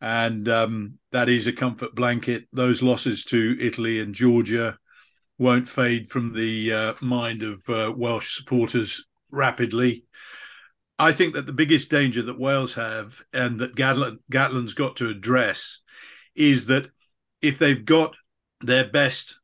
and 0.00 0.48
um, 0.48 0.94
that 1.12 1.28
is 1.28 1.46
a 1.46 1.52
comfort 1.52 1.94
blanket. 1.94 2.44
Those 2.52 2.82
losses 2.82 3.24
to 3.26 3.58
Italy 3.60 4.00
and 4.00 4.14
Georgia 4.14 4.78
won't 5.38 5.68
fade 5.68 6.08
from 6.08 6.32
the 6.32 6.72
uh, 6.72 6.94
mind 7.00 7.42
of 7.42 7.62
uh, 7.68 7.92
Welsh 7.94 8.36
supporters 8.36 9.06
rapidly. 9.30 10.04
I 11.00 11.12
think 11.12 11.34
that 11.34 11.46
the 11.46 11.52
biggest 11.52 11.90
danger 11.90 12.22
that 12.22 12.40
Wales 12.40 12.74
have 12.74 13.20
and 13.32 13.60
that 13.60 13.76
Gatland, 13.76 14.18
Gatland's 14.32 14.74
got 14.74 14.96
to 14.96 15.08
address 15.10 15.80
is 16.34 16.66
that 16.66 16.88
if 17.40 17.58
they've 17.58 17.84
got 17.84 18.16
their 18.60 18.88
best 18.88 19.38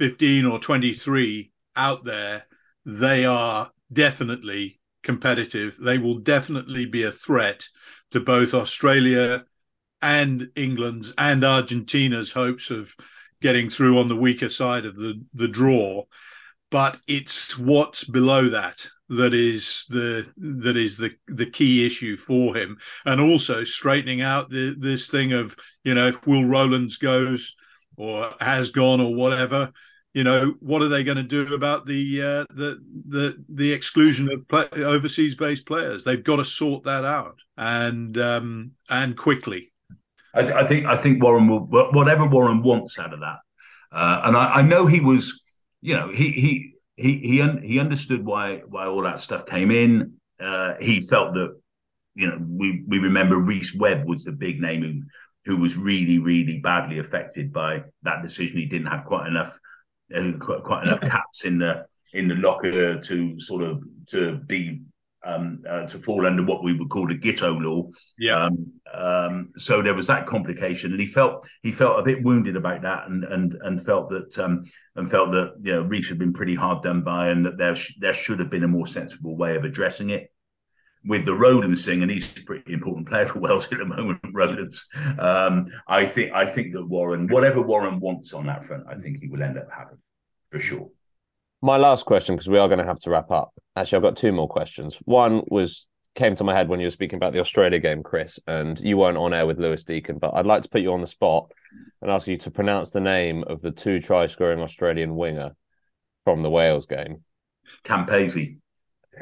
15 0.00 0.46
or 0.46 0.58
23 0.58 1.52
out 1.76 2.04
there, 2.04 2.46
they 2.86 3.26
are 3.26 3.70
definitely 3.92 4.80
competitive. 5.02 5.76
They 5.78 5.98
will 5.98 6.20
definitely 6.20 6.86
be 6.86 7.02
a 7.02 7.12
threat 7.12 7.68
to 8.12 8.20
both 8.20 8.54
Australia 8.54 9.44
and 10.00 10.48
England's 10.56 11.12
and 11.18 11.44
Argentina's 11.44 12.32
hopes 12.32 12.70
of 12.70 12.96
getting 13.42 13.68
through 13.68 13.98
on 13.98 14.08
the 14.08 14.16
weaker 14.16 14.48
side 14.48 14.86
of 14.86 14.96
the, 14.96 15.22
the 15.34 15.48
draw. 15.48 16.04
But 16.70 16.98
it's 17.06 17.58
what's 17.58 18.04
below 18.04 18.48
that 18.48 18.88
that 19.10 19.34
is 19.34 19.84
the 19.90 20.26
that 20.38 20.78
is 20.78 20.96
the 20.96 21.10
the 21.26 21.50
key 21.50 21.84
issue 21.84 22.16
for 22.16 22.56
him, 22.56 22.78
and 23.04 23.20
also 23.20 23.64
straightening 23.64 24.22
out 24.22 24.48
the, 24.48 24.74
this 24.78 25.08
thing 25.08 25.34
of 25.34 25.54
you 25.84 25.92
know 25.92 26.06
if 26.06 26.26
Will 26.26 26.46
Rowlands 26.46 26.96
goes 26.96 27.54
or 27.96 28.32
has 28.40 28.70
gone 28.70 29.00
or 29.00 29.14
whatever, 29.14 29.72
you 30.12 30.24
know 30.24 30.54
what 30.60 30.82
are 30.82 30.88
they 30.88 31.04
going 31.04 31.16
to 31.16 31.22
do 31.22 31.54
about 31.54 31.86
the 31.86 32.22
uh, 32.22 32.44
the 32.54 32.82
the 33.08 33.44
the 33.48 33.72
exclusion 33.72 34.30
of 34.30 34.46
play, 34.48 34.66
overseas 34.74 35.34
based 35.34 35.66
players? 35.66 36.02
They've 36.02 36.22
got 36.22 36.36
to 36.36 36.44
sort 36.44 36.84
that 36.84 37.04
out 37.04 37.38
and 37.56 38.16
um, 38.18 38.72
and 38.88 39.16
quickly. 39.16 39.72
I, 40.34 40.42
th- 40.42 40.54
I 40.54 40.64
think 40.64 40.86
I 40.86 40.96
think 40.96 41.22
Warren 41.22 41.48
will 41.48 41.60
whatever 41.60 42.26
Warren 42.26 42.62
wants 42.62 42.98
out 42.98 43.12
of 43.12 43.20
that, 43.20 43.38
uh, 43.92 44.22
and 44.24 44.36
I, 44.36 44.46
I 44.46 44.62
know 44.62 44.86
he 44.86 45.00
was, 45.00 45.40
you 45.80 45.94
know, 45.94 46.08
he 46.08 46.30
he 46.32 46.74
he 46.96 47.18
he 47.18 47.42
un- 47.42 47.62
he 47.62 47.78
understood 47.78 48.24
why 48.24 48.62
why 48.66 48.86
all 48.86 49.02
that 49.02 49.20
stuff 49.20 49.46
came 49.46 49.70
in. 49.70 50.14
Uh, 50.40 50.74
he 50.80 51.02
felt 51.02 51.34
that, 51.34 51.54
you 52.14 52.26
know, 52.26 52.38
we 52.48 52.82
we 52.86 52.98
remember 52.98 53.36
Rhys 53.36 53.76
Webb 53.76 54.06
was 54.06 54.24
the 54.24 54.32
big 54.32 54.60
name 54.60 54.82
who 54.82 55.02
who 55.44 55.56
was 55.60 55.76
really 55.76 56.18
really 56.18 56.58
badly 56.60 56.98
affected 56.98 57.52
by 57.52 57.84
that 58.02 58.22
decision. 58.22 58.58
He 58.58 58.66
didn't 58.66 58.88
have 58.88 59.04
quite 59.04 59.26
enough 59.26 59.58
uh, 60.14 60.32
quite, 60.38 60.62
quite 60.62 60.86
enough 60.86 61.00
caps 61.00 61.44
in 61.44 61.58
the 61.58 61.86
in 62.12 62.28
the 62.28 62.34
locker 62.34 62.98
to 63.00 63.38
sort 63.38 63.62
of 63.62 63.82
to 64.08 64.36
be 64.46 64.82
um, 65.22 65.62
uh, 65.68 65.86
to 65.86 65.98
fall 65.98 66.26
under 66.26 66.42
what 66.42 66.64
we 66.64 66.72
would 66.72 66.88
call 66.88 67.06
the 67.06 67.18
Gatland 67.18 67.62
law. 67.62 67.88
Yeah. 68.18 68.44
Um, 68.44 68.72
um, 68.92 69.50
so 69.56 69.82
there 69.82 69.94
was 69.94 70.06
that 70.06 70.26
complication, 70.26 70.92
and 70.92 71.00
he 71.00 71.06
felt 71.06 71.48
he 71.62 71.72
felt 71.72 72.00
a 72.00 72.02
bit 72.02 72.22
wounded 72.22 72.56
about 72.56 72.82
that, 72.82 73.08
and 73.08 73.24
and 73.24 73.54
and 73.62 73.84
felt 73.84 74.10
that 74.10 74.38
um, 74.38 74.64
and 74.96 75.10
felt 75.10 75.32
that 75.32 75.54
you 75.62 75.74
know 75.74 75.82
Rhys 75.82 76.08
had 76.08 76.18
been 76.18 76.32
pretty 76.32 76.54
hard 76.54 76.82
done 76.82 77.02
by, 77.02 77.28
and 77.28 77.44
that 77.46 77.58
there 77.58 77.74
sh- 77.74 77.96
there 77.98 78.14
should 78.14 78.40
have 78.40 78.50
been 78.50 78.64
a 78.64 78.68
more 78.68 78.86
sensible 78.86 79.36
way 79.36 79.56
of 79.56 79.64
addressing 79.64 80.10
it. 80.10 80.32
With 81.04 81.24
the 81.24 81.34
Rowlands 81.34 81.84
thing, 81.84 82.02
and 82.02 82.10
he's 82.10 82.38
a 82.38 82.44
pretty 82.44 82.74
important 82.74 83.08
player 83.08 83.24
for 83.24 83.38
Wales 83.38 83.72
at 83.72 83.78
the 83.78 83.86
moment. 83.86 84.20
Rowlands, 84.32 84.84
um, 85.18 85.66
I 85.88 86.04
think 86.04 86.32
I 86.32 86.44
think 86.44 86.74
that 86.74 86.86
Warren, 86.86 87.26
whatever 87.28 87.62
Warren 87.62 88.00
wants 88.00 88.34
on 88.34 88.46
that 88.46 88.66
front, 88.66 88.84
I 88.86 88.96
think 88.96 89.18
he 89.18 89.28
will 89.28 89.42
end 89.42 89.56
up 89.56 89.68
having 89.74 89.98
for 90.48 90.58
sure. 90.58 90.90
My 91.62 91.78
last 91.78 92.04
question, 92.04 92.34
because 92.34 92.48
we 92.48 92.58
are 92.58 92.68
going 92.68 92.80
to 92.80 92.86
have 92.86 92.98
to 93.00 93.10
wrap 93.10 93.30
up. 93.30 93.52
Actually, 93.76 93.96
I've 93.96 94.02
got 94.02 94.16
two 94.16 94.32
more 94.32 94.48
questions. 94.48 94.96
One 95.04 95.42
was 95.48 95.88
came 96.14 96.34
to 96.36 96.44
my 96.44 96.54
head 96.54 96.68
when 96.68 96.80
you 96.80 96.86
were 96.86 96.90
speaking 96.90 97.16
about 97.16 97.32
the 97.32 97.40
Australia 97.40 97.78
game, 97.78 98.02
Chris, 98.02 98.38
and 98.46 98.78
you 98.80 98.96
weren't 98.96 99.16
on 99.16 99.32
air 99.32 99.46
with 99.46 99.58
Lewis 99.58 99.84
Deacon, 99.84 100.18
but 100.18 100.34
I'd 100.34 100.46
like 100.46 100.62
to 100.62 100.68
put 100.68 100.82
you 100.82 100.92
on 100.92 101.00
the 101.00 101.06
spot 101.06 101.50
and 102.02 102.10
ask 102.10 102.26
you 102.26 102.36
to 102.38 102.50
pronounce 102.50 102.90
the 102.90 103.00
name 103.00 103.44
of 103.46 103.62
the 103.62 103.70
two 103.70 104.00
try 104.00 104.26
scoring 104.26 104.60
Australian 104.60 105.16
winger 105.16 105.54
from 106.24 106.42
the 106.42 106.50
Wales 106.50 106.86
game. 106.86 107.24
Campese. 107.84 108.59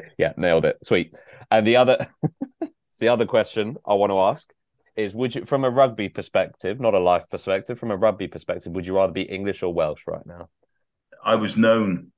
Yeah, 0.17 0.33
nailed 0.37 0.65
it. 0.65 0.77
Sweet. 0.83 1.15
And 1.51 1.65
the 1.65 1.77
other 1.77 2.07
the 2.99 3.07
other 3.07 3.25
question 3.25 3.77
I 3.85 3.93
want 3.93 4.11
to 4.11 4.19
ask 4.19 4.51
is 4.95 5.13
would 5.13 5.35
you 5.35 5.45
from 5.45 5.63
a 5.63 5.69
rugby 5.69 6.09
perspective, 6.09 6.79
not 6.79 6.93
a 6.93 6.99
life 6.99 7.25
perspective, 7.29 7.79
from 7.79 7.91
a 7.91 7.97
rugby 7.97 8.27
perspective, 8.27 8.73
would 8.73 8.85
you 8.85 8.95
rather 8.95 9.13
be 9.13 9.23
English 9.23 9.63
or 9.63 9.73
Welsh 9.73 10.03
right 10.07 10.25
now? 10.25 10.49
I 11.23 11.35
was 11.35 11.57
known 11.57 12.11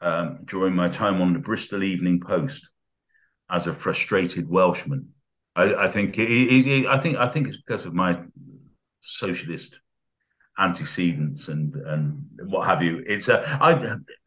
um, 0.00 0.40
during 0.44 0.74
my 0.74 0.88
time 0.88 1.20
on 1.20 1.32
the 1.32 1.38
Bristol 1.38 1.82
Evening 1.82 2.20
Post 2.20 2.70
as 3.50 3.66
a 3.66 3.72
frustrated 3.72 4.48
Welshman. 4.48 5.10
I, 5.56 5.74
I 5.74 5.88
think 5.88 6.18
it, 6.18 6.30
it, 6.30 6.66
it, 6.66 6.86
I 6.86 6.98
think 6.98 7.16
I 7.18 7.28
think 7.28 7.48
it's 7.48 7.60
because 7.60 7.86
of 7.86 7.94
my 7.94 8.20
socialist 9.00 9.80
antecedents 10.60 11.48
and 11.48 11.74
and 11.74 12.22
what 12.44 12.66
have 12.66 12.82
you. 12.82 13.02
It's 13.06 13.28
a 13.28 13.40
I, 13.60 13.70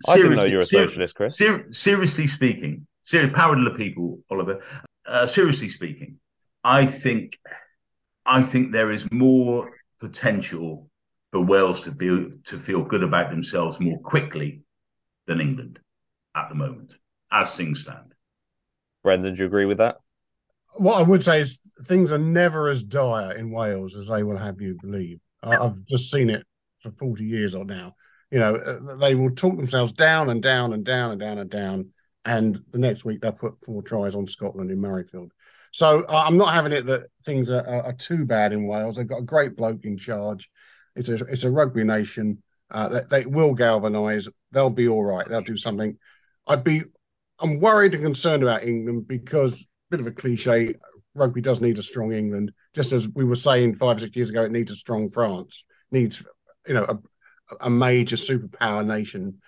I 0.08 0.18
didn't 0.18 0.36
know 0.36 0.44
you're 0.44 0.60
a 0.60 0.66
socialist, 0.66 1.16
Chris. 1.16 1.38
Ser- 1.38 1.72
seriously 1.72 2.28
speaking, 2.28 2.88
seriously, 3.04 3.36
power 3.36 3.56
to 3.56 3.64
the 3.64 3.72
people, 3.72 4.20
Oliver. 4.30 4.60
Uh, 5.06 5.28
seriously 5.28 5.70
speaking, 5.70 6.18
I 6.64 6.86
think 6.86 7.38
I 8.26 8.42
think 8.42 8.72
there 8.72 8.92
is 8.92 9.12
more 9.12 9.72
potential 10.00 10.90
for 11.32 11.42
Wales 11.42 11.82
to 11.82 11.92
be 11.92 12.08
to 12.46 12.60
feel 12.60 12.84
good 12.84 13.04
about 13.04 13.30
themselves 13.30 13.80
more 13.80 14.00
quickly 14.00 14.62
than 15.28 15.40
England 15.40 15.80
at 16.36 16.50
the 16.50 16.56
moment, 16.56 16.98
as 17.32 17.56
things 17.56 17.82
stand. 17.82 18.14
Brendan, 19.04 19.36
do 19.36 19.40
you 19.40 19.46
agree 19.46 19.66
with 19.66 19.78
that? 19.78 19.98
What 20.78 21.00
I 21.00 21.04
would 21.04 21.24
say 21.24 21.42
is 21.42 21.60
things 21.84 22.12
are 22.12 22.18
never 22.18 22.70
as 22.70 22.82
dire 22.82 23.34
in 23.34 23.52
Wales 23.52 23.96
as 23.96 24.08
they 24.08 24.24
will 24.24 24.38
have 24.38 24.60
you 24.60 24.76
believe. 24.82 25.20
I've 25.44 25.86
just 25.86 26.12
seen 26.12 26.30
it 26.30 26.46
for 26.80 26.92
40 26.92 27.24
years 27.24 27.56
or 27.56 27.66
now. 27.66 27.96
You 28.32 28.40
know, 28.40 28.56
uh, 28.56 28.96
they 28.96 29.16
will 29.16 29.32
talk 29.32 29.56
themselves 29.56 29.94
down 29.94 30.30
and 30.30 30.42
down 30.42 30.74
and 30.74 30.84
down 30.84 31.12
and 31.12 31.20
down 31.20 31.38
and 31.38 31.50
down. 31.50 31.90
And 32.26 32.60
the 32.72 32.80
next 32.80 33.06
week 33.06 33.22
they'll 33.22 33.34
put 33.34 33.62
four 33.64 33.84
tries 33.84 34.16
on 34.16 34.28
Scotland 34.28 34.72
in 34.72 34.80
Murrayfield. 34.80 35.30
So 35.72 36.06
I'm 36.08 36.38
not 36.38 36.54
having 36.54 36.72
it 36.72 36.86
that 36.86 37.08
things 37.26 37.50
are, 37.50 37.66
are, 37.68 37.94
too 37.94 38.26
bad 38.26 38.54
in 38.54 38.68
Wales. 38.68 38.96
They've 38.96 39.08
got 39.08 39.20
a 39.20 39.24
great 39.24 39.56
bloke 39.56 39.86
in 39.86 39.98
charge. 39.98 40.50
It's 40.96 41.10
a 41.10 41.16
it's 41.16 41.44
a 41.44 41.52
rugby 41.52 41.84
nation. 41.84 42.44
Uh, 42.70 42.90
they, 42.90 43.02
they 43.10 43.26
will 43.26 43.54
galvanise. 43.56 44.30
They'll 44.52 44.70
be 44.70 44.88
all 44.88 45.04
right. 45.04 45.28
They'll 45.28 45.42
do 45.42 45.58
something. 45.58 45.98
I'd 46.48 46.64
be. 46.64 46.82
I'm 47.40 47.60
worried 47.60 47.96
and 47.96 48.04
concerned 48.04 48.44
about 48.44 48.64
England 48.64 49.08
because 49.08 49.68
bit 49.90 50.00
of 50.00 50.08
a 50.08 50.12
cliche. 50.12 50.76
Rugby 51.16 51.42
does 51.42 51.62
need 51.62 51.78
a 51.78 51.84
strong 51.84 52.12
England, 52.12 52.52
just 52.74 52.92
as 52.92 53.08
we 53.10 53.24
were 53.24 53.36
saying 53.36 53.76
five 53.76 53.98
or 53.98 54.00
six 54.00 54.16
years 54.16 54.30
ago. 54.30 54.44
It 54.44 54.52
needs 54.52 54.72
a 54.72 54.76
strong 54.76 55.10
France. 55.10 55.64
Needs 55.92 56.24
you 56.68 56.74
know 56.74 56.86
a, 56.86 56.98
a 57.66 57.70
major 57.70 58.16
superpower 58.16 58.86
nation. 58.86 59.40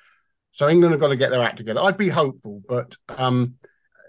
So 0.51 0.69
England 0.69 0.93
have 0.93 1.01
got 1.01 1.09
to 1.09 1.15
get 1.15 1.31
their 1.31 1.43
act 1.43 1.57
together. 1.57 1.81
I'd 1.81 1.97
be 1.97 2.07
hopeful, 2.07 2.61
but 2.67 2.95
um, 3.17 3.55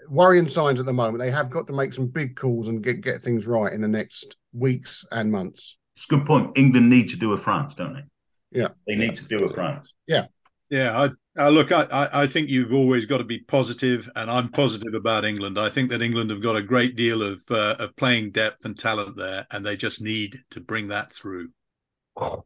worrying 0.09 0.47
signs 0.47 0.79
at 0.79 0.85
the 0.85 0.93
moment. 0.93 1.19
They 1.19 1.31
have 1.31 1.49
got 1.49 1.67
to 1.67 1.73
make 1.73 1.93
some 1.93 2.07
big 2.07 2.35
calls 2.35 2.67
and 2.67 2.83
get 2.83 3.01
get 3.01 3.21
things 3.21 3.47
right 3.47 3.73
in 3.73 3.81
the 3.81 3.87
next 3.87 4.37
weeks 4.53 5.05
and 5.11 5.31
months. 5.31 5.77
It's 5.95 6.05
a 6.05 6.15
good 6.15 6.25
point. 6.25 6.57
England 6.57 6.89
need 6.89 7.09
to 7.09 7.17
do 7.17 7.33
a 7.33 7.37
France, 7.37 7.73
don't 7.75 7.93
they? 7.93 8.59
Yeah, 8.59 8.69
they 8.87 8.95
need 8.95 9.15
to 9.17 9.25
do 9.25 9.45
a 9.45 9.49
France. 9.49 9.93
Yeah, 10.07 10.27
yeah. 10.69 10.97
I, 10.97 11.09
uh, 11.37 11.49
look, 11.49 11.71
I, 11.71 12.09
I 12.11 12.27
think 12.27 12.49
you've 12.49 12.73
always 12.73 13.05
got 13.05 13.19
to 13.19 13.23
be 13.23 13.39
positive, 13.39 14.09
and 14.15 14.29
I'm 14.29 14.49
positive 14.49 14.93
about 14.93 15.25
England. 15.25 15.59
I 15.59 15.69
think 15.69 15.89
that 15.91 16.01
England 16.01 16.29
have 16.31 16.41
got 16.41 16.55
a 16.55 16.61
great 16.61 16.95
deal 16.95 17.21
of 17.21 17.41
uh, 17.49 17.75
of 17.79 17.95
playing 17.95 18.31
depth 18.31 18.65
and 18.65 18.77
talent 18.77 19.15
there, 19.15 19.45
and 19.51 19.65
they 19.65 19.77
just 19.77 20.01
need 20.01 20.41
to 20.51 20.59
bring 20.59 20.87
that 20.89 21.13
through. 21.13 21.49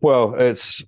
Well, 0.01 0.35
it's 0.37 0.83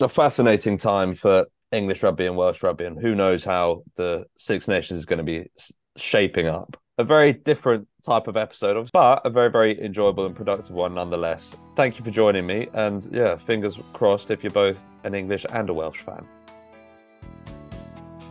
a 0.00 0.08
fascinating 0.08 0.78
time 0.78 1.14
for 1.14 1.46
English 1.72 2.02
rugby 2.02 2.26
and 2.26 2.36
Welsh 2.36 2.62
rugby, 2.62 2.84
and 2.84 3.00
who 3.00 3.14
knows 3.14 3.44
how 3.44 3.82
the 3.96 4.26
Six 4.38 4.68
Nations 4.68 5.00
is 5.00 5.06
going 5.06 5.18
to 5.18 5.24
be 5.24 5.50
shaping 5.96 6.46
up. 6.46 6.76
A 6.98 7.04
very 7.04 7.32
different 7.32 7.86
type 8.04 8.26
of 8.26 8.36
episode, 8.36 8.90
but 8.92 9.22
a 9.24 9.30
very, 9.30 9.50
very 9.50 9.80
enjoyable 9.84 10.26
and 10.26 10.34
productive 10.34 10.72
one 10.72 10.94
nonetheless. 10.94 11.56
Thank 11.76 11.98
you 11.98 12.04
for 12.04 12.10
joining 12.10 12.46
me, 12.46 12.68
and 12.72 13.08
yeah, 13.12 13.36
fingers 13.36 13.80
crossed 13.92 14.30
if 14.30 14.42
you're 14.42 14.50
both 14.52 14.78
an 15.04 15.14
English 15.14 15.44
and 15.52 15.68
a 15.70 15.74
Welsh 15.74 16.00
fan. 16.00 16.26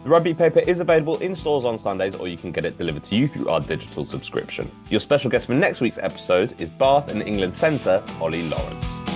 The 0.08 0.12
Rugby 0.12 0.34
Paper 0.34 0.60
is 0.60 0.80
available 0.80 1.18
in 1.18 1.36
stores 1.36 1.66
on 1.66 1.78
Sundays, 1.78 2.16
or 2.16 2.30
you 2.30 2.38
can 2.38 2.54
get 2.54 2.64
it 2.64 2.78
delivered 2.78 3.04
to 3.04 3.16
you 3.18 3.28
through 3.28 3.50
our 3.50 3.60
digital 3.60 4.06
subscription. 4.06 4.72
Your 4.90 5.02
special 5.02 5.30
guest 5.30 5.48
for 5.48 5.54
next 5.54 5.82
week's 5.82 5.98
episode 5.98 6.56
is 6.62 6.70
Bath 6.70 7.12
and 7.12 7.22
England 7.22 7.54
centre, 7.54 8.02
Ollie 8.22 8.44
Lawrence. 8.44 9.07